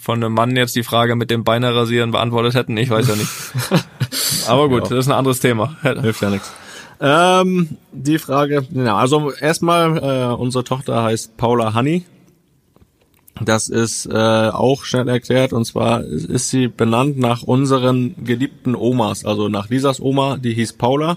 von 0.00 0.22
einem 0.22 0.34
Mann 0.34 0.56
jetzt 0.56 0.76
die 0.76 0.82
Frage 0.82 1.16
mit 1.16 1.30
dem 1.30 1.44
Beine 1.44 1.74
rasieren 1.74 2.10
beantwortet 2.10 2.54
hätten. 2.54 2.76
Ich 2.76 2.90
weiß 2.90 3.08
ja 3.08 3.16
nicht. 3.16 3.30
Aber 4.48 4.68
gut, 4.68 4.84
das 4.84 4.92
ist 4.92 5.08
ein 5.08 5.16
anderes 5.16 5.40
Thema. 5.40 5.76
hilft 5.82 6.22
ja 6.22 6.30
nichts. 6.30 6.52
Ähm, 7.00 7.76
die 7.92 8.18
Frage, 8.18 8.66
ja, 8.70 8.96
also 8.96 9.32
erstmal, 9.32 9.98
äh, 9.98 10.34
unsere 10.34 10.64
Tochter 10.64 11.02
heißt 11.02 11.36
Paula 11.36 11.74
Honey. 11.74 12.04
Das 13.40 13.68
ist 13.68 14.06
äh, 14.06 14.12
auch 14.12 14.84
schnell 14.84 15.08
erklärt 15.08 15.52
und 15.52 15.64
zwar 15.64 16.04
ist 16.04 16.50
sie 16.50 16.68
benannt 16.68 17.18
nach 17.18 17.42
unseren 17.42 18.14
geliebten 18.24 18.76
Omas, 18.76 19.24
also 19.24 19.48
nach 19.48 19.68
Lisas 19.68 20.00
Oma, 20.00 20.36
die 20.36 20.52
hieß 20.52 20.74
Paula 20.74 21.16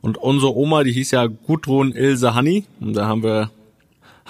und 0.00 0.16
unsere 0.18 0.56
Oma, 0.56 0.84
die 0.84 0.92
hieß 0.92 1.10
ja 1.10 1.26
Gudrun 1.26 1.92
Ilse 1.92 2.34
Honey 2.34 2.64
und 2.80 2.94
da 2.94 3.06
haben 3.06 3.22
wir 3.22 3.50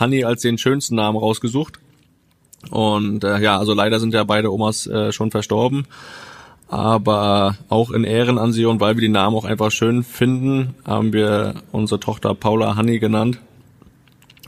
Honey 0.01 0.25
als 0.25 0.43
den 0.43 0.59
schönsten 0.59 0.97
Namen 0.97 1.19
rausgesucht 1.19 1.79
und 2.71 3.25
äh, 3.25 3.39
ja, 3.39 3.59
also 3.59 3.75
leider 3.75 4.01
sind 4.01 4.15
ja 4.15 4.25
beide 4.25 4.53
Omas 4.53 4.87
äh, 4.87 5.13
schon 5.13 5.31
verstorben 5.31 5.87
aber 6.69 7.57
auch 7.69 7.91
in 7.91 8.05
Ehren 8.05 8.39
an 8.39 8.53
sie 8.53 8.67
und 8.67 8.81
weil 8.81 8.97
wir 8.97 9.01
die 9.01 9.09
Namen 9.09 9.37
auch 9.37 9.45
einfach 9.45 9.71
schön 9.71 10.03
finden, 10.03 10.75
haben 10.85 11.13
wir 11.13 11.55
unsere 11.73 12.01
Tochter 12.01 12.35
Paula 12.35 12.77
Honey 12.77 12.99
genannt. 12.99 13.39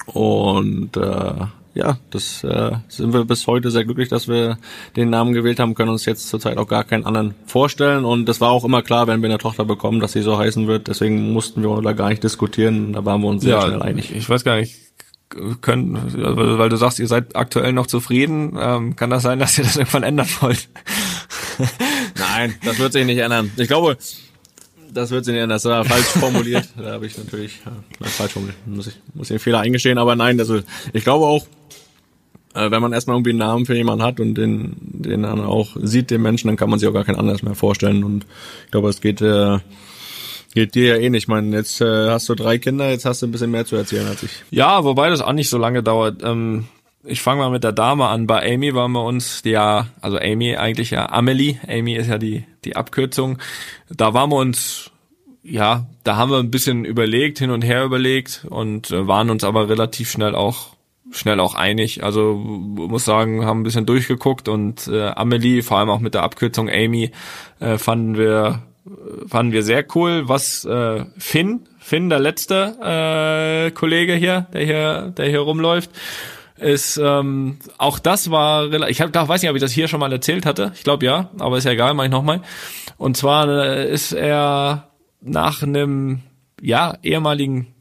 Und 0.06 0.96
äh, 0.96 1.46
ja, 1.74 1.98
das 2.10 2.42
äh, 2.42 2.72
sind 2.88 3.12
wir 3.12 3.24
bis 3.24 3.46
heute 3.46 3.70
sehr 3.70 3.84
glücklich, 3.84 4.08
dass 4.08 4.26
wir 4.26 4.58
den 4.96 5.10
Namen 5.10 5.32
gewählt 5.32 5.60
haben, 5.60 5.74
können 5.74 5.90
uns 5.90 6.06
jetzt 6.06 6.28
zurzeit 6.28 6.56
auch 6.56 6.66
gar 6.66 6.82
keinen 6.82 7.06
anderen 7.06 7.34
vorstellen. 7.46 8.04
Und 8.04 8.26
das 8.26 8.40
war 8.40 8.50
auch 8.50 8.64
immer 8.64 8.82
klar, 8.82 9.06
wenn 9.06 9.22
wir 9.22 9.28
eine 9.28 9.38
Tochter 9.38 9.64
bekommen, 9.64 10.00
dass 10.00 10.12
sie 10.12 10.22
so 10.22 10.38
heißen 10.38 10.66
wird. 10.66 10.88
Deswegen 10.88 11.32
mussten 11.32 11.62
wir 11.62 11.80
da 11.82 11.92
gar 11.92 12.08
nicht 12.08 12.24
diskutieren. 12.24 12.94
Da 12.94 13.04
waren 13.04 13.20
wir 13.20 13.28
uns 13.28 13.44
sehr 13.44 13.60
schnell 13.60 13.82
einig. 13.82 14.12
Ich 14.12 14.28
weiß 14.28 14.42
gar 14.42 14.56
nicht, 14.56 14.76
können, 15.60 15.96
also, 15.96 16.18
weil 16.58 16.68
du 16.68 16.76
sagst, 16.76 16.98
ihr 16.98 17.06
seid 17.06 17.36
aktuell 17.36 17.72
noch 17.72 17.86
zufrieden, 17.86 18.56
ähm, 18.58 18.96
kann 18.96 19.10
das 19.10 19.22
sein, 19.22 19.38
dass 19.38 19.58
ihr 19.58 19.64
das 19.64 19.76
irgendwann 19.76 20.02
ändern 20.02 20.28
wollt? 20.40 20.68
Nein, 22.18 22.54
das 22.64 22.78
wird 22.78 22.92
sich 22.92 23.04
nicht 23.04 23.18
ändern. 23.18 23.50
Ich 23.56 23.68
glaube, 23.68 23.98
das 24.92 25.10
wird 25.10 25.24
sich 25.24 25.32
nicht 25.32 25.42
ändern. 25.42 25.56
Das 25.56 25.64
war 25.64 25.84
falsch 25.84 26.06
formuliert. 26.06 26.68
da 26.76 26.92
habe 26.92 27.06
ich 27.06 27.18
natürlich 27.18 27.60
äh, 28.00 28.04
falsch 28.06 28.32
formuliert. 28.32 28.56
Muss 28.66 28.86
ich 28.86 29.00
muss 29.14 29.28
den 29.28 29.38
Fehler 29.38 29.60
eingestehen, 29.60 29.98
aber 29.98 30.16
nein, 30.16 30.38
also 30.40 30.60
ich 30.92 31.04
glaube 31.04 31.26
auch, 31.26 31.46
äh, 32.54 32.70
wenn 32.70 32.82
man 32.82 32.92
erstmal 32.92 33.16
irgendwie 33.16 33.30
einen 33.30 33.38
Namen 33.38 33.66
für 33.66 33.76
jemanden 33.76 34.04
hat 34.04 34.20
und 34.20 34.34
den, 34.34 34.76
den 34.80 35.22
dann 35.22 35.40
auch 35.40 35.76
sieht, 35.80 36.10
den 36.10 36.22
Menschen, 36.22 36.48
dann 36.48 36.56
kann 36.56 36.70
man 36.70 36.78
sich 36.78 36.88
auch 36.88 36.94
gar 36.94 37.04
kein 37.04 37.16
anderes 37.16 37.42
mehr 37.42 37.54
vorstellen. 37.54 38.04
Und 38.04 38.26
ich 38.64 38.70
glaube, 38.70 38.88
es 38.88 39.00
geht, 39.00 39.20
äh, 39.20 39.58
geht 40.54 40.74
dir 40.74 40.96
ja 40.96 40.96
eh 40.96 41.10
nicht. 41.10 41.24
Ich 41.24 41.28
meine, 41.28 41.54
jetzt 41.56 41.80
äh, 41.80 42.08
hast 42.08 42.28
du 42.28 42.34
drei 42.34 42.58
Kinder, 42.58 42.90
jetzt 42.90 43.04
hast 43.04 43.22
du 43.22 43.26
ein 43.26 43.32
bisschen 43.32 43.50
mehr 43.50 43.66
zu 43.66 43.76
erzählen 43.76 44.06
als 44.06 44.22
ich. 44.22 44.30
Ja, 44.50 44.84
wobei 44.84 45.10
das 45.10 45.20
auch 45.20 45.32
nicht 45.32 45.48
so 45.50 45.58
lange 45.58 45.82
dauert. 45.82 46.22
Ähm, 46.22 46.66
ich 47.04 47.22
fange 47.22 47.40
mal 47.40 47.50
mit 47.50 47.64
der 47.64 47.72
Dame 47.72 48.08
an. 48.08 48.26
Bei 48.26 48.42
Amy 48.52 48.74
waren 48.74 48.92
wir 48.92 49.04
uns, 49.04 49.42
ja, 49.44 49.86
also 50.00 50.18
Amy 50.18 50.56
eigentlich 50.56 50.90
ja 50.90 51.10
Amelie. 51.10 51.56
Amy 51.66 51.94
ist 51.94 52.08
ja 52.08 52.18
die, 52.18 52.44
die 52.64 52.76
Abkürzung. 52.76 53.38
Da 53.88 54.14
waren 54.14 54.30
wir 54.30 54.36
uns, 54.36 54.90
ja, 55.42 55.86
da 56.04 56.16
haben 56.16 56.30
wir 56.30 56.38
ein 56.38 56.50
bisschen 56.50 56.84
überlegt, 56.84 57.38
hin 57.38 57.50
und 57.50 57.62
her 57.62 57.84
überlegt 57.84 58.44
und 58.48 58.90
äh, 58.90 59.06
waren 59.06 59.30
uns 59.30 59.44
aber 59.44 59.68
relativ 59.68 60.10
schnell 60.10 60.34
auch 60.34 60.76
schnell 61.10 61.40
auch 61.40 61.54
einig. 61.54 62.04
Also 62.04 62.34
muss 62.34 63.04
sagen, 63.06 63.44
haben 63.46 63.60
ein 63.60 63.64
bisschen 63.64 63.86
durchgeguckt 63.86 64.48
und 64.48 64.88
äh, 64.88 65.08
Amelie, 65.08 65.62
vor 65.62 65.78
allem 65.78 65.88
auch 65.88 66.00
mit 66.00 66.12
der 66.12 66.22
Abkürzung 66.22 66.68
Amy, 66.68 67.12
äh, 67.60 67.78
fanden 67.78 68.18
wir 68.18 68.62
fanden 69.26 69.52
wir 69.52 69.62
sehr 69.62 69.84
cool. 69.94 70.28
Was 70.28 70.64
äh, 70.64 71.04
Finn, 71.18 71.60
Finn, 71.78 72.10
der 72.10 72.20
letzte 72.20 72.76
äh, 72.82 73.70
Kollege 73.72 74.14
hier, 74.14 74.46
der 74.52 74.64
hier, 74.64 75.14
der 75.16 75.28
hier 75.28 75.40
rumläuft, 75.40 75.90
ist 76.56 77.00
ähm, 77.02 77.58
auch 77.78 77.98
das 77.98 78.30
war 78.30 78.72
ich 78.88 79.00
hab, 79.00 79.14
weiß 79.14 79.42
nicht, 79.42 79.50
ob 79.50 79.56
ich 79.56 79.62
das 79.62 79.72
hier 79.72 79.88
schon 79.88 80.00
mal 80.00 80.12
erzählt 80.12 80.44
hatte. 80.44 80.72
Ich 80.74 80.84
glaube 80.84 81.06
ja, 81.06 81.30
aber 81.38 81.58
ist 81.58 81.64
ja 81.64 81.72
egal, 81.72 81.94
mache 81.94 82.06
ich 82.06 82.12
nochmal. 82.12 82.42
Und 82.96 83.16
zwar 83.16 83.48
äh, 83.48 83.90
ist 83.90 84.12
er 84.12 84.90
nach 85.20 85.62
einem 85.62 86.20
ja 86.60 86.96
ehemaligen 87.02 87.74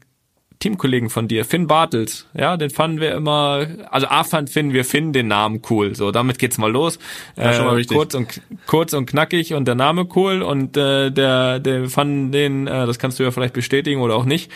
Teamkollegen 0.60 1.08
von 1.08 1.28
dir, 1.28 1.44
Finn 1.44 1.66
Bartels, 1.66 2.26
ja, 2.34 2.56
den 2.56 2.70
fanden 2.70 3.00
wir 3.00 3.14
immer, 3.14 3.66
also 3.90 4.08
A 4.08 4.24
fand 4.24 4.50
Finn, 4.50 4.72
wir 4.72 4.84
finden 4.84 5.12
den 5.12 5.28
Namen 5.28 5.62
cool, 5.70 5.94
so, 5.94 6.10
damit 6.10 6.38
geht's 6.38 6.58
mal 6.58 6.70
los. 6.70 6.98
Ja, 7.36 7.52
schon 7.52 7.66
mal 7.66 7.76
richtig. 7.76 7.96
kurz 7.96 8.14
und 8.14 8.40
kurz 8.66 8.92
und 8.92 9.06
knackig 9.06 9.54
und 9.54 9.66
der 9.68 9.76
Name 9.76 10.08
cool 10.16 10.42
und 10.42 10.76
äh, 10.76 11.10
der, 11.10 11.60
der 11.60 11.88
fanden 11.88 12.32
den, 12.32 12.66
äh, 12.66 12.86
das 12.86 12.98
kannst 12.98 13.18
du 13.18 13.22
ja 13.22 13.30
vielleicht 13.30 13.54
bestätigen 13.54 14.00
oder 14.00 14.16
auch 14.16 14.24
nicht, 14.24 14.50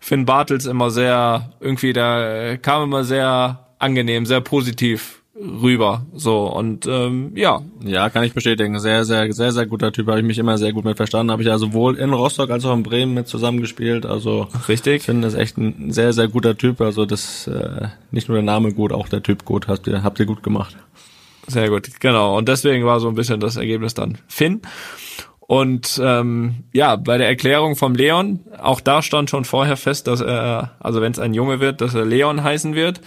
Finn 0.00 0.26
Bartels 0.26 0.66
immer 0.66 0.90
sehr, 0.90 1.52
irgendwie, 1.60 1.92
der 1.92 2.58
kam 2.58 2.82
immer 2.82 3.04
sehr 3.04 3.68
angenehm, 3.78 4.26
sehr 4.26 4.40
positiv 4.40 5.23
rüber. 5.36 6.06
So 6.14 6.46
und 6.46 6.86
ähm, 6.86 7.32
ja. 7.34 7.62
Ja, 7.84 8.08
kann 8.10 8.24
ich 8.24 8.34
bestätigen. 8.34 8.78
Sehr, 8.78 9.04
sehr, 9.04 9.32
sehr, 9.32 9.52
sehr 9.52 9.66
guter 9.66 9.92
Typ. 9.92 10.08
Habe 10.08 10.20
ich 10.20 10.26
mich 10.26 10.38
immer 10.38 10.58
sehr 10.58 10.72
gut 10.72 10.84
mit 10.84 10.96
verstanden. 10.96 11.32
Habe 11.32 11.42
ich 11.42 11.48
ja 11.48 11.58
sowohl 11.58 11.96
in 11.96 12.12
Rostock 12.12 12.50
als 12.50 12.64
auch 12.64 12.74
in 12.74 12.82
Bremen 12.82 13.14
mit 13.14 13.28
zusammengespielt. 13.28 14.06
Also 14.06 14.48
richtig. 14.68 14.96
Ich 14.96 15.02
finde 15.04 15.26
das 15.26 15.34
echt 15.34 15.58
ein 15.58 15.90
sehr, 15.90 16.12
sehr 16.12 16.28
guter 16.28 16.56
Typ. 16.56 16.80
Also 16.80 17.04
das 17.04 17.46
äh, 17.46 17.88
nicht 18.10 18.28
nur 18.28 18.36
der 18.36 18.44
Name 18.44 18.72
gut, 18.72 18.92
auch 18.92 19.08
der 19.08 19.22
Typ 19.22 19.44
gut. 19.44 19.68
Habt 19.68 19.86
ihr, 19.86 20.02
habt 20.02 20.20
ihr 20.20 20.26
gut 20.26 20.42
gemacht. 20.42 20.76
Sehr 21.46 21.68
gut, 21.68 22.00
genau. 22.00 22.38
Und 22.38 22.48
deswegen 22.48 22.84
war 22.86 23.00
so 23.00 23.08
ein 23.08 23.14
bisschen 23.14 23.40
das 23.40 23.56
Ergebnis 23.56 23.94
dann 23.94 24.18
Finn. 24.28 24.62
Und 25.40 26.00
ähm, 26.02 26.64
ja, 26.72 26.96
bei 26.96 27.18
der 27.18 27.28
Erklärung 27.28 27.76
vom 27.76 27.94
Leon, 27.94 28.40
auch 28.58 28.80
da 28.80 29.02
stand 29.02 29.28
schon 29.28 29.44
vorher 29.44 29.76
fest, 29.76 30.06
dass 30.06 30.22
er, 30.22 30.72
also 30.80 31.02
wenn 31.02 31.12
es 31.12 31.18
ein 31.18 31.34
Junge 31.34 31.60
wird, 31.60 31.82
dass 31.82 31.94
er 31.94 32.06
Leon 32.06 32.42
heißen 32.42 32.74
wird. 32.74 33.02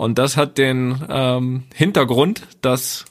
Und 0.00 0.16
das 0.16 0.38
hat 0.38 0.56
den 0.56 1.04
ähm, 1.10 1.64
Hintergrund, 1.74 2.40
dass 2.62 3.04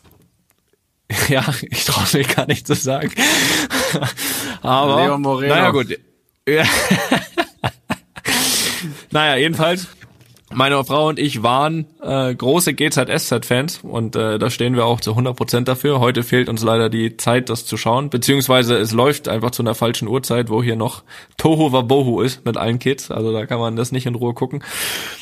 ja, 1.30 1.46
ich 1.70 1.86
traue 1.86 2.08
mir 2.14 2.24
gar 2.24 2.48
nicht 2.48 2.66
zu 2.66 2.74
sagen. 2.74 3.14
Aber 4.64 5.04
Leon 5.04 5.22
Moreno. 5.22 5.54
naja 5.54 5.70
gut. 5.70 6.00
Ja. 6.48 6.64
naja, 9.12 9.36
jedenfalls 9.36 9.86
meine 10.54 10.84
Frau 10.84 11.08
und 11.08 11.20
ich 11.20 11.44
waren 11.44 11.86
äh, 12.02 12.34
große 12.34 12.74
GZSZ-Fans 12.74 13.82
und 13.84 14.16
äh, 14.16 14.40
da 14.40 14.50
stehen 14.50 14.76
wir 14.76 14.86
auch 14.86 15.02
zu 15.02 15.12
100% 15.12 15.64
dafür. 15.64 16.00
Heute 16.00 16.24
fehlt 16.24 16.50
uns 16.50 16.64
leider 16.64 16.90
die 16.90 17.18
Zeit, 17.18 17.50
das 17.50 17.66
zu 17.66 17.78
schauen, 17.78 18.10
beziehungsweise 18.10 18.78
es 18.78 18.92
läuft 18.92 19.28
einfach 19.28 19.52
zu 19.52 19.64
einer 19.64 19.76
falschen 19.76 20.08
Uhrzeit, 20.08 20.50
wo 20.50 20.64
hier 20.64 20.76
noch 20.76 21.04
Toho 21.38 21.72
Wabohu 21.72 22.22
ist 22.22 22.46
mit 22.46 22.58
allen 22.58 22.80
Kids, 22.80 23.12
also 23.12 23.32
da 23.32 23.46
kann 23.46 23.60
man 23.60 23.76
das 23.76 23.92
nicht 23.92 24.06
in 24.06 24.16
Ruhe 24.16 24.34
gucken. 24.34 24.64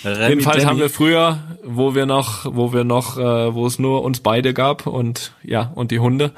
Remy 0.03 0.29
Jedenfalls 0.29 0.57
Demi. 0.57 0.69
haben 0.69 0.79
wir 0.79 0.89
früher, 0.89 1.39
wo 1.63 1.93
wir 1.95 2.05
noch, 2.05 2.45
wo 2.45 2.73
wir 2.73 2.83
noch, 2.83 3.17
äh, 3.17 3.53
wo 3.53 3.65
es 3.67 3.79
nur 3.79 4.03
uns 4.03 4.21
beide 4.21 4.53
gab 4.53 4.87
und 4.87 5.33
ja 5.43 5.71
und 5.75 5.91
die 5.91 5.99
Hunde, 5.99 6.31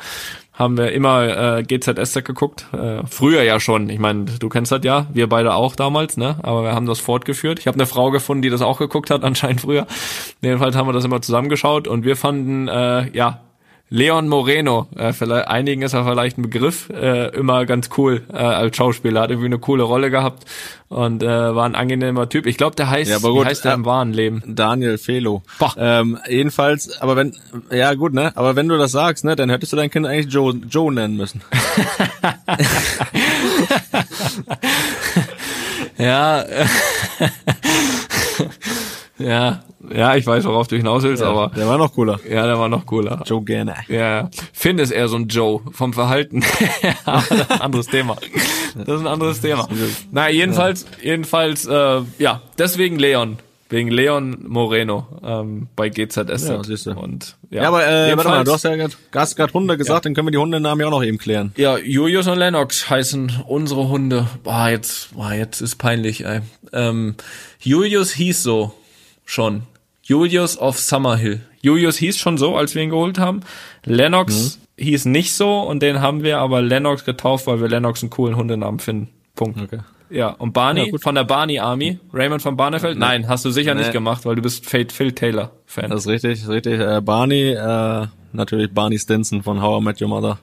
haben 0.59 0.77
wir 0.77 0.91
immer 0.91 1.57
äh, 1.57 1.63
GZSZ 1.63 2.25
geguckt. 2.25 2.67
Äh, 2.73 3.03
früher 3.09 3.43
ja 3.43 3.61
schon. 3.61 3.89
Ich 3.89 3.97
meine, 3.97 4.25
du 4.25 4.49
kennst 4.49 4.73
das 4.73 4.83
ja, 4.83 5.07
wir 5.13 5.29
beide 5.29 5.53
auch 5.53 5.73
damals, 5.73 6.17
ne? 6.17 6.35
Aber 6.43 6.63
wir 6.63 6.73
haben 6.73 6.85
das 6.85 6.99
fortgeführt. 6.99 7.59
Ich 7.59 7.67
habe 7.67 7.75
eine 7.75 7.85
Frau 7.85 8.11
gefunden, 8.11 8.41
die 8.41 8.49
das 8.49 8.61
auch 8.61 8.77
geguckt 8.77 9.09
hat, 9.09 9.23
anscheinend 9.23 9.61
früher. 9.61 9.87
Jedenfalls 10.41 10.75
haben 10.75 10.87
wir 10.87 10.93
das 10.93 11.05
immer 11.05 11.21
zusammengeschaut 11.21 11.87
und 11.87 12.03
wir 12.03 12.17
fanden, 12.17 12.67
äh, 12.67 13.09
ja, 13.11 13.39
Leon 13.89 14.27
Moreno, 14.27 14.87
äh, 14.95 15.13
vielleicht, 15.13 15.47
einigen 15.47 15.81
ist 15.81 15.93
er 15.93 16.05
vielleicht 16.05 16.37
ein 16.37 16.43
Begriff, 16.43 16.89
äh, 16.89 17.29
immer 17.35 17.65
ganz 17.65 17.89
cool 17.97 18.21
äh, 18.31 18.37
als 18.37 18.77
Schauspieler, 18.77 19.21
hat 19.21 19.31
irgendwie 19.31 19.47
eine 19.47 19.59
coole 19.59 19.83
Rolle 19.83 20.11
gehabt 20.11 20.45
und 20.89 21.23
äh, 21.23 21.27
war 21.27 21.65
ein 21.65 21.75
angenehmer 21.75 22.29
Typ. 22.29 22.45
Ich 22.45 22.57
glaube, 22.57 22.75
der 22.75 22.89
heißt, 22.89 23.09
Ja, 23.09 23.17
aber 23.17 23.31
gut, 23.31 23.45
heißt 23.45 23.65
der 23.65 23.71
äh, 23.71 23.75
im 23.75 23.85
wahren 23.85 24.13
Leben? 24.13 24.43
Daniel 24.45 24.97
Felo. 24.97 25.41
Boah. 25.57 25.73
Ähm, 25.77 26.19
jedenfalls, 26.27 27.01
aber 27.01 27.15
wenn, 27.15 27.35
ja 27.71 27.93
gut, 27.95 28.13
ne? 28.13 28.31
Aber 28.35 28.55
wenn 28.55 28.67
du 28.67 28.77
das 28.77 28.91
sagst, 28.91 29.25
ne, 29.25 29.35
dann 29.35 29.49
hättest 29.49 29.73
du 29.73 29.77
dein 29.77 29.89
Kind 29.89 30.05
eigentlich 30.05 30.31
Joe, 30.31 30.53
Joe 30.69 30.93
nennen 30.93 31.17
müssen. 31.17 31.41
Ja, 35.99 36.45
ja, 39.17 39.63
ja, 39.93 40.15
ich 40.15 40.25
weiß, 40.25 40.43
worauf 40.45 40.67
du 40.67 40.75
hinaus 40.75 41.03
willst, 41.03 41.23
aber 41.23 41.51
Der 41.55 41.67
war 41.67 41.77
noch 41.77 41.93
cooler. 41.93 42.19
ja, 42.29 42.45
der 42.45 42.59
war 42.59 42.67
noch 42.69 42.85
cooler. 42.85 43.23
Joe 43.25 43.43
gerne. 43.43 43.75
Ja, 43.87 44.29
Finn 44.53 44.77
ist 44.79 44.91
eher 44.91 45.07
so 45.07 45.15
ein 45.15 45.27
Joe 45.27 45.61
vom 45.71 45.93
Verhalten. 45.93 46.43
Aber 47.05 47.23
das 47.29 47.39
ist 47.39 47.51
ein 47.51 47.61
anderes 47.61 47.87
Thema. 47.87 48.15
Das 48.75 48.87
ist 48.95 49.01
ein 49.01 49.07
anderes 49.07 49.41
Thema. 49.41 49.67
Na, 50.11 50.29
jedenfalls, 50.29 50.85
jedenfalls, 51.01 51.65
äh, 51.65 52.01
ja, 52.17 52.41
deswegen 52.57 52.97
Leon. 52.99 53.37
Wegen 53.71 53.91
Leon 53.91 54.45
Moreno 54.47 55.05
ähm, 55.23 55.67
bei 55.75 55.89
GZS. 55.89 56.47
Ja, 56.47 56.63
siehst 56.63 56.87
du. 56.87 56.91
Und 56.91 57.37
Ja, 57.51 57.67
aber 57.67 57.85
äh, 57.87 58.17
warte 58.17 58.29
mal, 58.29 58.43
du 58.43 58.51
hast 58.51 58.63
ja 58.63 58.71
hast 59.13 59.35
gerade 59.35 59.53
Hunde 59.53 59.77
gesagt, 59.77 60.05
dann 60.05 60.15
können 60.15 60.25
wir 60.25 60.31
die 60.31 60.39
Hundenamen 60.39 60.81
ja 60.81 60.87
auch 60.87 60.91
noch 60.91 61.03
eben 61.03 61.19
klären. 61.19 61.51
Ja, 61.55 61.77
Julius 61.77 62.25
und 62.27 62.39
Lennox 62.39 62.89
heißen 62.89 63.43
unsere 63.47 63.87
Hunde. 63.87 64.27
Boah, 64.43 64.69
jetzt, 64.69 65.13
boah, 65.13 65.33
jetzt 65.33 65.61
ist 65.61 65.75
peinlich, 65.75 66.25
ey. 66.25 66.41
Ähm, 66.73 67.13
Julius 67.59 68.11
hieß 68.13 68.41
so 68.41 68.73
schon. 69.29 69.63
Julius 70.01 70.57
of 70.57 70.79
Summerhill. 70.79 71.41
Julius 71.61 71.97
hieß 71.97 72.17
schon 72.17 72.37
so, 72.37 72.55
als 72.55 72.73
wir 72.73 72.81
ihn 72.81 72.89
geholt 72.89 73.19
haben. 73.19 73.41
Lennox 73.85 74.59
hieß 74.77 75.05
nicht 75.05 75.33
so 75.33 75.59
und 75.59 75.83
den 75.83 76.01
haben 76.01 76.23
wir 76.23 76.39
aber 76.39 76.61
Lennox 76.61 77.05
getauft, 77.05 77.47
weil 77.47 77.61
wir 77.61 77.67
Lennox 77.67 78.01
einen 78.01 78.09
coolen 78.09 78.35
Hundenamen 78.35 78.79
finden. 78.79 79.09
Punkt. 79.35 79.61
Okay. 79.61 79.79
Ja, 80.09 80.29
und 80.29 80.53
Barney 80.53 80.89
Ja, 80.91 80.97
von 80.97 81.13
der 81.13 81.23
Barney 81.25 81.59
Army, 81.59 81.99
Raymond 82.11 82.41
von 82.41 82.57
Barnefeld? 82.57 82.97
Nein, 82.97 83.27
hast 83.27 83.45
du 83.45 83.51
sicher 83.51 83.75
Nee. 83.75 83.81
nicht 83.81 83.91
gemacht, 83.91 84.25
weil 84.25 84.35
du 84.35 84.41
bist 84.41 84.65
Fate 84.67 84.91
Phil 84.91 85.11
Taylor 85.11 85.51
Fan. 85.67 85.91
Das 85.91 86.01
ist 86.01 86.07
richtig, 86.07 86.31
das 86.39 86.41
ist 86.41 86.49
richtig. 86.49 86.79
Äh, 86.79 87.01
Barney, 87.01 87.51
äh, 87.51 88.07
natürlich 88.33 88.73
Barney 88.73 88.97
Stinson 88.97 89.43
von 89.43 89.61
How 89.61 89.79
I 89.79 89.85
Met 89.85 90.01
Your 90.01 90.07
Mother. 90.07 90.39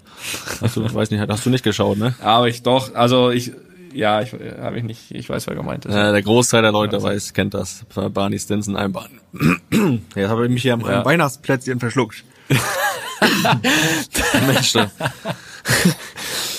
Hast 0.61 0.77
du, 0.77 0.85
weiß 0.95 1.11
nicht, 1.11 1.21
hast 1.29 1.45
du 1.45 1.51
nicht 1.51 1.65
geschaut, 1.65 1.99
ne? 1.99 2.15
aber 2.23 2.47
ich 2.49 2.63
doch, 2.63 2.95
also 2.95 3.31
ich, 3.31 3.51
ja, 3.97 4.21
ich 4.23 4.33
habe 4.33 4.79
ich 4.79 4.85
nicht, 4.85 5.11
ich 5.11 5.29
weiß, 5.29 5.47
wer 5.47 5.55
gemeint 5.55 5.85
ist. 5.87 5.95
Äh, 5.95 6.13
der 6.13 6.23
Großteil 6.23 6.63
der 6.63 6.73
Leute 6.73 7.03
weiß, 7.03 7.33
kennt 7.33 7.55
das. 7.55 7.85
Barney 8.13 8.39
Stinson, 8.39 8.77
ein 8.77 8.93
Barney. 8.93 9.19
Jetzt 10.15 10.29
habe 10.29 10.45
ich 10.47 10.53
mich 10.53 10.63
hier 10.63 10.75
am 10.75 10.81
Ja. 10.81 11.05
Weihnachtsplätzchen 11.05 11.81
verschluckt. 11.81 12.25
Mensch. 14.47 14.75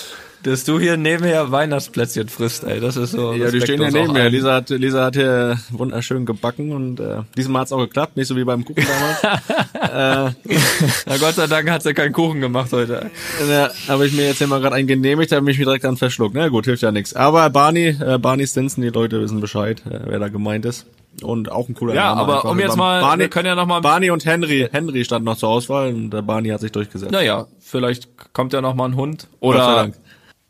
Dass 0.48 0.64
du 0.64 0.80
hier 0.80 0.96
nebenher 0.98 1.52
Weihnachtsplätzchen 1.52 2.30
frisst, 2.30 2.64
ey, 2.64 2.80
das 2.80 2.96
ist 2.96 3.12
so. 3.12 3.34
Ja, 3.34 3.52
die 3.52 3.60
stehen 3.62 3.82
ja 3.82 3.88
respektlos. 3.88 3.94
neben 3.94 4.10
Auch 4.10 4.14
mir. 4.14 4.22
ein- 4.24 4.32
Lisa 4.32 4.54
hat, 4.54 4.70
Lisa 4.70 5.04
hat 5.06 5.16
hier 5.16 5.58
wunderschön 5.72 6.26
gebacken 6.26 6.72
und 6.72 7.00
äh, 7.00 7.24
diesmal 7.36 7.62
hat's 7.62 7.72
auch 7.72 7.80
geklappt, 7.80 8.16
nicht 8.16 8.28
so 8.28 8.36
wie 8.38 8.44
beim 8.46 8.64
Kuchen 8.64 8.86
damals. 9.22 10.36
Na 11.06 11.18
Gott 11.20 11.36
sei 11.36 11.48
Dank 11.48 11.70
hat 11.70 11.84
sie 11.84 11.94
keinen 11.94 12.14
Kuchen 12.14 12.40
gemacht 12.42 12.72
heute. 12.72 13.10
Ja, 13.50 13.70
habe 13.88 14.06
ich 14.08 14.14
mir 14.14 14.26
jetzt 14.28 14.38
hier 14.38 14.48
mal 14.48 14.60
gerade 14.62 14.76
einen 14.76 14.88
genehmigt, 14.88 15.32
habe 15.32 15.42
mich 15.44 15.58
direkt 15.58 15.84
dann 15.84 15.98
verschluckt. 15.98 16.36
Na 16.36 16.48
gut, 16.50 16.66
hilft 16.66 16.84
ja 16.84 16.92
nichts. 16.92 17.14
Aber 17.16 17.50
Barney, 17.50 17.88
äh, 18.00 18.18
Barney 18.18 18.48
Stinson, 18.48 18.82
die 18.84 18.90
Leute 18.90 19.22
wissen 19.22 19.42
Bescheid, 19.42 19.82
äh, 19.90 20.00
wer 20.06 20.20
da 20.20 20.30
gemeint 20.30 20.66
ist. 20.66 20.86
Und 21.24 21.52
auch 21.52 21.68
ein 21.68 21.74
cooler 21.74 21.96
Ja, 21.96 22.10
Name. 22.10 22.22
aber 22.22 22.36
einfach. 22.38 22.52
um 22.52 22.60
jetzt 22.60 22.78
mal, 22.78 23.02
Barney, 23.02 23.22
wir 23.24 23.30
können 23.30 23.48
ja 23.48 23.56
noch 23.56 23.66
mal, 23.66 23.80
Barney 23.82 24.12
und 24.12 24.24
Henry. 24.26 24.70
Henry 24.72 25.04
stand 25.04 25.26
noch 25.26 25.36
zur 25.36 25.50
Auswahl 25.50 25.88
und 25.92 26.12
der 26.12 26.22
Barney 26.22 26.50
hat 26.50 26.62
sich 26.62 26.72
durchgesetzt. 26.72 27.12
naja, 27.12 27.48
vielleicht 27.60 28.08
kommt 28.34 28.54
ja 28.54 28.62
noch 28.62 28.76
mal 28.76 28.86
ein 28.86 28.96
Hund 28.96 29.28
Gott 29.42 29.56
sei 29.56 29.64
oder 29.64 29.76
Dank. 29.76 29.96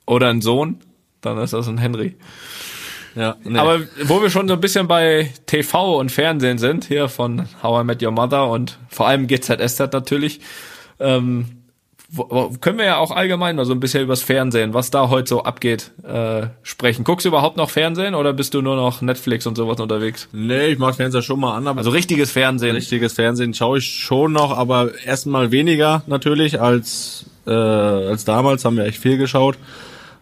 Oder 0.07 0.29
ein 0.29 0.41
Sohn, 0.41 0.77
dann 1.21 1.37
ist 1.37 1.53
das 1.53 1.67
ein 1.67 1.77
Henry. 1.77 2.15
Ja, 3.15 3.35
nee. 3.43 3.57
Aber 3.57 3.79
wo 4.03 4.21
wir 4.21 4.29
schon 4.29 4.47
so 4.47 4.53
ein 4.53 4.61
bisschen 4.61 4.87
bei 4.87 5.31
TV 5.45 5.99
und 5.99 6.11
Fernsehen 6.11 6.57
sind, 6.57 6.85
hier 6.85 7.09
von 7.09 7.47
How 7.61 7.81
I 7.81 7.83
Met 7.83 8.01
Your 8.01 8.11
Mother 8.11 8.47
und 8.49 8.77
vor 8.89 9.07
allem 9.07 9.27
GZSZ 9.27 9.91
natürlich, 9.91 10.39
ähm, 10.99 11.45
können 12.61 12.77
wir 12.77 12.85
ja 12.85 12.97
auch 12.97 13.11
allgemein 13.11 13.57
mal 13.57 13.65
so 13.65 13.73
ein 13.73 13.81
bisschen 13.81 14.03
übers 14.03 14.21
Fernsehen, 14.21 14.73
was 14.73 14.91
da 14.91 15.09
heute 15.09 15.27
so 15.27 15.43
abgeht, 15.43 15.91
äh, 16.07 16.47
sprechen. 16.63 17.03
Guckst 17.03 17.25
du 17.25 17.29
überhaupt 17.29 17.57
noch 17.57 17.69
Fernsehen 17.69 18.15
oder 18.15 18.31
bist 18.31 18.53
du 18.53 18.61
nur 18.61 18.77
noch 18.77 19.01
Netflix 19.01 19.45
und 19.45 19.55
sowas 19.57 19.79
unterwegs? 19.81 20.29
Nee, 20.31 20.67
ich 20.67 20.77
mach 20.79 20.95
Fernseher 20.95 21.21
schon 21.21 21.39
mal 21.39 21.57
an, 21.57 21.67
aber 21.67 21.79
Also 21.79 21.89
richtiges 21.89 22.31
Fernsehen. 22.31 22.75
richtiges 22.75 23.13
Fernsehen 23.13 23.53
schaue 23.53 23.79
ich 23.79 23.85
schon 23.85 24.31
noch, 24.31 24.57
aber 24.57 24.91
erstmal 25.03 25.51
weniger 25.51 26.03
natürlich 26.07 26.61
als 26.61 27.25
äh, 27.45 27.51
als 27.51 28.25
damals 28.25 28.63
haben 28.63 28.77
wir 28.77 28.85
echt 28.85 29.01
viel 29.01 29.17
geschaut. 29.17 29.57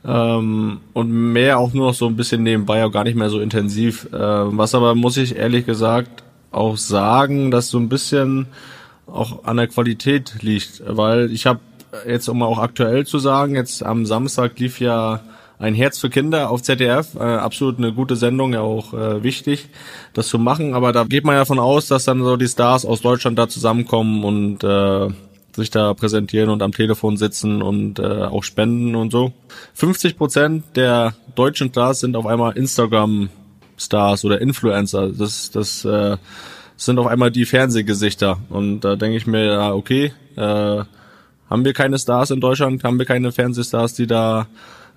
Ähm, 0.08 0.80
und 0.94 1.10
mehr 1.10 1.58
auch 1.58 1.74
nur 1.74 1.88
noch 1.88 1.94
so 1.94 2.06
ein 2.08 2.16
bisschen 2.16 2.44
nebenbei, 2.44 2.86
auch 2.86 2.92
gar 2.92 3.04
nicht 3.04 3.16
mehr 3.16 3.30
so 3.30 3.40
intensiv. 3.40 4.08
Äh, 4.14 4.18
was 4.18 4.76
aber, 4.76 4.96
muss 4.96 5.18
ich 5.18 5.36
ehrlich 5.36 5.66
gesagt 5.66 6.24
auch 6.52 6.78
sagen, 6.78 7.52
dass 7.52 7.70
so 7.70 7.80
ein 7.80 7.90
bisschen 7.90 8.48
auch 9.08 9.44
an 9.46 9.58
der 9.58 9.68
Qualität 9.68 10.42
liegt, 10.42 10.82
weil 10.86 11.32
ich 11.32 11.46
habe 11.46 11.60
jetzt 12.08 12.28
um 12.28 12.40
mal 12.40 12.46
auch 12.46 12.60
aktuell 12.60 13.06
zu 13.06 13.20
sagen, 13.20 13.56
jetzt 13.56 13.84
am 13.84 14.06
Samstag 14.06 14.60
lief 14.60 14.80
ja 14.80 15.22
ein 15.58 15.74
Herz 15.74 16.00
für 16.00 16.10
Kinder 16.10 16.50
auf 16.50 16.62
ZDF, 16.62 17.16
äh, 17.16 17.20
absolut 17.20 17.78
eine 17.78 17.94
gute 17.94 18.16
Sendung, 18.16 18.54
ja 18.54 18.62
auch 18.62 18.94
äh, 18.94 19.24
wichtig, 19.24 19.70
das 20.14 20.28
zu 20.28 20.38
machen. 20.38 20.74
Aber 20.74 20.92
da 20.92 21.06
geht 21.06 21.24
man 21.24 21.36
ja 21.36 21.46
von 21.46 21.60
aus, 21.60 21.88
dass 21.88 22.06
dann 22.06 22.24
so 22.24 22.36
die 22.36 22.48
Stars 22.48 22.86
aus 22.86 23.02
Deutschland 23.02 23.40
da 23.40 23.48
zusammenkommen 23.48 24.24
und 24.24 24.64
äh, 24.64 25.08
sich 25.56 25.70
da 25.70 25.94
präsentieren 25.94 26.50
und 26.50 26.62
am 26.62 26.72
Telefon 26.72 27.18
sitzen 27.18 27.62
und 27.62 28.00
äh, 28.00 28.04
auch 28.04 28.44
spenden 28.44 28.96
und 28.96 29.12
so. 29.12 29.34
50 29.74 30.18
Prozent 30.18 30.64
der 30.76 31.16
deutschen 31.36 31.70
Stars 31.70 32.02
sind 32.02 32.16
auf 32.16 32.26
einmal 32.26 32.58
Instagram-Stars 32.58 34.26
oder 34.26 34.42
Influencer. 34.42 35.10
Das, 35.10 35.52
das 35.52 35.86
äh, 35.86 36.18
sind 36.78 37.00
auf 37.00 37.08
einmal 37.08 37.32
die 37.32 37.46
Fernsehgesichter. 37.46 38.38
Und 38.50 38.82
da 38.82 38.96
denke 38.96 39.18
ich 39.18 39.28
mir, 39.28 39.46
ja, 39.46 39.74
okay, 39.74 40.14
äh, 40.36 40.84
haben 41.50 41.66
wir 41.66 41.74
keine 41.74 41.98
Stars 41.98 42.32
in 42.32 42.42
Deutschland, 42.42 42.84
haben 42.84 43.00
wir 43.00 43.06
keine 43.06 43.32
Fernsehstars, 43.32 43.94
die 43.94 44.08
da 44.08 44.48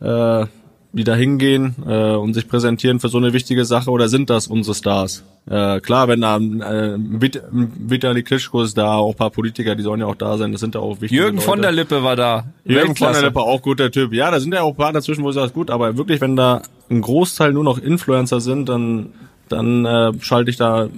äh, 0.01 0.47
die 0.93 1.05
da 1.05 1.15
hingehen 1.15 1.74
äh, 1.86 2.15
und 2.15 2.35
sich 2.35 2.48
präsentieren 2.48 2.98
für 2.98 3.09
so 3.09 3.19
eine 3.19 3.32
wichtige 3.32 3.65
Sache 3.65 3.90
oder 3.90 4.09
sind 4.09 4.31
das 4.31 4.47
unsere 4.47 4.74
Stars? 4.74 5.23
Äh, 5.48 5.81
klar, 5.81 6.09
wenn 6.09 6.23
da 6.23 6.36
äh, 6.36 6.97
Vit 6.98 7.43
Vitali 7.51 8.23
Klitschko 8.23 8.62
ist 8.62 8.77
da, 8.77 8.97
auch 8.97 9.12
ein 9.12 9.16
paar 9.16 9.31
Politiker, 9.31 9.74
die 9.74 9.82
sollen 9.82 10.01
ja 10.01 10.06
auch 10.06 10.15
da 10.15 10.39
sein, 10.39 10.52
das 10.52 10.60
sind 10.60 10.74
ja 10.74 10.81
auch 10.81 11.01
wichtige 11.01 11.23
Jürgen 11.23 11.36
Leute. 11.36 11.47
von 11.47 11.62
der 11.62 11.73
Lippe 11.73 12.02
war 12.02 12.16
da. 12.16 12.44
Jürgen 12.65 12.97
von 12.97 13.12
der 13.12 13.23
Lippe, 13.23 13.40
auch 13.40 13.60
guter 13.60 13.90
Typ. 13.90 14.12
Ja, 14.12 14.31
da 14.31 14.40
sind 14.40 14.52
ja 14.55 14.62
auch 14.62 14.70
ein 14.70 14.77
paar 14.77 14.93
dazwischen, 14.93 15.24
wo 15.24 15.28
ich 15.28 15.35
sage, 15.35 15.52
gut, 15.52 15.70
aber 15.70 15.97
wirklich, 15.97 16.20
wenn 16.20 16.36
da 16.36 16.62
ein 16.90 17.02
Großteil 17.02 17.52
nur 17.52 17.65
noch 17.65 17.78
Influencer 17.78 18.40
sind, 18.40 18.69
dann, 18.69 19.12
dann 19.48 19.85
äh, 19.85 20.12
schalte 20.20 20.51
ich 20.51 20.56
da, 20.56 20.89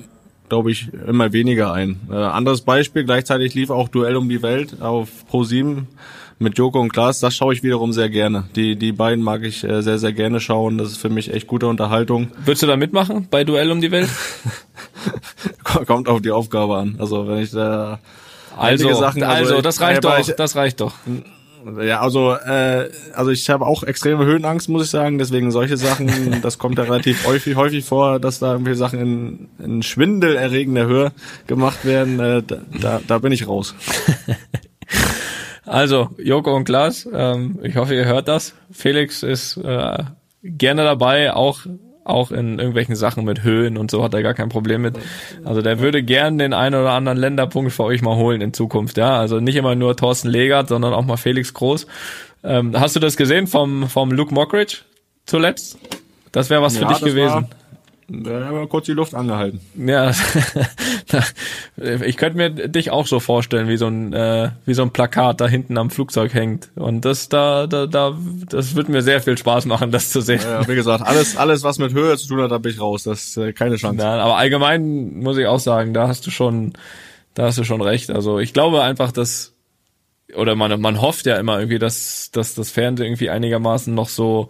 glaube 0.49 0.71
ich, 0.71 0.89
immer 1.07 1.33
weniger 1.33 1.73
ein. 1.73 2.01
Äh, 2.11 2.15
anderes 2.15 2.61
Beispiel, 2.61 3.05
gleichzeitig 3.05 3.55
lief 3.55 3.71
auch 3.71 3.89
Duell 3.89 4.17
um 4.17 4.29
die 4.29 4.43
Welt 4.43 4.81
auf 4.81 5.09
Pro7 5.31 5.85
mit 6.41 6.59
Joko 6.59 6.81
und 6.81 6.93
Klaas. 6.93 7.21
Das 7.21 7.37
schaue 7.37 7.55
ich 7.55 7.63
wiederum 7.63 7.93
sehr 7.93 8.09
gerne. 8.09 8.45
Die, 8.57 8.75
die 8.77 8.93
beiden 8.93 9.23
mag 9.23 9.43
ich 9.45 9.63
äh, 9.63 9.83
sehr, 9.83 9.99
sehr 9.99 10.13
gerne 10.13 10.41
schauen. 10.41 10.79
Das 10.79 10.89
ist 10.89 10.97
für 10.97 11.11
mich 11.11 11.33
echt 11.33 11.47
gute 11.47 11.69
Unterhaltung. 11.69 12.29
Würdest 12.45 12.63
du 12.63 12.67
da 12.67 12.77
mitmachen 12.77 13.29
bei 13.31 13.45
Duell 13.45 13.71
um 13.71 13.81
die 13.81 13.91
Welt? 13.91 14.09
Kommt 15.87 16.09
auf 16.09 16.21
die 16.23 16.31
Aufgabe 16.33 16.77
an. 16.79 16.97
Also 16.99 17.29
wenn 17.29 17.39
ich 17.39 17.51
da 17.51 18.01
Also, 18.57 18.93
Sachen, 18.95 19.23
also, 19.23 19.57
ich- 19.57 19.63
das 19.63 19.81
reicht 19.81 20.05
aber 20.05 20.17
doch, 20.19 20.29
ich- 20.29 20.35
das 20.35 20.57
reicht 20.57 20.81
doch. 20.81 20.95
Ja, 21.83 22.01
also 22.01 22.33
äh, 22.33 22.89
also 23.15 23.31
ich 23.31 23.51
habe 23.51 23.67
auch 23.67 23.83
extreme 23.83 24.25
Höhenangst, 24.25 24.71
muss 24.71 24.83
ich 24.85 24.91
sagen. 24.91 25.19
Deswegen 25.19 25.51
solche 25.51 25.77
Sachen, 25.77 26.41
das 26.43 26.57
kommt 26.59 26.79
ja 26.79 26.85
relativ 26.85 27.27
häufig 27.27 27.55
häufig 27.55 27.85
vor, 27.85 28.19
dass 28.19 28.39
da 28.39 28.53
irgendwelche 28.53 28.79
Sachen 28.79 28.99
in, 28.99 29.49
in 29.63 29.83
schwindelerregender 29.83 30.87
Höhe 30.87 31.13
gemacht 31.47 31.85
werden. 31.85 32.19
Äh, 32.19 32.43
da, 32.47 32.57
da, 32.81 33.01
da 33.07 33.19
bin 33.19 33.31
ich 33.33 33.47
raus. 33.47 33.75
Also, 35.67 36.11
Joko 36.19 36.55
und 36.55 36.65
Klaas, 36.65 37.09
ähm, 37.13 37.59
ich 37.63 37.77
hoffe, 37.77 37.95
ihr 37.95 38.07
hört 38.07 38.29
das. 38.29 38.55
Felix 38.71 39.23
ist 39.23 39.57
äh, 39.59 40.05
gerne 40.43 40.85
dabei, 40.85 41.33
auch 41.35 41.67
auch 42.05 42.33
in 42.33 42.59
irgendwelchen 42.59 42.97
Sachen 42.97 43.25
mit 43.25 43.45
Höhen 43.45 43.77
und 43.77 43.91
so 43.91 44.03
hat 44.03 44.15
er 44.15 44.23
gar 44.23 44.35
kein 44.35 44.49
Problem 44.49 44.83
mit. 44.83 44.99
Also 45.45 45.63
der 45.63 45.81
würde 45.81 46.03
gern 46.03 46.39
den 46.39 46.53
einen 46.53 46.75
oder 46.75 46.91
anderen 46.91 47.19
Länderpunkt 47.19 47.73
für 47.73 47.85
euch 47.85 48.03
mal 48.03 48.17
holen 48.17 48.41
in 48.41 48.53
Zukunft, 48.53 48.97
ja. 48.97 49.19
Also 49.19 49.39
nicht 49.39 49.57
immer 49.57 49.75
nur 49.75 49.97
Thorsten 49.97 50.29
Legert, 50.29 50.69
sondern 50.69 50.93
auch 50.93 51.05
mal 51.05 51.17
Felix 51.17 51.55
Groß. 51.55 51.87
Ähm, 52.43 52.79
hast 52.79 52.97
du 52.97 53.01
das 53.01 53.17
gesehen 53.17 53.47
vom, 53.47 53.89
vom 53.89 54.11
Luke 54.11 54.35
Mockridge 54.35 54.79
zuletzt? 55.27 55.79
Das 56.33 56.51
wäre 56.51 56.63
was 56.63 56.77
für 56.77 56.87
dich 56.87 57.01
gewesen. 57.01 57.35
War, 57.35 57.49
da 58.13 58.45
haben 58.45 58.59
wir 58.59 58.67
kurz 58.67 58.87
die 58.87 58.93
Luft 58.93 59.15
angehalten. 59.15 59.61
Ja, 59.77 60.11
ich 61.77 62.17
könnte 62.17 62.37
mir 62.37 62.51
dich 62.51 62.91
auch 62.91 63.07
so 63.07 63.21
vorstellen, 63.21 63.69
wie 63.69 63.77
so 63.77 63.87
ein 63.87 64.13
äh, 64.13 64.51
wie 64.67 64.75
so 64.75 64.83
ein 64.83 64.91
Plakat 64.91 65.41
da 65.41 65.47
hinten 65.47 65.79
am 65.79 65.91
Flugzeug 65.91 66.35
hängt. 66.35 66.71
Und 66.75 67.05
das 67.05 67.29
da 67.29 67.67
da 67.67 67.87
da 67.87 68.17
das 68.49 68.75
wird 68.75 68.89
mir 68.89 69.03
sehr 69.03 69.21
viel 69.21 69.39
Spaß 69.39 69.67
machen, 69.67 69.93
das 69.93 70.11
zu 70.11 70.21
sehen. 70.21 70.41
Ja, 70.43 70.67
wie 70.67 70.75
gesagt, 70.75 71.07
alles 71.07 71.37
alles 71.37 71.63
was 71.63 71.79
mit 71.79 71.93
Höhe 71.93 72.17
zu 72.17 72.27
tun 72.27 72.41
hat, 72.41 72.51
da 72.51 72.59
bin 72.59 72.73
ich 72.73 72.81
raus. 72.81 73.05
Das 73.05 73.29
ist 73.29 73.37
äh, 73.37 73.53
keine 73.53 73.77
Chance. 73.77 74.03
Ja, 74.03 74.19
aber 74.19 74.37
allgemein 74.37 75.21
muss 75.21 75.39
ich 75.39 75.47
auch 75.47 75.61
sagen, 75.61 75.95
da 75.95 76.09
hast 76.09 76.27
du 76.27 76.31
schon 76.31 76.73
da 77.35 77.45
hast 77.45 77.59
du 77.59 77.65
schon 77.65 77.81
recht. 77.81 78.11
Also 78.11 78.41
ich 78.41 78.53
glaube 78.53 78.83
einfach, 78.83 79.13
dass 79.13 79.55
oder 80.35 80.57
man 80.57 80.81
man 80.81 81.01
hofft 81.01 81.27
ja 81.27 81.37
immer 81.37 81.59
irgendwie, 81.59 81.79
dass 81.79 82.31
dass 82.33 82.55
das 82.55 82.71
Fernsehen 82.71 83.07
irgendwie 83.07 83.31
einigermaßen 83.31 83.95
noch 83.95 84.09
so 84.09 84.49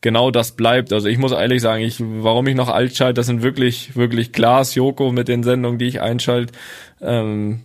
genau 0.00 0.30
das 0.30 0.52
bleibt. 0.52 0.92
Also 0.92 1.08
ich 1.08 1.18
muss 1.18 1.32
ehrlich 1.32 1.62
sagen, 1.62 1.82
ich, 1.82 1.96
warum 2.00 2.46
ich 2.46 2.54
noch 2.54 2.68
alt 2.68 2.96
schalte, 2.96 3.14
das 3.14 3.26
sind 3.26 3.42
wirklich, 3.42 3.96
wirklich 3.96 4.32
Glas, 4.32 4.74
Joko 4.74 5.12
mit 5.12 5.28
den 5.28 5.42
Sendungen, 5.42 5.78
die 5.78 5.86
ich 5.86 6.00
einschalte. 6.00 6.52
Ähm, 7.00 7.62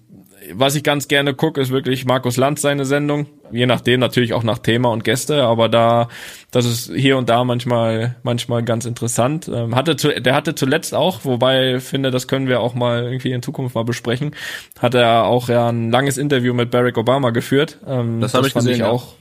was 0.52 0.76
ich 0.76 0.84
ganz 0.84 1.08
gerne 1.08 1.34
gucke, 1.34 1.62
ist 1.62 1.72
wirklich 1.72 2.06
Markus 2.06 2.38
Lanz 2.38 2.62
seine 2.62 2.86
Sendung. 2.86 3.28
Je 3.52 3.66
nachdem 3.66 4.00
natürlich 4.00 4.34
auch 4.34 4.44
nach 4.44 4.58
Thema 4.58 4.90
und 4.90 5.04
Gäste, 5.04 5.44
aber 5.44 5.70
da, 5.70 6.10
das 6.52 6.66
ist 6.66 6.92
hier 6.94 7.18
und 7.18 7.30
da 7.30 7.44
manchmal, 7.44 8.16
manchmal 8.24 8.64
ganz 8.64 8.86
interessant. 8.86 9.50
Ähm, 9.54 9.76
hatte 9.76 9.96
zu, 9.96 10.10
der 10.10 10.36
hatte 10.36 10.56
zuletzt 10.56 10.96
auch, 10.96 11.24
wobei 11.24 11.76
ich 11.76 11.84
finde, 11.84 12.12
das 12.12 12.28
können 12.28 12.48
wir 12.48 12.60
auch 12.60 12.74
mal 12.74 13.04
irgendwie 13.04 13.32
in 13.32 13.42
Zukunft 13.42 13.76
mal 13.76 13.86
besprechen, 13.86 14.36
hat 14.80 14.96
er 14.96 15.26
auch 15.26 15.50
ja 15.50 15.70
ein 15.70 15.92
langes 15.92 16.18
Interview 16.18 16.54
mit 16.54 16.72
Barack 16.72 16.98
Obama 16.98 17.30
geführt. 17.30 17.80
Ähm, 17.88 18.20
Das 18.20 18.34
habe 18.34 18.48
ich 18.48 18.54
gesehen, 18.54 18.80
ja. 18.80 18.90
auch 18.90 19.14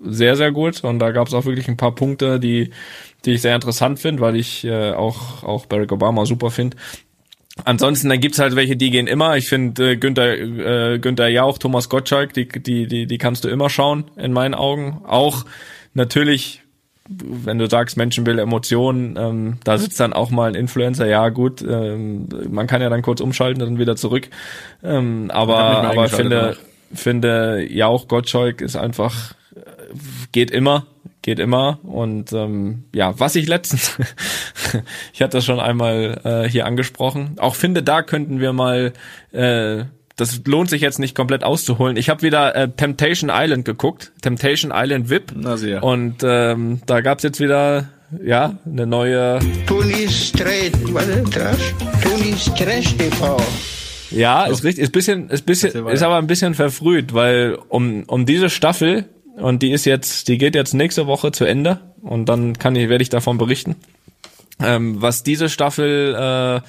sehr, 0.00 0.36
sehr 0.36 0.52
gut. 0.52 0.84
Und 0.84 0.98
da 0.98 1.10
gab 1.10 1.28
es 1.28 1.34
auch 1.34 1.44
wirklich 1.44 1.68
ein 1.68 1.76
paar 1.76 1.94
Punkte, 1.94 2.38
die, 2.40 2.70
die 3.24 3.32
ich 3.32 3.42
sehr 3.42 3.54
interessant 3.54 3.98
finde, 3.98 4.22
weil 4.22 4.36
ich 4.36 4.64
äh, 4.64 4.92
auch, 4.92 5.42
auch 5.42 5.66
Barack 5.66 5.92
Obama 5.92 6.26
super 6.26 6.50
finde. 6.50 6.76
Ansonsten, 7.64 8.08
dann 8.08 8.20
gibt's 8.20 8.38
halt 8.38 8.54
welche, 8.56 8.76
die 8.76 8.90
gehen 8.90 9.06
immer. 9.06 9.36
Ich 9.36 9.48
finde 9.48 9.92
äh, 9.92 9.96
Günther, 9.96 10.38
äh, 10.38 10.98
Günther 10.98 11.28
Jauch, 11.28 11.58
Thomas 11.58 11.88
Gottschalk, 11.88 12.32
die, 12.32 12.46
die, 12.48 12.86
die, 12.86 13.06
die 13.06 13.18
kannst 13.18 13.44
du 13.44 13.48
immer 13.48 13.68
schauen, 13.68 14.04
in 14.16 14.32
meinen 14.32 14.54
Augen. 14.54 15.00
Auch 15.04 15.44
natürlich, 15.94 16.62
wenn 17.08 17.58
du 17.58 17.68
sagst 17.68 17.96
Menschenbild, 17.96 18.38
Emotionen, 18.38 19.16
ähm, 19.18 19.56
da 19.64 19.76
sitzt 19.78 19.98
dann 19.98 20.12
auch 20.12 20.30
mal 20.30 20.50
ein 20.50 20.54
Influencer, 20.54 21.06
ja 21.06 21.30
gut, 21.30 21.62
ähm, 21.62 22.28
man 22.48 22.66
kann 22.66 22.80
ja 22.80 22.90
dann 22.90 23.02
kurz 23.02 23.20
umschalten 23.20 23.62
und 23.62 23.70
dann 23.70 23.78
wieder 23.78 23.96
zurück. 23.96 24.28
Ähm, 24.84 25.30
aber 25.32 25.58
aber 25.58 26.08
finde, 26.08 26.56
finde 26.92 27.66
Jauch 27.68 28.06
Gottschalk 28.06 28.60
ist 28.60 28.76
einfach 28.76 29.34
geht 30.32 30.50
immer, 30.50 30.86
geht 31.22 31.38
immer. 31.38 31.78
Und 31.82 32.32
ähm, 32.32 32.84
ja, 32.94 33.18
was 33.18 33.36
ich 33.36 33.46
letztens, 33.46 33.98
ich 35.12 35.22
hatte 35.22 35.38
das 35.38 35.44
schon 35.44 35.60
einmal 35.60 36.20
äh, 36.24 36.48
hier 36.48 36.66
angesprochen, 36.66 37.36
auch 37.38 37.54
finde, 37.54 37.82
da 37.82 38.02
könnten 38.02 38.40
wir 38.40 38.52
mal, 38.52 38.92
äh, 39.32 39.84
das 40.16 40.40
lohnt 40.46 40.68
sich 40.68 40.80
jetzt 40.80 40.98
nicht 40.98 41.14
komplett 41.14 41.44
auszuholen. 41.44 41.96
Ich 41.96 42.08
habe 42.08 42.22
wieder 42.22 42.54
äh, 42.54 42.68
Temptation 42.68 43.30
Island 43.32 43.64
geguckt, 43.64 44.12
Temptation 44.20 44.72
Island 44.74 45.10
VIP. 45.10 45.32
Na 45.36 45.56
sehr. 45.56 45.82
Und 45.82 46.16
ähm, 46.22 46.80
da 46.86 47.00
gab's 47.00 47.22
jetzt 47.22 47.40
wieder, 47.40 47.88
ja, 48.24 48.58
eine 48.66 48.86
neue 48.86 49.38
Tunis 49.66 50.32
ist 50.32 50.40
das? 51.36 51.58
Tunis 52.02 52.44
Trash 52.54 52.96
TV. 52.96 53.36
Ja, 54.10 54.46
ist 54.46 54.64
richtig, 54.64 54.84
ist 54.84 54.92
bisschen, 54.92 55.28
ist 55.28 55.44
bisschen, 55.44 55.86
ist 55.88 56.02
aber 56.02 56.16
ein 56.16 56.26
bisschen 56.26 56.54
verfrüht, 56.54 57.12
weil 57.12 57.58
um 57.68 58.04
um 58.06 58.24
diese 58.24 58.48
Staffel 58.48 59.04
und 59.40 59.62
die 59.62 59.72
ist 59.72 59.84
jetzt, 59.84 60.28
die 60.28 60.38
geht 60.38 60.54
jetzt 60.54 60.74
nächste 60.74 61.06
Woche 61.06 61.32
zu 61.32 61.44
Ende 61.44 61.80
und 62.02 62.28
dann 62.28 62.58
kann 62.58 62.76
ich, 62.76 62.88
werde 62.88 63.02
ich 63.02 63.08
davon 63.08 63.38
berichten. 63.38 63.76
Ähm, 64.60 65.00
was 65.00 65.22
diese 65.22 65.48
Staffel 65.48 66.14
äh, 66.14 66.68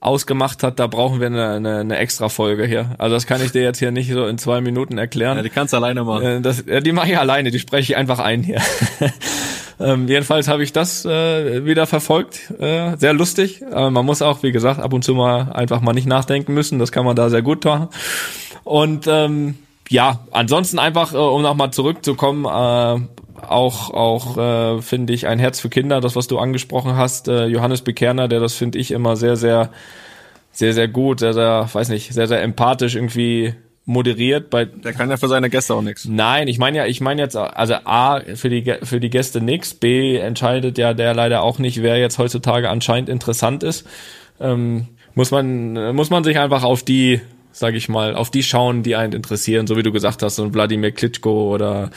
ausgemacht 0.00 0.62
hat, 0.62 0.78
da 0.78 0.86
brauchen 0.86 1.20
wir 1.20 1.26
eine, 1.26 1.50
eine, 1.50 1.78
eine 1.78 1.96
extra 1.98 2.30
Folge 2.30 2.66
hier. 2.66 2.94
Also 2.98 3.14
das 3.14 3.26
kann 3.26 3.42
ich 3.42 3.52
dir 3.52 3.62
jetzt 3.62 3.78
hier 3.78 3.90
nicht 3.90 4.10
so 4.10 4.26
in 4.26 4.38
zwei 4.38 4.60
Minuten 4.62 4.96
erklären. 4.96 5.36
Ja, 5.36 5.42
die 5.42 5.50
kannst 5.50 5.74
du 5.74 5.76
alleine 5.76 6.04
machen. 6.04 6.26
Äh, 6.26 6.40
das, 6.40 6.64
ja, 6.66 6.80
die 6.80 6.92
mache 6.92 7.10
ich 7.10 7.18
alleine, 7.18 7.50
die 7.50 7.58
spreche 7.58 7.92
ich 7.92 7.96
einfach 7.96 8.18
ein 8.18 8.42
hier. 8.42 8.60
ähm, 9.80 10.08
jedenfalls 10.08 10.48
habe 10.48 10.62
ich 10.62 10.72
das 10.72 11.04
äh, 11.04 11.66
wieder 11.66 11.86
verfolgt. 11.86 12.50
Äh, 12.58 12.96
sehr 12.96 13.12
lustig. 13.12 13.62
Aber 13.70 13.90
man 13.90 14.06
muss 14.06 14.22
auch, 14.22 14.42
wie 14.42 14.52
gesagt, 14.52 14.80
ab 14.80 14.92
und 14.94 15.04
zu 15.04 15.14
mal 15.14 15.52
einfach 15.52 15.82
mal 15.82 15.92
nicht 15.92 16.06
nachdenken 16.06 16.54
müssen. 16.54 16.78
Das 16.78 16.92
kann 16.92 17.04
man 17.04 17.14
da 17.14 17.28
sehr 17.28 17.42
gut 17.42 17.64
machen. 17.66 17.88
Und 18.64 19.06
ähm, 19.06 19.58
ja, 19.90 20.20
ansonsten 20.30 20.78
einfach, 20.78 21.12
äh, 21.12 21.16
um 21.16 21.42
nochmal 21.42 21.72
zurückzukommen, 21.72 22.44
äh, 22.44 23.46
auch, 23.46 23.90
auch 23.90 24.36
äh, 24.38 24.82
finde 24.82 25.12
ich 25.12 25.26
ein 25.26 25.40
Herz 25.40 25.58
für 25.58 25.68
Kinder, 25.68 26.00
das 26.00 26.14
was 26.14 26.28
du 26.28 26.38
angesprochen 26.38 26.96
hast, 26.96 27.26
äh, 27.26 27.46
Johannes 27.46 27.82
Bekerner, 27.82 28.28
der 28.28 28.38
das 28.38 28.54
finde 28.54 28.78
ich 28.78 28.92
immer 28.92 29.16
sehr, 29.16 29.36
sehr, 29.36 29.70
sehr, 30.52 30.74
sehr 30.74 30.86
gut, 30.86 31.18
sehr, 31.18 31.34
sehr, 31.34 31.68
weiß 31.72 31.88
nicht, 31.88 32.14
sehr, 32.14 32.28
sehr 32.28 32.40
empathisch 32.40 32.94
irgendwie 32.94 33.54
moderiert 33.84 34.50
bei 34.50 34.66
Der 34.66 34.92
kann 34.92 35.10
ja 35.10 35.16
für 35.16 35.26
seine 35.26 35.50
Gäste 35.50 35.74
auch 35.74 35.82
nichts. 35.82 36.04
Nein, 36.04 36.46
ich 36.46 36.58
meine 36.58 36.78
ja, 36.78 36.86
ich 36.86 37.00
meine 37.00 37.22
jetzt, 37.22 37.34
also 37.34 37.74
A, 37.84 38.20
für 38.36 38.48
die, 38.48 38.76
für 38.84 39.00
die 39.00 39.10
Gäste 39.10 39.40
nix, 39.40 39.74
B, 39.74 40.16
entscheidet 40.18 40.78
ja 40.78 40.94
der 40.94 41.14
leider 41.14 41.42
auch 41.42 41.58
nicht, 41.58 41.82
wer 41.82 41.96
jetzt 41.96 42.18
heutzutage 42.18 42.70
anscheinend 42.70 43.08
interessant 43.08 43.64
ist. 43.64 43.88
Ähm, 44.38 44.86
muss 45.16 45.32
man, 45.32 45.96
muss 45.96 46.10
man 46.10 46.22
sich 46.22 46.38
einfach 46.38 46.62
auf 46.62 46.84
die, 46.84 47.20
sag 47.52 47.74
ich 47.74 47.88
mal, 47.88 48.14
auf 48.14 48.30
die 48.30 48.42
schauen, 48.42 48.82
die 48.82 48.96
einen 48.96 49.12
interessieren, 49.12 49.66
so 49.66 49.76
wie 49.76 49.82
du 49.82 49.92
gesagt 49.92 50.22
hast, 50.22 50.36
so 50.36 50.44
ein 50.44 50.54
Wladimir 50.54 50.92
Klitschko 50.92 51.52
oder 51.52 51.90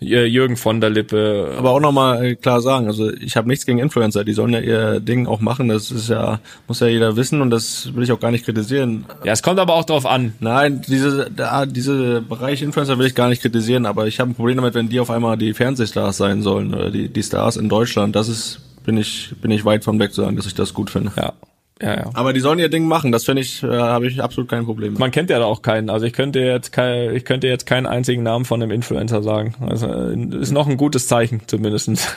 äh, 0.00 0.24
Jürgen 0.24 0.56
von 0.56 0.80
der 0.80 0.90
Lippe. 0.90 1.54
Aber 1.56 1.70
auch 1.70 1.80
nochmal 1.80 2.36
klar 2.36 2.60
sagen, 2.60 2.86
also 2.86 3.10
ich 3.12 3.36
habe 3.36 3.48
nichts 3.48 3.64
gegen 3.66 3.78
Influencer, 3.78 4.24
die 4.24 4.32
sollen 4.32 4.52
ja 4.52 4.60
ihr 4.60 5.00
Ding 5.00 5.26
auch 5.26 5.40
machen, 5.40 5.68
das 5.68 5.90
ist 5.90 6.08
ja, 6.08 6.40
muss 6.66 6.80
ja 6.80 6.88
jeder 6.88 7.16
wissen 7.16 7.40
und 7.40 7.50
das 7.50 7.94
will 7.94 8.04
ich 8.04 8.12
auch 8.12 8.20
gar 8.20 8.30
nicht 8.30 8.44
kritisieren. 8.44 9.06
Ja, 9.24 9.32
es 9.32 9.42
kommt 9.42 9.58
aber 9.58 9.74
auch 9.74 9.84
drauf 9.84 10.06
an. 10.06 10.34
Nein, 10.40 10.82
diese, 10.86 11.30
da, 11.34 11.66
diese 11.66 12.20
Bereich 12.20 12.62
Influencer 12.62 12.98
will 12.98 13.06
ich 13.06 13.14
gar 13.14 13.28
nicht 13.28 13.42
kritisieren, 13.42 13.86
aber 13.86 14.06
ich 14.06 14.20
habe 14.20 14.30
ein 14.30 14.34
Problem 14.34 14.56
damit, 14.56 14.74
wenn 14.74 14.88
die 14.88 15.00
auf 15.00 15.10
einmal 15.10 15.38
die 15.38 15.54
Fernsehstars 15.54 16.16
sein 16.16 16.42
sollen 16.42 16.74
oder 16.74 16.90
die, 16.90 17.08
die 17.08 17.22
Stars 17.22 17.56
in 17.56 17.68
Deutschland. 17.68 18.14
Das 18.14 18.28
ist, 18.28 18.60
bin 18.84 18.96
ich, 18.98 19.34
bin 19.40 19.50
ich 19.50 19.64
weit 19.64 19.84
von 19.84 19.98
weg 19.98 20.12
zu 20.12 20.22
sagen, 20.22 20.36
dass 20.36 20.46
ich 20.46 20.54
das 20.54 20.74
gut 20.74 20.90
finde. 20.90 21.12
Ja, 21.16 21.32
ja, 21.80 21.96
ja. 21.96 22.10
Aber 22.14 22.32
die 22.32 22.40
sollen 22.40 22.58
ihr 22.58 22.68
Ding 22.68 22.86
machen, 22.86 23.12
das 23.12 23.24
finde 23.24 23.42
ich, 23.42 23.62
äh, 23.62 23.66
habe 23.68 24.08
ich 24.08 24.22
absolut 24.22 24.48
kein 24.50 24.64
Problem 24.64 24.92
mit. 24.92 25.00
Man 25.00 25.10
kennt 25.10 25.30
ja 25.30 25.38
da 25.38 25.44
auch 25.44 25.62
keinen. 25.62 25.90
Also 25.90 26.06
ich 26.06 26.12
könnte 26.12 26.40
jetzt 26.40 26.72
kein, 26.72 27.14
ich 27.14 27.24
könnte 27.24 27.46
jetzt 27.46 27.66
keinen 27.66 27.86
einzigen 27.86 28.22
Namen 28.22 28.44
von 28.44 28.62
einem 28.62 28.72
Influencer 28.72 29.22
sagen. 29.22 29.54
Also 29.60 29.86
äh, 29.86 30.40
ist 30.40 30.52
noch 30.52 30.66
ein 30.66 30.76
gutes 30.76 31.06
Zeichen 31.06 31.42
zumindestens. 31.46 32.08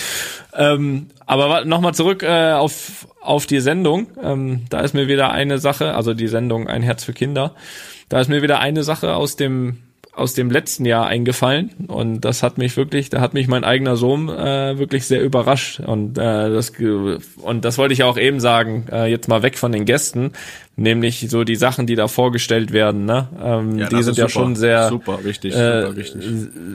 ähm, 0.56 1.08
aber 1.26 1.64
nochmal 1.64 1.94
zurück 1.94 2.22
äh, 2.22 2.52
auf 2.52 3.06
auf 3.20 3.46
die 3.46 3.60
Sendung. 3.60 4.06
Ähm, 4.22 4.62
da 4.70 4.80
ist 4.80 4.94
mir 4.94 5.08
wieder 5.08 5.30
eine 5.30 5.58
Sache, 5.58 5.94
also 5.94 6.14
die 6.14 6.28
Sendung 6.28 6.68
Ein 6.68 6.82
Herz 6.82 7.04
für 7.04 7.12
Kinder. 7.12 7.54
Da 8.08 8.20
ist 8.20 8.28
mir 8.28 8.42
wieder 8.42 8.60
eine 8.60 8.82
Sache 8.82 9.14
aus 9.14 9.36
dem 9.36 9.78
aus 10.12 10.34
dem 10.34 10.50
letzten 10.50 10.84
Jahr 10.84 11.06
eingefallen 11.06 11.70
und 11.86 12.20
das 12.22 12.42
hat 12.42 12.58
mich 12.58 12.76
wirklich, 12.76 13.10
da 13.10 13.20
hat 13.20 13.32
mich 13.32 13.46
mein 13.48 13.62
eigener 13.64 13.96
Sohn 13.96 14.28
äh, 14.28 14.76
wirklich 14.78 15.06
sehr 15.06 15.22
überrascht 15.22 15.80
und 15.80 16.18
äh, 16.18 16.50
das 16.50 16.72
und 17.40 17.64
das 17.64 17.78
wollte 17.78 17.94
ich 17.94 18.02
auch 18.02 18.18
eben 18.18 18.40
sagen, 18.40 18.86
äh, 18.90 19.06
jetzt 19.06 19.28
mal 19.28 19.42
weg 19.42 19.56
von 19.56 19.70
den 19.72 19.84
Gästen, 19.84 20.32
nämlich 20.76 21.26
so 21.30 21.44
die 21.44 21.54
Sachen, 21.56 21.86
die 21.86 21.94
da 21.94 22.08
vorgestellt 22.08 22.72
werden, 22.72 23.04
ne? 23.04 23.28
Ähm, 23.42 23.78
Ja, 23.78 23.88
die 23.88 24.02
sind 24.02 24.18
ja 24.18 24.28
super. 24.28 24.40
schon 24.44 24.56
sehr 24.56 24.88
Super 24.88 25.20
wichtig, 25.22 25.54
äh, 25.54 25.82
super 25.82 25.96
wichtig. 25.96 26.22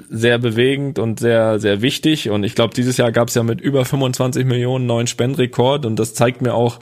sehr 0.09 0.37
bewegend 0.39 0.97
und 0.97 1.19
sehr 1.19 1.59
sehr 1.59 1.81
wichtig 1.81 2.29
und 2.29 2.43
ich 2.45 2.55
glaube 2.55 2.73
dieses 2.73 2.95
Jahr 2.97 3.11
gab 3.11 3.27
es 3.27 3.35
ja 3.35 3.43
mit 3.43 3.59
über 3.59 3.83
25 3.83 4.45
Millionen 4.45 4.85
neuen 4.85 5.07
Spendenrekord 5.07 5.85
und 5.85 5.97
das 5.99 6.13
zeigt 6.13 6.41
mir 6.41 6.53
auch 6.53 6.79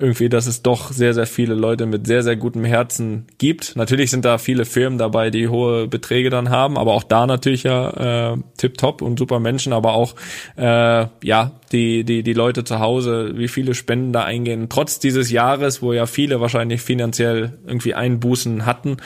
irgendwie, 0.00 0.28
dass 0.28 0.46
es 0.46 0.62
doch 0.62 0.92
sehr, 0.92 1.14
sehr 1.14 1.26
viele 1.26 1.54
Leute 1.54 1.86
mit 1.86 2.06
sehr, 2.06 2.22
sehr 2.22 2.36
gutem 2.36 2.64
Herzen 2.64 3.26
gibt. 3.38 3.76
Natürlich 3.76 4.10
sind 4.10 4.24
da 4.24 4.38
viele 4.38 4.64
Firmen 4.64 4.98
dabei, 4.98 5.30
die 5.30 5.48
hohe 5.48 5.88
Beträge 5.88 6.30
dann 6.30 6.50
haben, 6.50 6.78
aber 6.78 6.92
auch 6.92 7.04
da 7.04 7.26
natürlich 7.26 7.62
ja 7.64 8.32
äh, 8.32 8.36
tipptopp 8.56 9.02
und 9.02 9.18
super 9.18 9.40
Menschen, 9.40 9.72
aber 9.72 9.92
auch 9.92 10.14
äh, 10.56 11.06
ja 11.22 11.52
die 11.72 12.04
die 12.04 12.22
die 12.22 12.32
Leute 12.32 12.64
zu 12.64 12.80
Hause, 12.80 13.32
wie 13.36 13.48
viele 13.48 13.74
Spenden 13.74 14.12
da 14.12 14.24
eingehen, 14.24 14.68
trotz 14.68 14.98
dieses 14.98 15.30
Jahres, 15.30 15.82
wo 15.82 15.92
ja 15.92 16.06
viele 16.06 16.40
wahrscheinlich 16.40 16.82
finanziell 16.82 17.58
irgendwie 17.66 17.94
Einbußen 17.94 18.66
hatten, 18.66 18.96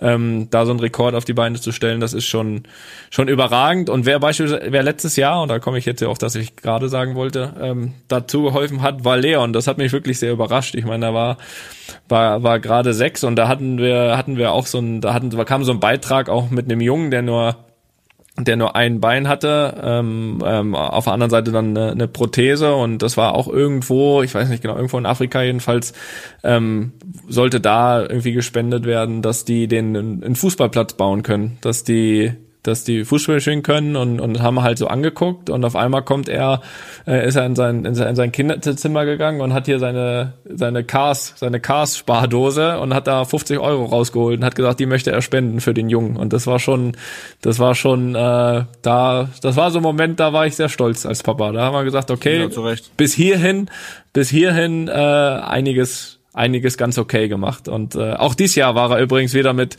ähm, 0.00 0.48
da 0.50 0.66
so 0.66 0.72
einen 0.72 0.80
Rekord 0.80 1.14
auf 1.14 1.24
die 1.24 1.32
Beine 1.32 1.60
zu 1.60 1.72
stellen, 1.72 2.00
das 2.00 2.12
ist 2.12 2.26
schon 2.26 2.64
schon 3.08 3.28
überragend. 3.28 3.88
Und 3.88 4.04
wer 4.04 4.18
beispielsweise 4.20 4.70
wer 4.70 4.82
letztes 4.82 5.16
Jahr 5.16 5.42
und 5.42 5.48
da 5.48 5.58
komme 5.58 5.78
ich 5.78 5.86
jetzt 5.86 6.00
ja 6.00 6.08
auf 6.08 6.18
das 6.18 6.34
ich 6.34 6.56
gerade 6.56 6.88
sagen 6.88 7.14
wollte, 7.14 7.54
ähm, 7.60 7.94
dazu 8.08 8.42
geholfen 8.42 8.82
hat, 8.82 9.04
war 9.04 9.16
Leon. 9.16 9.52
Das 9.52 9.66
hat 9.66 9.78
mich 9.78 9.92
wirklich 9.92 10.18
sehr 10.18 10.32
überrascht. 10.32 10.74
Ich 10.74 10.84
meine, 10.84 11.06
da 11.06 11.14
war 11.14 11.38
war 12.08 12.42
war 12.42 12.60
gerade 12.60 12.92
sechs 12.92 13.24
und 13.24 13.36
da 13.36 13.48
hatten 13.48 13.78
wir 13.78 14.16
hatten 14.16 14.36
wir 14.36 14.52
auch 14.52 14.66
so 14.66 14.78
ein 14.78 15.00
da 15.00 15.14
hatten 15.14 15.30
da 15.30 15.44
kam 15.44 15.64
so 15.64 15.72
ein 15.72 15.80
Beitrag 15.80 16.28
auch 16.28 16.50
mit 16.50 16.66
einem 16.66 16.80
Jungen, 16.80 17.10
der 17.10 17.22
nur 17.22 17.56
der 18.44 18.56
nur 18.56 18.76
ein 18.76 19.00
Bein 19.00 19.28
hatte, 19.28 19.80
ähm, 19.82 20.42
ähm, 20.44 20.74
auf 20.74 21.04
der 21.04 21.12
anderen 21.12 21.30
Seite 21.30 21.52
dann 21.52 21.76
eine, 21.76 21.92
eine 21.92 22.08
Prothese 22.08 22.74
und 22.74 22.98
das 22.98 23.16
war 23.16 23.34
auch 23.34 23.48
irgendwo, 23.48 24.22
ich 24.22 24.34
weiß 24.34 24.48
nicht 24.48 24.62
genau, 24.62 24.76
irgendwo 24.76 24.98
in 24.98 25.06
Afrika 25.06 25.42
jedenfalls, 25.42 25.92
ähm, 26.42 26.92
sollte 27.28 27.60
da 27.60 28.00
irgendwie 28.02 28.32
gespendet 28.32 28.84
werden, 28.84 29.22
dass 29.22 29.44
die 29.44 29.68
den 29.68 29.96
einen 29.96 30.36
Fußballplatz 30.36 30.94
bauen 30.94 31.22
können, 31.22 31.58
dass 31.60 31.84
die 31.84 32.32
dass 32.62 32.84
die 32.84 33.04
Fußball 33.04 33.40
spielen 33.40 33.62
können 33.62 33.96
und, 33.96 34.20
und 34.20 34.42
haben 34.42 34.62
halt 34.62 34.78
so 34.78 34.86
angeguckt 34.86 35.50
und 35.50 35.64
auf 35.64 35.76
einmal 35.76 36.02
kommt 36.02 36.28
er, 36.28 36.60
äh, 37.06 37.26
ist 37.26 37.36
er 37.36 37.46
in 37.46 37.56
sein, 37.56 37.84
in 37.84 37.94
sein, 37.94 38.08
in 38.08 38.16
sein 38.16 38.32
Kinderzimmer 38.32 39.04
gegangen 39.04 39.40
und 39.40 39.54
hat 39.54 39.66
hier 39.66 39.78
seine, 39.78 40.34
seine 40.48 40.84
Cars, 40.84 41.34
seine 41.36 41.60
Cars 41.60 41.96
Spardose 41.96 42.78
und 42.78 42.94
hat 42.94 43.06
da 43.06 43.24
50 43.24 43.58
Euro 43.58 43.86
rausgeholt 43.86 44.38
und 44.38 44.44
hat 44.44 44.54
gesagt, 44.54 44.80
die 44.80 44.86
möchte 44.86 45.10
er 45.10 45.22
spenden 45.22 45.60
für 45.60 45.74
den 45.74 45.88
Jungen 45.88 46.16
und 46.16 46.32
das 46.32 46.46
war 46.46 46.58
schon, 46.58 46.96
das 47.40 47.58
war 47.58 47.74
schon, 47.74 48.14
äh, 48.14 48.64
da, 48.82 49.28
das 49.42 49.56
war 49.56 49.70
so 49.70 49.78
ein 49.78 49.82
Moment, 49.82 50.20
da 50.20 50.32
war 50.32 50.46
ich 50.46 50.56
sehr 50.56 50.68
stolz 50.68 51.06
als 51.06 51.22
Papa. 51.22 51.52
Da 51.52 51.62
haben 51.62 51.74
wir 51.74 51.84
gesagt, 51.84 52.10
okay, 52.10 52.48
Ja, 52.54 52.74
bis 52.96 53.14
hierhin, 53.14 53.70
bis 54.12 54.28
hierhin 54.28 54.88
äh, 54.88 54.92
einiges 54.92 56.19
einiges 56.40 56.76
ganz 56.76 56.98
okay 56.98 57.28
gemacht. 57.28 57.68
Und 57.68 57.94
äh, 57.94 58.14
auch 58.14 58.34
dieses 58.34 58.56
Jahr 58.56 58.74
war 58.74 58.90
er 58.90 59.02
übrigens 59.02 59.34
wieder 59.34 59.52
mit 59.52 59.76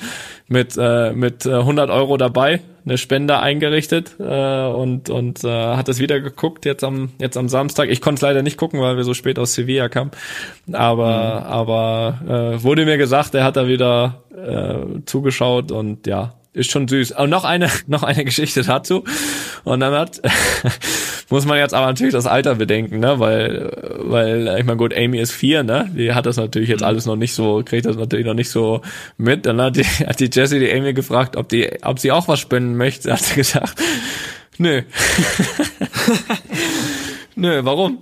mit 0.48 0.78
äh, 0.78 1.12
mit 1.12 1.46
äh, 1.46 1.56
100 1.56 1.90
Euro 1.90 2.18
dabei 2.18 2.62
eine 2.86 2.98
Spende 2.98 3.40
eingerichtet 3.40 4.16
äh, 4.20 4.66
und 4.68 5.10
und 5.10 5.44
äh, 5.44 5.50
hat 5.50 5.90
es 5.90 6.00
wieder 6.00 6.20
geguckt 6.20 6.66
jetzt 6.66 6.84
am 6.84 7.12
jetzt 7.20 7.38
am 7.38 7.50
Samstag. 7.50 7.90
Ich 7.90 8.02
konnte 8.02 8.20
es 8.20 8.22
leider 8.22 8.44
nicht 8.44 8.58
gucken 8.58 8.80
weil 8.80 8.98
wir 8.98 9.04
so 9.04 9.14
spät 9.14 9.40
aus 9.40 9.54
Sevilla 9.54 9.90
kamen. 9.90 10.12
Aber 10.72 11.46
aber 11.46 12.20
äh, 12.28 12.64
wurde 12.64 12.86
mir 12.86 12.98
gesagt 12.98 13.36
er 13.36 13.44
hat 13.44 13.58
da 13.58 13.68
wieder 13.68 14.24
äh, 14.36 15.02
zugeschaut 15.06 15.72
und 15.72 16.08
ja 16.08 16.34
ist 16.54 16.72
schon 16.72 16.88
süß. 16.88 17.12
Und 17.12 17.30
noch 17.30 17.44
eine, 17.44 17.70
noch 17.88 18.04
eine 18.04 18.26
Geschichte 18.26 18.64
dazu. 18.64 19.04
Und 19.64 19.80
dann 19.80 19.94
hat, 19.94 20.22
muss 21.30 21.46
man 21.46 21.58
jetzt 21.58 21.74
aber 21.74 21.88
natürlich 21.88 22.14
das 22.14 22.26
Alter 22.26 22.56
bedenken, 22.56 23.00
ne, 23.00 23.20
weil, 23.20 23.72
weil, 24.00 24.58
ich 24.60 24.66
meine, 24.66 24.78
gut, 24.78 24.94
Amy 24.96 25.20
ist 25.20 25.32
vier, 25.32 25.64
ne, 25.64 25.90
die 25.96 26.14
hat 26.14 26.26
das 26.26 26.38
natürlich 26.38 26.70
jetzt 26.70 26.84
alles 26.84 27.06
noch 27.06 27.16
nicht 27.16 27.34
so, 27.34 27.62
kriegt 27.64 27.86
das 27.86 27.96
natürlich 27.96 28.26
noch 28.26 28.34
nicht 28.34 28.50
so 28.50 28.82
mit. 29.18 29.46
Dann 29.46 29.62
hat 29.62 29.78
die, 29.78 29.84
hat 30.08 30.20
die 30.20 30.30
Jessie 30.32 30.60
die 30.60 30.72
Amy 30.72 30.94
gefragt, 30.94 31.36
ob 31.36 31.50
die, 31.50 31.70
ob 31.84 32.00
sie 32.00 32.12
auch 32.12 32.28
was 32.28 32.40
spenden 32.40 32.76
möchte, 32.76 33.12
hat 33.12 33.22
sie 33.22 33.36
gesagt, 33.36 33.82
nö. 34.58 34.82
nö, 37.36 37.62
warum? 37.64 38.00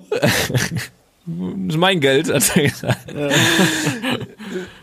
Das 1.68 1.76
ist 1.76 1.80
mein 1.80 1.99
Geld, 1.99 2.34
hat 2.34 2.56
er 2.57 2.64
gesagt. 2.64 2.97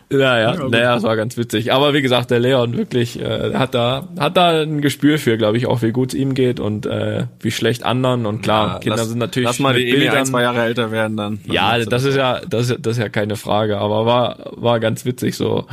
Ja, 0.08 0.38
ja, 0.38 0.54
naja, 0.68 0.94
das 0.94 1.02
war 1.02 1.16
ganz 1.16 1.36
witzig. 1.36 1.72
Aber 1.72 1.92
wie 1.92 2.00
gesagt, 2.00 2.30
der 2.30 2.38
Leon 2.38 2.76
wirklich 2.76 3.20
äh, 3.20 3.54
hat 3.54 3.74
da 3.74 4.08
hat 4.18 4.36
da 4.36 4.62
ein 4.62 4.80
Gespür 4.80 5.18
für, 5.18 5.36
glaube 5.36 5.56
ich, 5.56 5.66
auch 5.66 5.82
wie 5.82 5.90
gut 5.90 6.10
es 6.10 6.14
ihm 6.14 6.34
geht 6.34 6.60
und 6.60 6.86
äh, 6.86 7.24
wie 7.40 7.50
schlecht 7.50 7.82
anderen. 7.82 8.24
Und 8.24 8.42
klar, 8.42 8.74
Ja, 8.74 8.78
Kinder 8.78 8.96
lass, 8.98 9.08
sind 9.08 9.18
natürlich 9.18 9.48
Lass 9.48 9.58
mal 9.58 9.74
die 9.74 9.90
Bildern- 9.90 10.18
ein, 10.18 10.26
zwei 10.26 10.42
Jahre 10.42 10.62
älter 10.62 10.92
werden 10.92 11.16
dann. 11.16 11.40
ja, 11.46 11.76
das 11.84 12.04
ist 12.04 12.14
ja 12.16 12.40
das, 12.48 12.70
ist- 12.70 12.86
das 12.86 12.96
ist 12.98 13.02
ja 13.02 13.08
keine 13.08 13.34
Frage, 13.34 13.78
aber 13.78 14.06
war 14.06 14.52
war 14.52 14.78
ganz 14.78 15.04
witzig 15.04 15.36
so 15.36 15.66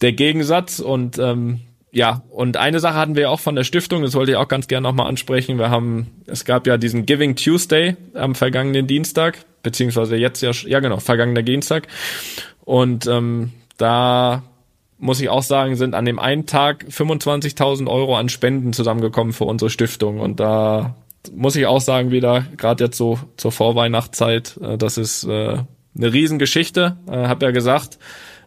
der 0.00 0.12
Gegensatz 0.12 0.78
und 0.78 1.18
ähm, 1.18 1.60
ja, 1.96 2.20
und 2.28 2.58
eine 2.58 2.78
Sache 2.78 2.96
hatten 2.96 3.16
wir 3.16 3.30
auch 3.30 3.40
von 3.40 3.56
der 3.56 3.64
Stiftung, 3.64 4.02
das 4.02 4.12
wollte 4.12 4.32
ich 4.32 4.36
auch 4.36 4.48
ganz 4.48 4.68
gerne 4.68 4.86
nochmal 4.86 5.06
ansprechen. 5.06 5.56
Wir 5.56 5.70
haben, 5.70 6.08
es 6.26 6.44
gab 6.44 6.66
ja 6.66 6.76
diesen 6.76 7.06
Giving 7.06 7.36
Tuesday 7.36 7.96
am 8.12 8.34
vergangenen 8.34 8.86
Dienstag, 8.86 9.38
beziehungsweise 9.62 10.16
jetzt 10.16 10.42
ja, 10.42 10.50
ja 10.50 10.80
genau, 10.80 10.98
vergangener 10.98 11.40
Dienstag. 11.40 11.88
Und 12.66 13.06
ähm, 13.06 13.52
da 13.78 14.42
muss 14.98 15.22
ich 15.22 15.30
auch 15.30 15.42
sagen, 15.42 15.74
sind 15.76 15.94
an 15.94 16.04
dem 16.04 16.18
einen 16.18 16.44
Tag 16.44 16.84
25.000 16.90 17.88
Euro 17.88 18.18
an 18.18 18.28
Spenden 18.28 18.74
zusammengekommen 18.74 19.32
für 19.32 19.44
unsere 19.44 19.70
Stiftung. 19.70 20.20
Und 20.20 20.38
da 20.38 20.96
muss 21.34 21.56
ich 21.56 21.64
auch 21.64 21.80
sagen, 21.80 22.10
wieder, 22.10 22.44
gerade 22.58 22.84
jetzt 22.84 22.98
so 22.98 23.18
zur 23.38 23.52
Vorweihnachtszeit, 23.52 24.58
äh, 24.62 24.76
das 24.76 24.98
ist 24.98 25.24
äh, 25.24 25.60
eine 25.96 26.12
Riesengeschichte. 26.12 26.98
Äh, 27.10 27.26
hab 27.26 27.42
ja 27.42 27.52
gesagt, 27.52 27.98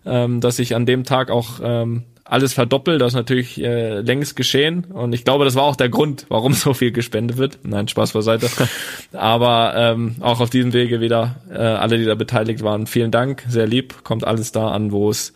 ähm, 0.06 0.40
dass 0.40 0.60
ich 0.60 0.76
an 0.76 0.86
dem 0.86 1.04
Tag 1.04 1.32
auch 1.32 1.60
ähm, 1.64 2.04
alles 2.30 2.54
verdoppelt. 2.54 3.02
Das 3.02 3.14
ist 3.14 3.16
natürlich 3.16 3.62
äh, 3.62 4.02
längst 4.02 4.36
geschehen. 4.36 4.86
Und 4.86 5.14
ich 5.14 5.26
glaube, 5.26 5.46
das 5.46 5.56
war 5.56 5.64
auch 5.64 5.76
der 5.76 5.90
Grund, 5.90 6.26
warum 6.30 6.54
so 6.54 6.74
viel 6.74 6.92
gespendet 6.92 7.38
wird. 7.38 7.60
Nein, 7.64 7.88
Spaß 7.88 8.14
beiseite. 8.14 8.50
Aber 9.14 9.74
ähm, 9.76 10.16
auch 10.22 10.40
auf 10.40 10.50
diesem 10.50 10.74
Wege 10.74 11.02
wieder 11.02 11.38
äh, 11.52 11.58
alle, 11.58 11.98
die 11.98 12.06
da 12.06 12.16
beteiligt 12.16 12.62
waren, 12.62 12.88
vielen 12.88 13.12
Dank. 13.12 13.44
Sehr 13.50 13.68
lieb. 13.68 14.04
Kommt 14.04 14.26
alles 14.26 14.52
da 14.52 14.70
an, 14.70 14.92
wo 14.92 15.10
es 15.10 15.34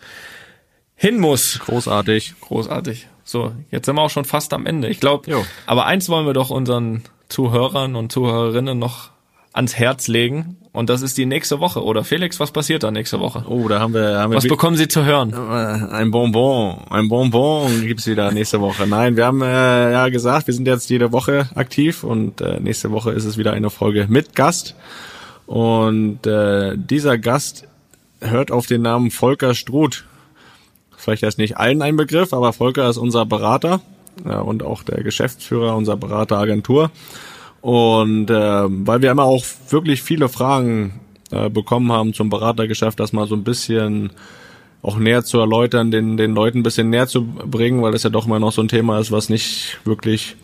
hin 0.94 1.18
muss. 1.18 1.58
Großartig. 1.58 2.34
Großartig. 2.40 3.08
So, 3.24 3.52
jetzt 3.70 3.86
sind 3.86 3.96
wir 3.96 4.02
auch 4.02 4.10
schon 4.10 4.24
fast 4.24 4.52
am 4.52 4.66
Ende. 4.66 4.88
Ich 4.88 5.00
glaube, 5.00 5.44
aber 5.66 5.86
eins 5.86 6.08
wollen 6.08 6.26
wir 6.26 6.34
doch 6.34 6.50
unseren 6.50 7.02
Zuhörern 7.28 7.96
und 7.96 8.12
Zuhörerinnen 8.12 8.78
noch 8.78 9.10
ans 9.52 9.76
Herz 9.76 10.08
legen. 10.08 10.58
Und 10.74 10.90
das 10.90 11.02
ist 11.02 11.16
die 11.16 11.24
nächste 11.24 11.60
Woche. 11.60 11.84
Oder 11.84 12.02
Felix, 12.02 12.40
was 12.40 12.50
passiert 12.50 12.82
da 12.82 12.90
nächste 12.90 13.20
Woche? 13.20 13.44
Oh, 13.48 13.68
da 13.68 13.78
haben 13.78 13.94
wir, 13.94 14.18
haben 14.18 14.32
wir 14.32 14.38
Was 14.38 14.48
bekommen 14.48 14.76
Sie 14.76 14.88
zu 14.88 15.04
hören? 15.04 15.32
Äh, 15.32 15.94
Ein 15.94 16.10
Bonbon, 16.10 16.78
ein 16.90 17.08
Bonbon 17.08 17.82
gibt's 17.82 18.08
wieder 18.08 18.32
nächste 18.32 18.60
Woche. 18.60 18.84
Nein, 18.88 19.16
wir 19.16 19.24
haben 19.24 19.40
äh, 19.40 19.92
ja 19.92 20.08
gesagt, 20.08 20.48
wir 20.48 20.54
sind 20.54 20.66
jetzt 20.66 20.90
jede 20.90 21.12
Woche 21.12 21.48
aktiv 21.54 22.02
und 22.02 22.40
äh, 22.40 22.58
nächste 22.58 22.90
Woche 22.90 23.12
ist 23.12 23.24
es 23.24 23.38
wieder 23.38 23.52
eine 23.52 23.70
Folge 23.70 24.06
mit 24.08 24.34
Gast. 24.34 24.74
Und 25.46 26.26
äh, 26.26 26.72
dieser 26.76 27.18
Gast 27.18 27.68
hört 28.20 28.50
auf 28.50 28.66
den 28.66 28.82
Namen 28.82 29.12
Volker 29.12 29.54
Struth. 29.54 30.04
vielleicht 30.96 31.22
erst 31.22 31.38
nicht 31.38 31.56
allen 31.56 31.82
ein 31.82 31.94
Begriff, 31.94 32.32
aber 32.32 32.52
Volker 32.52 32.90
ist 32.90 32.96
unser 32.96 33.24
Berater 33.26 33.80
ja, 34.24 34.40
und 34.40 34.64
auch 34.64 34.82
der 34.82 35.04
Geschäftsführer 35.04 35.76
unserer 35.76 35.98
Berateragentur. 35.98 36.90
Und 37.64 38.28
äh, 38.28 38.64
weil 38.68 39.00
wir 39.00 39.10
immer 39.10 39.22
auch 39.22 39.42
wirklich 39.70 40.02
viele 40.02 40.28
Fragen 40.28 41.00
äh, 41.30 41.48
bekommen 41.48 41.90
haben 41.90 42.12
zum 42.12 42.28
Beratergeschäft, 42.28 43.00
das 43.00 43.14
mal 43.14 43.26
so 43.26 43.34
ein 43.34 43.42
bisschen 43.42 44.10
auch 44.82 44.98
näher 44.98 45.24
zu 45.24 45.38
erläutern, 45.38 45.90
den, 45.90 46.18
den 46.18 46.34
Leuten 46.34 46.58
ein 46.58 46.62
bisschen 46.62 46.90
näher 46.90 47.06
zu 47.06 47.24
bringen, 47.24 47.80
weil 47.80 47.92
das 47.92 48.02
ja 48.02 48.10
doch 48.10 48.26
immer 48.26 48.38
noch 48.38 48.52
so 48.52 48.60
ein 48.60 48.68
Thema 48.68 48.98
ist, 48.98 49.12
was 49.12 49.30
nicht 49.30 49.78
wirklich 49.86 50.36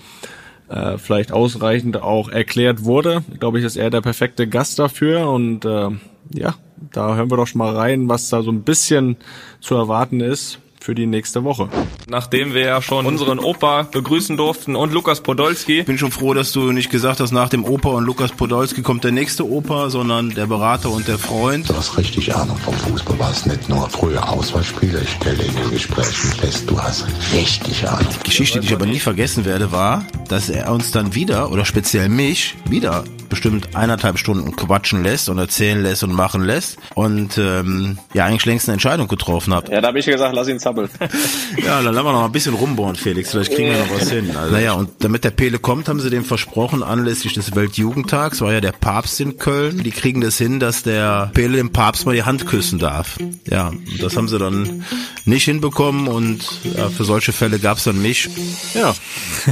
äh, 0.70 0.96
vielleicht 0.96 1.30
ausreichend 1.30 2.00
auch 2.02 2.30
erklärt 2.30 2.84
wurde. 2.84 3.22
Glaube 3.38 3.58
ich, 3.58 3.66
ist 3.66 3.76
er 3.76 3.90
der 3.90 4.00
perfekte 4.00 4.48
Gast 4.48 4.78
dafür 4.78 5.28
und 5.28 5.66
äh, 5.66 5.90
ja, 6.32 6.54
da 6.90 7.16
hören 7.16 7.30
wir 7.30 7.36
doch 7.36 7.48
schon 7.48 7.58
mal 7.58 7.76
rein, 7.76 8.08
was 8.08 8.30
da 8.30 8.40
so 8.40 8.50
ein 8.50 8.62
bisschen 8.62 9.18
zu 9.60 9.74
erwarten 9.74 10.20
ist 10.20 10.58
für 10.80 10.94
die 10.94 11.06
nächste 11.06 11.44
Woche. 11.44 11.68
Nachdem 12.08 12.54
wir 12.54 12.62
ja 12.62 12.82
schon 12.82 13.06
unseren 13.06 13.38
Opa 13.38 13.82
begrüßen 13.82 14.36
durften 14.36 14.76
und 14.76 14.92
Lukas 14.92 15.20
Podolski. 15.20 15.80
Ich 15.80 15.86
bin 15.86 15.98
schon 15.98 16.10
froh, 16.10 16.34
dass 16.34 16.52
du 16.52 16.72
nicht 16.72 16.90
gesagt 16.90 17.20
hast, 17.20 17.32
nach 17.32 17.48
dem 17.48 17.64
Opa 17.64 17.90
und 17.90 18.04
Lukas 18.04 18.32
Podolski 18.32 18.82
kommt 18.82 19.04
der 19.04 19.12
nächste 19.12 19.48
Opa, 19.48 19.90
sondern 19.90 20.30
der 20.30 20.46
Berater 20.46 20.90
und 20.90 21.06
der 21.06 21.18
Freund. 21.18 21.68
Du 21.68 21.76
hast 21.76 21.96
richtig 21.98 22.34
Ahnung 22.34 22.56
vom 22.56 22.74
Fußball, 22.74 23.18
warst 23.18 23.46
nicht 23.46 23.68
nur 23.68 23.88
früher 23.90 24.28
Auswahlspieler. 24.28 25.02
Ich 25.02 25.10
stelle 25.10 25.42
in 25.44 25.54
den 25.54 25.70
Gesprächen 25.70 26.32
fest, 26.32 26.64
du 26.68 26.80
hast 26.80 27.06
richtig 27.32 27.86
Ahnung. 27.86 28.06
Die 28.24 28.30
Geschichte, 28.30 28.60
die 28.60 28.66
ich 28.66 28.74
aber 28.74 28.86
nie 28.86 29.00
vergessen 29.00 29.44
werde, 29.44 29.72
war, 29.72 30.04
dass 30.28 30.48
er 30.48 30.72
uns 30.72 30.90
dann 30.90 31.14
wieder, 31.14 31.52
oder 31.52 31.64
speziell 31.64 32.08
mich, 32.08 32.56
wieder 32.68 33.04
bestimmt 33.30 33.74
eineinhalb 33.74 34.18
Stunden 34.18 34.54
quatschen 34.54 35.02
lässt 35.02 35.28
und 35.28 35.38
erzählen 35.38 35.82
lässt 35.82 36.04
und 36.04 36.12
machen 36.12 36.42
lässt 36.42 36.76
und 36.94 37.38
ähm, 37.38 37.98
ja 38.12 38.26
eigentlich 38.26 38.44
längst 38.44 38.68
eine 38.68 38.74
Entscheidung 38.74 39.08
getroffen 39.08 39.54
hat. 39.54 39.70
Ja, 39.70 39.80
da 39.80 39.88
habe 39.88 39.98
ich 39.98 40.06
gesagt, 40.06 40.34
lass 40.34 40.48
ihn 40.48 40.58
zappeln. 40.58 40.90
ja, 41.56 41.82
dann 41.82 41.94
lassen 41.94 42.06
wir 42.06 42.12
noch 42.12 42.20
mal 42.20 42.24
ein 42.26 42.32
bisschen 42.32 42.54
rumbohren, 42.54 42.96
Felix. 42.96 43.30
Vielleicht 43.30 43.54
kriegen 43.54 43.70
wir 43.70 43.78
noch 43.78 43.90
was 43.94 44.10
hin. 44.10 44.36
Also, 44.36 44.52
naja, 44.52 44.72
und 44.74 44.90
damit 44.98 45.24
der 45.24 45.30
Pele 45.30 45.58
kommt, 45.58 45.88
haben 45.88 46.00
sie 46.00 46.10
dem 46.10 46.24
versprochen, 46.24 46.82
anlässlich 46.82 47.32
des 47.32 47.54
Weltjugendtags, 47.54 48.40
war 48.42 48.52
ja 48.52 48.60
der 48.60 48.72
Papst 48.72 49.20
in 49.20 49.38
Köln. 49.38 49.82
Die 49.82 49.92
kriegen 49.92 50.20
das 50.20 50.36
hin, 50.36 50.60
dass 50.60 50.82
der 50.82 51.30
Pele 51.32 51.56
dem 51.56 51.72
Papst 51.72 52.04
mal 52.04 52.14
die 52.14 52.24
Hand 52.24 52.46
küssen 52.46 52.78
darf. 52.78 53.16
Ja, 53.48 53.72
das 54.00 54.16
haben 54.16 54.28
sie 54.28 54.38
dann 54.38 54.84
nicht 55.24 55.44
hinbekommen 55.44 56.08
und 56.08 56.44
ja, 56.76 56.88
für 56.88 57.04
solche 57.04 57.32
Fälle 57.32 57.58
gab's 57.58 57.84
dann 57.84 58.02
mich. 58.02 58.28
Ja, 58.74 58.94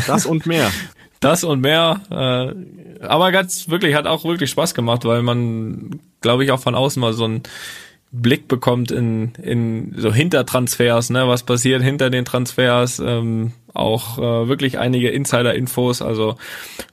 das 0.06 0.26
und 0.26 0.46
mehr. 0.46 0.70
Das 1.20 1.45
und 1.45 1.61
mehr. 1.61 2.01
Äh, 2.11 3.05
aber 3.05 3.32
ganz 3.32 3.69
wirklich, 3.69 3.95
hat 3.95 4.07
auch 4.07 4.24
wirklich 4.24 4.51
Spaß 4.51 4.74
gemacht, 4.74 5.05
weil 5.05 5.23
man, 5.23 6.01
glaube 6.20 6.45
ich, 6.45 6.51
auch 6.53 6.61
von 6.61 6.74
außen 6.74 7.01
mal 7.01 7.12
so 7.12 7.24
einen 7.24 7.43
Blick 8.11 8.49
bekommt 8.49 8.90
in, 8.90 9.32
in 9.43 9.95
so 9.97 10.12
Hintertransfers, 10.12 11.11
ne, 11.11 11.28
was 11.28 11.43
passiert 11.43 11.82
hinter 11.82 12.09
den 12.09 12.24
Transfers, 12.24 13.01
ähm, 13.01 13.53
auch 13.74 14.19
äh, 14.19 14.49
wirklich 14.49 14.78
einige 14.78 15.11
Insider-Infos. 15.11 16.01
Also 16.01 16.36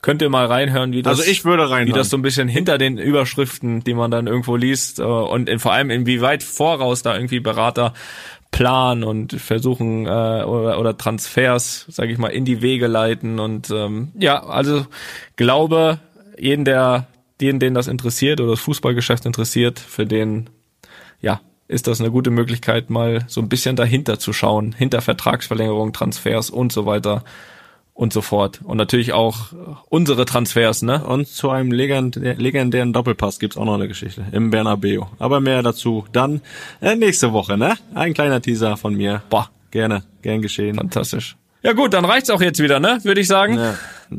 könnt 0.02 0.22
ihr 0.22 0.30
mal 0.30 0.46
reinhören, 0.46 0.92
wie 0.92 1.04
das, 1.04 1.20
also 1.20 1.32
ich 1.32 1.46
würde 1.46 1.64
reinhören. 1.64 1.88
wie 1.88 1.94
das 1.94 2.10
so 2.10 2.18
ein 2.18 2.22
bisschen 2.22 2.50
hinter 2.50 2.78
den 2.78 2.98
Überschriften, 2.98 3.82
die 3.84 3.94
man 3.94 4.12
dann 4.12 4.28
irgendwo 4.28 4.58
liest 4.58 5.00
äh, 5.00 5.04
und 5.04 5.48
in, 5.48 5.60
vor 5.60 5.72
allem 5.72 5.90
inwieweit 5.90 6.44
voraus 6.44 7.02
da 7.02 7.16
irgendwie 7.16 7.40
Berater 7.40 7.94
planen 8.56 9.04
und 9.04 9.34
versuchen 9.34 10.06
äh, 10.06 10.44
oder, 10.46 10.80
oder 10.80 10.98
Transfers, 10.98 11.88
sage 11.90 12.14
ich 12.14 12.18
mal, 12.18 12.30
in 12.30 12.46
die 12.46 12.62
Wege 12.62 12.88
leiten 12.88 13.38
und 13.38 13.70
ähm, 13.70 14.14
ja, 14.18 14.46
also 14.46 14.86
glaube 15.36 16.00
jeden 16.40 16.64
der 16.64 17.08
den, 17.42 17.60
den 17.60 17.74
das 17.74 17.88
interessiert 17.88 18.40
oder 18.40 18.52
das 18.52 18.62
Fußballgeschäft 18.62 19.26
interessiert, 19.26 19.78
für 19.78 20.06
den 20.06 20.50
ja 21.20 21.42
ist 21.68 21.88
das 21.88 22.00
eine 22.00 22.12
gute 22.12 22.30
Möglichkeit, 22.30 22.90
mal 22.90 23.26
so 23.28 23.42
ein 23.42 23.50
bisschen 23.50 23.76
dahinter 23.76 24.20
zu 24.20 24.32
schauen, 24.32 24.72
hinter 24.72 25.02
Vertragsverlängerung, 25.02 25.92
Transfers 25.92 26.50
und 26.50 26.72
so 26.72 26.86
weiter 26.86 27.26
und 27.96 28.12
so 28.12 28.22
fort. 28.22 28.60
Und 28.64 28.78
natürlich 28.78 29.14
auch 29.14 29.54
unsere 29.90 30.26
Transfers, 30.26 30.84
ne? 30.84 31.04
Und 31.04 31.28
zu 31.28 31.50
einem 31.50 31.72
legendären 31.72 32.94
Doppelpass 32.94 33.40
gibt's 33.40 33.58
auch 33.58 33.66
noch 33.66 33.76
eine 33.76 33.88
Geschichte 33.88 34.26
im 34.34 34.52
Bernabeu. 34.52 35.06
Aber 35.18 35.40
mehr 35.40 35.64
dazu 35.64 36.06
dann 36.12 36.42
äh, 36.82 36.96
nächste 36.96 37.32
Woche, 37.34 37.58
ne? 37.58 37.76
Ein 37.96 38.14
kleiner 38.14 38.42
Teaser 38.42 38.76
von 38.76 38.96
mir. 38.96 39.24
Boah, 39.30 39.50
gerne, 39.72 40.04
gern 40.22 40.42
geschehen. 40.42 40.76
Fantastisch. 40.76 41.38
Ja 41.64 41.72
gut, 41.72 41.94
dann 41.94 42.06
reicht's 42.06 42.30
auch 42.30 42.42
jetzt 42.42 42.62
wieder, 42.62 42.80
ne? 42.80 43.00
Würde 43.04 43.22
ich 43.22 43.28
sagen. 43.28 43.58
Ja, 43.58 43.76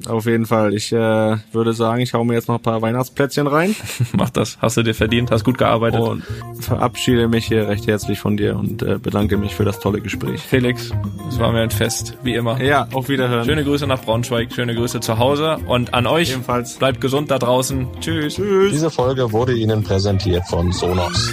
auf 0.08 0.26
jeden 0.26 0.46
Fall. 0.46 0.74
Ich 0.74 0.92
äh, 0.92 1.36
würde 1.52 1.72
sagen, 1.72 2.00
ich 2.00 2.14
hau 2.14 2.24
mir 2.24 2.34
jetzt 2.34 2.48
noch 2.48 2.56
ein 2.56 2.62
paar 2.62 2.82
Weihnachtsplätzchen 2.82 3.46
rein. 3.46 3.74
Mach 4.12 4.30
das. 4.30 4.58
Hast 4.60 4.76
du 4.76 4.82
dir 4.82 4.94
verdient, 4.94 5.30
hast 5.30 5.44
gut 5.44 5.58
gearbeitet. 5.58 6.00
Und 6.00 6.24
verabschiede 6.60 7.28
mich 7.28 7.46
hier 7.46 7.68
recht 7.68 7.86
herzlich 7.86 8.18
von 8.18 8.36
dir 8.36 8.56
und 8.56 8.82
äh, 8.82 8.98
bedanke 8.98 9.36
mich 9.36 9.54
für 9.54 9.64
das 9.64 9.80
tolle 9.80 10.00
Gespräch. 10.00 10.40
Felix, 10.40 10.90
es 11.28 11.38
war 11.38 11.52
mir 11.52 11.60
ein 11.60 11.70
Fest, 11.70 12.16
wie 12.22 12.34
immer. 12.34 12.60
Ja, 12.62 12.88
auf 12.92 13.08
Wiederhören. 13.08 13.44
Schöne 13.44 13.64
Grüße 13.64 13.86
nach 13.86 14.02
Braunschweig, 14.02 14.52
schöne 14.52 14.74
Grüße 14.74 15.00
zu 15.00 15.18
Hause 15.18 15.58
und 15.66 15.94
an 15.94 16.06
euch. 16.06 16.32
Ebenfalls. 16.32 16.76
Bleibt 16.76 17.00
gesund 17.00 17.30
da 17.30 17.38
draußen. 17.38 17.86
Tschüss. 18.00 18.36
Tschüss. 18.36 18.72
Diese 18.72 18.90
Folge 18.90 19.32
wurde 19.32 19.54
Ihnen 19.54 19.82
präsentiert 19.82 20.46
von 20.48 20.72
Sonos. 20.72 21.32